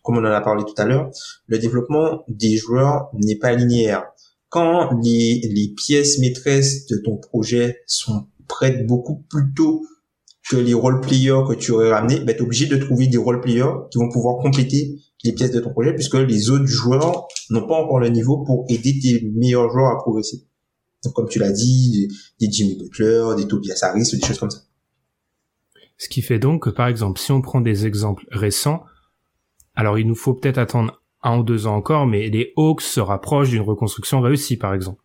comme 0.02 0.18
on 0.18 0.24
en 0.24 0.32
a 0.32 0.40
parlé 0.40 0.64
tout 0.64 0.74
à 0.76 0.84
l'heure 0.84 1.10
le 1.46 1.58
développement 1.58 2.24
des 2.28 2.56
joueurs 2.56 3.10
n'est 3.14 3.36
pas 3.36 3.52
linéaire 3.52 4.04
quand 4.48 4.90
les, 5.02 5.40
les 5.52 5.74
pièces 5.76 6.18
maîtresses 6.18 6.86
de 6.86 6.96
ton 7.04 7.16
projet 7.16 7.82
sont 7.86 8.26
prêtes 8.48 8.86
beaucoup 8.86 9.24
plus 9.28 9.52
tôt 9.54 9.82
que 10.48 10.56
les 10.56 10.74
role 10.74 11.00
players 11.00 11.42
que 11.48 11.54
tu 11.54 11.72
aurais 11.72 11.90
ramenés, 11.90 12.20
ben, 12.20 12.34
tu 12.34 12.42
es 12.42 12.42
obligé 12.42 12.66
de 12.66 12.76
trouver 12.76 13.08
des 13.08 13.18
role 13.18 13.40
players 13.40 13.88
qui 13.90 13.98
vont 13.98 14.08
pouvoir 14.08 14.38
compléter 14.38 14.98
les 15.24 15.32
pièces 15.32 15.50
de 15.50 15.60
ton 15.60 15.70
projet 15.70 15.92
puisque 15.94 16.14
les 16.14 16.50
autres 16.50 16.66
joueurs 16.66 17.26
n'ont 17.50 17.66
pas 17.66 17.74
encore 17.74 17.98
le 17.98 18.08
niveau 18.08 18.44
pour 18.44 18.64
aider 18.68 18.98
tes 19.00 19.28
meilleurs 19.34 19.70
joueurs 19.70 19.90
à 19.90 19.96
progresser. 19.96 20.46
Donc, 21.04 21.14
comme 21.14 21.28
tu 21.28 21.38
l'as 21.38 21.52
dit, 21.52 22.08
des, 22.40 22.50
Jimmy 22.50 22.76
Butler, 22.76 23.34
des 23.36 23.46
Tobias 23.46 23.78
Harris, 23.82 24.08
des 24.12 24.26
choses 24.26 24.38
comme 24.38 24.50
ça. 24.50 24.60
Ce 25.98 26.08
qui 26.08 26.22
fait 26.22 26.38
donc 26.38 26.64
que, 26.64 26.70
par 26.70 26.88
exemple, 26.88 27.20
si 27.20 27.32
on 27.32 27.40
prend 27.40 27.60
des 27.60 27.86
exemples 27.86 28.26
récents, 28.30 28.84
alors 29.74 29.98
il 29.98 30.06
nous 30.06 30.14
faut 30.14 30.34
peut-être 30.34 30.58
attendre 30.58 31.00
un 31.22 31.38
ou 31.38 31.42
deux 31.42 31.66
ans 31.66 31.76
encore, 31.76 32.06
mais 32.06 32.28
les 32.28 32.52
Hawks 32.56 32.82
se 32.82 33.00
rapprochent 33.00 33.50
d'une 33.50 33.62
reconstruction 33.62 34.20
réussie, 34.20 34.56
par 34.56 34.74
exemple. 34.74 35.02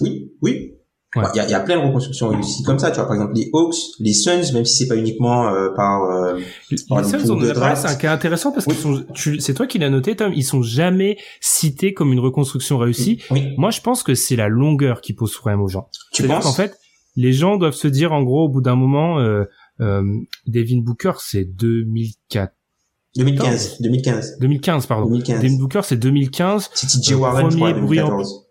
Oui, 0.00 0.32
oui, 0.42 0.74
il 1.16 1.22
y, 1.34 1.40
a, 1.40 1.48
y, 1.48 1.54
a, 1.54 1.60
plein 1.60 1.76
de 1.76 1.84
reconstructions 1.84 2.28
réussies 2.28 2.62
comme 2.62 2.78
ça, 2.78 2.92
tu 2.92 2.96
vois. 2.98 3.06
Par 3.06 3.14
exemple, 3.14 3.32
les 3.34 3.50
Hawks, 3.52 3.74
les 3.98 4.12
Suns, 4.12 4.52
même 4.52 4.64
si 4.64 4.76
c'est 4.76 4.86
pas 4.86 4.94
uniquement 4.94 5.48
euh, 5.48 5.70
par, 5.74 6.04
euh, 6.04 6.38
les 6.70 6.76
Suns, 6.76 7.28
on 7.28 7.40
c'est 7.74 7.88
un 7.88 7.94
cas 7.96 8.12
intéressant 8.12 8.52
parce 8.52 8.64
que 8.64 9.40
c'est 9.40 9.54
toi 9.54 9.66
qui 9.66 9.78
l'as 9.78 9.90
noté, 9.90 10.14
Tom. 10.14 10.32
Ils 10.32 10.44
sont 10.44 10.62
jamais 10.62 11.18
cités 11.40 11.94
comme 11.94 12.12
une 12.12 12.20
reconstruction 12.20 12.78
réussie. 12.78 13.20
Oui. 13.32 13.54
Moi, 13.58 13.70
je 13.70 13.80
pense 13.80 14.04
que 14.04 14.14
c'est 14.14 14.36
la 14.36 14.48
longueur 14.48 15.00
qui 15.00 15.12
pose 15.12 15.34
problème 15.34 15.60
aux 15.62 15.68
gens. 15.68 15.88
Tu 16.12 16.22
penses 16.22 16.44
qu'en 16.44 16.52
fait, 16.52 16.78
les 17.16 17.32
gens 17.32 17.56
doivent 17.56 17.74
se 17.74 17.88
dire, 17.88 18.12
en 18.12 18.22
gros, 18.22 18.44
au 18.44 18.48
bout 18.48 18.60
d'un 18.60 18.76
moment, 18.76 19.18
euh, 19.18 19.46
Devin 20.46 20.78
Booker, 20.78 21.12
c'est 21.18 21.44
2004. 21.44 22.54
2015, 23.16 23.80
2015. 23.80 24.38
2015, 24.38 24.86
pardon. 24.86 25.06
2015. 25.06 25.42
Devin 25.42 25.56
Booker, 25.58 25.80
c'est 25.82 25.96
2015. 25.96 26.70
C'est 26.74 26.86
TJ 26.86 27.12
Warren, 27.14 27.48
premier 27.48 27.74
2014. 27.74 28.50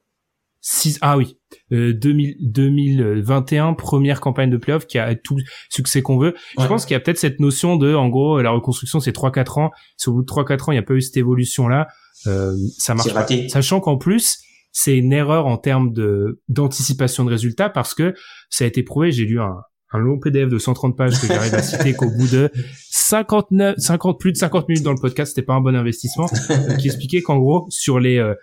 6, 0.61 0.97
ah 1.01 1.17
oui, 1.17 1.37
2000, 1.71 2.31
euh, 2.31 2.35
2021 2.41 3.73
première 3.75 4.19
campagne 4.19 4.49
de 4.49 4.57
playoff 4.57 4.87
qui 4.87 4.97
a 4.97 5.15
tout 5.15 5.37
succès 5.69 6.01
qu'on 6.01 6.17
veut. 6.17 6.35
Je 6.59 6.65
pense 6.67 6.85
qu'il 6.85 6.93
y 6.93 6.97
a 6.97 6.99
peut-être 6.99 7.17
cette 7.17 7.39
notion 7.39 7.77
de, 7.77 7.95
en 7.95 8.09
gros, 8.09 8.41
la 8.41 8.51
reconstruction 8.51 8.99
c'est 8.99 9.15
3-4 9.15 9.59
ans. 9.61 9.71
Si 9.95 10.09
au 10.09 10.13
bout 10.13 10.23
de 10.23 10.27
3-4 10.27 10.63
ans 10.63 10.71
il 10.73 10.75
n'y 10.75 10.79
a 10.79 10.83
pas 10.83 10.95
eu 10.95 11.01
cette 11.01 11.15
évolution 11.15 11.69
là, 11.69 11.87
euh, 12.27 12.53
ça 12.77 12.93
marche 12.93 13.13
pas. 13.13 13.25
Sachant 13.47 13.79
qu'en 13.79 13.97
plus 13.97 14.39
c'est 14.71 14.97
une 14.97 15.13
erreur 15.13 15.47
en 15.47 15.57
termes 15.57 15.93
de 15.93 16.41
d'anticipation 16.49 17.23
de 17.23 17.29
résultats 17.29 17.69
parce 17.69 17.93
que 17.93 18.13
ça 18.49 18.65
a 18.65 18.67
été 18.67 18.83
prouvé. 18.83 19.11
J'ai 19.13 19.25
lu 19.25 19.39
un, 19.39 19.55
un 19.91 19.99
long 19.99 20.19
PDF 20.19 20.49
de 20.49 20.57
130 20.57 20.95
pages 20.95 21.19
que 21.19 21.27
j'arrive 21.27 21.53
à 21.55 21.63
citer 21.63 21.93
qu'au 21.93 22.09
bout 22.09 22.27
de 22.27 22.51
59, 22.91 23.77
50 23.77 24.19
plus 24.19 24.31
de 24.31 24.37
50 24.37 24.69
minutes 24.69 24.83
dans 24.83 24.93
le 24.93 24.99
podcast, 24.99 25.33
c'était 25.35 25.45
pas 25.45 25.55
un 25.55 25.61
bon 25.61 25.75
investissement, 25.75 26.27
euh, 26.51 26.75
qui 26.75 26.87
expliquait 26.87 27.21
qu'en 27.21 27.39
gros 27.39 27.65
sur 27.69 27.99
les 27.99 28.17
euh, 28.17 28.35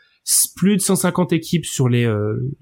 plus 0.56 0.76
de 0.76 0.82
150 0.82 1.32
équipes 1.32 1.64
sur 1.64 1.88
les 1.88 2.04
euh, 2.04 2.52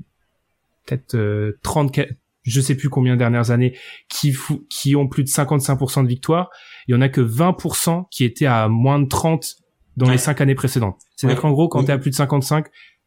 peut-être 0.86 1.14
euh, 1.14 1.58
30 1.62 2.00
je 2.42 2.60
sais 2.60 2.74
plus 2.74 2.90
combien 2.90 3.16
dernières 3.16 3.50
années 3.50 3.74
qui 4.10 4.36
qui 4.68 4.96
ont 4.96 5.08
plus 5.08 5.24
de 5.24 5.30
55% 5.30 6.02
de 6.02 6.08
victoire, 6.08 6.50
il 6.86 6.94
y 6.94 6.94
en 6.94 7.00
a 7.00 7.08
que 7.08 7.22
20% 7.22 8.04
qui 8.10 8.24
étaient 8.24 8.44
à 8.44 8.68
moins 8.68 9.00
de 9.00 9.08
30 9.08 9.56
dans 9.96 10.10
les 10.10 10.18
5 10.18 10.42
années 10.42 10.54
précédentes. 10.54 11.00
C'est-à-dire 11.16 11.40
qu'en 11.40 11.52
gros 11.52 11.68
quand 11.68 11.80
tu 11.80 11.86
t'es 11.86 11.92
à 11.92 11.98
plus 11.98 12.10
de 12.10 12.16
55, 12.16 12.66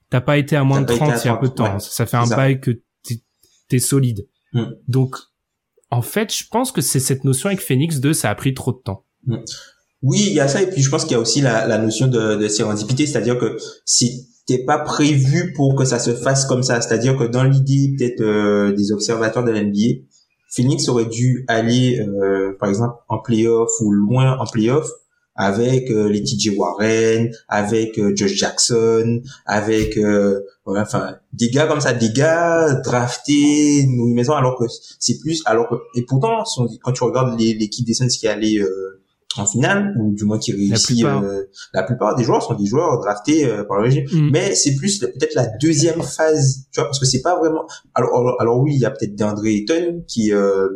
t'as 0.10 0.22
pas 0.22 0.40
été 0.40 0.56
à 0.56 0.64
moins 0.64 0.82
de 0.82 0.88
30 0.88 1.24
il 1.24 1.28
y 1.28 1.30
a 1.30 1.34
un 1.34 1.38
peu 1.38 1.50
de 1.50 1.54
temps. 1.54 1.78
Ça 1.78 2.08
fait 2.08 2.18
un 2.18 2.26
bail 2.26 2.60
que 2.60 2.82
t'es 3.04 3.76
es 3.76 3.80
solide. 3.80 4.28
Mm. 4.54 4.64
Donc 4.88 5.18
en 5.90 6.02
fait, 6.02 6.34
je 6.34 6.46
pense 6.50 6.72
que 6.72 6.82
c'est 6.82 7.00
cette 7.00 7.24
notion 7.24 7.48
avec 7.48 7.62
Phoenix 7.62 8.00
de 8.00 8.14
ça 8.14 8.30
a 8.30 8.36
pris 8.36 8.54
trop 8.54 8.72
de 8.74 8.80
temps. 8.80 9.06
Mm. 9.26 9.38
Oui, 10.04 10.26
il 10.28 10.34
y 10.34 10.40
a 10.40 10.48
ça 10.48 10.62
et 10.62 10.70
puis 10.70 10.82
je 10.82 10.90
pense 10.90 11.04
qu'il 11.04 11.14
y 11.14 11.16
a 11.16 11.20
aussi 11.20 11.42
la, 11.42 11.66
la 11.66 11.80
notion 11.80 12.08
de, 12.08 12.36
de 12.36 12.48
sérendipité, 12.48 13.08
c'est-à-dire 13.08 13.40
que 13.40 13.58
si 13.84 14.28
t'es 14.48 14.64
pas 14.64 14.80
prévu 14.80 15.54
pour 15.54 15.76
que 15.76 15.86
ça 15.86 16.00
se 16.00 16.16
fasse 16.16 16.46
comme 16.46 16.64
ça. 16.64 16.82
C'est-à-dire 16.82 17.18
que 17.18 17.26
dans 17.26 17.44
l'idée 17.44 17.94
peut-être 17.98 18.22
euh, 18.22 18.74
des 18.74 18.92
observateurs 18.92 19.44
de 19.44 19.52
l'NBA, 19.52 20.02
Phoenix 20.50 20.88
aurait 20.88 21.06
dû 21.06 21.44
aller, 21.48 22.00
euh, 22.00 22.56
par 22.60 22.70
exemple, 22.70 22.96
en 23.10 23.20
playoff 23.20 23.70
ou 23.82 23.92
loin 23.92 24.38
en 24.40 24.46
playoff 24.46 24.90
avec 25.38 25.90
euh, 25.92 26.10
les 26.10 26.24
TJ 26.24 26.52
Warren, 26.58 27.32
avec 27.48 28.00
Josh 28.16 28.34
Jackson, 28.34 29.22
avec 29.46 29.98
enfin 30.66 31.16
des 31.34 31.50
gars 31.50 31.68
comme 31.68 31.82
ça, 31.82 31.94
des 31.94 32.10
gars 32.10 32.74
draftés, 32.84 33.86
nous 33.88 34.14
maison, 34.14 34.34
alors 34.34 34.58
que 34.58 34.66
c'est 35.00 35.20
plus, 35.20 35.42
alors 35.46 35.70
que 35.70 35.76
et 35.96 36.04
pourtant 36.04 36.44
quand 36.82 36.92
tu 36.92 37.04
regardes 37.04 37.40
l'équipe 37.40 37.86
des 37.86 37.94
Suns 37.94 38.08
qui 38.08 38.28
allait 38.28 38.60
en 39.40 39.46
finale 39.46 39.94
ou 40.00 40.14
du 40.14 40.24
moins 40.26 40.40
qui 40.40 40.52
réussit 40.52 41.04
la 41.04 41.20
plupart, 41.20 41.24
euh, 41.24 41.44
la 41.74 41.84
plupart 41.84 42.16
des 42.16 42.24
joueurs 42.24 42.42
sont 42.42 42.54
des 42.54 42.66
joueurs 42.66 43.00
draftés 43.00 43.46
euh, 43.46 43.64
par 43.64 43.78
le 43.78 43.84
régime 43.84 44.06
mm. 44.12 44.30
mais 44.32 44.56
c'est 44.56 44.76
plus 44.76 45.00
peut-être 45.00 45.36
la 45.36 45.48
deuxième 45.62 46.02
phase 46.02 46.66
tu 46.72 46.80
vois 46.80 46.86
parce 46.86 47.00
que 47.00 47.06
c'est 47.06 47.22
pas 47.22 47.38
vraiment 47.38 47.66
alors 47.94 48.36
alors, 48.40 48.60
oui 48.60 48.74
il 48.76 48.80
y 48.80 48.86
a 48.86 48.92
peut-être 48.92 49.16
DeAndre 49.16 49.46
Ayton 49.46 50.04
qui 50.08 50.34
euh, 50.34 50.68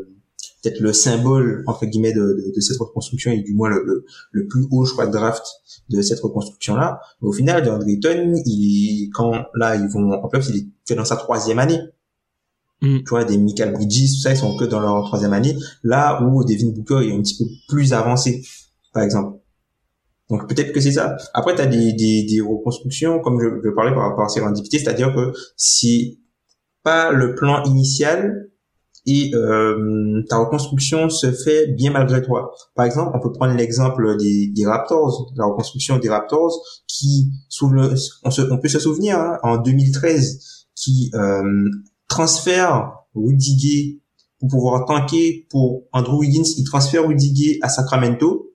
peut-être 0.61 0.79
le 0.79 0.93
symbole 0.93 1.63
entre 1.67 1.85
guillemets 1.85 2.13
de, 2.13 2.21
de, 2.21 2.53
de, 2.55 2.61
cette 2.61 2.77
reconstruction 2.77 3.31
et 3.31 3.41
du 3.41 3.53
moins 3.53 3.69
le, 3.69 4.05
le, 4.31 4.47
plus 4.47 4.65
haut 4.71 4.85
je 4.85 4.93
crois 4.93 5.07
draft 5.07 5.43
de 5.89 6.01
cette 6.01 6.19
reconstruction 6.19 6.75
là 6.75 6.99
mais 7.21 7.27
au 7.27 7.33
final 7.33 7.63
DeAndre 7.63 7.87
Ayton 7.87 8.33
il 8.45 9.09
quand 9.13 9.45
là 9.55 9.75
ils 9.75 9.87
vont 9.87 10.11
en 10.11 10.27
playoff 10.27 10.49
il 10.49 10.71
est 10.89 10.95
dans 10.95 11.05
sa 11.05 11.15
troisième 11.15 11.59
année 11.59 11.79
Mm. 12.81 12.99
Tu 12.99 13.09
vois, 13.09 13.23
des 13.23 13.37
Michael 13.37 13.73
Bridges, 13.73 14.15
tout 14.15 14.21
ça, 14.21 14.31
ils 14.31 14.37
sont 14.37 14.57
que 14.57 14.65
dans 14.65 14.79
leur 14.79 15.05
troisième 15.05 15.33
année. 15.33 15.55
Là 15.83 16.21
où 16.23 16.43
Devin 16.43 16.71
Booker 16.71 17.07
est 17.07 17.13
un 17.13 17.21
petit 17.21 17.37
peu 17.37 17.45
plus 17.69 17.93
avancé, 17.93 18.43
par 18.93 19.03
exemple. 19.03 19.37
Donc 20.29 20.47
peut-être 20.47 20.71
que 20.71 20.79
c'est 20.79 20.93
ça. 20.93 21.17
Après, 21.33 21.55
tu 21.55 21.61
as 21.61 21.67
des, 21.67 21.93
des, 21.93 22.23
des, 22.23 22.41
reconstructions, 22.41 23.19
comme 23.19 23.39
je, 23.39 23.61
je, 23.63 23.69
parlais 23.69 23.91
par 23.91 24.09
rapport 24.09 24.25
à 24.25 24.29
sérendipité, 24.29 24.79
c'est-à-dire 24.79 25.13
que 25.13 25.33
c'est 25.57 26.17
pas 26.83 27.11
le 27.11 27.35
plan 27.35 27.63
initial 27.65 28.49
et 29.05 29.31
euh, 29.33 30.23
ta 30.29 30.37
reconstruction 30.37 31.09
se 31.09 31.31
fait 31.31 31.67
bien 31.67 31.91
malgré 31.91 32.21
toi. 32.21 32.51
Par 32.75 32.85
exemple, 32.85 33.11
on 33.15 33.19
peut 33.19 33.31
prendre 33.31 33.55
l'exemple 33.55 34.17
des, 34.17 34.47
des, 34.49 34.65
Raptors, 34.65 35.31
la 35.35 35.45
reconstruction 35.45 35.97
des 35.97 36.09
Raptors, 36.09 36.61
qui, 36.87 37.31
on, 37.61 38.31
se, 38.31 38.41
on 38.41 38.57
peut 38.59 38.67
se 38.67 38.79
souvenir, 38.79 39.17
hein, 39.17 39.37
en 39.43 39.57
2013, 39.57 40.67
qui 40.75 41.11
euh, 41.15 41.41
transfère 42.07 42.93
Rudy 43.15 43.55
Gay 43.57 44.01
pour 44.39 44.49
pouvoir 44.49 44.85
tanker 44.85 45.47
pour 45.49 45.83
Andrew 45.93 46.19
Wiggins, 46.19 46.49
il 46.57 46.63
transfère 46.63 47.07
Rudy 47.07 47.31
Gay 47.31 47.59
à 47.61 47.69
Sacramento. 47.69 48.51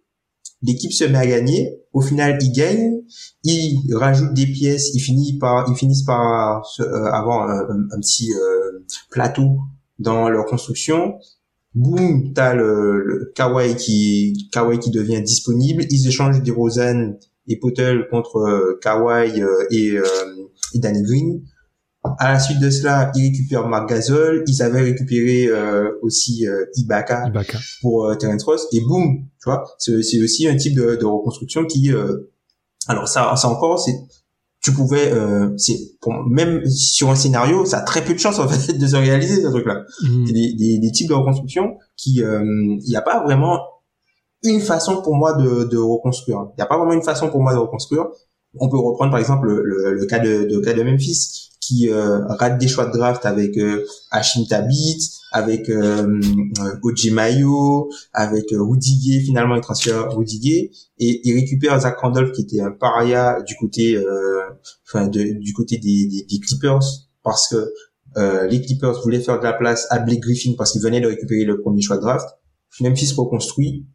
L'équipe 0.62 0.92
se 0.92 1.04
met 1.04 1.18
à 1.18 1.26
gagner. 1.26 1.80
Au 1.92 2.00
final, 2.00 2.38
il 2.40 2.52
gagne. 2.52 3.02
Il 3.44 3.94
rajoute 3.94 4.34
des 4.34 4.46
pièces. 4.46 4.90
Il 4.94 5.00
finit 5.00 5.38
par, 5.38 5.68
ils 5.70 5.76
finissent 5.76 6.02
par 6.02 6.66
euh, 6.80 7.04
avoir 7.12 7.48
un, 7.48 8.00
petit 8.00 8.32
euh, 8.32 8.84
plateau 9.10 9.60
dans 9.98 10.28
leur 10.28 10.44
construction. 10.46 11.14
Boum, 11.74 12.32
t'as 12.34 12.54
le, 12.54 13.02
le 13.04 13.32
Kawhi 13.34 13.76
qui, 13.76 14.48
Kawhi 14.52 14.78
qui 14.78 14.90
devient 14.90 15.22
disponible. 15.22 15.84
Ils 15.90 16.08
échangent 16.08 16.42
des 16.42 16.50
Rosen 16.50 17.18
et 17.48 17.58
Potel 17.58 18.08
contre 18.10 18.38
euh, 18.38 18.78
Kawhi 18.82 19.42
et, 19.70 19.98
et 20.74 20.78
Danny 20.78 21.02
Green 21.02 21.42
à 22.18 22.32
la 22.32 22.38
suite 22.38 22.60
de 22.60 22.70
cela, 22.70 23.10
ils 23.14 23.30
récupèrent 23.30 23.68
Marc 23.68 23.88
Gasol. 23.88 24.44
Ils 24.46 24.62
avaient 24.62 24.82
récupéré 24.82 25.46
euh, 25.46 25.90
aussi 26.02 26.46
euh, 26.46 26.64
Ibaka, 26.76 27.32
pour 27.80 28.06
euh, 28.06 28.14
Terence 28.14 28.44
Ross. 28.44 28.66
Et 28.72 28.80
boum, 28.80 29.26
tu 29.40 29.50
vois, 29.50 29.64
c'est, 29.78 30.02
c'est 30.02 30.20
aussi 30.22 30.46
un 30.48 30.56
type 30.56 30.74
de, 30.74 30.96
de 30.96 31.04
reconstruction 31.04 31.64
qui... 31.64 31.92
Euh, 31.92 32.32
alors 32.88 33.08
ça, 33.08 33.34
ça 33.36 33.48
encore, 33.48 33.80
c'est 33.80 33.94
tu 34.62 34.72
pouvais 34.72 35.12
c'est 35.56 35.76
pour, 36.00 36.12
même 36.28 36.64
sur 36.66 37.10
un 37.10 37.14
scénario 37.14 37.64
ça 37.64 37.78
a 37.78 37.82
très 37.82 38.04
peu 38.04 38.14
de 38.14 38.18
chance 38.18 38.38
en 38.38 38.48
fait 38.48 38.72
de 38.72 38.86
se 38.86 38.96
réaliser 38.96 39.42
ce 39.42 39.48
truc 39.48 39.66
là 39.66 39.84
mmh. 40.02 40.24
des, 40.24 40.54
des, 40.54 40.78
des, 40.78 40.92
types 40.92 41.08
de 41.08 41.14
reconstruction 41.14 41.76
qui 41.96 42.20
il 42.20 42.88
n'y 42.88 42.96
a 42.96 43.02
pas 43.02 43.22
vraiment 43.22 43.60
une 44.42 44.60
façon 44.60 45.02
pour 45.02 45.16
moi 45.16 45.34
de, 45.34 45.64
de 45.64 45.78
reconstruire. 45.78 46.46
Il 46.52 46.56
n'y 46.58 46.62
a 46.62 46.66
pas 46.66 46.78
vraiment 46.78 46.92
une 46.92 47.02
façon 47.02 47.30
pour 47.30 47.42
moi 47.42 47.52
de 47.54 47.58
reconstruire 47.58 48.06
on 48.60 48.68
peut 48.68 48.78
reprendre 48.78 49.10
par 49.10 49.20
exemple 49.20 49.48
le, 49.48 49.94
le, 49.94 50.06
cas 50.06 50.18
de, 50.18 50.44
de 50.44 50.58
cas 50.60 50.72
de 50.72 50.82
Memphis 50.82 51.50
qui 51.60 51.90
euh, 51.90 52.24
rate 52.26 52.58
des 52.58 52.68
choix 52.68 52.86
de 52.86 52.92
draft 52.92 53.26
avec 53.26 53.56
euh, 53.58 53.84
Hashim 54.10 54.44
Tabit, 54.48 55.10
avec 55.32 55.68
euh, 55.68 56.20
Oji 56.82 57.10
Mayo, 57.10 57.90
avec 58.12 58.52
euh, 58.52 58.62
Rudy 58.62 59.20
finalement 59.24 59.56
il 59.56 59.60
transfère 59.60 60.14
Rudy 60.16 60.38
Gay 60.38 60.70
et 60.98 61.20
il 61.24 61.34
récupère 61.34 61.78
Zach 61.80 61.98
Randolph 61.98 62.32
qui 62.32 62.42
était 62.42 62.60
un 62.60 62.70
paria 62.70 63.42
du 63.42 63.56
côté 63.56 63.96
euh, 63.96 64.42
enfin 64.86 65.08
du 65.08 65.52
côté 65.54 65.78
des, 65.78 66.06
des, 66.06 66.24
des, 66.24 66.38
Clippers 66.38 66.80
parce 67.22 67.48
que 67.48 67.72
euh, 68.16 68.46
les 68.46 68.62
Clippers 68.62 69.02
voulaient 69.02 69.20
faire 69.20 69.38
de 69.38 69.44
la 69.44 69.52
place 69.52 69.86
à 69.90 69.98
Blake 69.98 70.20
Griffin 70.20 70.54
parce 70.56 70.72
qu'il 70.72 70.82
venait 70.82 71.00
de 71.00 71.06
récupérer 71.06 71.44
le 71.44 71.60
premier 71.60 71.82
choix 71.82 71.96
de 71.96 72.02
draft. 72.02 72.26
Memphis 72.80 73.12
reconstruit. 73.16 73.86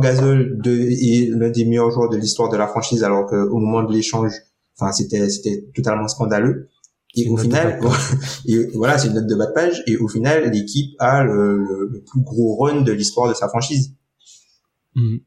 Gasol 0.00 0.58
de, 0.62 0.72
est 0.72 1.30
l'un 1.30 1.50
des 1.50 1.64
meilleurs 1.64 1.90
joueurs 1.90 2.08
de 2.08 2.16
l'histoire 2.16 2.48
de 2.48 2.56
la 2.56 2.66
franchise 2.66 3.04
alors 3.04 3.26
qu'au 3.26 3.58
moment 3.58 3.82
de 3.82 3.92
l'échange 3.92 4.32
Enfin, 4.78 4.92
c'était 4.92 5.28
c'était 5.30 5.64
totalement 5.74 6.08
scandaleux. 6.08 6.68
Et 7.16 7.28
au 7.28 7.36
final, 7.36 7.80
et 8.46 8.66
voilà, 8.74 8.98
c'est 8.98 9.06
une 9.06 9.14
note 9.14 9.28
de 9.28 9.36
bas 9.36 9.46
de 9.46 9.52
page. 9.52 9.84
Et 9.86 9.96
au 9.96 10.08
final, 10.08 10.50
l'équipe 10.50 10.96
a 10.98 11.22
le, 11.22 11.58
le, 11.58 12.02
plus 12.02 12.20
gros 12.22 12.56
run 12.56 12.82
de 12.82 12.90
l'histoire 12.90 13.28
de 13.28 13.34
sa 13.34 13.48
franchise. 13.48 13.94
Mmh. 14.96 15.18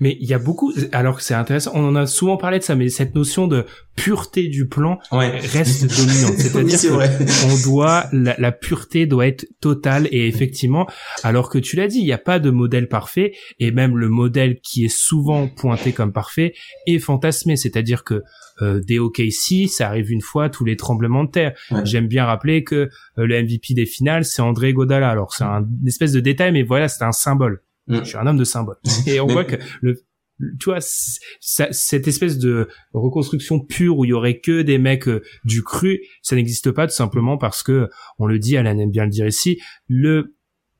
Mais 0.00 0.16
il 0.20 0.28
y 0.28 0.34
a 0.34 0.38
beaucoup, 0.38 0.72
alors 0.92 1.20
c'est 1.20 1.34
intéressant, 1.34 1.72
on 1.74 1.86
en 1.86 1.96
a 1.96 2.06
souvent 2.06 2.36
parlé 2.36 2.58
de 2.58 2.64
ça, 2.64 2.74
mais 2.74 2.88
cette 2.88 3.14
notion 3.14 3.46
de 3.46 3.66
pureté 3.96 4.48
du 4.48 4.66
plan 4.66 4.98
reste 5.10 5.86
dominante. 5.96 6.38
C'est-à-dire 6.38 6.80
qu'on 6.90 7.70
doit, 7.70 8.06
la, 8.12 8.34
la, 8.38 8.52
pureté 8.52 9.06
doit 9.06 9.26
être 9.26 9.46
totale 9.60 10.08
et 10.10 10.26
effectivement, 10.26 10.86
alors 11.22 11.50
que 11.50 11.58
tu 11.58 11.76
l'as 11.76 11.88
dit, 11.88 11.98
il 11.98 12.04
n'y 12.04 12.12
a 12.12 12.18
pas 12.18 12.38
de 12.38 12.50
modèle 12.50 12.88
parfait 12.88 13.32
et 13.58 13.70
même 13.70 13.96
le 13.96 14.08
modèle 14.08 14.60
qui 14.60 14.84
est 14.84 14.94
souvent 14.94 15.48
pointé 15.48 15.92
comme 15.92 16.12
parfait 16.12 16.54
est 16.86 16.98
fantasmé. 16.98 17.56
C'est-à-dire 17.56 18.04
que 18.04 18.22
euh, 18.62 18.80
des 18.80 18.98
OKC, 18.98 19.68
ça 19.68 19.88
arrive 19.88 20.10
une 20.10 20.20
fois 20.20 20.48
tous 20.48 20.64
les 20.64 20.76
tremblements 20.76 21.24
de 21.24 21.30
terre. 21.30 21.52
J'aime 21.84 22.08
bien 22.08 22.24
rappeler 22.24 22.64
que 22.64 22.74
euh, 22.74 22.88
le 23.16 23.42
MVP 23.42 23.74
des 23.74 23.86
finales, 23.86 24.24
c'est 24.24 24.42
André 24.42 24.72
Godala. 24.72 25.08
Alors 25.08 25.34
c'est 25.34 25.44
un 25.44 25.66
une 25.80 25.88
espèce 25.88 26.12
de 26.12 26.20
détail, 26.20 26.52
mais 26.52 26.62
voilà, 26.62 26.88
c'est 26.88 27.04
un 27.04 27.12
symbole. 27.12 27.62
Mm. 27.86 27.98
Je 27.98 28.04
suis 28.04 28.16
un 28.16 28.26
homme 28.26 28.38
de 28.38 28.44
symbole. 28.44 28.76
Et 29.06 29.20
on 29.20 29.26
voit 29.26 29.44
que 29.44 29.56
le, 29.80 29.96
tu 30.58 30.66
vois, 30.66 30.78
cette 30.80 32.08
espèce 32.08 32.38
de 32.38 32.68
reconstruction 32.92 33.60
pure 33.60 33.98
où 33.98 34.04
il 34.04 34.08
y 34.08 34.12
aurait 34.12 34.40
que 34.40 34.62
des 34.62 34.78
mecs 34.78 35.08
euh, 35.08 35.22
du 35.44 35.62
cru, 35.62 36.00
ça 36.22 36.36
n'existe 36.36 36.70
pas 36.70 36.86
tout 36.86 36.94
simplement 36.94 37.36
parce 37.38 37.62
que, 37.62 37.88
on 38.18 38.26
le 38.26 38.38
dit, 38.38 38.56
Alan 38.56 38.78
aime 38.78 38.90
bien 38.90 39.04
le 39.04 39.10
dire 39.10 39.26
ici, 39.26 39.60
le, 39.88 40.34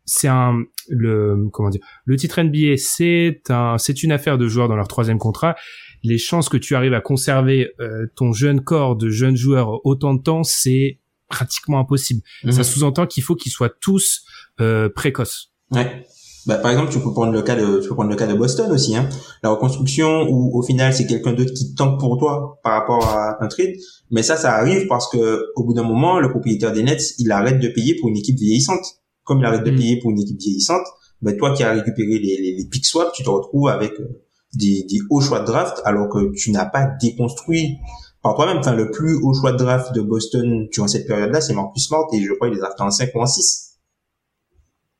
c'est 0.04 0.28
un, 0.28 0.62
le, 0.88 1.48
comment 1.52 1.70
dire, 1.70 1.82
le 2.04 2.16
titre 2.16 2.42
NBA, 2.42 2.76
c'est 2.78 3.42
un, 3.50 3.78
c'est 3.78 4.02
une 4.02 4.12
affaire 4.12 4.38
de 4.38 4.48
joueurs 4.48 4.68
dans 4.68 4.76
leur 4.76 4.88
troisième 4.88 5.18
contrat. 5.18 5.56
Les 6.02 6.18
chances 6.18 6.48
que 6.48 6.56
tu 6.56 6.74
arrives 6.74 6.94
à 6.94 7.00
conserver 7.00 7.72
euh, 7.80 8.06
ton 8.16 8.32
jeune 8.32 8.62
corps 8.62 8.96
de 8.96 9.10
jeunes 9.10 9.36
joueurs 9.36 9.84
autant 9.84 10.14
de 10.14 10.22
temps, 10.22 10.42
c'est 10.42 10.98
pratiquement 11.28 11.78
impossible. 11.78 12.22
Mm-hmm. 12.44 12.52
Ça 12.52 12.64
sous-entend 12.64 13.06
qu'il 13.06 13.22
faut 13.22 13.36
qu'ils 13.36 13.52
soient 13.52 13.68
tous 13.68 14.24
euh, 14.60 14.88
précoces. 14.88 15.52
Ouais. 15.70 16.06
Bah, 16.50 16.58
par 16.58 16.72
exemple, 16.72 16.90
tu 16.90 16.98
peux 16.98 17.12
prendre 17.12 17.32
le 17.32 17.42
cas 17.42 17.54
de, 17.54 17.78
tu 17.78 17.88
peux 17.88 17.94
prendre 17.94 18.10
le 18.10 18.16
cas 18.16 18.26
de 18.26 18.34
Boston 18.34 18.72
aussi, 18.72 18.96
hein. 18.96 19.08
La 19.44 19.50
reconstruction 19.50 20.26
où 20.28 20.58
au 20.58 20.62
final 20.62 20.92
c'est 20.92 21.06
quelqu'un 21.06 21.32
d'autre 21.32 21.52
qui 21.52 21.76
tank 21.76 22.00
pour 22.00 22.18
toi 22.18 22.58
par 22.64 22.72
rapport 22.72 23.06
à 23.06 23.36
un 23.40 23.46
trade. 23.46 23.76
Mais 24.10 24.24
ça, 24.24 24.36
ça 24.36 24.54
arrive 24.56 24.88
parce 24.88 25.08
que 25.08 25.44
au 25.54 25.62
bout 25.62 25.74
d'un 25.74 25.84
moment, 25.84 26.18
le 26.18 26.28
propriétaire 26.28 26.72
des 26.72 26.82
Nets, 26.82 27.14
il 27.18 27.30
arrête 27.30 27.60
de 27.60 27.68
payer 27.68 27.94
pour 27.94 28.08
une 28.08 28.16
équipe 28.16 28.36
vieillissante. 28.36 28.84
Comme 29.22 29.38
il 29.38 29.44
arrête 29.44 29.62
de 29.62 29.70
mm. 29.70 29.76
payer 29.76 30.00
pour 30.00 30.10
une 30.10 30.18
équipe 30.18 30.40
vieillissante, 30.40 30.84
bah, 31.22 31.32
toi 31.34 31.52
qui 31.52 31.62
as 31.62 31.70
récupéré 31.70 32.18
les, 32.18 32.36
les, 32.42 32.56
les 32.58 32.64
pick 32.68 32.84
swaps, 32.84 33.12
tu 33.12 33.22
te 33.22 33.30
retrouves 33.30 33.68
avec 33.68 33.92
euh, 34.00 34.20
des, 34.54 34.84
des 34.90 34.98
hauts 35.08 35.20
choix 35.20 35.38
de 35.42 35.46
draft 35.46 35.80
alors 35.84 36.08
que 36.08 36.32
tu 36.32 36.50
n'as 36.50 36.66
pas 36.66 36.88
déconstruit 37.00 37.78
par 38.24 38.34
toi-même. 38.34 38.58
Enfin, 38.58 38.74
le 38.74 38.90
plus 38.90 39.14
haut 39.22 39.34
choix 39.34 39.52
de 39.52 39.58
draft 39.58 39.94
de 39.94 40.00
Boston 40.00 40.66
durant 40.72 40.88
cette 40.88 41.06
période-là, 41.06 41.40
c'est 41.40 41.54
Marcus 41.54 41.86
Smart 41.86 42.08
et 42.12 42.20
je 42.20 42.32
crois 42.32 42.48
qu'il 42.48 42.58
est 42.58 42.60
drafté 42.60 42.82
en 42.82 42.90
5 42.90 43.10
ou 43.14 43.20
en 43.20 43.26
6. 43.26 43.78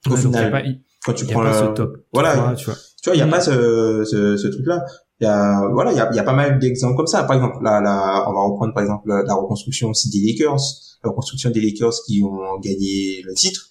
Au 0.09 0.17
final 0.17 0.81
quand 1.11 1.17
tu 1.17 1.27
prends 1.27 1.53
ce 1.53 1.75
top 1.75 1.97
voilà 2.13 2.55
tu 2.57 2.65
vois. 2.67 2.75
tu 3.03 3.11
vois 3.11 3.17
il 3.17 3.19
y 3.19 3.23
a 3.23 3.27
mm. 3.27 3.31
pas 3.31 3.41
ce, 3.41 4.05
ce, 4.05 4.37
ce 4.37 4.47
truc 4.49 4.67
là 4.67 4.85
il 5.21 5.25
y 5.25 5.27
a 5.27 5.69
voilà 5.73 5.93
il 5.93 5.97
y 5.97 6.01
a, 6.01 6.11
y 6.15 6.19
a 6.19 6.23
pas 6.23 6.33
mal 6.33 6.59
d'exemples 6.59 6.97
comme 6.97 7.07
ça. 7.07 7.25
Par 7.25 7.37
exemple 7.37 7.63
là, 7.63 7.81
là 7.81 8.25
on 8.29 8.33
va 8.33 8.41
reprendre 8.41 8.73
par 8.73 8.83
exemple 8.83 9.09
la, 9.09 9.35
reconstruction 9.35 9.91
aussi 9.91 10.09
des 10.09 10.27
Lakers. 10.27 10.61
La 11.05 11.11
reconstruction 11.11 11.51
des 11.51 11.61
Lakers 11.61 11.93
qui 12.07 12.23
ont 12.23 12.59
gagné 12.61 13.23
le 13.25 13.35
titre. 13.35 13.71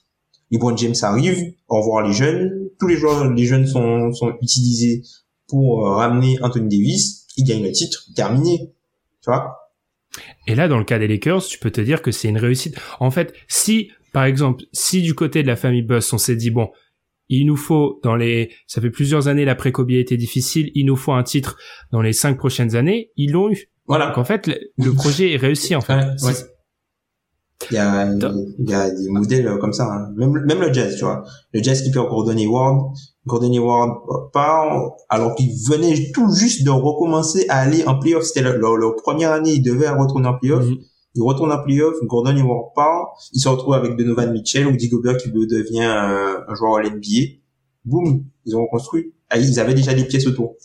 LeBron 0.52 0.76
James 0.78 0.96
arrive 1.02 1.54
au 1.68 1.80
revoir 1.80 2.06
les 2.06 2.14
jeunes. 2.14 2.70
Tous 2.80 2.88
les 2.88 2.98
joueurs 2.98 3.32
les 3.32 3.46
jeunes 3.46 3.66
sont 3.66 4.12
sont 4.14 4.34
utilisés 4.42 5.04
pour 5.48 5.88
euh, 5.88 5.96
ramener 5.96 6.38
Anthony 6.42 6.70
Davis. 6.70 7.26
Il 7.36 7.46
gagne 7.46 7.64
le 7.64 7.72
titre. 7.72 8.06
Terminé. 8.16 8.72
Tu 9.24 9.32
vois? 9.32 9.56
Et 10.48 10.56
là, 10.56 10.68
dans 10.68 10.78
le 10.78 10.84
cas 10.84 11.00
des 11.00 11.08
Lakers, 11.08 11.46
tu 11.46 11.60
peux 11.60 11.72
te 11.72 11.82
dire 11.82 12.02
que 12.02 12.12
c'est 12.12 12.28
une 12.28 12.38
réussite. 12.38 12.76
En 13.00 13.12
fait, 13.12 13.34
si, 13.48 13.92
par 14.12 14.24
exemple, 14.26 14.64
si 14.74 15.02
du 15.02 15.14
côté 15.14 15.44
de 15.44 15.48
la 15.48 15.56
famille 15.56 15.84
Buss, 15.84 16.12
on 16.14 16.18
s'est 16.18 16.36
dit, 16.36 16.50
bon, 16.50 16.70
il 17.30 17.46
nous 17.46 17.56
faut 17.56 18.00
dans 18.04 18.16
les, 18.16 18.52
ça 18.68 18.82
fait 18.82 18.90
plusieurs 18.90 19.28
années 19.28 19.46
l'après-Kobe 19.46 19.92
a 19.92 20.00
été 20.00 20.18
difficile, 20.18 20.72
il 20.76 20.86
nous 20.86 20.96
faut 20.96 21.14
un 21.14 21.24
titre 21.24 21.58
dans 21.92 22.02
les 22.02 22.14
cinq 22.14 22.38
prochaines 22.38 22.76
années, 22.76 23.12
ils 23.16 23.32
l'ont 23.32 23.50
eu. 23.50 23.70
Voilà. 23.88 24.08
Donc 24.08 24.18
en 24.18 24.24
fait, 24.24 24.48
le, 24.78 24.94
projet 24.94 25.34
est 25.34 25.38
réussi 25.38 25.76
en 25.76 25.82
fait. 25.82 25.94
Ouais, 25.94 26.34
Il 27.72 27.76
y 27.76 27.78
a, 27.78 28.12
il 28.60 28.70
y 28.70 28.74
a 28.74 28.90
des 28.90 29.10
modèles 29.10 29.58
comme 29.60 29.74
ça, 29.74 29.86
hein. 29.86 30.14
même, 30.16 30.32
même 30.46 30.62
le 30.62 30.74
jazz, 30.74 30.96
tu 30.96 31.06
vois. 31.06 31.24
Le 31.54 31.64
jazz 31.64 31.82
qui 31.82 31.92
perd 31.92 32.08
Gordon 32.08 32.38
Hayward, 32.38 32.94
Gordon 33.26 33.52
Hayward 33.52 34.32
part, 34.32 34.92
alors 35.10 35.36
qu'il 35.36 35.50
venait 35.70 36.12
tout 36.14 36.34
juste 36.34 36.64
de 36.64 36.70
recommencer 36.70 37.46
à 37.50 37.60
aller 37.60 37.84
en 37.86 37.98
playoff. 37.98 38.24
C'était 38.24 38.42
leur, 38.42 38.96
première 38.98 39.32
année, 39.32 39.54
il 39.54 39.62
devait 39.62 39.90
retourner 39.90 40.28
en 40.28 40.38
playoff. 40.38 40.66
Mm-hmm 40.66 40.84
il 41.16 41.24
retourne 41.24 41.52
en 41.52 41.62
playoff, 41.64 41.96
Gordon 42.04 42.36
il 42.36 42.46
part, 42.76 43.18
il 43.34 43.40
se 43.40 43.50
retrouve 43.50 43.74
avec 43.74 43.98
Donovan 43.98 44.32
Mitchell 44.32 44.68
ou 44.68 44.78
Gobert 44.78 45.18
qui 45.18 45.32
devient 45.32 45.84
un, 45.84 46.44
un 46.48 46.56
joueur 46.56 46.78
à 46.78 46.84
l'NBA. 46.84 47.40
Boum, 47.86 48.26
ils 48.46 48.56
ont 48.56 48.64
reconstruit. 48.64 49.14
Ah, 49.30 49.38
ils 49.38 49.60
avaient 49.60 49.74
déjà 49.74 49.94
des 49.94 50.06
pièces 50.06 50.28
autour. 50.28 50.56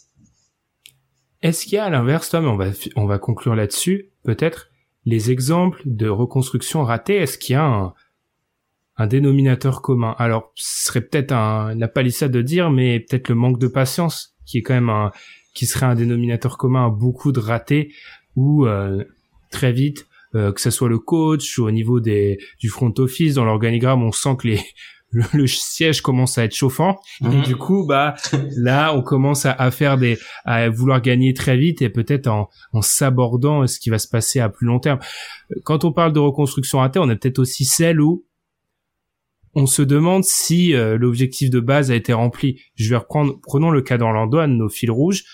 Est-ce 1.43 1.65
qu'il 1.65 1.75
y 1.75 1.79
a 1.79 1.85
à 1.85 1.91
l'inverse, 1.91 2.31
Tom, 2.31 2.47
on 2.47 2.57
va, 2.57 2.67
on 2.97 3.07
va 3.07 3.19
conclure 3.19 3.55
là-dessus, 3.55 4.11
peut-être, 4.23 4.71
les 5.05 5.31
exemples 5.31 5.83
de 5.85 6.09
reconstruction 6.09 6.83
ratée, 6.85 7.17
est-ce 7.17 7.37
qu'il 7.37 7.53
y 7.53 7.57
a 7.57 7.65
un, 7.65 7.95
un 8.97 9.07
dénominateur 9.07 9.83
commun? 9.83 10.15
Alors, 10.19 10.53
ce 10.55 10.87
serait 10.87 11.03
peut-être 11.03 11.33
un, 11.33 11.79
une 11.79 11.87
palissade 11.89 12.33
de 12.33 12.41
dire, 12.41 12.71
mais 12.71 13.01
peut-être 13.01 13.29
le 13.29 13.35
manque 13.35 13.59
de 13.59 13.69
patience, 13.69 14.35
qui 14.47 14.59
est 14.59 14.63
quand 14.63 14.75
même 14.75 14.89
un, 14.89 15.11
qui 15.55 15.67
serait 15.67 15.87
un 15.87 15.95
dénominateur 15.95 16.57
commun 16.57 16.87
à 16.87 16.91
beaucoup 16.91 17.33
de 17.33 17.41
ratés, 17.41 17.93
où 18.37 18.67
euh, 18.67 19.05
très 19.51 19.73
vite, 19.73 20.07
euh, 20.35 20.53
que 20.53 20.61
ce 20.61 20.71
soit 20.71 20.89
le 20.89 20.99
coach 20.99 21.59
ou 21.59 21.67
au 21.67 21.71
niveau 21.71 22.01
des 22.01 22.39
du 22.59 22.69
front 22.69 22.93
office 22.99 23.35
dans 23.35 23.45
l'organigramme 23.45 24.03
on 24.03 24.13
sent 24.13 24.37
que 24.39 24.49
les 24.49 24.61
le, 25.33 25.47
siège 25.47 26.01
commence 26.01 26.39
à 26.39 26.45
être 26.45 26.55
chauffant 26.55 26.99
et 27.23 27.29
mhm. 27.29 27.43
du 27.43 27.55
coup 27.57 27.87
bah 27.87 28.15
là 28.57 28.93
on 28.95 29.03
commence 29.03 29.47
à, 29.47 29.71
faire 29.71 29.97
des 29.97 30.19
à 30.45 30.69
vouloir 30.69 31.01
gagner 31.01 31.35
très 31.35 31.57
vite 31.57 31.83
et 31.83 31.89
peut-être 31.89 32.27
en, 32.27 32.49
en 32.73 32.83
s'abordant 32.83 33.65
ce 33.67 33.79
qui 33.79 33.91
va 33.91 33.99
se 33.99 34.09
passer 34.09 34.41
à 34.41 34.49
plus 34.49 34.67
long 34.67 34.81
terme 34.81 34.99
quand 35.63 35.85
on 35.85 35.93
parle 35.93 36.13
de 36.13 36.19
reconstruction 36.19 36.83
à 36.83 36.89
terre 36.89 37.03
on 37.03 37.09
a 37.11 37.17
peut-être 37.17 37.39
aussi 37.39 37.65
celle 37.65 38.01
où 38.01 38.25
on 39.55 39.67
se 39.67 39.83
demande 39.83 40.25
si 40.25 40.75
euh, 40.75 40.99
l'objectif 40.99 41.51
de 41.51 41.61
base 41.61 41.91
a 41.91 41.95
été 41.95 42.13
rempli. 42.13 42.61
Je 42.75 42.91
vais 42.91 42.97
reprendre, 42.97 43.39
prenons 43.43 43.71
le 43.71 43.83
cas 43.83 43.99
d'Orlando, 43.99 44.45
nos 44.47 44.69
fils 44.69 44.91
rouges 44.91 45.25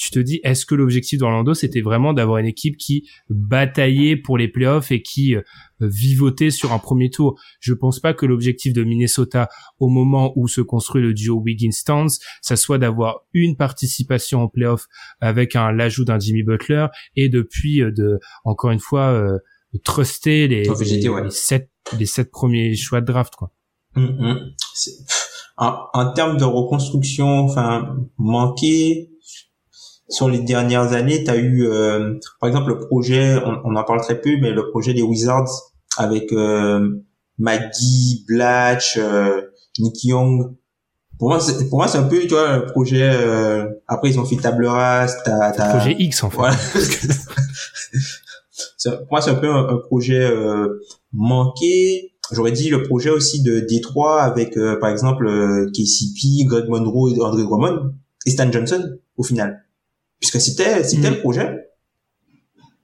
tu 0.00 0.10
te 0.10 0.18
dis 0.18 0.40
est-ce 0.44 0.64
que 0.64 0.74
l'objectif 0.74 1.18
d'Orlando 1.18 1.52
c'était 1.52 1.82
vraiment 1.82 2.14
d'avoir 2.14 2.38
une 2.38 2.46
équipe 2.46 2.78
qui 2.78 3.06
bataillait 3.28 4.16
pour 4.16 4.38
les 4.38 4.48
playoffs 4.48 4.90
et 4.90 5.02
qui 5.02 5.36
euh, 5.36 5.42
vivotait 5.78 6.48
sur 6.48 6.72
un 6.72 6.78
premier 6.78 7.10
tour? 7.10 7.38
Je 7.60 7.74
pense 7.74 8.00
pas 8.00 8.14
que 8.14 8.24
l'objectif 8.24 8.72
de 8.72 8.82
Minnesota 8.82 9.50
au 9.78 9.90
moment 9.90 10.32
où 10.36 10.48
se 10.48 10.62
construit 10.62 11.02
le 11.02 11.12
duo 11.12 11.38
Wiggins-Stans, 11.40 12.06
ça 12.40 12.56
soit 12.56 12.78
d'avoir 12.78 13.26
une 13.34 13.56
participation 13.56 14.42
en 14.42 14.48
playoffs 14.48 14.86
avec 15.20 15.54
un 15.54 15.70
l'ajout 15.70 16.06
d'un 16.06 16.18
Jimmy 16.18 16.44
Butler 16.44 16.86
et 17.14 17.28
depuis 17.28 17.82
euh, 17.82 17.92
de 17.92 18.20
encore 18.44 18.70
une 18.70 18.80
fois 18.80 19.10
euh, 19.10 19.38
truster 19.84 20.48
les, 20.48 20.62
les, 20.62 21.30
sept 21.30 21.70
les 21.98 22.06
sept 22.06 22.30
premiers 22.30 22.74
choix 22.74 23.02
de 23.02 23.06
draft 23.06 23.34
quoi. 23.36 23.52
Hum, 23.96 24.16
hum. 24.18 24.54
En, 25.58 25.88
en, 25.92 26.12
termes 26.14 26.38
de 26.38 26.44
reconstruction, 26.44 27.40
enfin 27.40 27.96
manquer 28.16 29.10
sur 30.10 30.28
les 30.28 30.40
dernières 30.40 30.92
années, 30.92 31.24
tu 31.24 31.30
as 31.30 31.36
eu, 31.36 31.66
euh, 31.66 32.18
par 32.40 32.48
exemple, 32.48 32.68
le 32.68 32.78
projet, 32.78 33.40
on, 33.64 33.76
en 33.76 33.84
parle 33.84 34.00
très 34.00 34.20
peu, 34.20 34.36
mais 34.40 34.50
le 34.50 34.68
projet 34.70 34.92
des 34.92 35.02
Wizards 35.02 35.48
avec 35.96 36.32
euh, 36.32 37.04
Maggie, 37.38 38.24
Blatch, 38.26 38.98
euh, 38.98 39.42
Nick 39.78 40.04
Young. 40.04 40.56
Pour 41.18 41.28
moi, 41.28 41.40
c'est, 41.40 41.68
pour 41.68 41.78
moi, 41.78 41.86
c'est 41.86 41.98
un 41.98 42.04
peu, 42.04 42.20
tu 42.20 42.28
vois, 42.28 42.56
le 42.56 42.66
projet. 42.66 43.10
Euh, 43.12 43.68
après, 43.86 44.10
ils 44.10 44.18
ont 44.18 44.24
fait 44.24 44.36
table 44.36 44.66
rase. 44.66 45.16
T'as, 45.24 45.52
t'as... 45.52 45.76
projet 45.76 45.94
X 45.98 46.24
en 46.24 46.30
fait. 46.30 46.36
Voilà. 46.36 46.56
pour 48.84 49.06
moi, 49.10 49.20
c'est 49.20 49.30
un 49.30 49.34
peu 49.34 49.50
un, 49.50 49.76
projet 49.76 50.20
euh, 50.20 50.80
manqué. 51.12 52.14
J'aurais 52.32 52.52
dit 52.52 52.70
le 52.70 52.84
projet 52.84 53.10
aussi 53.10 53.42
de 53.42 53.60
Détroit 53.60 54.22
avec, 54.22 54.56
par 54.80 54.90
exemple, 54.90 55.26
KCP, 55.72 56.46
Greg 56.46 56.68
Monroe, 56.68 57.20
André 57.20 57.42
Drummond 57.42 57.92
et 58.24 58.30
Stan 58.30 58.50
Johnson 58.52 58.98
au 59.16 59.24
final 59.24 59.64
puisque 60.20 60.40
c'était 60.40 60.84
c'était 60.84 61.10
le 61.10 61.20
projet 61.20 61.70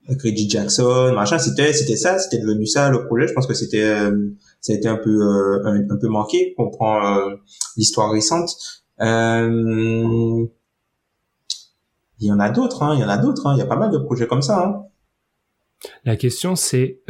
Reggie 0.09 0.49
Jackson, 0.49 1.11
machin. 1.13 1.37
C'était 1.37 1.73
c'était 1.73 1.97
ça, 1.97 2.17
c'était 2.17 2.39
devenu 2.39 2.65
ça 2.65 2.89
le 2.89 3.05
projet. 3.05 3.27
Je 3.27 3.33
pense 3.33 3.45
que 3.47 3.53
c'était 3.53 3.83
euh, 3.83 4.29
ça 4.61 4.73
a 4.73 4.75
été 4.75 4.87
un 4.87 4.97
peu 4.97 5.09
euh, 5.09 5.63
un, 5.65 5.97
peu 5.97 6.07
manqué. 6.07 6.55
On 6.57 6.69
prend 6.69 7.17
euh, 7.17 7.35
l'histoire 7.75 8.11
récente. 8.11 8.51
il 8.99 10.47
y 12.19 12.31
en 12.31 12.39
a 12.39 12.49
d'autres, 12.49 12.83
hein, 12.83 12.95
il 12.95 13.01
y 13.01 13.03
en 13.03 13.09
a 13.09 13.17
d'autres. 13.17 13.47
Hein. 13.47 13.55
Il 13.55 13.59
y 13.59 13.61
a 13.61 13.65
pas 13.65 13.75
mal 13.75 13.91
de 13.91 13.97
projets 13.97 14.27
comme 14.27 14.41
ça. 14.41 14.65
Hein. 14.65 14.83
La 16.05 16.15
question 16.15 16.55
c'est 16.55 17.01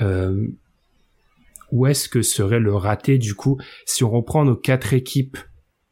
où 1.72 1.86
est-ce 1.86 2.10
que 2.10 2.22
serait 2.22 2.60
le 2.60 2.74
raté 2.74 3.18
du 3.18 3.36
coup 3.36 3.58
si 3.86 4.06
on 4.06 4.10
reprend 4.10 4.46
nos 4.46 4.56
quatre 4.56 4.94
équipes 4.94 5.38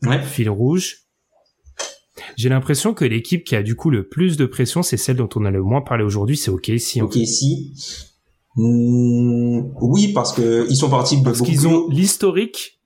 ouais. 0.03 0.21
fil 0.21 0.49
rouge 0.49 1.04
j'ai 2.37 2.49
l'impression 2.49 2.93
que 2.93 3.05
l'équipe 3.05 3.43
qui 3.43 3.55
a 3.55 3.63
du 3.63 3.75
coup 3.75 3.89
le 3.89 4.07
plus 4.07 4.37
de 4.37 4.45
pression, 4.45 4.83
c'est 4.83 4.97
celle 4.97 5.17
dont 5.17 5.29
on 5.35 5.45
a 5.45 5.51
le 5.51 5.61
moins 5.61 5.81
parlé 5.81 6.03
aujourd'hui, 6.03 6.37
c'est 6.37 6.51
OKC. 6.51 7.01
OKC. 7.01 8.05
Mmh, 8.57 9.73
oui, 9.81 10.13
parce 10.13 10.31
que 10.31 10.65
ils 10.69 10.77
sont 10.77 10.89
partis 10.89 11.21
parce 11.21 11.41
qu'ils 11.41 11.67
ont 11.67 11.89
l'historique. 11.89 12.79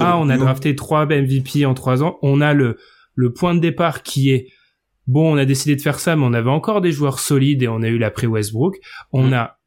ah, 0.00 0.18
on 0.18 0.30
a 0.30 0.38
drafté 0.38 0.74
trois 0.74 1.04
MVP 1.04 1.66
en 1.66 1.74
trois 1.74 2.02
ans. 2.02 2.18
On 2.22 2.40
a 2.40 2.54
le 2.54 2.78
le 3.14 3.32
point 3.32 3.54
de 3.54 3.60
départ 3.60 4.02
qui 4.02 4.30
est 4.30 4.48
bon. 5.06 5.34
On 5.34 5.36
a 5.36 5.44
décidé 5.44 5.76
de 5.76 5.82
faire 5.82 6.00
ça, 6.00 6.16
mais 6.16 6.24
on 6.24 6.32
avait 6.32 6.50
encore 6.50 6.80
des 6.80 6.90
joueurs 6.90 7.18
solides 7.18 7.62
et 7.62 7.68
on 7.68 7.82
a 7.82 7.88
eu 7.88 7.98
l'après 7.98 8.26
Westbrook. 8.26 8.78
On 9.12 9.28
mmh. 9.28 9.34
a 9.34 9.58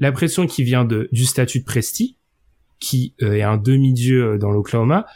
la 0.00 0.10
pression 0.10 0.48
qui 0.48 0.64
vient 0.64 0.84
de 0.84 1.08
du 1.12 1.24
statut 1.24 1.60
de 1.60 1.64
Presti, 1.64 2.18
qui 2.80 3.14
euh, 3.22 3.34
est 3.34 3.42
un 3.42 3.58
demi-dieu 3.58 4.32
euh, 4.32 4.38
dans 4.38 4.50
l'Oklahoma. 4.50 5.06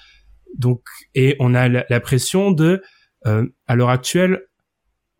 Donc 0.57 0.83
et 1.17 1.35
on 1.41 1.53
a 1.55 1.69
la 1.69 2.01
pression 2.01 2.53
de 2.53 2.81
à 3.25 3.77
l'heure 3.77 3.91
actuelle, 3.91 4.41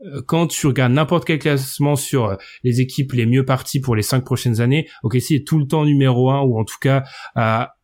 euh, 0.03 0.23
quand 0.27 0.47
tu 0.47 0.67
regardes 0.67 0.93
n'importe 0.93 1.27
quel 1.27 1.39
classement 1.39 1.95
sur 1.95 2.25
euh, 2.25 2.37
les 2.65 2.81
équipes 2.81 3.13
les 3.13 3.27
mieux 3.27 3.45
parties 3.45 3.81
pour 3.81 3.95
les 3.95 4.03
cinq 4.03 4.25
prochaines 4.25 4.61
années, 4.61 4.89
OKC 5.03 5.33
est 5.33 5.47
tout 5.47 5.59
le 5.59 5.67
temps 5.67 5.85
numéro 5.85 6.31
un 6.31 6.41
ou 6.41 6.59
en 6.59 6.65
tout 6.65 6.79
cas 6.81 7.05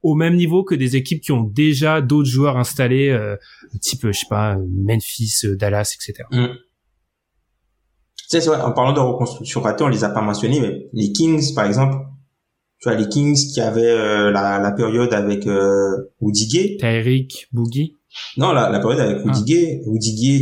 au 0.02 0.14
même 0.14 0.36
niveau 0.36 0.64
que 0.64 0.74
des 0.74 0.96
équipes 0.96 1.20
qui 1.20 1.32
ont 1.32 1.42
déjà 1.42 2.00
d'autres 2.00 2.28
joueurs 2.28 2.56
installés, 2.56 3.16
type 3.80 4.06
je 4.06 4.12
sais 4.12 4.26
pas 4.30 4.56
Memphis, 4.70 5.42
Dallas, 5.58 5.94
etc. 5.94 6.26
Mm. 6.30 6.56
C'est 8.28 8.44
vrai. 8.46 8.60
En 8.60 8.72
parlant 8.72 8.92
de 8.92 9.00
reconstruction 9.00 9.60
ratée, 9.60 9.84
on 9.84 9.88
les 9.88 10.04
a 10.04 10.08
pas 10.08 10.22
mentionnés, 10.22 10.60
mais 10.60 10.88
les 10.92 11.12
Kings 11.12 11.54
par 11.54 11.66
exemple, 11.66 11.96
tu 12.80 12.88
vois 12.88 12.98
les 12.98 13.08
Kings 13.08 13.36
qui 13.52 13.60
avaient 13.60 14.30
la, 14.32 14.58
la, 14.58 14.72
période 14.72 15.12
avec 15.12 15.46
euh, 15.46 16.12
Woody 16.20 16.46
Gay, 16.48 16.76
Tyreek, 16.80 17.48
Boogie. 17.52 17.96
Non, 18.36 18.52
la, 18.52 18.70
la 18.70 18.80
période 18.80 19.00
avec 19.00 19.22
Rudy 19.24 19.40
ah. 19.40 19.44
Gay, 19.46 19.82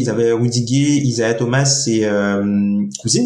ils 0.00 0.10
avaient 0.10 0.32
Rudy 0.32 0.64
Gay, 0.64 0.96
Isaiah 1.06 1.34
Thomas 1.34 1.84
et 1.86 2.06
euh, 2.06 2.82
Cousins. 3.00 3.24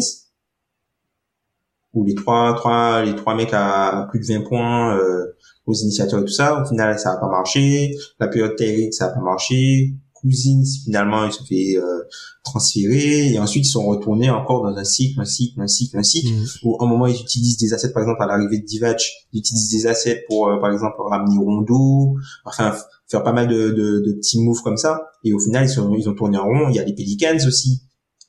Où 1.93 2.05
les 2.05 2.13
trois, 2.13 2.53
trois, 2.55 3.03
les 3.03 3.15
trois 3.15 3.35
mecs 3.35 3.53
à 3.53 4.07
plus 4.09 4.19
de 4.19 4.25
20 4.25 4.47
points 4.47 4.97
euh, 4.97 5.35
aux 5.65 5.73
initiateurs 5.73 6.19
et 6.19 6.25
tout 6.25 6.31
ça. 6.31 6.61
Au 6.61 6.65
final, 6.65 6.97
ça 6.99 7.13
a 7.13 7.17
pas 7.17 7.29
marché. 7.29 7.95
La 8.19 8.27
période 8.27 8.55
Terry, 8.55 8.93
ça 8.93 9.05
a 9.05 9.09
pas 9.09 9.21
marché. 9.21 9.93
Cousins, 10.21 10.63
finalement, 10.83 11.25
ils 11.25 11.31
se 11.31 11.43
fait 11.43 11.77
euh, 11.77 12.03
transférer 12.43 13.33
et 13.33 13.39
ensuite 13.39 13.65
ils 13.65 13.69
sont 13.69 13.85
retournés 13.85 14.29
encore 14.29 14.63
dans 14.63 14.75
un 14.77 14.83
cycle, 14.83 15.19
un 15.19 15.25
cycle, 15.25 15.59
un 15.61 15.67
cycle, 15.67 15.97
un 15.97 16.03
cycle. 16.03 16.33
Mm. 16.33 16.45
Où 16.63 16.77
à 16.81 16.85
un 16.85 16.87
moment 16.87 17.07
ils 17.07 17.19
utilisent 17.19 17.57
des 17.57 17.73
assets, 17.73 17.93
par 17.93 18.03
exemple 18.03 18.21
à 18.23 18.27
l'arrivée 18.27 18.59
de 18.59 18.65
Divac, 18.65 19.01
ils 19.33 19.39
utilisent 19.39 19.71
des 19.71 19.87
assets 19.87 20.23
pour, 20.27 20.47
euh, 20.47 20.59
par 20.59 20.71
exemple, 20.71 20.95
ramener 20.99 21.37
Rondo. 21.37 22.15
Enfin, 22.45 22.75
faire 23.09 23.23
pas 23.23 23.33
mal 23.33 23.47
de, 23.47 23.71
de, 23.71 23.99
de, 24.05 24.13
petits 24.13 24.41
moves 24.41 24.61
comme 24.63 24.77
ça. 24.77 25.11
Et 25.23 25.33
au 25.33 25.39
final, 25.39 25.65
ils, 25.65 25.69
sont, 25.69 25.95
ils 25.95 26.07
ont 26.07 26.13
tourné 26.13 26.37
en 26.37 26.45
rond. 26.45 26.69
Il 26.69 26.75
y 26.75 26.79
a 26.79 26.83
les 26.83 26.93
Pelicans 26.93 27.37
aussi. 27.47 27.81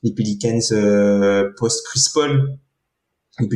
Les 0.03 0.13
Pelicans 0.13 0.59
euh, 0.71 1.49
post-Chris 1.57 2.05
Paul. 2.13 2.57
Les, 3.39 3.47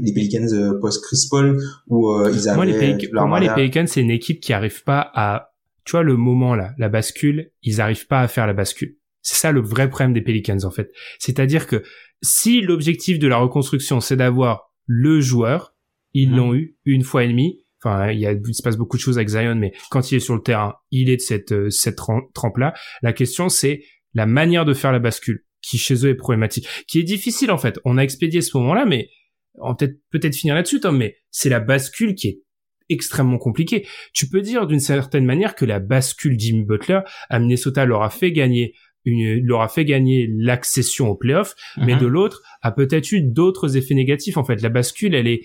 les, 0.00 0.12
Pelicans 0.12 0.52
euh, 0.52 0.78
post-Chris 0.80 1.26
Paul 1.30 1.60
où 1.88 2.12
euh, 2.12 2.30
ils 2.32 2.48
avaient... 2.48 2.56
Moi, 2.56 2.66
les 2.66 3.10
moi, 3.12 3.40
les 3.40 3.48
Pelicans, 3.48 3.86
c'est 3.86 4.00
une 4.00 4.10
équipe 4.10 4.40
qui 4.40 4.52
arrive 4.52 4.84
pas 4.84 5.10
à... 5.14 5.52
Tu 5.88 5.92
vois, 5.92 6.02
le 6.02 6.18
moment 6.18 6.54
là, 6.54 6.74
la 6.76 6.90
bascule, 6.90 7.50
ils 7.62 7.80
arrivent 7.80 8.06
pas 8.06 8.20
à 8.20 8.28
faire 8.28 8.46
la 8.46 8.52
bascule. 8.52 8.98
C'est 9.22 9.36
ça 9.36 9.52
le 9.52 9.62
vrai 9.62 9.88
problème 9.88 10.12
des 10.12 10.20
Pelicans, 10.20 10.62
en 10.64 10.70
fait. 10.70 10.90
C'est-à-dire 11.18 11.66
que 11.66 11.82
si 12.20 12.60
l'objectif 12.60 13.18
de 13.18 13.26
la 13.26 13.38
reconstruction, 13.38 14.00
c'est 14.00 14.16
d'avoir 14.16 14.70
le 14.84 15.22
joueur, 15.22 15.74
ils 16.12 16.30
mmh. 16.30 16.36
l'ont 16.36 16.54
eu 16.54 16.76
une 16.84 17.04
fois 17.04 17.24
et 17.24 17.28
demie, 17.28 17.64
Enfin, 17.82 18.10
il, 18.10 18.18
y 18.18 18.26
a, 18.26 18.32
il 18.32 18.54
se 18.54 18.62
passe 18.62 18.76
beaucoup 18.76 18.98
de 18.98 19.00
choses 19.00 19.16
avec 19.16 19.28
Zion, 19.28 19.54
mais 19.54 19.72
quand 19.90 20.12
il 20.12 20.16
est 20.16 20.20
sur 20.20 20.34
le 20.34 20.42
terrain, 20.42 20.74
il 20.90 21.08
est 21.08 21.16
de 21.16 21.22
cette, 21.22 21.52
euh, 21.52 21.70
cette 21.70 21.96
trempe-là. 22.34 22.74
La 23.00 23.14
question, 23.14 23.48
c'est 23.48 23.82
la 24.12 24.26
manière 24.26 24.66
de 24.66 24.74
faire 24.74 24.92
la 24.92 24.98
bascule, 24.98 25.46
qui 25.62 25.78
chez 25.78 26.04
eux 26.04 26.10
est 26.10 26.16
problématique, 26.16 26.68
qui 26.86 26.98
est 26.98 27.04
difficile 27.04 27.50
en 27.50 27.56
fait. 27.56 27.78
On 27.86 27.96
a 27.96 28.02
expédié 28.02 28.42
ce 28.42 28.58
moment-là, 28.58 28.84
mais 28.84 29.08
on 29.54 29.74
peut 29.74 29.86
peut-être 29.86 30.00
peut-être 30.10 30.36
finir 30.36 30.54
là-dessus, 30.54 30.80
Tom, 30.80 30.98
mais 30.98 31.16
c'est 31.30 31.48
la 31.48 31.60
bascule 31.60 32.14
qui 32.14 32.28
est 32.28 32.42
extrêmement 32.88 33.38
compliquée. 33.38 33.86
Tu 34.12 34.28
peux 34.28 34.40
dire 34.40 34.66
d'une 34.66 34.80
certaine 34.80 35.24
manière 35.24 35.54
que 35.54 35.64
la 35.64 35.80
bascule 35.80 36.38
Jimmy 36.38 36.64
Butler 36.64 37.00
à 37.28 37.38
Minnesota 37.38 37.84
leur 37.84 38.02
a 38.02 38.10
fait 38.10 38.32
gagner 38.32 38.74
une, 39.04 39.44
leur 39.44 39.62
a 39.62 39.68
fait 39.68 39.84
gagner 39.84 40.28
l'accession 40.30 41.08
au 41.08 41.14
playoff, 41.14 41.54
mais 41.78 41.94
mm-hmm. 41.94 42.00
de 42.00 42.06
l'autre 42.06 42.42
a 42.62 42.72
peut-être 42.72 43.12
eu 43.12 43.22
d'autres 43.22 43.76
effets 43.76 43.94
négatifs. 43.94 44.36
En 44.36 44.44
fait, 44.44 44.60
la 44.60 44.68
bascule, 44.68 45.14
elle 45.14 45.28
est, 45.28 45.42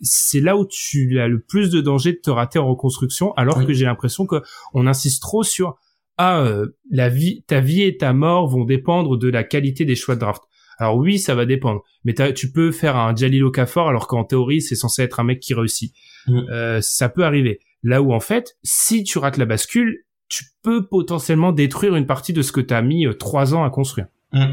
c'est 0.00 0.40
là 0.40 0.56
où 0.56 0.66
tu 0.68 1.20
as 1.20 1.28
le 1.28 1.40
plus 1.40 1.70
de 1.70 1.80
danger 1.80 2.12
de 2.12 2.18
te 2.22 2.30
rater 2.30 2.58
en 2.58 2.68
reconstruction, 2.68 3.32
alors 3.34 3.64
que 3.66 3.72
j'ai 3.72 3.84
l'impression 3.84 4.26
que 4.26 4.42
on 4.74 4.86
insiste 4.86 5.22
trop 5.22 5.42
sur 5.42 5.76
ah 6.18 6.42
euh, 6.42 6.78
la 6.90 7.08
vie, 7.08 7.42
ta 7.46 7.60
vie 7.60 7.82
et 7.82 7.96
ta 7.96 8.12
mort 8.12 8.48
vont 8.48 8.64
dépendre 8.64 9.16
de 9.16 9.28
la 9.28 9.44
qualité 9.44 9.84
des 9.84 9.94
choix 9.94 10.14
de 10.14 10.20
draft. 10.20 10.42
Alors 10.78 10.96
oui, 10.96 11.18
ça 11.18 11.34
va 11.34 11.46
dépendre, 11.46 11.82
mais 12.04 12.14
tu 12.34 12.50
peux 12.50 12.72
faire 12.72 12.96
un 12.96 13.14
Jalil 13.14 13.44
Okafor 13.44 13.88
alors 13.88 14.08
qu'en 14.08 14.24
théorie 14.24 14.60
c'est 14.60 14.74
censé 14.74 15.02
être 15.02 15.20
un 15.20 15.24
mec 15.24 15.40
qui 15.40 15.54
réussit. 15.54 15.94
Mm. 16.26 16.38
Euh, 16.50 16.80
ça 16.80 17.08
peut 17.08 17.24
arriver. 17.24 17.60
Là 17.82 18.02
où 18.02 18.12
en 18.12 18.20
fait, 18.20 18.56
si 18.62 19.02
tu 19.04 19.18
rates 19.18 19.36
la 19.36 19.46
bascule, 19.46 20.04
tu 20.28 20.44
peux 20.62 20.86
potentiellement 20.86 21.52
détruire 21.52 21.94
une 21.96 22.06
partie 22.06 22.32
de 22.32 22.42
ce 22.42 22.52
que 22.52 22.60
tu 22.60 22.72
as 22.72 22.82
mis 22.82 23.06
euh, 23.06 23.12
trois 23.12 23.54
ans 23.54 23.64
à 23.64 23.70
construire. 23.70 24.06
Mm. 24.32 24.46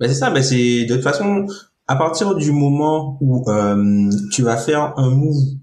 Ben 0.00 0.08
c'est 0.08 0.14
ça, 0.14 0.30
ben 0.30 0.42
c'est 0.42 0.84
de 0.84 0.94
toute 0.94 1.02
façon 1.02 1.46
à 1.86 1.96
partir 1.96 2.34
du 2.34 2.52
moment 2.52 3.18
où 3.20 3.44
euh, 3.48 4.10
tu 4.32 4.42
vas 4.42 4.56
faire 4.56 4.94
un 4.96 5.10
move 5.10 5.58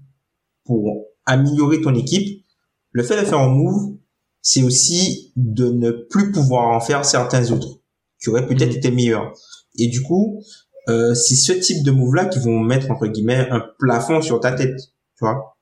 pour 0.64 1.06
améliorer 1.26 1.80
ton 1.80 1.94
équipe, 1.94 2.44
le 2.92 3.02
fait 3.02 3.20
de 3.20 3.26
faire 3.26 3.38
un 3.38 3.48
move, 3.48 3.96
c'est 4.42 4.62
aussi 4.62 5.32
de 5.36 5.70
ne 5.70 5.90
plus 5.90 6.32
pouvoir 6.32 6.68
en 6.68 6.80
faire 6.80 7.04
certains 7.04 7.50
autres 7.52 7.80
qui 8.20 8.30
auraient 8.30 8.46
peut-être 8.46 8.70
mhm. 8.70 8.76
été 8.76 8.90
meilleurs. 8.90 9.32
Et 9.76 9.88
du 9.88 10.02
coup, 10.02 10.42
euh, 10.88 11.14
c'est 11.14 11.36
ce 11.36 11.52
type 11.52 11.84
de 11.84 11.90
move 11.90 12.14
là 12.14 12.26
qui 12.26 12.38
vont 12.38 12.60
mettre 12.60 12.90
entre 12.90 13.06
guillemets 13.06 13.48
un 13.50 13.62
plafond 13.78 14.20
sur 14.22 14.40
ta 14.40 14.52
tête, 14.52 14.78
tu 15.20 15.26
vois. 15.26 15.56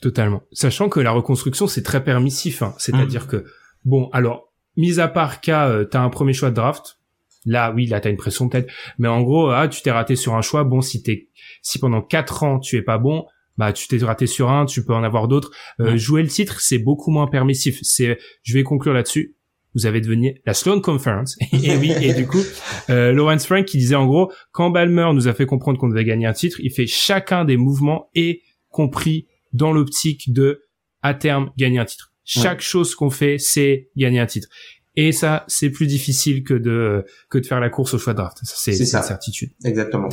Totalement. 0.00 0.42
Sachant 0.50 0.88
que 0.88 0.98
la 0.98 1.12
reconstruction 1.12 1.66
c'est 1.68 1.82
très 1.82 2.02
permissif, 2.02 2.62
hein. 2.62 2.74
c'est-à-dire 2.78 3.22
mhm. 3.22 3.28
que 3.28 3.44
bon, 3.84 4.08
alors 4.12 4.52
mis 4.76 4.98
à 4.98 5.06
part 5.06 5.40
cas, 5.40 5.68
euh, 5.68 5.84
t'as 5.84 6.00
un 6.00 6.08
premier 6.08 6.32
choix 6.32 6.50
de 6.50 6.56
draft, 6.56 6.98
Là, 7.44 7.72
oui, 7.72 7.86
là, 7.86 8.00
t'as 8.00 8.10
une 8.10 8.16
pression 8.16 8.48
peut-être. 8.48 8.72
Mais 8.98 9.08
en 9.08 9.20
gros, 9.22 9.50
ah, 9.50 9.66
tu 9.66 9.82
t'es 9.82 9.90
raté 9.90 10.14
sur 10.14 10.34
un 10.34 10.42
choix. 10.42 10.62
Bon, 10.64 10.80
si 10.80 11.02
t'es, 11.02 11.28
si 11.60 11.78
pendant 11.78 12.00
quatre 12.00 12.44
ans 12.44 12.60
tu 12.60 12.76
es 12.76 12.82
pas 12.82 12.98
bon, 12.98 13.26
bah, 13.58 13.72
tu 13.72 13.88
t'es 13.88 13.98
raté 13.98 14.26
sur 14.26 14.50
un, 14.50 14.64
tu 14.64 14.84
peux 14.84 14.94
en 14.94 15.02
avoir 15.02 15.28
d'autres. 15.28 15.50
Euh, 15.80 15.96
jouer 15.96 16.22
le 16.22 16.28
titre, 16.28 16.60
c'est 16.60 16.78
beaucoup 16.78 17.10
moins 17.10 17.26
permissif. 17.26 17.78
C'est, 17.82 18.18
je 18.42 18.54
vais 18.54 18.62
conclure 18.62 18.94
là-dessus. 18.94 19.34
Vous 19.74 19.86
avez 19.86 20.00
devenu 20.00 20.40
la 20.44 20.54
Sloan 20.54 20.80
Conference. 20.80 21.36
et 21.52 21.76
oui, 21.76 21.92
et 22.00 22.14
du 22.14 22.26
coup, 22.26 22.42
euh, 22.90 23.12
Lawrence 23.12 23.46
Frank 23.46 23.64
qui 23.64 23.78
disait 23.78 23.94
en 23.94 24.06
gros, 24.06 24.32
quand 24.52 24.70
Balmer 24.70 25.10
nous 25.14 25.28
a 25.28 25.34
fait 25.34 25.46
comprendre 25.46 25.78
qu'on 25.78 25.88
devait 25.88 26.04
gagner 26.04 26.26
un 26.26 26.32
titre, 26.32 26.58
il 26.60 26.70
fait 26.70 26.86
chacun 26.86 27.44
des 27.44 27.56
mouvements 27.56 28.10
et 28.14 28.42
compris 28.68 29.26
dans 29.52 29.72
l'optique 29.72 30.32
de 30.32 30.62
à 31.02 31.14
terme 31.14 31.50
gagner 31.56 31.78
un 31.78 31.84
titre. 31.84 32.12
Chaque 32.24 32.60
chose 32.60 32.94
qu'on 32.94 33.10
fait, 33.10 33.38
c'est 33.38 33.88
gagner 33.96 34.20
un 34.20 34.26
titre. 34.26 34.48
Et 34.94 35.12
ça, 35.12 35.44
c'est 35.48 35.70
plus 35.70 35.86
difficile 35.86 36.44
que 36.44 36.54
de 36.54 37.04
que 37.30 37.38
de 37.38 37.46
faire 37.46 37.60
la 37.60 37.70
course 37.70 37.94
au 37.94 37.98
choix 37.98 38.12
de 38.12 38.18
draft. 38.18 38.38
C'est 38.42 38.76
une 38.76 38.84
certitude. 38.84 39.50
Exactement. 39.64 40.08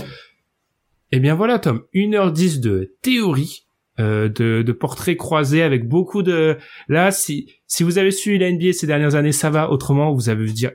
Eh 1.11 1.19
bien 1.19 1.35
voilà, 1.35 1.59
Tom, 1.59 1.83
1h10 1.93 2.59
de 2.59 2.95
théorie, 3.01 3.65
euh, 3.99 4.29
de, 4.29 4.61
de 4.61 4.71
portraits 4.71 5.17
croisés 5.17 5.61
avec 5.61 5.87
beaucoup 5.87 6.23
de... 6.23 6.57
Là, 6.87 7.11
si, 7.11 7.51
si 7.67 7.83
vous 7.83 7.97
avez 7.97 8.11
suivi 8.11 8.37
la 8.37 8.51
NBA 8.51 8.73
ces 8.73 8.87
dernières 8.87 9.15
années, 9.15 9.31
ça 9.31 9.49
va. 9.49 9.69
Autrement, 9.69 10.13
vous 10.13 10.29
avez 10.29 10.45
vu 10.45 10.53
dire 10.53 10.71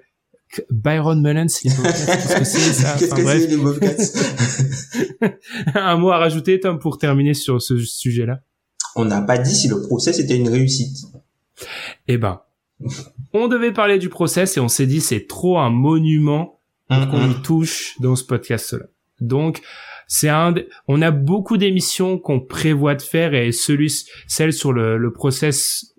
Byron 0.70 1.20
Mullins, 1.20 1.46
qu'est-ce 1.46 2.38
que 2.38 2.44
c'est 2.44 2.72
ça? 2.72 2.96
Qu'est-ce 2.98 3.14
que 3.14 3.22
c'est 3.22 3.46
les 3.46 3.56
Bobcats 3.56 5.38
Un 5.74 5.96
mot 5.96 6.10
à 6.10 6.18
rajouter, 6.18 6.60
Tom, 6.60 6.78
pour 6.78 6.98
terminer 6.98 7.34
sur 7.34 7.60
ce 7.60 7.78
sujet-là? 7.78 8.40
On 8.96 9.04
n'a 9.04 9.22
pas 9.22 9.38
dit 9.38 9.54
si 9.54 9.68
le 9.68 9.82
process 9.82 10.18
était 10.18 10.36
une 10.36 10.48
réussite. 10.48 10.96
Eh 12.06 12.16
ben, 12.16 12.42
on 13.32 13.48
devait 13.48 13.72
parler 13.72 13.98
du 13.98 14.08
process 14.08 14.56
et 14.56 14.60
on 14.60 14.68
s'est 14.68 14.86
dit 14.86 15.00
c'est 15.00 15.26
trop 15.26 15.58
un 15.58 15.70
monument 15.70 16.60
qu'on 16.88 17.30
y 17.30 17.42
touche 17.42 17.94
dans 18.00 18.14
ce 18.14 18.24
podcast-là. 18.24 18.86
Donc, 19.20 19.62
c'est 20.06 20.28
un, 20.28 20.54
on 20.88 21.02
a 21.02 21.10
beaucoup 21.10 21.56
d'émissions 21.56 22.18
qu'on 22.18 22.40
prévoit 22.40 22.94
de 22.94 23.02
faire 23.02 23.34
et 23.34 23.52
celui, 23.52 23.92
celle 24.26 24.52
sur 24.52 24.72
le, 24.72 24.96
le 24.96 25.12
process 25.12 25.94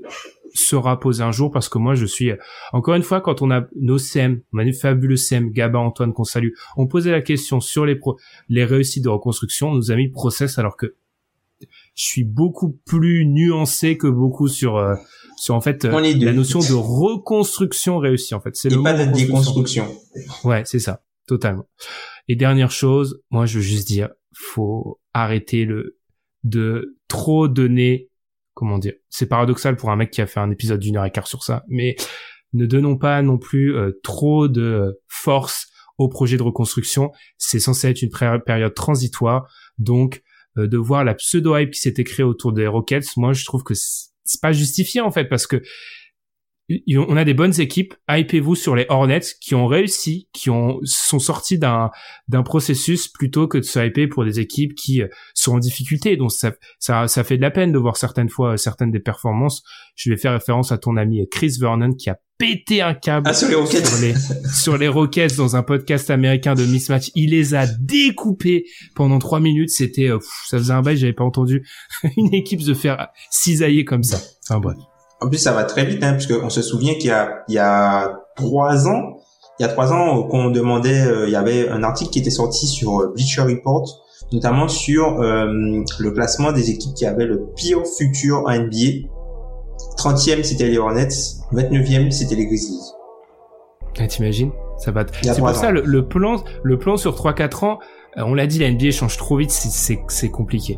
sera 0.55 0.99
posé 0.99 1.21
un 1.21 1.31
jour 1.31 1.51
parce 1.51 1.69
que 1.69 1.77
moi 1.77 1.95
je 1.95 2.05
suis 2.05 2.31
encore 2.71 2.95
une 2.95 3.03
fois 3.03 3.21
quand 3.21 3.41
on 3.41 3.51
a 3.51 3.65
nos 3.75 3.97
CM, 3.97 4.41
on 4.53 4.71
fabuleux 4.73 5.17
CM, 5.17 5.51
Gaba, 5.51 5.79
Antoine 5.79 6.13
qu'on 6.13 6.23
salue, 6.23 6.51
on 6.77 6.87
posait 6.87 7.11
la 7.11 7.21
question 7.21 7.59
sur 7.59 7.85
les 7.85 7.95
pro 7.95 8.17
les 8.49 8.63
réussites 8.63 9.03
de 9.03 9.09
reconstruction, 9.09 9.69
on 9.69 9.75
nous 9.75 9.91
a 9.91 9.95
mis 9.95 10.07
process 10.09 10.57
alors 10.57 10.77
que 10.77 10.95
je 11.61 12.03
suis 12.03 12.23
beaucoup 12.23 12.79
plus 12.85 13.25
nuancé 13.25 13.97
que 13.97 14.07
beaucoup 14.07 14.47
sur 14.47 14.77
euh, 14.77 14.95
sur 15.37 15.55
en 15.55 15.61
fait 15.61 15.85
euh, 15.85 16.13
la 16.19 16.33
notion 16.33 16.59
de 16.59 16.73
reconstruction 16.73 17.99
réussie 17.99 18.33
en 18.35 18.39
fait. 18.39 18.55
C'est 18.55 18.69
le 18.69 18.81
pas 18.81 18.93
de 18.93 19.11
déconstruction. 19.11 19.87
Ouais 20.43 20.63
c'est 20.65 20.79
ça 20.79 21.01
totalement. 21.27 21.67
Et 22.27 22.35
dernière 22.35 22.71
chose 22.71 23.21
moi 23.29 23.45
je 23.45 23.57
veux 23.57 23.63
juste 23.63 23.87
dire 23.87 24.09
faut 24.33 24.99
arrêter 25.13 25.65
le 25.65 25.97
de 26.43 26.97
trop 27.07 27.47
donner 27.47 28.09
comment 28.53 28.77
dire 28.77 28.93
c'est 29.09 29.27
paradoxal 29.27 29.75
pour 29.75 29.91
un 29.91 29.95
mec 29.95 30.11
qui 30.11 30.21
a 30.21 30.27
fait 30.27 30.39
un 30.39 30.51
épisode 30.51 30.79
d'une 30.79 30.97
heure 30.97 31.05
et 31.05 31.11
quart 31.11 31.27
sur 31.27 31.43
ça 31.43 31.63
mais 31.67 31.95
ne 32.53 32.65
donnons 32.65 32.97
pas 32.97 33.21
non 33.21 33.37
plus 33.37 33.75
euh, 33.75 33.99
trop 34.03 34.47
de 34.47 34.99
force 35.07 35.67
au 35.97 36.09
projet 36.09 36.37
de 36.37 36.43
reconstruction. 36.43 37.11
C'est 37.37 37.59
censé 37.59 37.89
être 37.89 38.01
une 38.01 38.11
période 38.11 38.73
transitoire. 38.73 39.49
Donc 39.77 40.23
euh, 40.57 40.67
de 40.67 40.77
voir 40.77 41.03
la 41.03 41.13
pseudo 41.15 41.57
hype 41.57 41.71
qui 41.71 41.79
s'était 41.79 42.03
créée 42.03 42.23
autour 42.23 42.53
des 42.53 42.67
Rockets 42.67 43.17
moi 43.17 43.33
je 43.33 43.43
trouve 43.43 43.63
que 43.63 43.73
c'est 43.73 44.41
pas 44.41 44.53
justifié 44.53 45.01
en 45.01 45.11
fait 45.11 45.25
parce 45.25 45.47
que 45.47 45.61
on 46.69 47.17
a 47.17 47.23
des 47.23 47.33
bonnes 47.33 47.59
équipes. 47.59 47.93
Hypez-vous 48.09 48.55
sur 48.55 48.75
les 48.75 48.85
Hornets 48.89 49.21
qui 49.39 49.53
ont 49.55 49.67
réussi, 49.67 50.27
qui 50.33 50.49
ont 50.49 50.79
sont 50.83 51.19
sortis 51.19 51.59
d'un 51.59 51.91
d'un 52.27 52.43
processus 52.43 53.07
plutôt 53.07 53.47
que 53.47 53.57
de 53.57 53.63
se 53.63 53.85
hyper 53.85 54.09
pour 54.09 54.25
des 54.25 54.39
équipes 54.39 54.73
qui 54.73 55.01
euh, 55.01 55.07
sont 55.33 55.53
en 55.53 55.59
difficulté. 55.59 56.17
Donc 56.17 56.31
ça 56.31 56.53
ça 56.79 57.07
ça 57.07 57.23
fait 57.23 57.37
de 57.37 57.41
la 57.41 57.51
peine 57.51 57.71
de 57.71 57.77
voir 57.77 57.97
certaines 57.97 58.29
fois 58.29 58.53
euh, 58.53 58.57
certaines 58.57 58.91
des 58.91 58.99
performances. 58.99 59.63
Je 59.95 60.09
vais 60.09 60.17
faire 60.17 60.33
référence 60.33 60.71
à 60.71 60.77
ton 60.77 60.97
ami 60.97 61.27
Chris 61.29 61.57
Vernon 61.59 61.93
qui 61.93 62.09
a 62.09 62.17
pété 62.37 62.81
un 62.81 62.93
câble 62.93 63.27
ah, 63.29 63.33
sur, 63.33 63.47
les 63.47 63.55
Rockets. 63.55 63.85
sur 64.53 64.77
les 64.77 64.87
Rockets 64.87 65.35
dans 65.37 65.55
un 65.55 65.63
podcast 65.63 66.09
américain 66.09 66.55
de 66.55 66.65
mismatch. 66.65 67.11
Il 67.15 67.29
les 67.29 67.53
a 67.53 67.65
découpés 67.79 68.65
pendant 68.95 69.19
trois 69.19 69.39
minutes. 69.39 69.69
C'était 69.69 70.09
euh, 70.09 70.19
ça 70.47 70.57
faisait 70.57 70.73
un 70.73 70.81
bail, 70.81 70.97
j'avais 70.97 71.13
pas 71.13 71.23
entendu 71.23 71.65
une 72.17 72.33
équipe 72.33 72.61
se 72.61 72.73
faire 72.73 73.09
cisailler 73.29 73.85
comme 73.85 74.03
ça. 74.03 74.19
Enfin 74.49 74.59
bref. 74.59 74.77
En 75.25 75.29
plus, 75.29 75.39
ça 75.39 75.53
va 75.53 75.63
très 75.63 75.85
vite, 75.85 76.03
hein, 76.03 76.13
puisqu'on 76.13 76.51
se 76.51 76.61
souvient 76.61 76.93
qu'il 76.93 77.07
y 77.07 77.11
a, 77.11 77.43
il 77.47 77.55
y 77.55 77.57
a 77.57 78.13
trois 78.35 78.87
ans, 78.87 79.17
il 79.59 79.63
y 79.63 79.65
a 79.65 79.69
trois 79.69 79.91
ans, 79.91 80.21
qu'on 80.21 80.51
demandait, 80.51 81.01
euh, 81.01 81.25
il 81.25 81.31
y 81.31 81.35
avait 81.35 81.67
un 81.67 81.81
article 81.81 82.11
qui 82.11 82.19
était 82.19 82.29
sorti 82.29 82.67
sur 82.67 82.99
euh, 82.99 83.11
Bleacher 83.11 83.41
Report, 83.41 84.03
notamment 84.31 84.67
sur 84.67 85.19
euh, 85.21 85.47
le 85.97 86.11
classement 86.11 86.51
des 86.51 86.69
équipes 86.69 86.93
qui 86.93 87.07
avaient 87.07 87.25
le 87.25 87.43
pire 87.55 87.79
futur 87.97 88.43
en 88.45 88.51
NBA. 88.55 89.07
30e, 89.97 90.43
c'était 90.43 90.67
les 90.67 90.77
Hornets. 90.77 91.07
29e, 91.51 92.11
c'était 92.11 92.35
les 92.35 92.45
Grizzlies. 92.45 92.91
Ah, 93.97 94.05
T'imagines? 94.05 94.51
Ça 94.77 94.91
va. 94.91 95.05
C'est 95.23 95.39
pour 95.39 95.49
ça 95.55 95.71
le, 95.71 96.07
plan, 96.07 96.43
le 96.61 96.77
plan 96.77 96.97
sur 96.97 97.15
3-4 97.15 97.65
ans. 97.65 97.79
on 98.15 98.35
l'a 98.35 98.45
dit, 98.45 98.59
la 98.59 98.69
NBA 98.69 98.91
change 98.91 99.17
trop 99.17 99.37
vite, 99.37 99.49
c'est 99.49 100.29
compliqué. 100.29 100.77